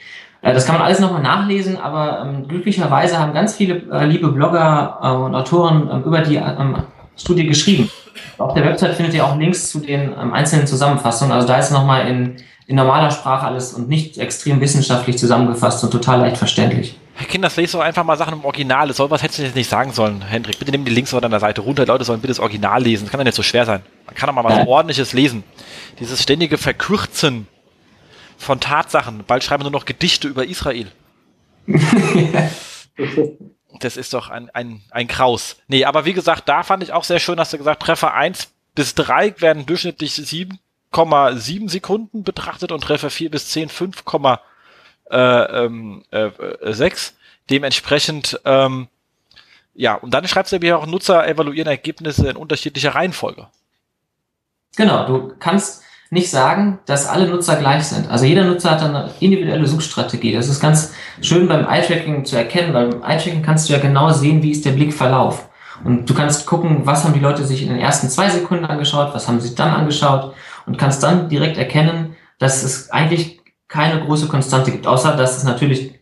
Äh, 0.43 0.55
das 0.55 0.65
kann 0.65 0.77
man 0.77 0.85
alles 0.85 1.01
nochmal 1.01 1.23
nachlesen, 1.23 1.77
aber 1.77 2.25
ähm, 2.25 2.47
glücklicherweise 2.47 3.19
haben 3.19 3.35
ganz 3.35 3.57
viele 3.57 3.83
äh, 3.91 4.07
liebe 4.07 4.29
Blogger 4.29 5.01
äh, 5.03 5.09
und 5.09 5.35
Autoren 5.35 5.91
ähm, 5.93 6.05
über 6.05 6.21
die 6.21 6.37
ähm, 6.37 6.77
Studie 7.17 7.49
geschrieben. 7.49 7.91
Auf 8.39 8.55
der 8.55 8.65
Website 8.65 8.95
findet 8.95 9.15
ihr 9.15 9.25
auch 9.25 9.37
Links 9.37 9.71
zu 9.71 9.81
den 9.81 10.13
ähm, 10.13 10.33
einzelnen 10.33 10.67
Zusammenfassungen. 10.67 11.33
Also 11.33 11.47
da 11.47 11.59
ist 11.59 11.71
nochmal 11.71 12.09
in, 12.09 12.37
in 12.67 12.77
normaler 12.77 13.11
Sprache 13.11 13.47
alles 13.47 13.75
und 13.75 13.89
nicht 13.89 14.19
extrem 14.19 14.61
wissenschaftlich 14.61 15.19
zusammengefasst 15.19 15.83
und 15.85 15.91
total 15.91 16.21
leicht 16.21 16.37
verständlich. 16.37 16.99
Herr 17.17 17.27
Kinders, 17.27 17.57
lest 17.57 17.75
doch 17.75 17.81
einfach 17.81 18.03
mal 18.05 18.17
Sachen 18.17 18.35
im 18.35 18.45
Original. 18.45 18.89
Das 18.89 18.97
soll, 18.97 19.09
was 19.11 19.23
hättest 19.23 19.39
du 19.39 19.45
jetzt 19.45 19.55
nicht 19.55 19.71
sagen 19.71 19.93
sollen, 19.93 20.23
Hendrik? 20.23 20.59
Bitte 20.59 20.73
nimm 20.73 20.85
die 20.85 20.91
Links 20.91 21.11
von 21.11 21.21
deiner 21.23 21.39
Seite 21.39 21.61
runter. 21.61 21.85
Die 21.85 21.91
Leute 21.91 22.05
sollen 22.05 22.21
bitte 22.21 22.33
das 22.33 22.41
Original 22.41 22.83
lesen. 22.83 23.05
Das 23.05 23.13
kann 23.13 23.19
doch 23.19 23.25
nicht 23.25 23.37
so 23.37 23.43
schwer 23.43 23.67
sein. 23.67 23.83
Man 24.07 24.17
kann 24.17 24.27
doch 24.27 24.35
mal 24.35 24.43
was 24.43 24.57
ja. 24.57 24.67
Ordentliches 24.67 25.13
lesen. 25.13 25.45
Dieses 26.01 26.21
ständige 26.21 26.59
Verkürzen 26.59 27.47
von 28.37 28.59
Tatsachen. 28.59 29.23
Bald 29.27 29.45
schreiben 29.45 29.63
wir 29.63 29.71
nur 29.71 29.79
noch 29.79 29.87
Gedichte 29.87 30.27
über 30.27 30.45
Israel. 30.45 30.89
das 33.81 33.97
ist 33.97 34.15
doch 34.15 34.29
ein, 34.29 34.51
ein, 34.51 34.83
ein 34.91 35.09
Kraus. 35.09 35.57
Nee, 35.69 35.85
aber 35.85 36.05
wie 36.05 36.13
gesagt, 36.13 36.49
da 36.49 36.63
fand 36.63 36.83
ich 36.83 36.93
auch 36.93 37.05
sehr 37.05 37.19
schön, 37.19 37.37
dass 37.37 37.51
du 37.51 37.59
gesagt, 37.59 37.83
Treffer 37.83 38.15
1 38.15 38.53
bis 38.75 38.95
3 38.95 39.41
werden 39.41 39.67
durchschnittlich 39.67 40.13
7,7 40.13 41.69
Sekunden 41.69 42.25
betrachtet 42.25 42.73
und 42.73 42.83
Treffer 42.83 43.11
4 43.11 43.31
bis 43.31 43.51
10 43.51 43.71
5,6. 43.71 44.39
Äh, 45.11 45.65
ähm, 45.65 46.05
äh, 46.11 46.91
Dementsprechend, 47.51 48.41
ähm, 48.47 48.89
ja, 49.75 49.97
und 49.97 50.15
dann 50.15 50.27
schreibst 50.27 50.53
du 50.53 50.59
mir 50.59 50.79
auch, 50.79 50.87
Nutzer 50.87 51.29
evaluieren 51.29 51.69
Ergebnisse 51.69 52.31
in 52.31 52.37
unterschiedlicher 52.37 52.95
Reihenfolge. 52.95 53.49
Genau, 54.77 55.07
du 55.07 55.35
kannst 55.39 55.83
nicht 56.15 56.31
sagen, 56.31 56.79
dass 56.87 57.09
alle 57.09 57.29
Nutzer 57.29 57.57
gleich 57.57 57.85
sind. 57.85 58.09
Also 58.09 58.25
jeder 58.25 58.45
Nutzer 58.45 58.71
hat 58.71 58.83
eine 58.83 59.11
individuelle 59.19 59.67
Suchstrategie. 59.67 60.33
Das 60.33 60.49
ist 60.49 60.61
ganz 60.61 60.95
schön 61.21 61.49
beim 61.49 61.67
Eye-Tracking 61.67 62.25
zu 62.25 62.37
erkennen, 62.37 62.73
weil 62.73 62.89
beim 62.89 63.03
Eye-Tracking 63.03 63.43
kannst 63.43 63.69
du 63.69 63.73
ja 63.73 63.81
genau 63.81 64.11
sehen, 64.11 64.43
wie 64.43 64.53
ist 64.53 64.65
der 64.65 64.71
Blickverlauf. 64.71 65.49
Und 65.83 66.09
du 66.09 66.15
kannst 66.15 66.47
gucken, 66.47 66.83
was 66.85 67.05
haben 67.05 67.15
die 67.15 67.21
Leute 67.21 67.45
sich 67.45 67.63
in 67.63 67.69
den 67.69 67.81
ersten 67.81 68.09
zwei 68.09 68.31
Sekunden 68.31 68.65
angeschaut, 68.65 69.13
was 69.13 69.27
haben 69.27 69.41
sie 69.41 69.57
dann 69.57 69.73
angeschaut 69.73 70.33
und 70.67 70.79
kannst 70.79 71.03
dann 71.03 71.29
direkt 71.29 71.59
erkennen, 71.59 72.15
dass 72.39 72.63
es 72.63 72.91
eigentlich 72.91 73.41
keine 73.67 74.01
große 74.05 74.29
Konstante 74.29 74.71
gibt, 74.71 74.87
außer 74.87 75.17
dass 75.17 75.37
es 75.37 75.43
natürlich 75.43 75.99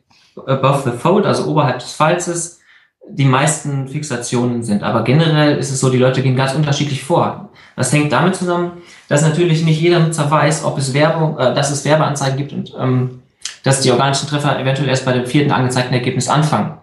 above 0.47 0.91
the 0.91 0.97
fold, 0.97 1.25
also 1.25 1.47
oberhalb 1.47 1.79
des 1.79 1.93
Falzes, 1.93 2.61
die 3.09 3.25
meisten 3.25 3.89
Fixationen 3.89 4.63
sind. 4.63 4.83
Aber 4.83 5.05
generell 5.05 5.57
ist 5.57 5.71
es 5.71 5.81
so, 5.81 5.89
die 5.89 5.99
Leute 5.99 6.23
gehen 6.23 6.37
ganz 6.37 6.55
unterschiedlich 6.55 7.03
vor. 7.03 7.51
Das 7.77 7.93
hängt 7.93 8.13
damit 8.13 8.37
zusammen, 8.37 8.83
dass 9.09 9.23
natürlich 9.23 9.65
nicht 9.65 9.81
jeder 9.81 10.01
Nutzer 10.01 10.31
weiß, 10.31 10.65
ob 10.65 10.79
es 10.79 10.95
Werbung, 10.95 11.39
äh, 11.39 11.55
dass 11.55 11.71
es 11.71 11.85
Werbeanzeigen 11.85 12.37
gibt 12.37 12.53
und 12.53 12.75
ähm, 12.79 13.23
dass 13.63 13.81
die 13.81 13.91
organischen 13.91 14.29
Treffer 14.29 14.59
eventuell 14.59 14.89
erst 14.89 15.05
bei 15.05 15.13
dem 15.13 15.27
vierten 15.27 15.53
angezeigten 15.53 15.95
Ergebnis 15.95 16.29
anfangen. 16.29 16.79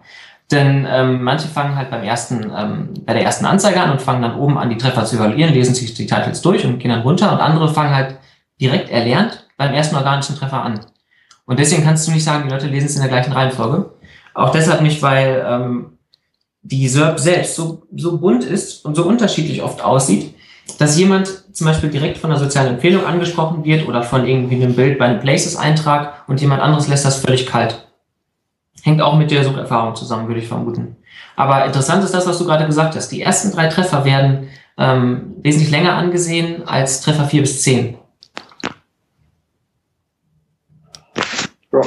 Denn 0.50 0.86
ähm, 0.90 1.22
manche 1.22 1.46
fangen 1.46 1.76
halt 1.76 1.90
beim 1.90 2.02
ersten, 2.02 2.50
ähm, 2.56 2.94
bei 3.06 3.12
der 3.12 3.22
ersten 3.22 3.46
Anzeige 3.46 3.80
an 3.80 3.92
und 3.92 4.02
fangen 4.02 4.22
dann 4.22 4.36
oben 4.36 4.58
an, 4.58 4.68
die 4.68 4.78
Treffer 4.78 5.04
zu 5.04 5.16
evaluieren, 5.16 5.54
lesen 5.54 5.74
sich 5.74 5.94
die 5.94 6.06
Titles 6.06 6.42
durch 6.42 6.64
und 6.64 6.78
gehen 6.78 6.90
dann 6.90 7.02
runter. 7.02 7.32
Und 7.32 7.40
andere 7.40 7.72
fangen 7.72 7.94
halt 7.94 8.16
direkt 8.60 8.90
erlernt 8.90 9.46
beim 9.56 9.72
ersten 9.72 9.94
organischen 9.94 10.36
Treffer 10.36 10.62
an. 10.62 10.80
Und 11.46 11.58
deswegen 11.58 11.84
kannst 11.84 12.06
du 12.06 12.12
nicht 12.12 12.24
sagen, 12.24 12.44
die 12.48 12.52
Leute 12.52 12.66
lesen 12.66 12.86
es 12.86 12.96
in 12.96 13.02
der 13.02 13.10
gleichen 13.10 13.32
Reihenfolge. 13.32 13.90
Auch 14.34 14.50
deshalb 14.50 14.82
nicht, 14.82 15.02
weil 15.02 15.44
ähm, 15.46 15.98
die 16.62 16.88
SERP 16.88 17.18
selbst 17.18 17.54
so, 17.54 17.82
so 17.94 18.18
bunt 18.18 18.44
ist 18.44 18.84
und 18.84 18.96
so 18.96 19.04
unterschiedlich 19.04 19.62
oft 19.62 19.82
aussieht, 19.82 20.34
dass 20.78 20.98
jemand 20.98 21.54
zum 21.54 21.66
Beispiel 21.66 21.90
direkt 21.90 22.18
von 22.18 22.30
einer 22.30 22.38
sozialen 22.38 22.74
Empfehlung 22.74 23.04
angesprochen 23.04 23.64
wird 23.64 23.86
oder 23.86 24.02
von 24.02 24.26
irgendwie 24.26 24.56
einem 24.56 24.74
Bild 24.74 24.98
bei 24.98 25.06
einem 25.06 25.20
Places-Eintrag 25.20 26.28
und 26.28 26.40
jemand 26.40 26.62
anderes 26.62 26.88
lässt 26.88 27.04
das 27.04 27.18
völlig 27.18 27.46
kalt. 27.46 27.86
Hängt 28.82 29.02
auch 29.02 29.16
mit 29.16 29.30
der 29.30 29.44
Sucherfahrung 29.44 29.94
zusammen, 29.94 30.26
würde 30.28 30.40
ich 30.40 30.48
vermuten. 30.48 30.96
Aber 31.36 31.64
interessant 31.64 32.04
ist 32.04 32.14
das, 32.14 32.26
was 32.26 32.38
du 32.38 32.44
gerade 32.44 32.66
gesagt 32.66 32.96
hast. 32.96 33.08
Die 33.08 33.22
ersten 33.22 33.52
drei 33.52 33.68
Treffer 33.68 34.04
werden 34.04 34.48
ähm, 34.78 35.36
wesentlich 35.42 35.70
länger 35.70 35.94
angesehen 35.94 36.66
als 36.66 37.00
Treffer 37.02 37.24
vier 37.24 37.42
bis 37.42 37.62
zehn. 37.62 37.98
Ja. 41.72 41.80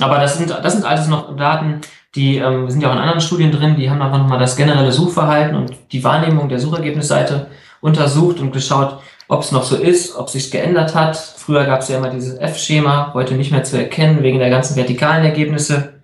Aber 0.00 0.18
das 0.18 0.38
sind, 0.38 0.50
das 0.50 0.72
sind 0.72 0.84
alles 0.84 1.08
noch 1.08 1.36
Daten, 1.36 1.80
die 2.14 2.38
ähm, 2.38 2.68
sind 2.68 2.82
ja 2.82 2.88
auch 2.88 2.94
in 2.94 2.98
anderen 2.98 3.20
Studien 3.20 3.52
drin, 3.52 3.76
die 3.76 3.88
haben 3.88 4.02
einfach 4.02 4.18
nochmal 4.18 4.38
das 4.38 4.56
generelle 4.56 4.92
Suchverhalten 4.92 5.56
und 5.56 5.72
die 5.92 6.02
Wahrnehmung 6.02 6.48
der 6.48 6.58
Suchergebnisseite 6.58 7.48
untersucht 7.80 8.40
und 8.40 8.52
geschaut, 8.52 9.00
ob 9.28 9.42
es 9.42 9.52
noch 9.52 9.62
so 9.62 9.76
ist, 9.76 10.16
ob 10.16 10.28
sich 10.28 10.50
geändert 10.50 10.94
hat. 10.94 11.16
Früher 11.16 11.64
gab 11.64 11.80
es 11.80 11.88
ja 11.88 11.98
immer 11.98 12.10
dieses 12.10 12.36
F-Schema, 12.36 13.12
heute 13.14 13.34
nicht 13.34 13.52
mehr 13.52 13.62
zu 13.62 13.78
erkennen 13.78 14.22
wegen 14.22 14.40
der 14.40 14.50
ganzen 14.50 14.76
vertikalen 14.76 15.24
Ergebnisse. 15.24 16.02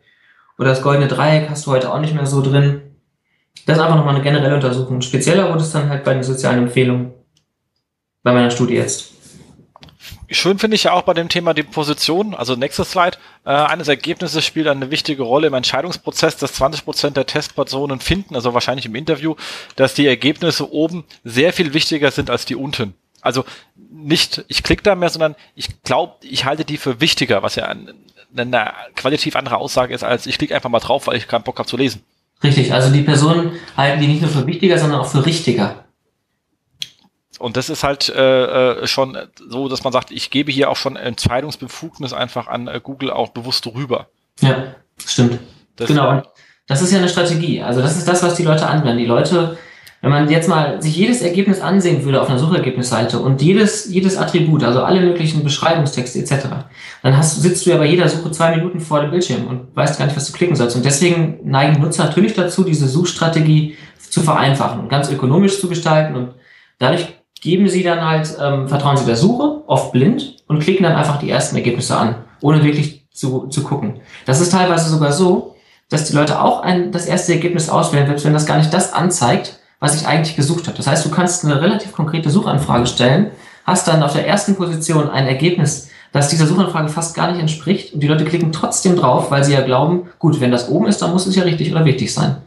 Oder 0.58 0.68
das 0.68 0.82
goldene 0.82 1.08
Dreieck 1.08 1.50
hast 1.50 1.66
du 1.66 1.72
heute 1.72 1.92
auch 1.92 1.98
nicht 1.98 2.14
mehr 2.14 2.26
so 2.26 2.40
drin. 2.40 2.82
Das 3.66 3.76
ist 3.76 3.82
einfach 3.82 3.96
nochmal 3.96 4.14
eine 4.14 4.22
generelle 4.22 4.54
Untersuchung. 4.54 5.00
Spezieller 5.00 5.48
wurde 5.48 5.62
es 5.62 5.72
dann 5.72 5.88
halt 5.88 6.04
bei 6.04 6.14
den 6.14 6.22
sozialen 6.22 6.64
Empfehlungen 6.64 7.14
bei 8.22 8.32
meiner 8.32 8.50
Studie 8.50 8.74
jetzt. 8.74 9.15
Schön 10.30 10.58
finde 10.58 10.74
ich 10.74 10.84
ja 10.84 10.92
auch 10.92 11.02
bei 11.02 11.14
dem 11.14 11.28
Thema 11.28 11.54
die 11.54 11.62
Position, 11.62 12.34
also 12.34 12.56
nächstes 12.56 12.90
Slide, 12.90 13.16
äh, 13.44 13.50
eines 13.50 13.88
Ergebnisses 13.88 14.44
spielt 14.44 14.66
eine 14.66 14.90
wichtige 14.90 15.22
Rolle 15.22 15.46
im 15.46 15.54
Entscheidungsprozess, 15.54 16.36
dass 16.36 16.54
20 16.54 16.84
Prozent 16.84 17.16
der 17.16 17.26
Testpersonen 17.26 18.00
finden, 18.00 18.34
also 18.34 18.52
wahrscheinlich 18.52 18.86
im 18.86 18.94
Interview, 18.94 19.36
dass 19.76 19.94
die 19.94 20.06
Ergebnisse 20.06 20.72
oben 20.72 21.04
sehr 21.22 21.52
viel 21.52 21.74
wichtiger 21.74 22.10
sind 22.10 22.30
als 22.30 22.44
die 22.44 22.56
unten. 22.56 22.94
Also 23.20 23.44
nicht, 23.76 24.44
ich 24.48 24.62
klicke 24.62 24.82
da 24.82 24.94
mehr, 24.94 25.10
sondern 25.10 25.36
ich 25.54 25.82
glaube, 25.82 26.14
ich 26.22 26.44
halte 26.44 26.64
die 26.64 26.76
für 26.76 27.00
wichtiger, 27.00 27.42
was 27.42 27.54
ja 27.54 27.66
eine, 27.66 27.94
eine 28.36 28.72
qualitativ 28.94 29.36
andere 29.36 29.58
Aussage 29.58 29.94
ist, 29.94 30.02
als 30.02 30.26
ich 30.26 30.38
klicke 30.38 30.54
einfach 30.54 30.70
mal 30.70 30.80
drauf, 30.80 31.06
weil 31.06 31.16
ich 31.16 31.28
keinen 31.28 31.44
Bock 31.44 31.58
habe 31.58 31.68
zu 31.68 31.76
lesen. 31.76 32.02
Richtig, 32.42 32.72
also 32.72 32.92
die 32.92 33.02
Personen 33.02 33.52
halten 33.76 34.00
die 34.00 34.08
nicht 34.08 34.22
nur 34.22 34.30
für 34.30 34.46
wichtiger, 34.46 34.78
sondern 34.78 35.00
auch 35.00 35.10
für 35.10 35.24
richtiger. 35.24 35.85
Und 37.38 37.56
das 37.56 37.68
ist 37.68 37.84
halt 37.84 38.08
äh, 38.08 38.80
äh, 38.82 38.86
schon 38.86 39.16
so, 39.48 39.68
dass 39.68 39.84
man 39.84 39.92
sagt, 39.92 40.10
ich 40.10 40.30
gebe 40.30 40.50
hier 40.50 40.70
auch 40.70 40.76
schon 40.76 40.96
Entscheidungsbefugnis 40.96 42.12
einfach 42.12 42.46
an 42.46 42.66
äh, 42.66 42.80
Google 42.82 43.10
auch 43.10 43.30
bewusst 43.30 43.66
rüber. 43.66 44.08
Ja, 44.40 44.74
stimmt. 45.04 45.38
Das 45.76 45.88
genau. 45.88 46.22
Das 46.66 46.82
ist 46.82 46.92
ja 46.92 46.98
eine 46.98 47.08
Strategie. 47.08 47.62
Also 47.62 47.80
das 47.80 47.96
ist 47.96 48.08
das, 48.08 48.22
was 48.22 48.34
die 48.34 48.42
Leute 48.42 48.66
anwenden. 48.66 48.98
Die 48.98 49.06
Leute, 49.06 49.56
wenn 50.00 50.10
man 50.10 50.28
jetzt 50.28 50.48
mal 50.48 50.82
sich 50.82 50.96
jedes 50.96 51.22
Ergebnis 51.22 51.60
ansehen 51.60 52.04
würde 52.04 52.20
auf 52.20 52.28
einer 52.28 52.38
Suchergebnisseite 52.38 53.18
und 53.18 53.40
jedes, 53.40 53.88
jedes 53.88 54.16
Attribut, 54.16 54.64
also 54.64 54.82
alle 54.82 55.00
möglichen 55.00 55.44
Beschreibungstexte 55.44 56.18
etc., 56.18 56.46
dann 57.02 57.16
hast, 57.16 57.40
sitzt 57.40 57.66
du 57.66 57.70
ja 57.70 57.76
bei 57.76 57.86
jeder 57.86 58.08
Suche 58.08 58.32
zwei 58.32 58.56
Minuten 58.56 58.80
vor 58.80 59.00
dem 59.00 59.10
Bildschirm 59.10 59.46
und 59.46 59.76
weißt 59.76 59.98
gar 59.98 60.06
nicht, 60.06 60.16
was 60.16 60.26
du 60.26 60.32
klicken 60.32 60.56
sollst. 60.56 60.74
Und 60.74 60.84
deswegen 60.84 61.38
neigen 61.44 61.80
Nutzer 61.80 62.04
natürlich 62.04 62.34
dazu, 62.34 62.64
diese 62.64 62.88
Suchstrategie 62.88 63.76
zu 63.98 64.22
vereinfachen, 64.22 64.88
ganz 64.88 65.10
ökonomisch 65.10 65.60
zu 65.60 65.68
gestalten 65.68 66.16
und 66.16 66.34
dadurch 66.78 67.06
geben 67.46 67.68
Sie 67.68 67.84
dann 67.84 68.04
halt, 68.04 68.36
ähm, 68.42 68.66
vertrauen 68.66 68.96
Sie 68.96 69.06
der 69.06 69.14
Suche, 69.14 69.62
oft 69.68 69.92
blind, 69.92 70.34
und 70.48 70.58
klicken 70.58 70.82
dann 70.82 70.96
einfach 70.96 71.20
die 71.20 71.30
ersten 71.30 71.54
Ergebnisse 71.54 71.96
an, 71.96 72.16
ohne 72.40 72.64
wirklich 72.64 73.06
zu, 73.12 73.46
zu 73.46 73.62
gucken. 73.62 74.00
Das 74.24 74.40
ist 74.40 74.50
teilweise 74.50 74.90
sogar 74.90 75.12
so, 75.12 75.54
dass 75.88 76.06
die 76.06 76.16
Leute 76.16 76.42
auch 76.42 76.64
ein, 76.64 76.90
das 76.90 77.06
erste 77.06 77.34
Ergebnis 77.34 77.68
auswählen, 77.68 78.08
selbst 78.08 78.24
wenn 78.24 78.32
das 78.32 78.46
gar 78.46 78.58
nicht 78.58 78.74
das 78.74 78.92
anzeigt, 78.92 79.60
was 79.78 79.94
ich 79.94 80.08
eigentlich 80.08 80.34
gesucht 80.34 80.66
habe. 80.66 80.76
Das 80.76 80.88
heißt, 80.88 81.06
du 81.06 81.10
kannst 81.10 81.44
eine 81.44 81.60
relativ 81.60 81.92
konkrete 81.92 82.30
Suchanfrage 82.30 82.88
stellen, 82.88 83.30
hast 83.64 83.86
dann 83.86 84.02
auf 84.02 84.12
der 84.12 84.26
ersten 84.26 84.56
Position 84.56 85.08
ein 85.08 85.28
Ergebnis, 85.28 85.88
das 86.10 86.28
dieser 86.30 86.48
Suchanfrage 86.48 86.88
fast 86.88 87.14
gar 87.14 87.30
nicht 87.30 87.40
entspricht 87.40 87.94
und 87.94 88.00
die 88.00 88.08
Leute 88.08 88.24
klicken 88.24 88.50
trotzdem 88.50 88.96
drauf, 88.96 89.30
weil 89.30 89.44
sie 89.44 89.52
ja 89.52 89.60
glauben, 89.60 90.08
gut, 90.18 90.40
wenn 90.40 90.50
das 90.50 90.68
oben 90.68 90.88
ist, 90.88 91.00
dann 91.00 91.12
muss 91.12 91.28
es 91.28 91.36
ja 91.36 91.44
richtig 91.44 91.70
oder 91.70 91.84
wichtig 91.84 92.12
sein. 92.12 92.38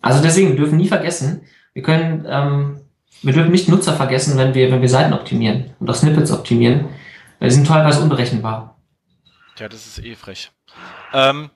Also 0.00 0.22
deswegen, 0.22 0.50
wir 0.50 0.56
dürfen 0.56 0.78
nie 0.78 0.86
vergessen, 0.86 1.40
wir 1.72 1.82
können 1.82 2.24
ähm, 2.28 2.76
wir 3.22 3.32
dürfen 3.32 3.50
nicht 3.50 3.68
Nutzer 3.68 3.94
vergessen, 3.94 4.38
wenn 4.38 4.54
wir, 4.54 4.70
wenn 4.70 4.80
wir 4.80 4.88
Seiten 4.88 5.12
optimieren 5.12 5.74
und 5.78 5.90
auch 5.90 5.94
Snippets 5.94 6.32
optimieren. 6.32 6.88
Die 7.40 7.50
sind 7.50 7.66
teilweise 7.66 8.00
unberechenbar. 8.00 8.76
Ja, 9.58 9.68
das 9.68 9.86
ist 9.86 10.04
eh 10.04 10.14
frech. 10.14 10.50
Ähm, 11.12 11.50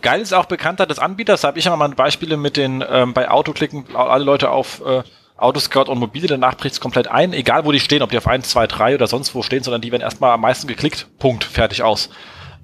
geil 0.00 0.20
ist 0.20 0.32
auch 0.32 0.46
Bekanntheit 0.46 0.90
des 0.90 0.98
Anbieters. 0.98 1.42
Da 1.42 1.48
habe 1.48 1.58
ich 1.58 1.66
immer 1.66 1.76
mal 1.76 1.88
Beispiele 1.90 2.36
mit 2.36 2.56
den, 2.56 2.84
ähm, 2.88 3.14
bei 3.14 3.30
Auto 3.30 3.52
klicken 3.52 3.84
alle 3.94 4.24
Leute 4.24 4.50
auf 4.50 4.82
äh, 4.84 5.02
Autoscout 5.36 5.90
und 5.90 5.98
Mobile, 5.98 6.28
danach 6.28 6.56
bricht 6.56 6.74
es 6.74 6.80
komplett 6.80 7.08
ein, 7.08 7.32
egal 7.32 7.64
wo 7.64 7.72
die 7.72 7.80
stehen, 7.80 8.02
ob 8.02 8.10
die 8.10 8.18
auf 8.18 8.28
1, 8.28 8.48
2, 8.48 8.66
3 8.68 8.94
oder 8.94 9.08
sonst 9.08 9.34
wo 9.34 9.42
stehen, 9.42 9.62
sondern 9.62 9.80
die 9.80 9.90
werden 9.90 10.02
erstmal 10.02 10.30
am 10.32 10.40
meisten 10.40 10.68
geklickt. 10.68 11.06
Punkt, 11.18 11.42
fertig 11.42 11.82
aus. 11.82 12.10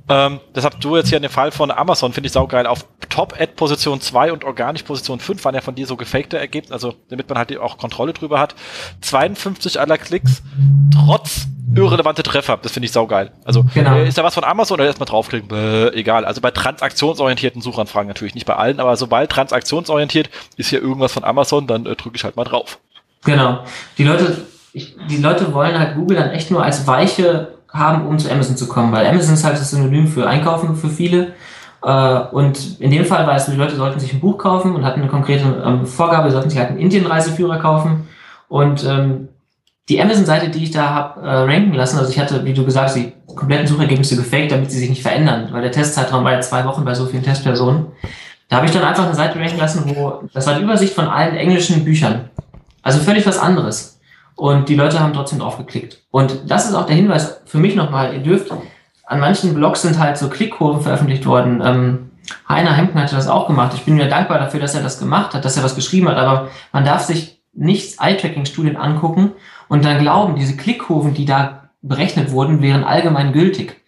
Ähm, 0.09 0.41
das 0.55 0.65
habt 0.65 0.83
du 0.83 0.97
jetzt 0.97 1.09
hier 1.09 1.17
in 1.19 1.23
dem 1.23 1.31
Fall 1.31 1.51
von 1.51 1.71
Amazon, 1.71 2.13
finde 2.13 2.27
ich 2.27 2.33
saugeil, 2.33 2.67
auf 2.67 2.87
Top-Ad-Position 3.09 4.01
2 4.01 4.33
und 4.33 4.45
organisch 4.45 4.83
Position 4.83 5.21
5 5.21 5.45
waren 5.45 5.55
ja 5.55 5.61
von 5.61 5.75
dir 5.75 5.87
so 5.87 5.97
gefakte 5.97 6.39
Ergebnisse, 6.39 6.73
also 6.73 6.95
damit 7.09 7.29
man 7.29 7.39
halt 7.39 7.57
auch 7.59 7.79
Kontrolle 7.79 8.13
drüber 8.13 8.39
hat. 8.39 8.55
52 9.01 9.81
aller 9.81 9.99
Klicks, 9.99 10.43
trotz 10.93 11.47
irrelevante 11.75 12.23
Treffer. 12.23 12.59
Das 12.61 12.73
finde 12.73 12.87
ich 12.87 12.93
saugeil. 12.93 13.33
Also 13.45 13.65
genau. 13.75 13.97
Äh, 13.97 14.09
ist 14.09 14.19
da 14.19 14.25
was 14.25 14.35
von 14.35 14.45
Amazon 14.45 14.77
oder 14.77 14.87
erstmal 14.87 15.07
draufklicken? 15.07 15.49
Bäh, 15.49 15.89
egal. 15.91 16.25
Also 16.25 16.41
bei 16.41 16.51
transaktionsorientierten 16.51 17.61
Suchanfragen 17.61 18.09
natürlich 18.09 18.35
nicht 18.35 18.47
bei 18.47 18.57
allen, 18.57 18.81
aber 18.81 18.97
sobald 18.97 19.31
transaktionsorientiert 19.31 20.31
ist 20.57 20.71
hier 20.71 20.81
irgendwas 20.81 21.13
von 21.13 21.25
Amazon, 21.25 21.67
dann 21.67 21.87
äh, 21.87 21.97
drücke 21.97 22.17
ich 22.17 22.25
halt 22.25 22.37
mal 22.37 22.45
drauf. 22.45 22.79
Genau. 23.25 23.65
Die 23.99 24.05
Leute, 24.05 24.47
ich, 24.73 24.97
die 25.09 25.19
Leute 25.19 25.53
wollen 25.53 25.79
halt 25.79 25.97
Google 25.97 26.17
dann 26.17 26.31
echt 26.31 26.51
nur 26.51 26.63
als 26.63 26.87
weiche 26.87 27.58
haben, 27.73 28.07
um 28.07 28.19
zu 28.19 28.31
Amazon 28.31 28.57
zu 28.57 28.67
kommen, 28.67 28.93
weil 28.93 29.07
Amazon 29.07 29.35
ist 29.35 29.45
halt 29.45 29.59
das 29.59 29.71
Synonym 29.71 30.07
für 30.07 30.27
Einkaufen 30.27 30.77
für 30.77 30.89
viele. 30.89 31.35
Äh, 31.83 32.21
und 32.33 32.81
in 32.81 32.91
dem 32.91 33.05
Fall 33.05 33.27
war 33.27 33.37
es, 33.37 33.47
die 33.47 33.57
Leute 33.57 33.77
sollten 33.77 34.01
sich 34.01 34.13
ein 34.13 34.21
Buch 34.21 34.39
kaufen 34.39 34.75
und 34.75 34.85
hatten 34.85 35.01
eine 35.01 35.11
konkrete 35.11 35.63
ähm, 35.65 35.87
Vorgabe, 35.87 36.31
sollten 36.31 36.51
sich 36.51 36.59
halt 36.59 36.71
einen 36.71 36.79
Indien-Reiseführer 36.79 37.59
kaufen. 37.59 38.09
Und 38.49 38.85
ähm, 38.85 39.29
die 39.89 40.01
Amazon-Seite, 40.01 40.51
die 40.51 40.65
ich 40.65 40.71
da 40.71 40.91
habe 40.91 41.21
äh, 41.21 41.31
ranken 41.31 41.75
lassen, 41.75 41.99
also 41.99 42.11
ich 42.11 42.19
hatte, 42.19 42.45
wie 42.45 42.53
du 42.53 42.65
gesagt 42.65 42.89
hast, 42.89 42.97
die 42.97 43.13
kompletten 43.35 43.67
Suchergebnisse 43.67 44.17
gefaked, 44.17 44.53
damit 44.53 44.71
sie 44.71 44.79
sich 44.79 44.91
nicht 44.91 45.03
verändern, 45.03 45.49
weil 45.51 45.63
der 45.63 45.73
Testzeitraum 45.73 46.25
war 46.25 46.33
ja 46.33 46.41
zwei 46.41 46.65
Wochen 46.65 46.85
bei 46.85 46.95
so 46.95 47.07
vielen 47.07 47.23
Testpersonen. 47.23 47.87
Da 48.49 48.57
habe 48.57 48.67
ich 48.67 48.73
dann 48.73 48.83
einfach 48.83 49.05
eine 49.05 49.15
Seite 49.15 49.39
ranken 49.39 49.59
lassen, 49.59 49.85
wo 49.87 50.23
das 50.33 50.47
war 50.47 50.55
die 50.55 50.63
Übersicht 50.63 50.95
von 50.95 51.07
allen 51.07 51.37
englischen 51.37 51.85
Büchern. 51.85 52.31
Also 52.83 53.01
völlig 53.01 53.27
was 53.27 53.39
anderes. 53.39 53.98
Und 54.39 54.69
die 54.69 54.77
Leute 54.77 55.01
haben 55.01 55.13
trotzdem 55.13 55.41
drauf 55.41 55.59
geklickt. 55.59 55.99
Und 56.13 56.43
das 56.47 56.69
ist 56.69 56.75
auch 56.77 56.87
der 56.87 56.95
Hinweis 56.95 57.41
für 57.45 57.59
mich 57.59 57.75
nochmal. 57.75 58.15
Ihr 58.15 58.21
dürft, 58.21 58.53
an 59.05 59.19
manchen 59.19 59.53
Blogs 59.53 59.83
sind 59.83 59.99
halt 59.99 60.17
so 60.17 60.29
Klickkurven 60.29 60.81
veröffentlicht 60.81 61.27
worden. 61.27 61.61
Ähm, 61.61 62.11
Heiner 62.49 62.73
Hemken 62.73 63.03
hatte 63.03 63.17
das 63.17 63.27
auch 63.27 63.49
gemacht. 63.49 63.73
Ich 63.75 63.85
bin 63.85 63.97
mir 63.97 64.09
dankbar 64.09 64.39
dafür, 64.39 64.61
dass 64.61 64.77
er 64.77 64.83
das 64.85 65.01
gemacht 65.01 65.35
hat, 65.35 65.45
dass 65.45 65.57
er 65.57 65.65
was 65.65 65.75
geschrieben 65.75 66.09
hat. 66.09 66.19
Aber 66.19 66.51
man 66.73 66.85
darf 66.85 67.03
sich 67.03 67.43
nicht 67.53 68.01
Eye-Tracking-Studien 68.01 68.77
angucken 68.77 69.33
und 69.67 69.85
dann 69.85 69.99
glauben, 69.99 70.37
diese 70.37 70.57
Klickkurven, 70.57 71.15
die 71.15 71.25
da 71.25 71.71
berechnet 71.83 72.31
wurden, 72.31 72.63
wären 72.63 72.85
allgemein 72.85 73.33
gültig. 73.33 73.83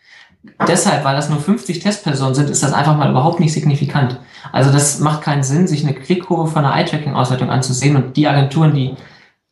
Deshalb, 0.66 1.04
weil 1.04 1.14
das 1.14 1.30
nur 1.30 1.38
50 1.38 1.78
Testpersonen 1.78 2.34
sind, 2.34 2.50
ist 2.50 2.64
das 2.64 2.72
einfach 2.72 2.96
mal 2.96 3.10
überhaupt 3.10 3.38
nicht 3.38 3.52
signifikant. 3.52 4.18
Also 4.50 4.72
das 4.72 4.98
macht 4.98 5.22
keinen 5.22 5.44
Sinn, 5.44 5.68
sich 5.68 5.84
eine 5.84 5.94
Klickkurve 5.94 6.50
von 6.50 6.64
einer 6.64 6.74
Eye-Tracking-Auswertung 6.74 7.50
anzusehen 7.50 7.94
und 7.94 8.16
die 8.16 8.26
Agenturen, 8.26 8.74
die 8.74 8.96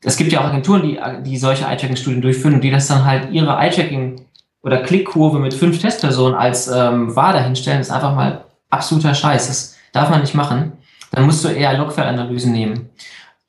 es 0.03 0.17
gibt 0.17 0.33
ja 0.33 0.41
auch 0.41 0.45
Agenturen, 0.45 0.83
die, 0.83 0.99
die 1.25 1.37
solche 1.37 1.65
Eye-Tracking-Studien 1.65 2.23
durchführen 2.23 2.55
und 2.55 2.63
die 2.63 2.71
das 2.71 2.87
dann 2.87 3.05
halt 3.05 3.33
ihre 3.33 3.57
Eye-Tracking 3.57 4.21
oder 4.63 4.79
Klickkurve 4.83 5.39
mit 5.39 5.55
fünf 5.55 5.81
Testpersonen 5.81 6.35
als 6.35 6.69
ähm, 6.69 7.15
wahr 7.15 7.33
dahinstellen, 7.33 7.81
ist 7.81 7.91
einfach 7.91 8.15
mal 8.15 8.45
absoluter 8.71 9.15
Scheiß. 9.15 9.49
Das 9.49 9.77
darf 9.93 10.11
man 10.11 10.21
nicht 10.21 10.35
machen. 10.35 10.73
Dann 11.11 11.27
musst 11.27 11.45
du 11.45 11.49
eher 11.49 11.77
Logfile-Analysen 11.77 12.53
nehmen. 12.53 12.91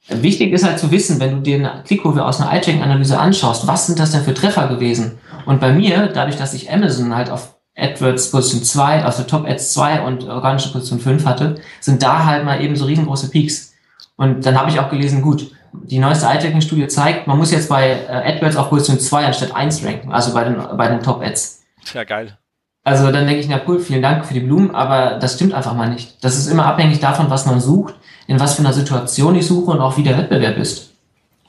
Wichtig 0.08 0.54
ist 0.54 0.66
halt 0.66 0.80
zu 0.80 0.90
wissen, 0.90 1.20
wenn 1.20 1.36
du 1.36 1.42
dir 1.42 1.56
eine 1.56 1.84
Klickkurve 1.86 2.26
aus 2.26 2.42
einer 2.42 2.52
Eye-Tracking-Analyse 2.52 3.20
anschaust, 3.20 3.68
was 3.68 3.86
sind 3.86 4.00
das 4.00 4.12
denn 4.12 4.24
für 4.24 4.34
Treffer 4.34 4.68
gewesen? 4.68 5.20
Und 5.46 5.60
bei 5.60 5.72
mir, 5.72 6.08
dadurch, 6.08 6.38
dass 6.38 6.54
ich 6.54 6.72
Amazon 6.72 7.16
halt 7.16 7.30
auf 7.30 7.56
AdWords 7.78 8.32
Position 8.32 8.64
2, 8.64 9.04
also 9.04 9.24
Top 9.24 9.48
Ads 9.48 9.74
2 9.74 10.02
und 10.02 10.24
organische 10.28 10.72
Position 10.72 11.00
5 11.00 11.26
hatte, 11.26 11.56
sind 11.80 12.02
da 12.02 12.26
halt 12.26 12.44
mal 12.44 12.62
eben 12.62 12.76
so 12.76 12.86
riesengroße 12.86 13.30
Peaks. 13.30 13.74
Und 14.16 14.46
dann 14.46 14.60
habe 14.60 14.70
ich 14.70 14.80
auch 14.80 14.90
gelesen, 14.90 15.22
gut, 15.22 15.52
die 15.74 16.00
neueste 16.00 16.26
iTracking-Studie 16.26 16.88
zeigt, 16.88 17.28
man 17.28 17.38
muss 17.38 17.52
jetzt 17.52 17.70
bei 17.70 17.92
äh, 17.92 18.36
AdWords 18.36 18.56
auf 18.56 18.70
Position 18.70 19.00
2 19.00 19.26
anstatt 19.26 19.56
1 19.56 19.84
ranken, 19.86 20.12
also 20.12 20.34
bei 20.34 20.44
den, 20.44 20.58
bei 20.78 20.88
den 20.88 21.02
Top-Ads. 21.02 21.64
Ja, 21.94 22.04
geil. 22.04 22.38
Also 22.84 23.12
dann 23.12 23.28
denke 23.28 23.42
ich, 23.42 23.48
na 23.48 23.62
cool, 23.68 23.80
vielen 23.80 24.02
Dank 24.02 24.26
für 24.26 24.34
die 24.34 24.40
Blumen, 24.40 24.74
aber 24.74 25.20
das 25.20 25.36
stimmt 25.36 25.54
einfach 25.54 25.74
mal 25.74 25.90
nicht. 25.90 26.24
Das 26.24 26.38
ist 26.38 26.48
immer 26.48 26.66
abhängig 26.66 27.00
davon, 27.00 27.30
was 27.30 27.46
man 27.46 27.60
sucht, 27.60 27.96
in 28.28 28.40
was 28.40 28.56
für 28.56 28.62
einer 28.62 28.74
Situation 28.74 29.36
ich 29.36 29.46
suche 29.46 29.72
und 29.72 29.80
auch 29.80 29.98
wie 29.98 30.04
der 30.04 30.18
Wettbewerb 30.18 30.58
ist. 30.58 30.90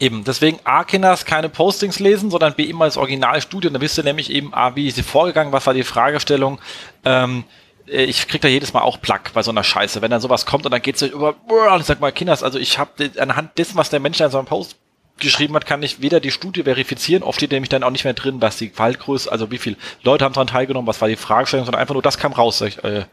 Eben, 0.00 0.24
deswegen 0.24 0.58
A, 0.64 0.84
Kinders 0.84 1.26
keine 1.26 1.50
Postings 1.50 1.98
lesen, 1.98 2.30
sondern 2.30 2.54
B, 2.54 2.64
immer 2.64 2.86
das 2.86 2.96
Originalstudie. 2.96 3.68
Und 3.68 3.74
da 3.74 3.80
wisst 3.80 3.98
ihr 3.98 4.04
nämlich 4.04 4.30
eben 4.30 4.52
A, 4.54 4.74
wie 4.74 4.88
ist 4.88 4.96
sie 4.96 5.02
vorgegangen, 5.02 5.52
was 5.52 5.66
war 5.66 5.74
die 5.74 5.84
Fragestellung. 5.84 6.58
Ähm, 7.04 7.40
äh, 7.40 7.44
ich 7.90 8.28
krieg 8.28 8.40
da 8.40 8.48
jedes 8.48 8.72
Mal 8.72 8.82
auch 8.82 9.00
Plack 9.00 9.32
bei 9.32 9.42
so 9.42 9.50
einer 9.50 9.64
Scheiße. 9.64 10.00
Wenn 10.00 10.10
dann 10.10 10.20
sowas 10.20 10.46
kommt 10.46 10.64
und 10.64 10.72
dann 10.72 10.82
geht's 10.82 11.02
über, 11.02 11.34
und 11.48 11.80
ich 11.80 11.86
sag 11.86 12.00
mal, 12.00 12.12
Kinders, 12.12 12.42
also 12.42 12.58
ich 12.58 12.78
habe 12.78 13.10
anhand 13.18 13.58
dessen, 13.58 13.76
was 13.76 13.90
der 13.90 14.00
Mensch 14.00 14.18
da 14.18 14.26
in 14.26 14.30
so 14.30 14.38
einem 14.38 14.46
Post 14.46 14.76
geschrieben 15.18 15.54
hat, 15.54 15.66
kann 15.66 15.82
ich 15.82 16.00
weder 16.00 16.20
die 16.20 16.30
Studie 16.30 16.62
verifizieren, 16.62 17.22
oft 17.22 17.38
steht 17.38 17.52
nämlich 17.52 17.68
dann 17.68 17.82
auch 17.82 17.90
nicht 17.90 18.04
mehr 18.04 18.14
drin, 18.14 18.40
was 18.40 18.56
die 18.56 18.70
Fallgröße, 18.70 19.30
also 19.30 19.50
wie 19.50 19.58
viele 19.58 19.76
Leute 20.02 20.24
haben 20.24 20.32
daran 20.32 20.46
teilgenommen, 20.46 20.86
was 20.86 21.00
war 21.00 21.08
die 21.08 21.16
Fragestellung, 21.16 21.66
sondern 21.66 21.80
einfach 21.80 21.94
nur, 21.94 22.02
das 22.02 22.18
kam 22.18 22.32
raus. 22.32 22.60
Ich, 22.62 22.82
äh, 22.82 23.04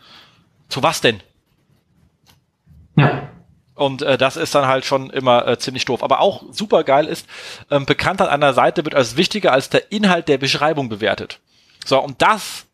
zu 0.69 0.83
was 0.83 1.01
denn? 1.01 1.21
Ja. 2.95 3.29
Und 3.75 4.01
äh, 4.01 4.17
das 4.17 4.37
ist 4.37 4.55
dann 4.55 4.67
halt 4.67 4.85
schon 4.85 5.09
immer 5.11 5.47
äh, 5.47 5.59
ziemlich 5.59 5.85
doof. 5.85 6.01
Aber 6.01 6.19
auch 6.19 6.43
super 6.51 6.83
geil 6.83 7.05
ist, 7.05 7.27
ähm, 7.69 7.85
bekannt 7.85 8.21
an 8.21 8.29
einer 8.29 8.53
Seite 8.53 8.83
wird 8.85 8.95
als 8.95 9.17
wichtiger 9.17 9.53
als 9.53 9.69
der 9.69 9.91
Inhalt 9.91 10.27
der 10.27 10.39
Beschreibung 10.39 10.89
bewertet. 10.89 11.39
So, 11.85 11.99
und 11.99 12.21
das 12.21 12.66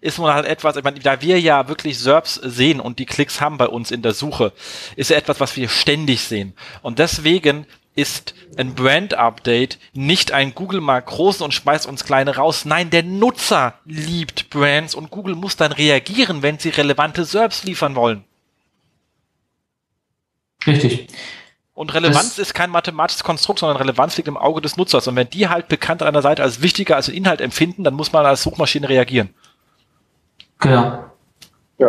ist 0.00 0.18
nun 0.18 0.32
halt 0.32 0.46
etwas, 0.46 0.76
ich 0.76 0.84
meine, 0.84 1.00
da 1.00 1.20
wir 1.20 1.40
ja 1.40 1.68
wirklich 1.68 1.98
SERPs 1.98 2.34
sehen 2.34 2.80
und 2.80 2.98
die 2.98 3.06
Klicks 3.06 3.40
haben 3.40 3.58
bei 3.58 3.66
uns 3.66 3.90
in 3.90 4.02
der 4.02 4.12
Suche, 4.12 4.52
ist 4.96 5.10
ja 5.10 5.16
etwas, 5.16 5.40
was 5.40 5.56
wir 5.56 5.68
ständig 5.68 6.20
sehen. 6.22 6.54
Und 6.82 6.98
deswegen 6.98 7.66
ist 7.94 8.34
ein 8.56 8.76
Brand-Update 8.76 9.78
nicht 9.92 10.30
ein 10.30 10.54
Google 10.54 10.80
mal 10.80 11.02
großen 11.02 11.44
und 11.44 11.52
schmeißt 11.52 11.86
uns 11.86 12.04
kleine 12.04 12.36
raus. 12.36 12.64
Nein, 12.64 12.90
der 12.90 13.02
Nutzer 13.02 13.74
liebt 13.84 14.50
Brands 14.50 14.94
und 14.94 15.10
Google 15.10 15.34
muss 15.34 15.56
dann 15.56 15.72
reagieren, 15.72 16.42
wenn 16.42 16.60
sie 16.60 16.68
relevante 16.68 17.24
SERPs 17.24 17.64
liefern 17.64 17.96
wollen. 17.96 18.24
Richtig. 20.64 21.08
Und 21.74 21.94
Relevanz 21.94 22.30
das 22.30 22.38
ist 22.38 22.54
kein 22.54 22.70
mathematisches 22.70 23.22
Konstrukt, 23.22 23.60
sondern 23.60 23.76
Relevanz 23.76 24.16
liegt 24.16 24.28
im 24.28 24.36
Auge 24.36 24.60
des 24.60 24.76
Nutzers. 24.76 25.06
Und 25.06 25.14
wenn 25.16 25.30
die 25.30 25.48
halt 25.48 25.68
bekannt 25.68 26.02
an 26.02 26.08
einer 26.08 26.22
Seite 26.22 26.42
als 26.42 26.60
wichtiger 26.60 26.96
als 26.96 27.08
Inhalt 27.08 27.40
empfinden, 27.40 27.84
dann 27.84 27.94
muss 27.94 28.12
man 28.12 28.26
als 28.26 28.42
Suchmaschine 28.42 28.88
reagieren. 28.88 29.34
Genau. 30.58 31.04
Ja. 31.78 31.88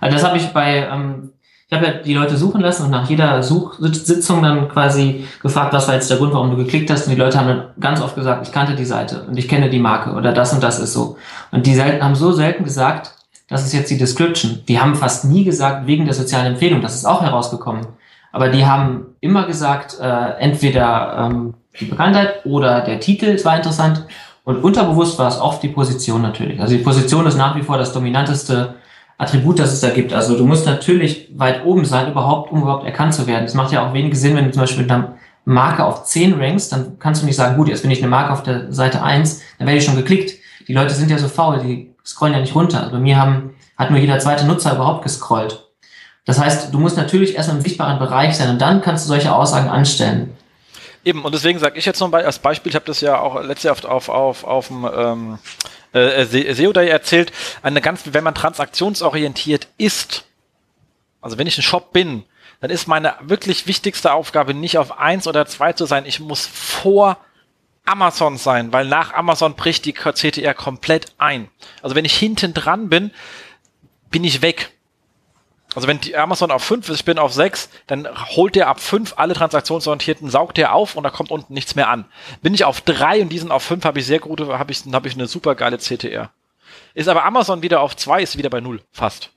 Also 0.00 0.16
das 0.16 0.24
habe 0.24 0.36
ich 0.36 0.52
bei, 0.52 0.86
ähm, 0.90 1.30
ich 1.68 1.76
habe 1.76 1.86
ja 1.86 1.92
die 1.94 2.14
Leute 2.14 2.36
suchen 2.36 2.60
lassen 2.60 2.84
und 2.84 2.90
nach 2.90 3.08
jeder 3.08 3.42
Suchsitzung 3.42 4.42
dann 4.42 4.68
quasi 4.68 5.26
gefragt, 5.40 5.72
was 5.72 5.88
war 5.88 5.94
jetzt 5.94 6.10
der 6.10 6.18
Grund, 6.18 6.34
warum 6.34 6.50
du 6.50 6.56
geklickt 6.56 6.90
hast. 6.90 7.06
Und 7.06 7.14
die 7.14 7.20
Leute 7.20 7.38
haben 7.38 7.48
dann 7.48 7.64
ganz 7.80 8.00
oft 8.00 8.14
gesagt, 8.14 8.46
ich 8.46 8.52
kannte 8.52 8.74
die 8.74 8.84
Seite 8.84 9.24
und 9.26 9.36
ich 9.38 9.48
kenne 9.48 9.70
die 9.70 9.78
Marke 9.78 10.12
oder 10.12 10.32
das 10.32 10.52
und 10.52 10.62
das 10.62 10.78
ist 10.78 10.92
so. 10.92 11.16
Und 11.52 11.66
die 11.66 11.74
selten, 11.74 12.04
haben 12.04 12.14
so 12.14 12.32
selten 12.32 12.64
gesagt, 12.64 13.14
das 13.48 13.64
ist 13.64 13.72
jetzt 13.72 13.90
die 13.90 13.98
Description. 13.98 14.62
Die 14.68 14.80
haben 14.80 14.94
fast 14.94 15.24
nie 15.24 15.44
gesagt, 15.44 15.86
wegen 15.86 16.04
der 16.04 16.14
sozialen 16.14 16.52
Empfehlung. 16.52 16.82
Das 16.82 16.94
ist 16.94 17.04
auch 17.04 17.22
herausgekommen. 17.22 17.86
Aber 18.32 18.48
die 18.48 18.66
haben 18.66 19.14
immer 19.20 19.46
gesagt, 19.46 19.98
äh, 20.00 20.30
entweder 20.38 21.30
ähm, 21.30 21.54
die 21.78 21.84
Bekanntheit 21.84 22.44
oder 22.44 22.80
der 22.80 23.00
Titel, 23.00 23.26
es 23.26 23.44
war 23.44 23.56
interessant. 23.56 24.04
Und 24.44 24.62
unterbewusst 24.62 25.18
war 25.18 25.28
es 25.28 25.40
oft 25.40 25.62
die 25.62 25.68
Position 25.68 26.22
natürlich. 26.22 26.60
Also 26.60 26.76
die 26.76 26.82
Position 26.82 27.26
ist 27.26 27.36
nach 27.36 27.56
wie 27.56 27.62
vor 27.62 27.78
das 27.78 27.92
dominanteste 27.92 28.74
Attribut, 29.16 29.58
das 29.58 29.72
es 29.72 29.80
da 29.80 29.90
gibt. 29.90 30.12
Also 30.12 30.36
du 30.36 30.44
musst 30.44 30.66
natürlich 30.66 31.30
weit 31.34 31.64
oben 31.64 31.84
sein, 31.84 32.10
überhaupt, 32.10 32.52
um 32.52 32.62
überhaupt 32.62 32.84
erkannt 32.84 33.14
zu 33.14 33.26
werden. 33.26 33.44
Es 33.44 33.54
macht 33.54 33.72
ja 33.72 33.86
auch 33.86 33.94
wenig 33.94 34.18
Sinn, 34.18 34.36
wenn 34.36 34.44
du 34.44 34.50
zum 34.50 34.60
Beispiel 34.60 34.82
mit 34.82 34.92
einer 34.92 35.14
Marke 35.46 35.84
auf 35.84 36.04
10 36.04 36.34
rankst, 36.34 36.72
dann 36.72 36.98
kannst 36.98 37.22
du 37.22 37.26
nicht 37.26 37.36
sagen, 37.36 37.56
gut, 37.56 37.68
jetzt 37.68 37.82
bin 37.82 37.90
ich 37.90 37.98
eine 37.98 38.08
Marke 38.08 38.32
auf 38.32 38.42
der 38.42 38.72
Seite 38.72 39.02
1, 39.02 39.42
dann 39.58 39.66
werde 39.66 39.78
ich 39.78 39.84
schon 39.84 39.96
geklickt. 39.96 40.38
Die 40.68 40.72
Leute 40.72 40.94
sind 40.94 41.10
ja 41.10 41.18
so 41.18 41.28
faul, 41.28 41.60
die 41.60 41.94
scrollen 42.04 42.34
ja 42.34 42.40
nicht 42.40 42.54
runter. 42.54 42.80
Also 42.80 42.92
bei 42.92 42.98
mir 42.98 43.20
haben, 43.20 43.54
hat 43.76 43.90
nur 43.90 44.00
jeder 44.00 44.18
zweite 44.18 44.46
Nutzer 44.46 44.74
überhaupt 44.74 45.02
gescrollt. 45.02 45.68
Das 46.24 46.40
heißt, 46.40 46.72
du 46.72 46.78
musst 46.78 46.96
natürlich 46.96 47.36
erstmal 47.36 47.58
im 47.58 47.62
sichtbaren 47.62 47.98
Bereich 47.98 48.36
sein 48.36 48.48
und 48.48 48.60
dann 48.60 48.80
kannst 48.80 49.04
du 49.04 49.08
solche 49.08 49.34
Aussagen 49.34 49.68
anstellen. 49.68 50.32
Eben, 51.04 51.24
und 51.24 51.34
deswegen 51.34 51.58
sage 51.58 51.78
ich 51.78 51.84
jetzt 51.84 52.00
noch 52.00 52.12
als 52.12 52.38
Beispiel, 52.38 52.70
ich 52.70 52.76
habe 52.76 52.86
das 52.86 53.00
ja 53.00 53.18
auch 53.18 53.42
letztes 53.42 53.64
Jahr 53.64 53.74
auf, 53.74 54.08
auf, 54.08 54.08
auf, 54.08 54.44
auf 54.44 54.68
dem 54.68 54.88
ähm, 54.94 55.38
äh, 55.92 56.24
SEO 56.24 56.72
Day 56.72 56.88
erzählt, 56.88 57.32
eine 57.62 57.80
ganz, 57.80 58.02
wenn 58.06 58.24
man 58.24 58.34
transaktionsorientiert 58.34 59.68
ist, 59.76 60.24
also 61.20 61.38
wenn 61.38 61.46
ich 61.46 61.58
ein 61.58 61.62
Shop 61.62 61.92
bin, 61.92 62.24
dann 62.60 62.70
ist 62.70 62.88
meine 62.88 63.14
wirklich 63.20 63.66
wichtigste 63.66 64.12
Aufgabe 64.12 64.54
nicht 64.54 64.78
auf 64.78 64.98
eins 64.98 65.26
oder 65.26 65.46
zwei 65.46 65.72
zu 65.74 65.86
sein, 65.86 66.06
ich 66.06 66.20
muss 66.20 66.46
vor 66.46 67.18
Amazon 67.84 68.38
sein, 68.38 68.72
weil 68.72 68.86
nach 68.86 69.12
Amazon 69.12 69.54
bricht 69.54 69.84
die 69.84 69.92
CTR 69.92 70.54
komplett 70.54 71.12
ein. 71.18 71.48
Also 71.82 71.94
wenn 71.94 72.06
ich 72.06 72.16
hinten 72.16 72.54
dran 72.54 72.88
bin, 72.88 73.10
bin 74.10 74.24
ich 74.24 74.42
weg. 74.42 74.70
Also 75.74 75.88
wenn 75.88 76.00
die 76.00 76.16
Amazon 76.16 76.50
auf 76.50 76.62
5 76.62 76.88
ist, 76.88 77.00
ich 77.00 77.04
bin 77.04 77.18
auf 77.18 77.32
6, 77.32 77.68
dann 77.86 78.08
holt 78.36 78.54
der 78.54 78.68
ab 78.68 78.80
5 78.80 79.14
alle 79.16 79.34
transaktionsorientierten, 79.34 80.30
saugt 80.30 80.56
der 80.56 80.74
auf 80.74 80.94
und 80.96 81.02
da 81.02 81.10
kommt 81.10 81.30
unten 81.30 81.52
nichts 81.52 81.74
mehr 81.74 81.88
an. 81.88 82.04
Bin 82.42 82.54
ich 82.54 82.64
auf 82.64 82.80
3 82.80 83.22
und 83.22 83.28
die 83.30 83.38
sind 83.38 83.50
auf 83.50 83.62
5, 83.64 83.84
habe 83.84 83.98
ich 83.98 84.06
sehr 84.06 84.20
gute, 84.20 84.58
habe 84.58 84.70
ich, 84.70 84.82
hab 84.92 85.06
ich 85.06 85.14
eine 85.14 85.26
super 85.26 85.54
geile 85.54 85.78
CTR. 85.78 86.30
Ist 86.94 87.08
aber 87.08 87.24
Amazon 87.24 87.62
wieder 87.62 87.80
auf 87.80 87.96
2, 87.96 88.22
ist 88.22 88.38
wieder 88.38 88.50
bei 88.50 88.60
0, 88.60 88.80
fast. 88.92 89.30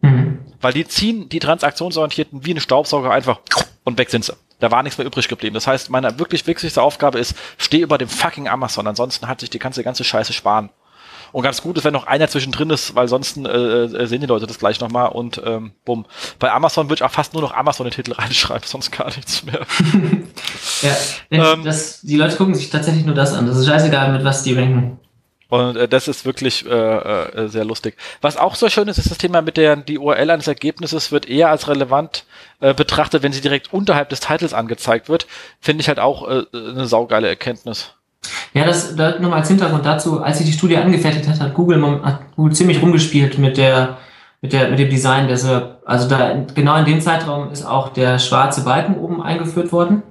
Mhm. 0.00 0.40
Weil 0.60 0.72
die 0.72 0.86
ziehen 0.86 1.28
die 1.28 1.38
transaktionsorientierten 1.38 2.44
wie 2.44 2.54
ein 2.54 2.60
Staubsauger 2.60 3.10
einfach 3.10 3.40
und 3.84 3.98
weg 3.98 4.10
sind 4.10 4.24
sie. 4.24 4.34
Da 4.60 4.70
war 4.70 4.82
nichts 4.82 4.98
mehr 4.98 5.06
übrig 5.06 5.28
geblieben. 5.28 5.54
Das 5.54 5.66
heißt, 5.66 5.90
meine 5.90 6.18
wirklich 6.18 6.46
wichtigste 6.46 6.82
Aufgabe 6.82 7.18
ist, 7.18 7.34
steh 7.58 7.80
über 7.80 7.98
dem 7.98 8.08
fucking 8.08 8.48
Amazon, 8.48 8.86
ansonsten 8.86 9.28
hat 9.28 9.40
sich 9.40 9.50
die 9.50 9.58
ganze, 9.58 9.84
ganze 9.84 10.04
Scheiße 10.04 10.32
sparen. 10.32 10.70
Und 11.34 11.42
ganz 11.42 11.62
gut 11.62 11.76
ist, 11.76 11.82
wenn 11.82 11.92
noch 11.92 12.06
einer 12.06 12.28
zwischendrin 12.28 12.70
ist, 12.70 12.94
weil 12.94 13.08
sonst 13.08 13.36
äh, 13.38 13.40
äh, 13.40 14.06
sehen 14.06 14.20
die 14.20 14.28
Leute 14.28 14.46
das 14.46 14.60
gleich 14.60 14.78
nochmal 14.78 15.08
und 15.08 15.42
ähm, 15.44 15.72
bumm. 15.84 16.06
Bei 16.38 16.52
Amazon 16.52 16.86
würde 16.88 17.00
ich 17.00 17.02
auch 17.02 17.10
fast 17.10 17.32
nur 17.32 17.42
noch 17.42 17.52
Amazon 17.52 17.86
den 17.86 17.92
Titel 17.92 18.12
reinschreiben, 18.16 18.62
sonst 18.64 18.92
gar 18.92 19.06
nichts 19.06 19.42
mehr. 19.42 19.66
ja, 20.82 20.96
ähm, 21.32 21.64
das, 21.64 22.02
die 22.02 22.16
Leute 22.18 22.36
gucken 22.36 22.54
sich 22.54 22.70
tatsächlich 22.70 23.04
nur 23.04 23.16
das 23.16 23.34
an. 23.34 23.48
Das 23.48 23.56
ist 23.56 23.66
scheißegal, 23.66 24.12
mit 24.12 24.22
was 24.22 24.44
die 24.44 24.54
ranken. 24.54 25.00
Und 25.48 25.76
äh, 25.76 25.88
das 25.88 26.06
ist 26.06 26.24
wirklich 26.24 26.64
äh, 26.66 26.70
äh, 26.70 27.48
sehr 27.48 27.64
lustig. 27.64 27.96
Was 28.20 28.36
auch 28.36 28.54
so 28.54 28.68
schön 28.68 28.86
ist, 28.86 28.98
ist 28.98 29.10
das 29.10 29.18
Thema 29.18 29.42
mit 29.42 29.56
der 29.56 29.74
die 29.74 29.98
URL 29.98 30.30
eines 30.30 30.46
Ergebnisses 30.46 31.10
wird 31.10 31.28
eher 31.28 31.50
als 31.50 31.66
relevant 31.66 32.26
äh, 32.60 32.74
betrachtet, 32.74 33.24
wenn 33.24 33.32
sie 33.32 33.40
direkt 33.40 33.72
unterhalb 33.72 34.08
des 34.08 34.20
Titels 34.20 34.54
angezeigt 34.54 35.08
wird. 35.08 35.26
Finde 35.60 35.82
ich 35.82 35.88
halt 35.88 35.98
auch 35.98 36.28
äh, 36.28 36.44
eine 36.52 36.86
saugeile 36.86 37.26
Erkenntnis. 37.26 37.94
Ja, 38.52 38.64
das, 38.64 38.96
da 38.96 39.18
nochmal 39.18 39.40
als 39.40 39.48
Hintergrund 39.48 39.84
dazu, 39.84 40.22
als 40.22 40.40
ich 40.40 40.46
die 40.46 40.52
Studie 40.52 40.76
angefertigt 40.76 41.28
hat, 41.28 41.40
hat 41.40 41.54
Google, 41.54 41.82
hat 42.02 42.20
Google 42.36 42.54
ziemlich 42.54 42.80
rumgespielt 42.80 43.38
mit 43.38 43.56
der, 43.56 43.98
mit 44.40 44.52
der, 44.52 44.70
mit 44.70 44.78
dem 44.78 44.90
Design 44.90 45.34
SERP. 45.34 45.78
Also 45.84 46.08
da, 46.08 46.44
genau 46.54 46.76
in 46.76 46.84
dem 46.84 47.00
Zeitraum 47.00 47.50
ist 47.50 47.64
auch 47.64 47.88
der 47.88 48.18
schwarze 48.18 48.64
Balken 48.64 48.98
oben 48.98 49.22
eingeführt 49.22 49.72
worden. 49.72 50.02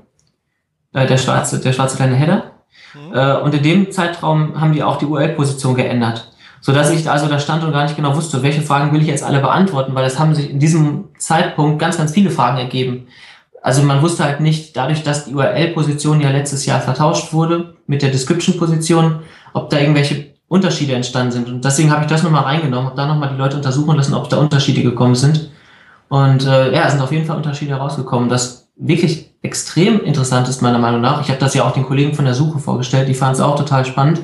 Äh, 0.94 1.08
der 1.08 1.18
schwarze, 1.18 1.60
der 1.60 1.74
schwarze 1.74 1.96
kleine 1.96 2.16
Header. 2.16 2.52
Mhm. 2.94 3.16
Äh, 3.16 3.38
und 3.38 3.54
in 3.54 3.64
dem 3.64 3.92
Zeitraum 3.92 4.60
haben 4.60 4.74
die 4.74 4.84
auch 4.84 4.98
die 4.98 5.06
URL-Position 5.06 5.76
geändert. 5.76 6.30
Sodass 6.62 6.92
ich 6.92 7.10
also 7.10 7.28
da 7.28 7.40
stand 7.40 7.64
und 7.64 7.74
gar 7.74 7.84
nicht 7.84 7.98
genau 7.98 8.16
wusste, 8.16 8.42
welche 8.42 8.62
Fragen 8.62 8.94
will 8.94 9.02
ich 9.02 9.08
jetzt 9.08 9.24
alle 9.24 9.40
beantworten, 9.40 9.96
weil 9.96 10.06
es 10.06 10.18
haben 10.18 10.34
sich 10.34 10.50
in 10.50 10.60
diesem 10.60 11.10
Zeitpunkt 11.18 11.78
ganz, 11.80 11.98
ganz 11.98 12.14
viele 12.14 12.30
Fragen 12.30 12.58
ergeben. 12.58 13.08
Also 13.64 13.82
man 13.82 14.02
wusste 14.02 14.26
halt 14.26 14.42
nicht, 14.42 14.76
dadurch, 14.76 15.04
dass 15.04 15.24
die 15.24 15.34
URL-Position 15.34 16.20
ja 16.20 16.30
letztes 16.30 16.66
Jahr 16.66 16.82
vertauscht 16.82 17.32
wurde 17.32 17.76
mit 17.88 18.02
der 18.02 18.12
Description-Position, 18.12 19.22
ob 19.54 19.70
da 19.70 19.80
irgendwelche 19.80 20.34
Unterschiede 20.50 20.94
entstanden 20.94 21.32
sind. 21.32 21.48
Und 21.48 21.64
deswegen 21.64 21.90
habe 21.90 22.04
ich 22.04 22.10
das 22.10 22.24
nochmal 22.24 22.44
reingenommen, 22.44 22.88
habe 22.88 22.98
da 22.98 23.08
nochmal 23.08 23.30
die 23.30 23.38
Leute 23.38 23.56
untersuchen 23.56 23.96
lassen, 23.96 24.16
ob 24.16 24.30
da 24.30 24.38
Unterschiede 24.38 24.84
gekommen 24.84 25.16
sind. 25.16 25.50
Und 26.10 26.46
äh, 26.46 26.74
ja, 26.74 26.86
es 26.86 26.92
sind 26.92 27.02
auf 27.02 27.14
jeden 27.14 27.26
Fall 27.26 27.38
Unterschiede 27.38 27.72
herausgekommen. 27.72 28.28
Das 28.28 28.68
wirklich 28.76 29.34
extrem 29.42 30.02
interessant 30.02 30.50
ist, 30.50 30.62
meiner 30.62 30.78
Meinung 30.78 31.00
nach, 31.00 31.22
ich 31.22 31.30
habe 31.30 31.40
das 31.40 31.54
ja 31.54 31.64
auch 31.64 31.72
den 31.72 31.86
Kollegen 31.86 32.14
von 32.14 32.26
der 32.26 32.34
Suche 32.34 32.60
vorgestellt, 32.60 33.08
die 33.08 33.14
fanden 33.14 33.36
es 33.36 33.42
auch 33.42 33.56
total 33.56 33.86
spannend, 33.86 34.20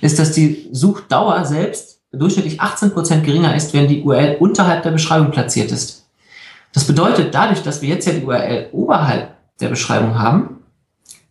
ist, 0.00 0.18
dass 0.18 0.32
die 0.32 0.68
Suchdauer 0.72 1.44
selbst 1.44 2.00
durchschnittlich 2.10 2.60
18% 2.60 3.20
geringer 3.20 3.54
ist, 3.54 3.72
wenn 3.74 3.86
die 3.86 4.02
URL 4.02 4.38
unterhalb 4.40 4.82
der 4.82 4.90
Beschreibung 4.90 5.30
platziert 5.30 5.70
ist. 5.70 6.01
Das 6.72 6.86
bedeutet, 6.86 7.34
dadurch, 7.34 7.62
dass 7.62 7.82
wir 7.82 7.88
jetzt 7.90 8.06
ja 8.06 8.14
die 8.14 8.24
URL 8.24 8.68
oberhalb 8.72 9.34
der 9.60 9.68
Beschreibung 9.68 10.18
haben, 10.18 10.60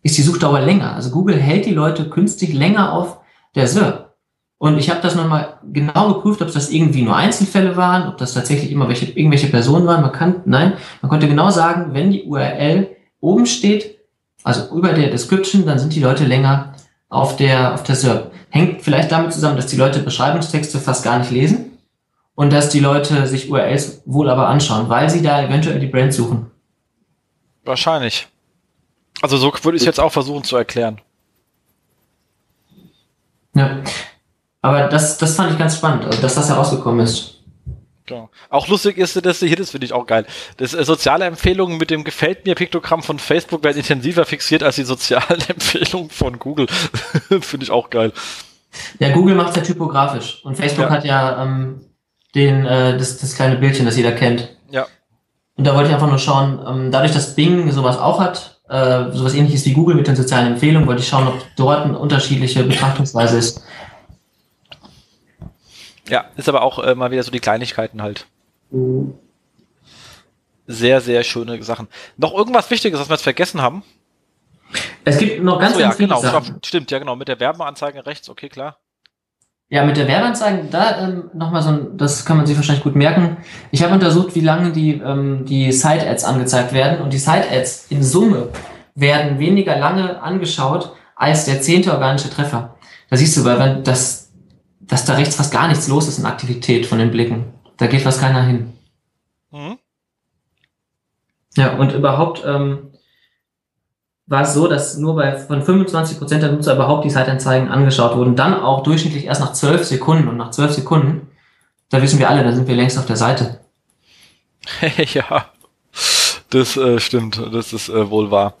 ist 0.02 0.16
die 0.16 0.22
Suchdauer 0.22 0.60
länger. 0.60 0.94
Also 0.94 1.10
Google 1.10 1.36
hält 1.36 1.66
die 1.66 1.74
Leute 1.74 2.08
künstlich 2.08 2.52
länger 2.52 2.92
auf 2.92 3.18
der 3.54 3.66
SERP. 3.66 4.10
Und 4.58 4.78
ich 4.78 4.90
habe 4.90 5.00
das 5.00 5.16
nochmal 5.16 5.58
genau 5.72 6.14
geprüft, 6.14 6.40
ob 6.40 6.52
das 6.52 6.70
irgendwie 6.70 7.02
nur 7.02 7.16
Einzelfälle 7.16 7.76
waren, 7.76 8.08
ob 8.08 8.18
das 8.18 8.34
tatsächlich 8.34 8.70
immer 8.70 8.86
welche, 8.86 9.06
irgendwelche 9.06 9.48
Personen 9.48 9.88
waren. 9.88 10.02
Man 10.02 10.12
kann, 10.12 10.42
nein, 10.44 10.74
man 11.00 11.10
konnte 11.10 11.26
genau 11.26 11.50
sagen, 11.50 11.94
wenn 11.94 12.12
die 12.12 12.24
URL 12.24 12.88
oben 13.20 13.46
steht, 13.46 13.98
also 14.44 14.72
über 14.76 14.92
der 14.92 15.10
Description, 15.10 15.66
dann 15.66 15.80
sind 15.80 15.94
die 15.94 16.00
Leute 16.00 16.24
länger 16.24 16.74
auf 17.08 17.36
der, 17.36 17.74
auf 17.74 17.82
der 17.82 17.96
SERP. 17.96 18.30
Hängt 18.50 18.82
vielleicht 18.82 19.10
damit 19.10 19.32
zusammen, 19.32 19.56
dass 19.56 19.66
die 19.66 19.76
Leute 19.76 19.98
Beschreibungstexte 19.98 20.78
fast 20.78 21.02
gar 21.02 21.18
nicht 21.18 21.32
lesen 21.32 21.71
und 22.34 22.52
dass 22.52 22.70
die 22.70 22.80
Leute 22.80 23.26
sich 23.26 23.50
URLs 23.50 24.02
wohl 24.06 24.30
aber 24.30 24.48
anschauen, 24.48 24.88
weil 24.88 25.10
sie 25.10 25.22
da 25.22 25.42
eventuell 25.42 25.78
die 25.78 25.86
Brand 25.86 26.14
suchen. 26.14 26.50
Wahrscheinlich. 27.64 28.28
Also 29.20 29.36
so 29.36 29.52
würde 29.62 29.76
ich 29.76 29.82
es 29.82 29.86
jetzt 29.86 30.00
auch 30.00 30.12
versuchen 30.12 30.44
zu 30.44 30.56
erklären. 30.56 31.00
Ja. 33.54 33.82
Aber 34.62 34.88
das, 34.88 35.18
das 35.18 35.36
fand 35.36 35.52
ich 35.52 35.58
ganz 35.58 35.76
spannend, 35.76 36.04
also 36.04 36.20
dass 36.22 36.34
das 36.34 36.48
herausgekommen 36.48 37.00
ist. 37.00 37.42
Genau. 38.06 38.30
Auch 38.50 38.66
lustig 38.68 38.98
ist, 38.98 39.24
dass 39.24 39.38
hier, 39.38 39.56
das 39.56 39.70
finde 39.70 39.84
ich 39.86 39.92
auch 39.92 40.06
geil. 40.06 40.26
Das 40.56 40.74
äh, 40.74 40.84
soziale 40.84 41.24
Empfehlungen 41.24 41.78
mit 41.78 41.90
dem 41.90 42.02
gefällt 42.04 42.44
mir 42.44 42.54
Piktogramm 42.54 43.02
von 43.02 43.18
Facebook 43.18 43.62
werden 43.62 43.78
intensiver 43.78 44.24
fixiert 44.24 44.62
als 44.62 44.76
die 44.76 44.82
sozialen 44.82 45.40
Empfehlungen 45.48 46.10
von 46.10 46.38
Google. 46.38 46.66
finde 47.40 47.64
ich 47.64 47.70
auch 47.70 47.90
geil. 47.90 48.12
Ja, 48.98 49.12
Google 49.12 49.34
macht 49.34 49.56
ja 49.56 49.62
typografisch 49.62 50.40
und 50.44 50.56
Facebook 50.56 50.86
ja. 50.86 50.90
hat 50.90 51.04
ja 51.04 51.42
ähm, 51.42 51.80
den, 52.34 52.66
äh, 52.66 52.96
das, 52.96 53.18
das 53.18 53.34
kleine 53.34 53.56
Bildchen, 53.56 53.84
das 53.84 53.96
jeder 53.96 54.12
kennt. 54.12 54.56
Ja. 54.70 54.86
Und 55.56 55.66
da 55.66 55.74
wollte 55.74 55.88
ich 55.88 55.94
einfach 55.94 56.08
nur 56.08 56.18
schauen, 56.18 56.60
ähm, 56.66 56.90
dadurch, 56.90 57.12
dass 57.12 57.34
Bing 57.34 57.70
sowas 57.70 57.98
auch 57.98 58.20
hat, 58.20 58.60
äh, 58.68 59.10
sowas 59.12 59.34
ähnliches 59.34 59.64
wie 59.66 59.74
Google 59.74 59.96
mit 59.96 60.06
den 60.06 60.16
sozialen 60.16 60.54
Empfehlungen, 60.54 60.88
wollte 60.88 61.02
ich 61.02 61.08
schauen, 61.08 61.28
ob 61.28 61.44
dort 61.56 61.84
eine 61.84 61.98
unterschiedliche 61.98 62.64
Betrachtungsweise 62.64 63.36
ist. 63.36 63.62
Ja, 66.08 66.24
ist 66.36 66.48
aber 66.48 66.62
auch 66.62 66.78
äh, 66.78 66.94
mal 66.94 67.10
wieder 67.10 67.22
so 67.22 67.30
die 67.30 67.40
Kleinigkeiten 67.40 68.02
halt. 68.02 68.26
Mhm. 68.70 69.14
Sehr, 70.66 71.00
sehr 71.00 71.22
schöne 71.22 71.62
Sachen. 71.62 71.88
Noch 72.16 72.32
irgendwas 72.32 72.70
Wichtiges, 72.70 72.98
was 72.98 73.08
wir 73.08 73.14
jetzt 73.14 73.22
vergessen 73.22 73.60
haben? 73.60 73.82
Es 75.04 75.18
gibt 75.18 75.42
noch 75.42 75.58
ganz, 75.58 75.74
so, 75.74 75.80
ganz 75.80 75.98
ja, 75.98 76.06
genau, 76.06 76.20
Sachen. 76.20 76.58
Stimmt, 76.64 76.90
ja 76.90 76.98
genau, 76.98 77.16
mit 77.16 77.28
der 77.28 77.40
Werbeanzeige 77.40 78.06
rechts, 78.06 78.28
okay, 78.28 78.48
klar. 78.48 78.78
Ja, 79.72 79.86
mit 79.86 79.96
der 79.96 80.06
Werbeanzeige, 80.06 80.68
da 80.70 81.08
ähm, 81.08 81.30
nochmal 81.32 81.62
so 81.62 81.70
ein, 81.70 81.96
das 81.96 82.26
kann 82.26 82.36
man 82.36 82.44
sich 82.44 82.56
wahrscheinlich 82.56 82.84
gut 82.84 82.94
merken. 82.94 83.38
Ich 83.70 83.82
habe 83.82 83.94
untersucht, 83.94 84.34
wie 84.34 84.40
lange 84.40 84.70
die, 84.70 85.00
ähm, 85.00 85.46
die 85.46 85.72
Side-Ads 85.72 86.24
angezeigt 86.24 86.74
werden 86.74 87.00
und 87.00 87.10
die 87.10 87.18
Side-Ads 87.18 87.86
in 87.88 88.02
Summe 88.02 88.50
werden 88.94 89.38
weniger 89.38 89.78
lange 89.78 90.20
angeschaut 90.20 90.92
als 91.16 91.46
der 91.46 91.62
zehnte 91.62 91.94
organische 91.94 92.28
Treffer. 92.28 92.76
Da 93.08 93.16
siehst 93.16 93.34
du, 93.34 93.46
weil 93.46 93.58
wenn 93.58 93.82
das, 93.82 94.30
dass 94.78 95.06
da 95.06 95.14
rechts 95.14 95.36
fast 95.36 95.54
gar 95.54 95.68
nichts 95.68 95.88
los 95.88 96.06
ist 96.06 96.18
in 96.18 96.26
Aktivität 96.26 96.84
von 96.84 96.98
den 96.98 97.10
Blicken. 97.10 97.46
Da 97.78 97.86
geht 97.86 98.02
fast 98.02 98.20
keiner 98.20 98.42
hin. 98.42 98.74
Mhm. 99.52 99.78
Ja, 101.56 101.76
und 101.76 101.94
überhaupt 101.94 102.42
ähm, 102.46 102.91
war 104.26 104.42
es 104.42 104.54
so, 104.54 104.68
dass 104.68 104.96
nur 104.96 105.16
bei 105.16 105.36
von 105.36 105.62
25% 105.62 106.38
der 106.38 106.52
Nutzer 106.52 106.74
überhaupt 106.74 107.04
die 107.04 107.10
Zeitanzeigen 107.10 107.68
angeschaut 107.68 108.16
wurden. 108.16 108.36
Dann 108.36 108.54
auch 108.54 108.82
durchschnittlich 108.82 109.26
erst 109.26 109.40
nach 109.40 109.52
12 109.52 109.84
Sekunden. 109.84 110.28
Und 110.28 110.36
nach 110.36 110.50
12 110.50 110.72
Sekunden, 110.72 111.28
da 111.90 112.00
wissen 112.00 112.18
wir 112.18 112.30
alle, 112.30 112.44
da 112.44 112.52
sind 112.52 112.68
wir 112.68 112.76
längst 112.76 112.98
auf 112.98 113.06
der 113.06 113.16
Seite. 113.16 113.60
ja, 114.96 115.46
das 116.50 116.76
äh, 116.76 117.00
stimmt. 117.00 117.40
Das 117.52 117.72
ist 117.72 117.88
äh, 117.88 118.10
wohl 118.10 118.30
wahr. 118.30 118.54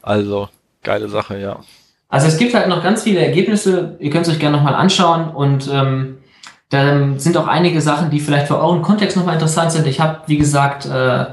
Also, 0.00 0.48
geile 0.82 1.08
Sache, 1.08 1.38
ja. 1.38 1.60
Also 2.08 2.26
es 2.26 2.36
gibt 2.36 2.52
halt 2.52 2.68
noch 2.68 2.82
ganz 2.82 3.04
viele 3.04 3.24
Ergebnisse, 3.24 3.96
ihr 3.98 4.10
könnt 4.10 4.26
es 4.26 4.32
euch 4.34 4.38
gerne 4.38 4.58
nochmal 4.58 4.74
anschauen 4.74 5.30
und 5.30 5.66
ähm, 5.72 6.18
da 6.68 7.18
sind 7.18 7.38
auch 7.38 7.46
einige 7.46 7.80
Sachen, 7.80 8.10
die 8.10 8.20
vielleicht 8.20 8.48
für 8.48 8.58
euren 8.58 8.82
Kontext 8.82 9.16
nochmal 9.16 9.34
interessant 9.34 9.72
sind. 9.72 9.86
Ich 9.86 9.98
habe, 9.98 10.20
wie 10.26 10.36
gesagt, 10.36 10.84
äh, 10.84 11.26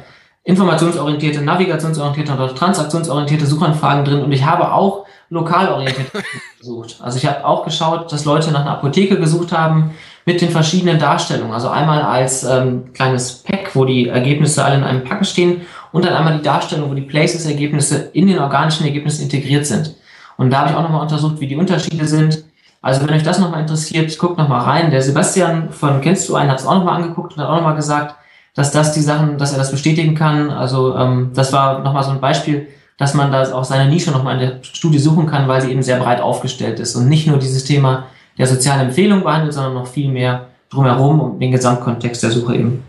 informationsorientierte, 0.50 1.42
navigationsorientierte 1.42 2.34
oder 2.34 2.56
transaktionsorientierte 2.56 3.46
Suchanfragen 3.46 4.04
drin 4.04 4.24
und 4.24 4.32
ich 4.32 4.44
habe 4.44 4.74
auch 4.74 5.06
lokal 5.30 5.70
orientiert 5.70 6.08
gesucht. 6.60 6.98
Also 7.04 7.20
ich 7.20 7.28
habe 7.28 7.46
auch 7.46 7.64
geschaut, 7.64 8.12
dass 8.12 8.26
Leute 8.26 8.52
nach 8.52 8.62
einer 8.62 8.72
Apotheke 8.72 9.20
gesucht 9.20 9.52
haben 9.52 9.92
mit 10.26 10.42
den 10.42 10.50
verschiedenen 10.50 10.98
Darstellungen. 10.98 11.54
Also 11.54 11.70
einmal 11.70 12.02
als 12.02 12.44
ähm, 12.44 12.92
kleines 12.94 13.44
Pack, 13.44 13.76
wo 13.76 13.86
die 13.86 14.08
Ergebnisse 14.08 14.66
alle 14.66 14.78
in 14.78 14.84
einem 14.84 15.04
Packen 15.04 15.24
stehen 15.24 15.62
und 15.92 16.04
dann 16.04 16.16
einmal 16.16 16.38
die 16.38 16.44
Darstellung, 16.44 16.90
wo 16.90 16.96
die 16.96 17.02
Places-Ergebnisse 17.02 18.10
in 18.14 18.26
den 18.26 18.40
organischen 18.40 18.88
Ergebnissen 18.88 19.22
integriert 19.22 19.68
sind. 19.68 19.94
Und 20.36 20.50
da 20.50 20.62
habe 20.62 20.72
ich 20.72 20.76
auch 20.76 20.82
nochmal 20.82 21.04
untersucht, 21.04 21.40
wie 21.40 21.48
die 21.48 21.58
Unterschiede 21.58 22.08
sind. 22.08 22.44
Also 22.82 23.02
wenn 23.02 23.14
euch 23.14 23.24
das 23.24 23.38
nochmal 23.38 23.62
interessiert, 23.62 24.18
guckt 24.18 24.40
nochmal 24.40 24.62
rein. 24.62 24.90
Der 24.90 25.04
Sebastian 25.04 25.70
von 25.70 26.02
Kennst 26.02 26.28
du 26.28 26.36
einen 26.36 26.50
hat 26.50 26.60
es 26.60 26.66
auch 26.66 26.74
nochmal 26.74 26.96
angeguckt 26.96 27.34
und 27.34 27.44
hat 27.44 27.50
auch 27.50 27.58
nochmal 27.58 27.76
gesagt, 27.76 28.16
dass 28.60 28.72
das 28.72 28.92
die 28.92 29.00
Sachen, 29.00 29.38
dass 29.38 29.54
er 29.54 29.58
das 29.58 29.72
bestätigen 29.72 30.16
kann. 30.16 30.50
Also 30.50 30.94
ähm, 30.98 31.32
das 31.34 31.54
war 31.54 31.80
nochmal 31.80 32.04
so 32.04 32.12
ein 32.12 32.20
Beispiel, 32.20 32.68
dass 32.98 33.14
man 33.14 33.32
da 33.32 33.54
auch 33.54 33.64
seine 33.64 33.90
Nische 33.90 34.12
nochmal 34.12 34.34
in 34.34 34.42
der 34.42 34.64
Studie 34.64 35.00
suchen 35.00 35.28
kann, 35.28 35.48
weil 35.48 35.62
sie 35.62 35.72
eben 35.72 35.82
sehr 35.82 35.98
breit 35.98 36.20
aufgestellt 36.20 36.78
ist 36.82 36.94
und 36.98 37.08
nicht 37.08 37.26
nur 37.26 37.38
dieses 37.38 37.64
Thema 37.64 38.08
der 38.38 38.48
sozialen 38.48 38.90
Empfehlung 38.90 39.24
behandelt, 39.24 39.54
sondern 39.54 39.76
noch 39.76 39.88
viel 39.88 40.12
mehr 40.12 40.48
drumherum 40.70 41.22
und 41.22 41.40
den 41.40 41.54
Gesamtkontext 41.54 42.22
der 42.22 42.32
Suche 42.32 42.56
eben. 42.56 42.84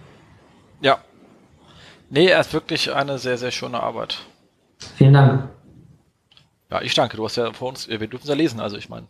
Ja. 0.80 0.98
Nee, 2.08 2.26
er 2.26 2.40
ist 2.40 2.52
wirklich 2.52 2.92
eine 2.92 3.20
sehr, 3.20 3.38
sehr 3.38 3.52
schöne 3.52 3.80
Arbeit. 3.80 4.18
Vielen 4.96 5.12
Dank. 5.12 5.48
Ja, 6.68 6.82
ich 6.82 6.94
danke. 6.94 7.16
Du 7.16 7.24
hast 7.24 7.36
ja 7.36 7.52
vor 7.52 7.68
uns, 7.68 7.88
wir 7.88 7.98
dürfen 7.98 8.24
es 8.24 8.28
ja 8.28 8.34
lesen, 8.34 8.58
also 8.58 8.76
ich 8.76 8.88
meine. 8.88 9.06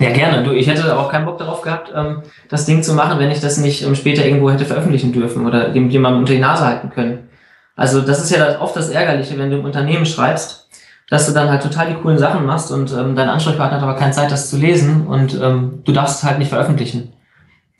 Ja, 0.00 0.10
gerne. 0.10 0.42
Du, 0.42 0.52
ich 0.52 0.66
hätte 0.66 0.98
auch 0.98 1.10
keinen 1.10 1.26
Bock 1.26 1.36
darauf 1.36 1.60
gehabt, 1.60 1.92
ähm, 1.94 2.22
das 2.48 2.64
Ding 2.64 2.82
zu 2.82 2.94
machen, 2.94 3.18
wenn 3.18 3.30
ich 3.30 3.40
das 3.40 3.58
nicht 3.58 3.82
ähm, 3.82 3.94
später 3.94 4.24
irgendwo 4.24 4.50
hätte 4.50 4.64
veröffentlichen 4.64 5.12
dürfen 5.12 5.46
oder 5.46 5.68
dem 5.68 5.90
jemandem 5.90 6.20
unter 6.20 6.32
die 6.32 6.38
Nase 6.38 6.64
halten 6.64 6.88
können. 6.88 7.28
Also 7.76 8.00
das 8.00 8.22
ist 8.22 8.30
ja 8.30 8.60
oft 8.60 8.74
das 8.74 8.88
Ärgerliche, 8.88 9.38
wenn 9.38 9.50
du 9.50 9.58
im 9.58 9.64
Unternehmen 9.64 10.06
schreibst, 10.06 10.68
dass 11.10 11.26
du 11.26 11.32
dann 11.32 11.50
halt 11.50 11.62
total 11.62 11.88
die 11.88 12.00
coolen 12.00 12.16
Sachen 12.16 12.46
machst 12.46 12.72
und 12.72 12.90
ähm, 12.92 13.14
dein 13.14 13.28
Ansprechpartner 13.28 13.76
hat 13.76 13.82
aber 13.82 13.96
keine 13.96 14.12
Zeit, 14.12 14.30
das 14.30 14.48
zu 14.48 14.56
lesen 14.56 15.06
und 15.06 15.34
ähm, 15.34 15.82
du 15.84 15.92
darfst 15.92 16.18
es 16.18 16.24
halt 16.24 16.38
nicht 16.38 16.48
veröffentlichen. 16.48 17.12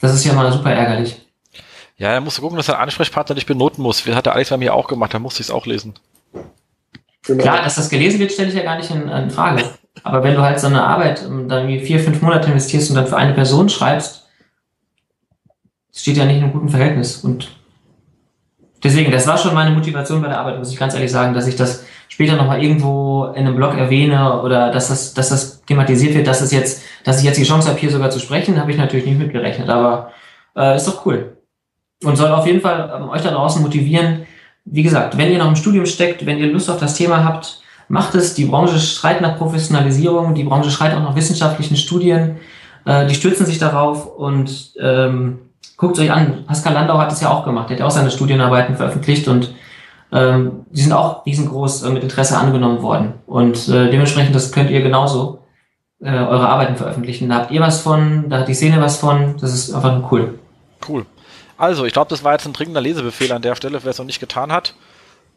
Das 0.01 0.13
ist 0.13 0.25
ja 0.25 0.35
mal 0.35 0.53
super 0.53 0.73
ärgerlich. 0.73 1.27
Ja, 1.97 2.09
er 2.09 2.21
musste 2.21 2.43
gucken, 2.43 2.59
dass 2.59 2.67
dein 2.67 2.77
Ansprechpartner 2.77 3.35
dich 3.35 3.47
benoten 3.47 3.83
muss. 3.83 4.05
Das 4.05 4.15
hat 4.15 4.27
der 4.27 4.35
Alex 4.35 4.51
bei 4.51 4.59
mir 4.59 4.75
auch 4.75 4.89
gemacht, 4.89 5.15
da 5.15 5.19
musste 5.19 5.41
ich 5.41 5.49
es 5.49 5.51
auch 5.51 5.65
lesen. 5.65 5.95
Genau. 7.25 7.43
Klar, 7.43 7.63
dass 7.63 7.77
das 7.77 7.89
gelesen 7.89 8.21
wird, 8.21 8.33
stelle 8.33 8.49
ich 8.49 8.55
ja 8.55 8.63
gar 8.63 8.77
nicht 8.77 8.91
in, 8.91 9.09
in 9.09 9.31
Frage. 9.31 9.65
Aber 10.03 10.23
wenn 10.23 10.35
du 10.35 10.43
halt 10.43 10.61
so 10.61 10.67
eine 10.67 10.83
Arbeit 10.83 11.23
ähm, 11.25 11.49
dann 11.49 11.69
wie 11.69 11.81
vier, 11.81 12.01
fünf 12.01 12.23
Monate 12.23 12.49
investierst 12.49 12.91
und 12.91 12.97
dann 12.97 13.07
für 13.07 13.17
eine 13.17 13.35
Person 13.35 13.69
schreibst, 13.69 14.29
steht 15.93 16.17
ja 16.17 16.25
nicht 16.25 16.39
in 16.39 16.45
einem 16.45 16.53
guten 16.53 16.69
Verhältnis. 16.69 17.19
Und 17.19 17.49
deswegen, 18.83 19.11
das 19.11 19.27
war 19.27 19.37
schon 19.39 19.55
meine 19.55 19.71
Motivation 19.71 20.23
bei 20.23 20.29
der 20.29 20.39
Arbeit, 20.39 20.59
muss 20.59 20.73
ich 20.73 20.79
ganz 20.79 20.95
ehrlich 20.95 21.11
sagen, 21.11 21.35
dass 21.35 21.47
ich 21.47 21.57
das 21.57 21.85
später 22.09 22.37
nochmal 22.37 22.63
irgendwo 22.63 23.27
in 23.35 23.47
einem 23.47 23.57
Blog 23.57 23.75
erwähne 23.75 24.43
oder 24.43 24.71
dass 24.71 24.89
das, 24.89 25.15
dass 25.15 25.29
das 25.29 25.63
thematisiert 25.63 26.15
wird, 26.15 26.27
dass 26.27 26.41
es 26.41 26.53
jetzt, 26.53 26.83
dass 27.05 27.19
ich 27.19 27.25
jetzt 27.25 27.39
die 27.39 27.45
Chance 27.45 27.69
habe, 27.69 27.79
hier 27.79 27.91
sogar 27.91 28.11
zu 28.11 28.19
sprechen, 28.19 28.61
habe 28.61 28.71
ich 28.71 28.79
natürlich 28.79 29.07
nicht 29.07 29.19
mitgerechnet. 29.19 29.69
Aber 29.69 30.11
äh, 30.57 30.77
ist 30.77 30.89
doch 30.89 31.05
cool. 31.07 31.37
Und 32.03 32.17
soll 32.17 32.31
auf 32.31 32.47
jeden 32.47 32.61
Fall 32.61 32.93
ähm, 32.95 33.11
euch 33.11 33.23
da 33.23 33.31
draußen 33.31 33.63
motivieren, 33.63 34.27
wie 34.65 34.83
gesagt, 34.83 35.17
wenn 35.17 35.31
ihr 35.31 35.39
noch 35.39 35.49
im 35.49 35.57
Studium 35.57 35.87
steckt, 35.87 36.25
wenn 36.27 36.39
ihr 36.39 36.47
Lust 36.47 36.71
auf 36.71 36.79
das 36.79 36.95
Thema 36.95 37.25
habt, 37.25 37.60
macht 37.91 38.15
es. 38.15 38.35
Die 38.35 38.45
Branche 38.45 38.79
schreit 38.79 39.21
nach 39.21 39.37
Professionalisierung, 39.37 40.35
die 40.35 40.45
Branche 40.45 40.71
schreit 40.71 40.95
auch 40.95 41.03
nach 41.03 41.17
wissenschaftlichen 41.17 41.77
Studien. 41.77 42.37
Äh, 42.87 43.07
die 43.07 43.15
stürzen 43.15 43.45
sich 43.45 43.59
darauf 43.59 44.07
und 44.07 44.73
ähm, 44.81 45.41
guckt 45.77 45.99
euch 45.99 46.11
an. 46.11 46.45
Pascal 46.47 46.73
Landau 46.73 46.99
hat 46.99 47.13
es 47.13 47.21
ja 47.21 47.31
auch 47.31 47.45
gemacht. 47.45 47.71
Er 47.71 47.77
hat 47.77 47.83
auch 47.83 47.91
seine 47.91 48.11
Studienarbeiten 48.11 48.77
veröffentlicht 48.77 49.27
und 49.27 49.55
ähm, 50.13 50.67
die 50.71 50.81
sind 50.81 50.93
auch 50.93 51.27
riesengroß 51.27 51.83
äh, 51.83 51.91
mit 51.91 52.05
Interesse 52.05 52.39
angenommen 52.39 52.81
worden. 52.81 53.15
Und 53.27 53.69
äh, 53.69 53.91
dementsprechend, 53.91 54.35
das 54.35 54.53
könnt 54.53 54.71
ihr 54.71 54.83
genauso 54.83 55.41
äh, 56.01 56.11
eure 56.11 56.49
Arbeiten 56.49 56.77
veröffentlichen. 56.77 57.29
Da 57.29 57.37
habt 57.37 57.51
ihr 57.51 57.61
was 57.61 57.81
von, 57.81 58.31
da 58.31 58.39
hat 58.39 58.49
die 58.49 58.55
Szene 58.55 58.81
was 58.81 58.99
von. 58.99 59.37
Das 59.41 59.53
ist 59.53 59.75
einfach 59.75 59.99
nur 59.99 60.13
cool. 60.13 60.39
Cool. 60.89 61.07
Also, 61.59 61.85
ich 61.85 61.93
glaube, 61.93 62.09
das 62.09 62.23
war 62.23 62.33
jetzt 62.33 62.47
ein 62.47 62.53
dringender 62.53 62.81
Lesebefehl 62.81 63.33
an 63.33 63.43
der 63.43 63.57
Stelle, 63.57 63.81
wer 63.83 63.91
es 63.91 63.99
noch 63.99 64.07
nicht 64.07 64.21
getan 64.21 64.53
hat. 64.53 64.75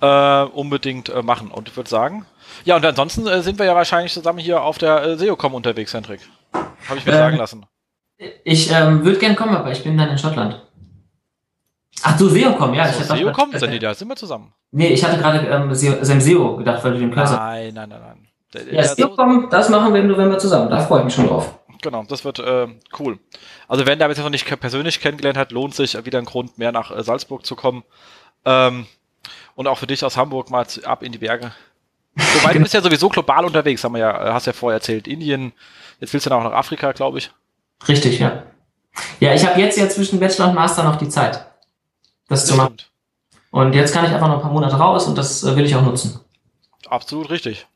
Äh, 0.01 0.43
unbedingt 0.43 1.09
äh, 1.09 1.21
machen. 1.21 1.49
Und 1.49 1.69
ich 1.69 1.75
würde 1.77 1.89
sagen, 1.89 2.25
ja, 2.65 2.75
und 2.75 2.85
ansonsten 2.85 3.27
äh, 3.27 3.41
sind 3.41 3.59
wir 3.59 3.65
ja 3.65 3.75
wahrscheinlich 3.75 4.13
zusammen 4.13 4.39
hier 4.39 4.61
auf 4.61 4.77
der 4.77 5.03
äh, 5.03 5.17
SEOCom 5.17 5.53
unterwegs, 5.53 5.93
Hendrik. 5.93 6.21
Habe 6.53 6.97
ich 6.97 7.05
mir 7.05 7.13
ähm, 7.13 7.17
sagen 7.17 7.37
lassen. 7.37 7.65
Ich 8.43 8.71
ähm, 8.71 9.03
würde 9.03 9.19
gern 9.19 9.35
kommen, 9.35 9.55
aber 9.55 9.71
ich 9.71 9.83
bin 9.83 9.97
dann 9.97 10.09
in 10.09 10.17
Schottland. 10.17 10.61
Ach 12.01 12.17
du, 12.17 12.29
SEOCom, 12.29 12.73
ja. 12.73 12.87
So, 12.91 13.01
ich 13.01 13.19
SEOCom? 13.19 13.51
Grad, 13.51 13.63
äh, 13.63 13.79
da 13.79 13.93
sind 13.93 14.07
wir 14.07 14.15
zusammen. 14.15 14.53
Nee, 14.71 14.87
ich 14.87 15.03
hatte 15.03 15.17
gerade 15.17 15.45
ähm, 15.47 15.73
SEO, 15.73 16.03
SEO 16.03 16.57
gedacht, 16.57 16.83
weil 16.83 16.93
du 16.93 16.99
den 16.99 17.13
Cursor... 17.13 17.37
Nein, 17.37 17.73
nein, 17.73 17.89
nein, 17.89 18.01
nein. 18.01 18.27
Der, 18.53 18.73
ja, 18.73 18.83
SEOCom, 18.83 19.49
das 19.49 19.69
machen 19.69 19.93
wir 19.93 20.01
im 20.01 20.07
November 20.07 20.37
zusammen. 20.37 20.69
Da 20.69 20.79
freue 20.79 20.99
ich 20.99 21.05
mich 21.05 21.13
schon 21.15 21.27
drauf. 21.27 21.59
Genau, 21.81 22.03
das 22.07 22.23
wird 22.23 22.39
äh, 22.39 22.67
cool. 22.99 23.19
Also 23.67 23.85
wenn 23.85 23.99
der 23.99 24.07
jetzt 24.07 24.19
noch 24.19 24.29
nicht 24.29 24.47
persönlich 24.59 25.01
kennengelernt 25.01 25.37
hat, 25.37 25.51
lohnt 25.51 25.75
sich 25.75 26.05
wieder 26.05 26.19
ein 26.19 26.25
Grund 26.25 26.57
mehr 26.57 26.71
nach 26.71 26.95
äh, 26.95 27.03
Salzburg 27.03 27.45
zu 27.45 27.55
kommen. 27.55 27.83
Ähm, 28.45 28.85
und 29.55 29.67
auch 29.67 29.77
für 29.77 29.87
dich 29.87 30.03
aus 30.03 30.17
Hamburg 30.17 30.49
mal 30.49 30.65
ab 30.85 31.03
in 31.03 31.11
die 31.11 31.17
Berge. 31.17 31.51
Wobei 32.15 32.53
du 32.53 32.59
bist 32.59 32.73
ja 32.73 32.81
sowieso 32.81 33.09
global 33.09 33.45
unterwegs, 33.45 33.83
haben 33.83 33.93
wir 33.93 33.99
ja, 33.99 34.29
äh, 34.29 34.33
hast 34.33 34.47
ja 34.47 34.53
vorher 34.53 34.77
erzählt. 34.77 35.07
Indien, 35.07 35.53
jetzt 35.99 36.13
willst 36.13 36.25
du 36.25 36.29
dann 36.29 36.39
auch 36.39 36.49
nach 36.49 36.57
Afrika, 36.57 36.91
glaube 36.91 37.17
ich. 37.17 37.31
Richtig, 37.87 38.19
ja. 38.19 38.43
Ja, 39.19 39.33
ich 39.33 39.45
habe 39.45 39.59
jetzt 39.59 39.77
ja 39.77 39.89
zwischen 39.89 40.19
Bachelor 40.19 40.49
und 40.49 40.55
Master 40.55 40.83
noch 40.83 40.97
die 40.97 41.09
Zeit, 41.09 41.33
das, 42.27 42.41
das 42.41 42.45
zu 42.45 42.55
machen. 42.55 42.77
Stimmt. 42.79 42.91
Und 43.51 43.73
jetzt 43.73 43.93
kann 43.93 44.05
ich 44.05 44.11
einfach 44.11 44.27
noch 44.27 44.35
ein 44.35 44.41
paar 44.41 44.51
Monate 44.51 44.75
raus 44.75 45.07
und 45.07 45.17
das 45.17 45.43
äh, 45.43 45.55
will 45.55 45.65
ich 45.65 45.75
auch 45.75 45.81
nutzen. 45.81 46.19
Absolut 46.87 47.29
richtig. 47.29 47.67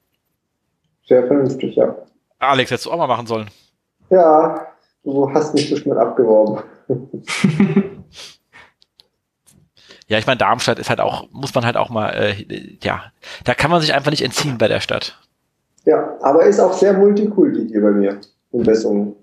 Sehr 1.07 1.25
vernünftig, 1.25 1.75
ja. 1.75 1.95
Alex, 2.39 2.71
hättest 2.71 2.85
du 2.85 2.91
auch 2.91 2.97
mal 2.97 3.07
machen 3.07 3.27
sollen. 3.27 3.49
Ja, 4.09 4.67
du 5.03 5.31
hast 5.33 5.53
mich 5.53 5.69
so 5.69 5.75
schnell 5.75 5.97
abgeworben. 5.97 6.63
Ja, 10.07 10.17
ich 10.17 10.25
meine, 10.25 10.37
Darmstadt 10.37 10.79
ist 10.79 10.89
halt 10.89 11.01
auch, 11.01 11.29
muss 11.31 11.53
man 11.53 11.65
halt 11.65 11.75
auch 11.77 11.89
mal, 11.89 12.09
äh, 12.09 12.77
ja, 12.81 13.11
da 13.43 13.53
kann 13.53 13.71
man 13.71 13.81
sich 13.81 13.93
einfach 13.93 14.11
nicht 14.11 14.23
entziehen 14.23 14.57
bei 14.57 14.67
der 14.67 14.79
Stadt. 14.79 15.19
Ja, 15.85 16.17
aber 16.21 16.43
ist 16.43 16.59
auch 16.59 16.73
sehr 16.73 16.93
multikulti 16.93 17.67
hier 17.67 17.81
bei 17.81 17.91
mir 17.91 18.19
in 18.51 18.63
Bessungen. 18.63 19.15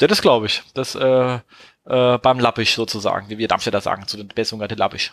Ja, 0.00 0.06
das 0.06 0.22
glaube 0.22 0.46
ich. 0.46 0.62
Das 0.74 0.94
äh, 0.94 1.38
äh, 1.86 2.18
beim 2.18 2.40
Lappisch 2.40 2.74
sozusagen, 2.74 3.28
wie 3.28 3.38
wir 3.38 3.48
Darmstädter 3.48 3.80
sagen, 3.80 4.06
zu 4.06 4.16
den 4.16 4.28
Bessungen 4.28 4.68
der 4.68 4.76
Lappisch. 4.76 5.12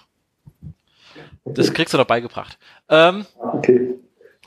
Das 1.45 1.73
kriegst 1.73 1.93
du 1.93 1.97
doch 1.97 2.05
beigebracht. 2.05 2.57
Ähm, 2.89 3.25
okay. 3.37 3.95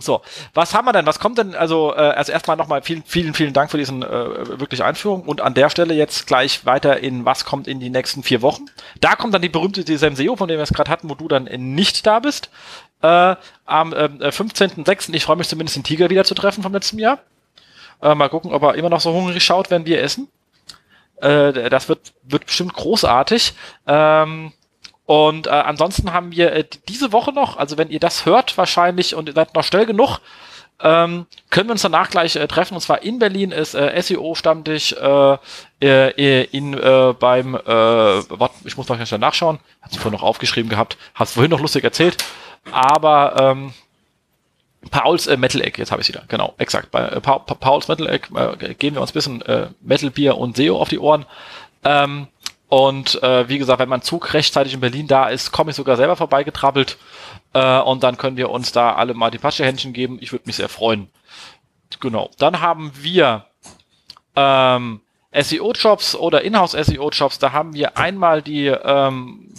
So, 0.04 0.22
was 0.54 0.74
haben 0.74 0.86
wir 0.86 0.92
denn? 0.92 1.06
Was 1.06 1.18
kommt 1.18 1.38
denn? 1.38 1.54
Also, 1.54 1.92
äh, 1.94 1.98
also 1.98 2.32
erstmal 2.32 2.56
nochmal 2.56 2.82
vielen, 2.82 3.02
vielen, 3.04 3.34
vielen 3.34 3.52
Dank 3.52 3.70
für 3.70 3.78
diesen 3.78 4.02
äh, 4.02 4.60
wirklich 4.60 4.82
Einführung 4.82 5.22
und 5.22 5.40
an 5.40 5.54
der 5.54 5.70
Stelle 5.70 5.94
jetzt 5.94 6.26
gleich 6.26 6.66
weiter 6.66 7.00
in 7.00 7.24
was 7.24 7.44
kommt 7.44 7.68
in 7.68 7.80
die 7.80 7.90
nächsten 7.90 8.22
vier 8.22 8.42
Wochen. 8.42 8.66
Da 9.00 9.16
kommt 9.16 9.34
dann 9.34 9.42
die 9.42 9.48
berühmte 9.48 9.82
Senseo, 9.98 10.36
von 10.36 10.48
dem 10.48 10.58
wir 10.58 10.64
es 10.64 10.72
gerade 10.72 10.90
hatten, 10.90 11.08
wo 11.08 11.14
du 11.14 11.28
dann 11.28 11.44
nicht 11.44 12.06
da 12.06 12.18
bist. 12.18 12.50
Äh, 13.02 13.36
am 13.64 13.92
äh, 13.92 14.06
15.06. 14.06 15.14
Ich 15.14 15.24
freue 15.24 15.36
mich 15.36 15.48
zumindest 15.48 15.76
den 15.76 15.84
Tiger 15.84 16.10
wieder 16.10 16.24
zu 16.24 16.34
treffen 16.34 16.62
vom 16.62 16.72
letzten 16.72 16.98
Jahr. 16.98 17.18
Äh, 18.00 18.14
mal 18.14 18.28
gucken, 18.28 18.52
ob 18.52 18.62
er 18.62 18.74
immer 18.74 18.90
noch 18.90 19.00
so 19.00 19.12
hungrig 19.12 19.42
schaut, 19.42 19.70
wenn 19.70 19.86
wir 19.86 20.02
essen. 20.02 20.28
Äh, 21.16 21.70
das 21.70 21.88
wird, 21.88 22.12
wird 22.24 22.46
bestimmt 22.46 22.74
großartig. 22.74 23.54
Ähm, 23.86 24.52
und 25.06 25.46
äh, 25.46 25.50
ansonsten 25.50 26.12
haben 26.12 26.32
wir 26.32 26.52
äh, 26.52 26.64
diese 26.88 27.12
Woche 27.12 27.32
noch, 27.32 27.56
also 27.56 27.78
wenn 27.78 27.90
ihr 27.90 28.00
das 28.00 28.24
hört 28.24 28.56
wahrscheinlich 28.56 29.14
und 29.14 29.28
ihr 29.28 29.34
seid 29.34 29.54
noch 29.54 29.64
schnell 29.64 29.86
genug, 29.86 30.20
ähm, 30.80 31.26
können 31.50 31.68
wir 31.68 31.72
uns 31.72 31.82
danach 31.82 32.10
gleich 32.10 32.36
äh, 32.36 32.46
treffen. 32.48 32.74
Und 32.74 32.80
zwar 32.80 33.02
in 33.02 33.18
Berlin 33.18 33.52
ist 33.52 33.74
äh, 33.74 34.00
SEO-Stammtisch 34.00 34.92
äh, 34.94 35.36
äh, 35.80 36.44
in, 36.44 36.74
äh, 36.74 37.14
beim, 37.18 37.54
äh, 37.54 37.60
warte, 37.66 38.54
ich 38.64 38.76
muss 38.76 38.88
mal 38.88 39.06
schnell 39.06 39.20
nachschauen, 39.20 39.58
hat 39.80 39.92
sie 39.92 39.98
vorhin 39.98 40.18
noch 40.18 40.26
aufgeschrieben 40.26 40.68
gehabt, 40.70 40.96
hast 41.14 41.34
vorhin 41.34 41.50
noch 41.50 41.60
lustig 41.60 41.84
erzählt, 41.84 42.24
aber 42.70 43.34
ähm, 43.38 43.72
Pauls 44.90 45.28
äh, 45.28 45.36
Metal 45.36 45.60
Egg, 45.62 45.78
jetzt 45.78 45.92
habe 45.92 46.02
ich 46.02 46.08
wieder, 46.08 46.24
genau, 46.26 46.54
exakt. 46.58 46.90
Bei 46.90 47.06
äh, 47.06 47.20
pa 47.20 47.38
pa 47.38 47.54
Pauls 47.54 47.86
Metal 47.86 48.08
Egg 48.08 48.28
äh, 48.34 48.74
geben 48.74 48.96
wir 48.96 49.00
uns 49.00 49.10
ein 49.10 49.14
bisschen 49.14 49.42
äh, 49.42 49.68
Metal 49.80 50.10
Bier 50.10 50.36
und 50.36 50.56
SEO 50.56 50.80
auf 50.80 50.88
die 50.88 50.98
Ohren. 50.98 51.24
Ähm, 51.84 52.26
und 52.72 53.22
äh, 53.22 53.50
wie 53.50 53.58
gesagt, 53.58 53.80
wenn 53.80 53.88
mein 53.90 54.00
Zug 54.00 54.32
rechtzeitig 54.32 54.72
in 54.72 54.80
Berlin 54.80 55.06
da 55.06 55.28
ist, 55.28 55.52
komme 55.52 55.72
ich 55.72 55.76
sogar 55.76 55.98
selber 55.98 56.16
vorbeigetrabbelt. 56.16 56.96
Äh, 57.52 57.80
und 57.80 58.02
dann 58.02 58.16
können 58.16 58.38
wir 58.38 58.48
uns 58.48 58.72
da 58.72 58.94
alle 58.94 59.12
mal 59.12 59.30
die 59.30 59.36
Patschehändchen 59.36 59.92
geben. 59.92 60.16
Ich 60.22 60.32
würde 60.32 60.44
mich 60.46 60.56
sehr 60.56 60.70
freuen. 60.70 61.10
Genau. 62.00 62.30
Dann 62.38 62.62
haben 62.62 62.90
wir 62.94 63.44
ähm, 64.36 65.02
SEO-Jobs 65.38 66.14
oder 66.14 66.44
Inhouse-SEO-Jobs. 66.44 67.38
Da 67.38 67.52
haben 67.52 67.74
wir 67.74 67.98
einmal 67.98 68.40
die 68.40 68.68
ähm, 68.68 69.52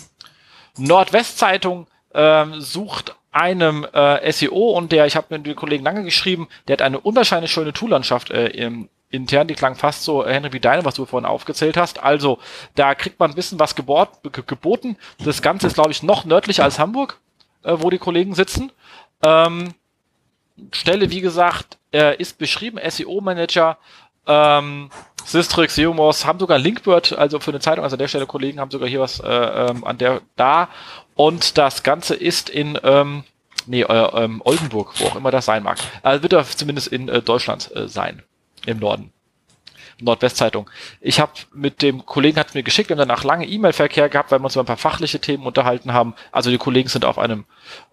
Nordwest-Zeitung 0.80 1.86
ähm, 2.16 2.62
sucht 2.62 3.16
einem 3.32 3.86
äh, 3.94 4.32
SEO 4.32 4.72
und 4.76 4.92
der, 4.92 5.06
ich 5.06 5.16
habe 5.16 5.28
mit 5.30 5.46
dem 5.46 5.56
Kollegen 5.56 5.84
lange 5.84 6.04
geschrieben, 6.04 6.48
der 6.68 6.74
hat 6.74 6.82
eine 6.82 7.00
unwahrscheinlich 7.00 7.52
schöne 7.52 7.74
Toollandschaft 7.74 8.32
äh, 8.32 8.48
im, 8.48 8.90
intern, 9.14 9.48
die 9.48 9.54
klang 9.54 9.76
fast 9.76 10.04
so, 10.04 10.26
Henry, 10.26 10.54
wie 10.54 10.60
deine, 10.60 10.84
was 10.86 10.96
du 10.96 11.06
vorhin 11.06 11.28
aufgezählt 11.28 11.78
hast. 11.78 12.02
Also, 12.02 12.40
da 12.76 12.96
kriegt 12.96 13.20
man 13.20 13.32
ein 13.32 13.36
bisschen 13.36 13.60
was 13.60 13.76
gebot, 13.76 14.10
geboten. 14.32 14.98
Das 15.24 15.42
Ganze 15.42 15.68
ist, 15.68 15.76
glaube 15.76 15.92
ich, 15.92 16.04
noch 16.04 16.26
nördlicher 16.26 16.64
als 16.64 16.80
Hamburg, 16.80 17.20
äh, 17.64 17.76
wo 17.78 17.90
die 17.90 18.00
Kollegen 18.00 18.34
sitzen. 18.34 18.72
Ähm, 19.24 19.74
Stelle, 20.72 21.12
wie 21.12 21.22
gesagt, 21.22 21.78
äh, 21.94 22.18
ist 22.18 22.38
beschrieben, 22.38 22.80
SEO-Manager, 22.84 23.78
ähm, 24.26 24.90
Sistrix, 25.26 25.76
Seomos 25.76 26.26
haben 26.26 26.40
sogar 26.40 26.58
Linkbird, 26.58 27.14
also 27.14 27.40
für 27.40 27.52
eine 27.52 27.60
Zeitung, 27.60 27.84
also 27.84 27.96
an 27.96 28.00
der 28.00 28.08
Stelle 28.08 28.26
Kollegen 28.26 28.60
haben 28.60 28.72
sogar 28.72 28.90
hier 28.90 29.00
was 29.00 29.20
äh, 29.20 29.30
ähm, 29.30 29.84
an 29.86 29.98
der 29.98 30.22
da. 30.36 30.70
Und 31.16 31.58
das 31.58 31.84
Ganze 31.84 32.16
ist 32.16 32.50
in 32.50 32.78
ähm, 32.84 33.24
nee, 33.66 33.82
äh, 33.82 34.24
ähm, 34.24 34.42
Oldenburg, 34.44 34.94
wo 35.00 35.06
auch 35.06 35.16
immer 35.16 35.32
das 35.32 35.46
sein 35.46 35.64
mag. 35.64 35.78
Also 36.02 36.24
wird 36.24 36.34
er 36.34 36.46
zumindest 36.46 36.88
in 36.88 37.08
äh, 37.10 37.22
Deutschland 37.22 37.74
äh, 37.76 37.88
sein 37.88 38.24
im 38.66 38.80
Norden. 38.80 39.12
Nordwestzeitung. 40.02 40.70
Ich 41.02 41.20
habe 41.20 41.32
mit 41.54 41.82
dem 41.82 42.06
Kollegen 42.06 42.40
hat 42.40 42.56
mir 42.56 42.64
geschickt, 42.64 42.92
haben 42.92 42.98
danach 42.98 43.24
lange 43.24 43.48
E-Mail-Verkehr 43.48 44.10
gehabt, 44.10 44.32
weil 44.32 44.40
wir 44.40 44.46
uns 44.46 44.56
über 44.56 44.64
ein 44.64 44.68
paar 44.68 44.78
fachliche 44.78 45.20
Themen 45.20 45.46
unterhalten 45.46 45.94
haben. 45.94 46.14
Also 46.32 46.50
die 46.50 46.58
Kollegen 46.58 46.90
sind 46.90 47.06
auf 47.06 47.20
einem 47.20 47.46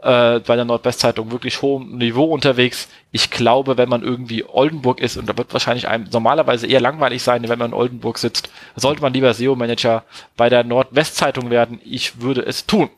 äh, 0.03 0.41
bei 0.41 0.57
der 0.57 0.65
Nordwestzeitung 0.65 1.31
wirklich 1.31 1.63
hohem 1.63 1.99
Niveau 1.99 2.25
unterwegs. 2.25 2.89
Ich 3.13 3.31
glaube, 3.31 3.77
wenn 3.77 3.89
man 3.89 4.03
irgendwie 4.03 4.45
Oldenburg 4.45 5.01
ist, 5.01 5.17
und 5.17 5.29
da 5.29 5.37
wird 5.37 5.53
wahrscheinlich 5.53 5.89
einem 5.89 6.09
normalerweise 6.11 6.67
eher 6.67 6.81
langweilig 6.81 7.23
sein, 7.23 7.49
wenn 7.49 7.59
man 7.59 7.71
in 7.71 7.75
Oldenburg 7.75 8.19
sitzt, 8.19 8.51
sollte 8.77 9.03
man 9.03 9.13
lieber 9.13 9.33
SEO-Manager 9.35 10.05
bei 10.37 10.49
der 10.49 10.65
Nordwestzeitung 10.65 11.51
werden. 11.51 11.81
Ich 11.85 12.21
würde 12.21 12.43
es 12.43 12.67
tun. 12.67 12.91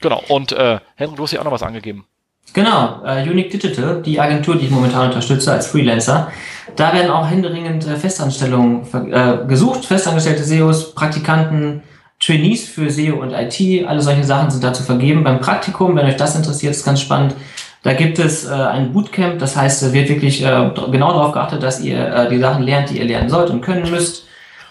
Genau. 0.00 0.22
Und 0.28 0.52
äh, 0.52 0.80
Henry, 0.96 1.16
du 1.16 1.22
hast 1.22 1.32
ja 1.32 1.40
auch 1.40 1.44
noch 1.44 1.52
was 1.52 1.62
angegeben. 1.62 2.06
Genau, 2.52 3.00
äh, 3.04 3.28
Unique 3.28 3.50
Digital, 3.50 4.02
die 4.02 4.18
Agentur, 4.18 4.56
die 4.56 4.66
ich 4.66 4.70
momentan 4.70 5.08
unterstütze 5.08 5.52
als 5.52 5.68
Freelancer. 5.68 6.32
Da 6.76 6.92
werden 6.92 7.10
auch 7.10 7.28
händeringend 7.28 7.86
äh, 7.86 7.96
Festanstellungen 7.96 8.82
äh, 9.12 9.46
gesucht, 9.46 9.84
festangestellte 9.84 10.42
SEOs, 10.42 10.94
Praktikanten, 10.94 11.82
Trainees 12.18 12.68
für 12.68 12.90
SEO 12.90 13.16
und 13.16 13.32
IT, 13.32 13.86
alle 13.86 14.00
solche 14.00 14.24
Sachen 14.24 14.50
sind 14.50 14.62
dazu 14.62 14.82
vergeben. 14.82 15.24
Beim 15.24 15.40
Praktikum, 15.40 15.96
wenn 15.96 16.06
euch 16.06 16.16
das 16.16 16.36
interessiert, 16.36 16.74
ist 16.74 16.84
ganz 16.84 17.00
spannend. 17.00 17.34
Da 17.82 17.94
gibt 17.94 18.18
es 18.18 18.46
äh, 18.46 18.52
ein 18.52 18.92
Bootcamp, 18.92 19.38
das 19.38 19.56
heißt, 19.56 19.82
es 19.82 19.92
wird 19.92 20.08
wirklich 20.10 20.44
äh, 20.44 20.70
genau 20.90 21.12
darauf 21.12 21.32
geachtet, 21.32 21.62
dass 21.62 21.80
ihr 21.80 21.98
äh, 21.98 22.28
die 22.28 22.38
Sachen 22.38 22.62
lernt, 22.62 22.90
die 22.90 22.98
ihr 22.98 23.06
lernen 23.06 23.30
sollt 23.30 23.48
und 23.48 23.62
können 23.62 23.90
müsst. 23.90 24.26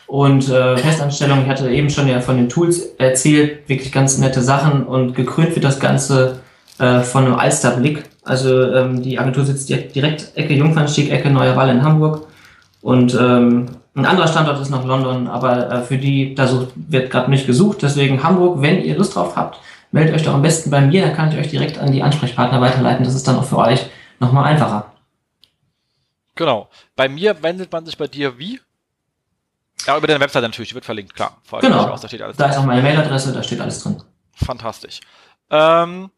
Und 0.06 0.49
äh, 0.49 0.77
Festanstellung, 0.77 1.43
ich 1.43 1.49
hatte 1.49 1.69
eben 1.69 1.89
schon 1.89 2.07
ja 2.07 2.19
von 2.19 2.38
den 2.38 2.49
Tools 2.49 2.95
erzählt, 2.97 3.68
wirklich 3.68 3.91
ganz 3.91 4.18
nette 4.18 4.41
Sachen 4.41 4.85
und 4.85 5.15
gekrönt 5.15 5.56
wird 5.56 5.65
das 5.65 5.80
Ganze 5.80 6.41
äh, 6.80 7.01
von 7.01 7.26
einem 7.26 7.35
Alsterblick. 7.35 8.03
Also 8.23 8.72
ähm, 8.73 9.01
die 9.01 9.19
Agentur 9.19 9.45
sitzt 9.45 9.69
direkt 9.69 10.35
Ecke 10.35 10.53
Jungfernstieg, 10.53 11.11
Ecke 11.11 11.30
Neue 11.30 11.56
Walle 11.56 11.73
in 11.73 11.84
Hamburg. 11.84 12.27
Und 12.81 13.14
ähm, 13.14 13.68
ein 13.95 14.06
anderer 14.06 14.27
Standort 14.27 14.60
ist 14.61 14.69
noch 14.69 14.85
London, 14.85 15.27
aber 15.27 15.72
äh, 15.72 15.81
für 15.81 15.97
die, 15.97 16.35
da 16.35 16.47
sucht, 16.47 16.69
wird 16.76 17.11
gerade 17.11 17.30
nicht 17.30 17.45
gesucht. 17.45 17.81
Deswegen 17.81 18.23
Hamburg, 18.23 18.61
wenn 18.61 18.84
ihr 18.84 18.97
Lust 18.97 19.15
drauf 19.15 19.35
habt, 19.35 19.60
meldet 19.91 20.15
euch 20.15 20.23
doch 20.23 20.34
am 20.34 20.41
besten 20.41 20.69
bei 20.69 20.81
mir, 20.81 21.01
dann 21.01 21.15
kann 21.15 21.31
ich 21.31 21.38
euch 21.38 21.49
direkt 21.49 21.77
an 21.77 21.91
die 21.91 22.03
Ansprechpartner 22.03 22.61
weiterleiten. 22.61 23.03
Das 23.03 23.15
ist 23.15 23.27
dann 23.27 23.38
auch 23.38 23.45
für 23.45 23.57
euch 23.57 23.85
nochmal 24.19 24.45
einfacher. 24.45 24.93
Genau. 26.35 26.69
Bei 26.95 27.10
mir 27.10 27.41
wendet 27.43 27.72
man 27.72 27.85
sich 27.85 27.97
bei 27.97 28.07
dir 28.07 28.38
wie? 28.38 28.61
Ja, 29.85 29.97
über 29.97 30.07
deine 30.07 30.19
Webseite 30.19 30.47
natürlich, 30.47 30.69
die 30.69 30.76
wird 30.76 30.85
verlinkt, 30.85 31.15
klar. 31.15 31.38
Genau. 31.60 31.88
Aus, 31.88 32.01
da, 32.01 32.07
da 32.07 32.45
ist 32.45 32.57
auch 32.57 32.65
meine 32.65 32.81
Mailadresse, 32.81 33.34
da 33.34 33.43
steht 33.43 33.60
alles 33.60 33.84
drin. 33.84 34.01
Fantastisch. 34.35 35.01
Ähm, 35.49 36.11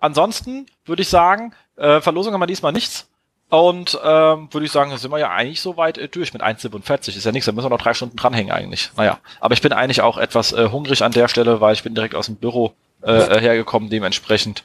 ansonsten 0.00 0.66
würde 0.84 1.02
ich 1.02 1.08
sagen, 1.08 1.54
äh, 1.76 2.00
Verlosung 2.00 2.32
haben 2.32 2.40
wir 2.40 2.46
diesmal 2.46 2.72
nichts. 2.72 3.06
Und 3.50 3.98
ähm, 4.04 4.48
würde 4.52 4.64
ich 4.64 4.70
sagen, 4.70 4.92
da 4.92 4.96
sind 4.96 5.10
wir 5.10 5.18
ja 5.18 5.30
eigentlich 5.30 5.60
so 5.60 5.76
weit 5.76 5.98
äh, 5.98 6.08
durch 6.08 6.32
mit 6.32 6.40
1,47. 6.40 7.16
Ist 7.16 7.24
ja 7.24 7.32
nichts, 7.32 7.46
da 7.46 7.52
müssen 7.52 7.66
wir 7.66 7.70
noch 7.70 7.82
drei 7.82 7.94
Stunden 7.94 8.16
dranhängen 8.16 8.52
eigentlich. 8.52 8.92
Naja, 8.96 9.18
aber 9.40 9.54
ich 9.54 9.60
bin 9.60 9.72
eigentlich 9.72 10.02
auch 10.02 10.18
etwas 10.18 10.52
äh, 10.52 10.68
hungrig 10.68 11.02
an 11.02 11.10
der 11.10 11.26
Stelle, 11.26 11.60
weil 11.60 11.74
ich 11.74 11.82
bin 11.82 11.96
direkt 11.96 12.14
aus 12.14 12.26
dem 12.26 12.36
Büro 12.36 12.74
äh, 13.02 13.12
äh 13.12 13.40
hergekommen, 13.40 13.90
dementsprechend 13.90 14.64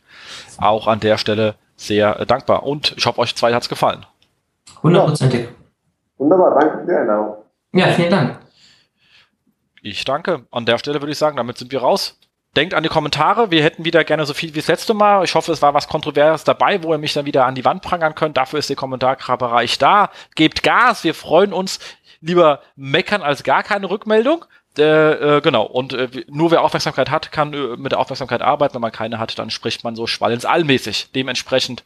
auch 0.60 0.86
an 0.86 1.00
der 1.00 1.18
Stelle 1.18 1.56
sehr 1.76 2.20
äh, 2.20 2.26
dankbar. 2.28 2.62
Und 2.62 2.94
ich 2.96 3.08
hoffe, 3.08 3.20
euch 3.20 3.36
zwei 3.36 3.56
hat's 3.56 3.70
gefallen. 3.70 4.06
Hundertprozentig. 4.84 5.48
Wunderbar, 6.20 6.60
danke 6.60 6.80
für 6.80 6.86
die 6.86 6.94
Einladung. 6.96 7.38
Ja, 7.74 7.88
vielen 7.88 8.12
Dank. 8.12 8.40
Ich 9.82 10.06
danke. 10.06 10.46
An 10.52 10.66
der 10.66 10.78
Stelle 10.78 11.02
würde 11.02 11.12
ich 11.12 11.18
sagen, 11.18 11.38
damit 11.38 11.58
sind 11.58 11.72
wir 11.72 11.82
raus. 11.82 12.20
Denkt 12.56 12.74
an 12.74 12.84
die 12.84 12.90
Kommentare. 12.90 13.52
Wir 13.52 13.64
hätten 13.64 13.84
wieder 13.84 14.04
gerne 14.06 14.26
so 14.26 14.34
viel 14.34 14.54
wie 14.54 14.60
das 14.60 14.68
letzte 14.68 14.94
Mal. 14.94 15.26
Ich 15.26 15.36
hoffe, 15.36 15.52
es 15.52 15.62
war 15.62 15.74
was 15.74 15.88
Kontroverses 15.90 16.46
dabei, 16.46 16.82
wo 16.84 16.94
ihr 16.94 16.98
mich 16.98 17.14
dann 17.14 17.26
wieder 17.26 17.46
an 17.46 17.56
die 17.56 17.66
Wand 17.66 17.82
prangern 17.82 18.16
könnt. 18.16 18.38
Dafür 18.38 18.60
ist 18.60 18.70
der 18.70 18.78
Kommentarbereich 18.78 19.78
da. 19.78 20.10
Gebt 20.36 20.64
Gas. 20.64 21.04
Wir 21.04 21.14
freuen 21.14 21.52
uns. 21.52 21.80
Lieber 22.22 22.62
meckern 22.76 23.22
als 23.22 23.44
gar 23.44 23.62
keine 23.62 23.90
Rückmeldung. 23.90 24.46
Äh, 24.78 25.38
äh, 25.38 25.42
genau, 25.42 25.64
und 25.64 25.94
äh, 25.94 26.10
nur 26.28 26.52
wer 26.52 26.62
Aufmerksamkeit 26.62 27.10
hat, 27.10 27.32
kann 27.32 27.54
äh, 27.54 27.78
mit 27.78 27.94
der 27.94 28.00
Aufmerksamkeit 28.00 28.42
arbeiten. 28.42 28.74
Wenn 28.74 28.82
man 28.82 28.92
keine 28.92 29.20
hat, 29.20 29.38
dann 29.40 29.50
spricht 29.50 29.84
man 29.84 29.96
so 29.96 30.06
schwallensallmäßig. 30.06 31.12
Dementsprechend 31.14 31.84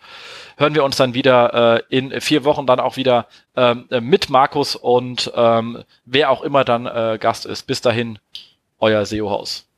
hören 0.57 0.73
wir 0.73 0.83
uns 0.83 0.95
dann 0.97 1.13
wieder 1.13 1.77
äh, 1.89 1.95
in 1.95 2.19
vier 2.21 2.45
Wochen 2.45 2.65
dann 2.65 2.79
auch 2.79 2.97
wieder 2.97 3.27
ähm, 3.55 3.85
äh, 3.91 4.01
mit 4.01 4.29
Markus 4.29 4.75
und 4.75 5.31
ähm, 5.35 5.83
wer 6.05 6.31
auch 6.31 6.41
immer 6.41 6.63
dann 6.63 6.87
äh, 6.87 7.17
Gast 7.19 7.45
ist. 7.45 7.67
Bis 7.67 7.81
dahin, 7.81 8.17
euer 8.79 9.05
SEO-Haus. 9.05 9.68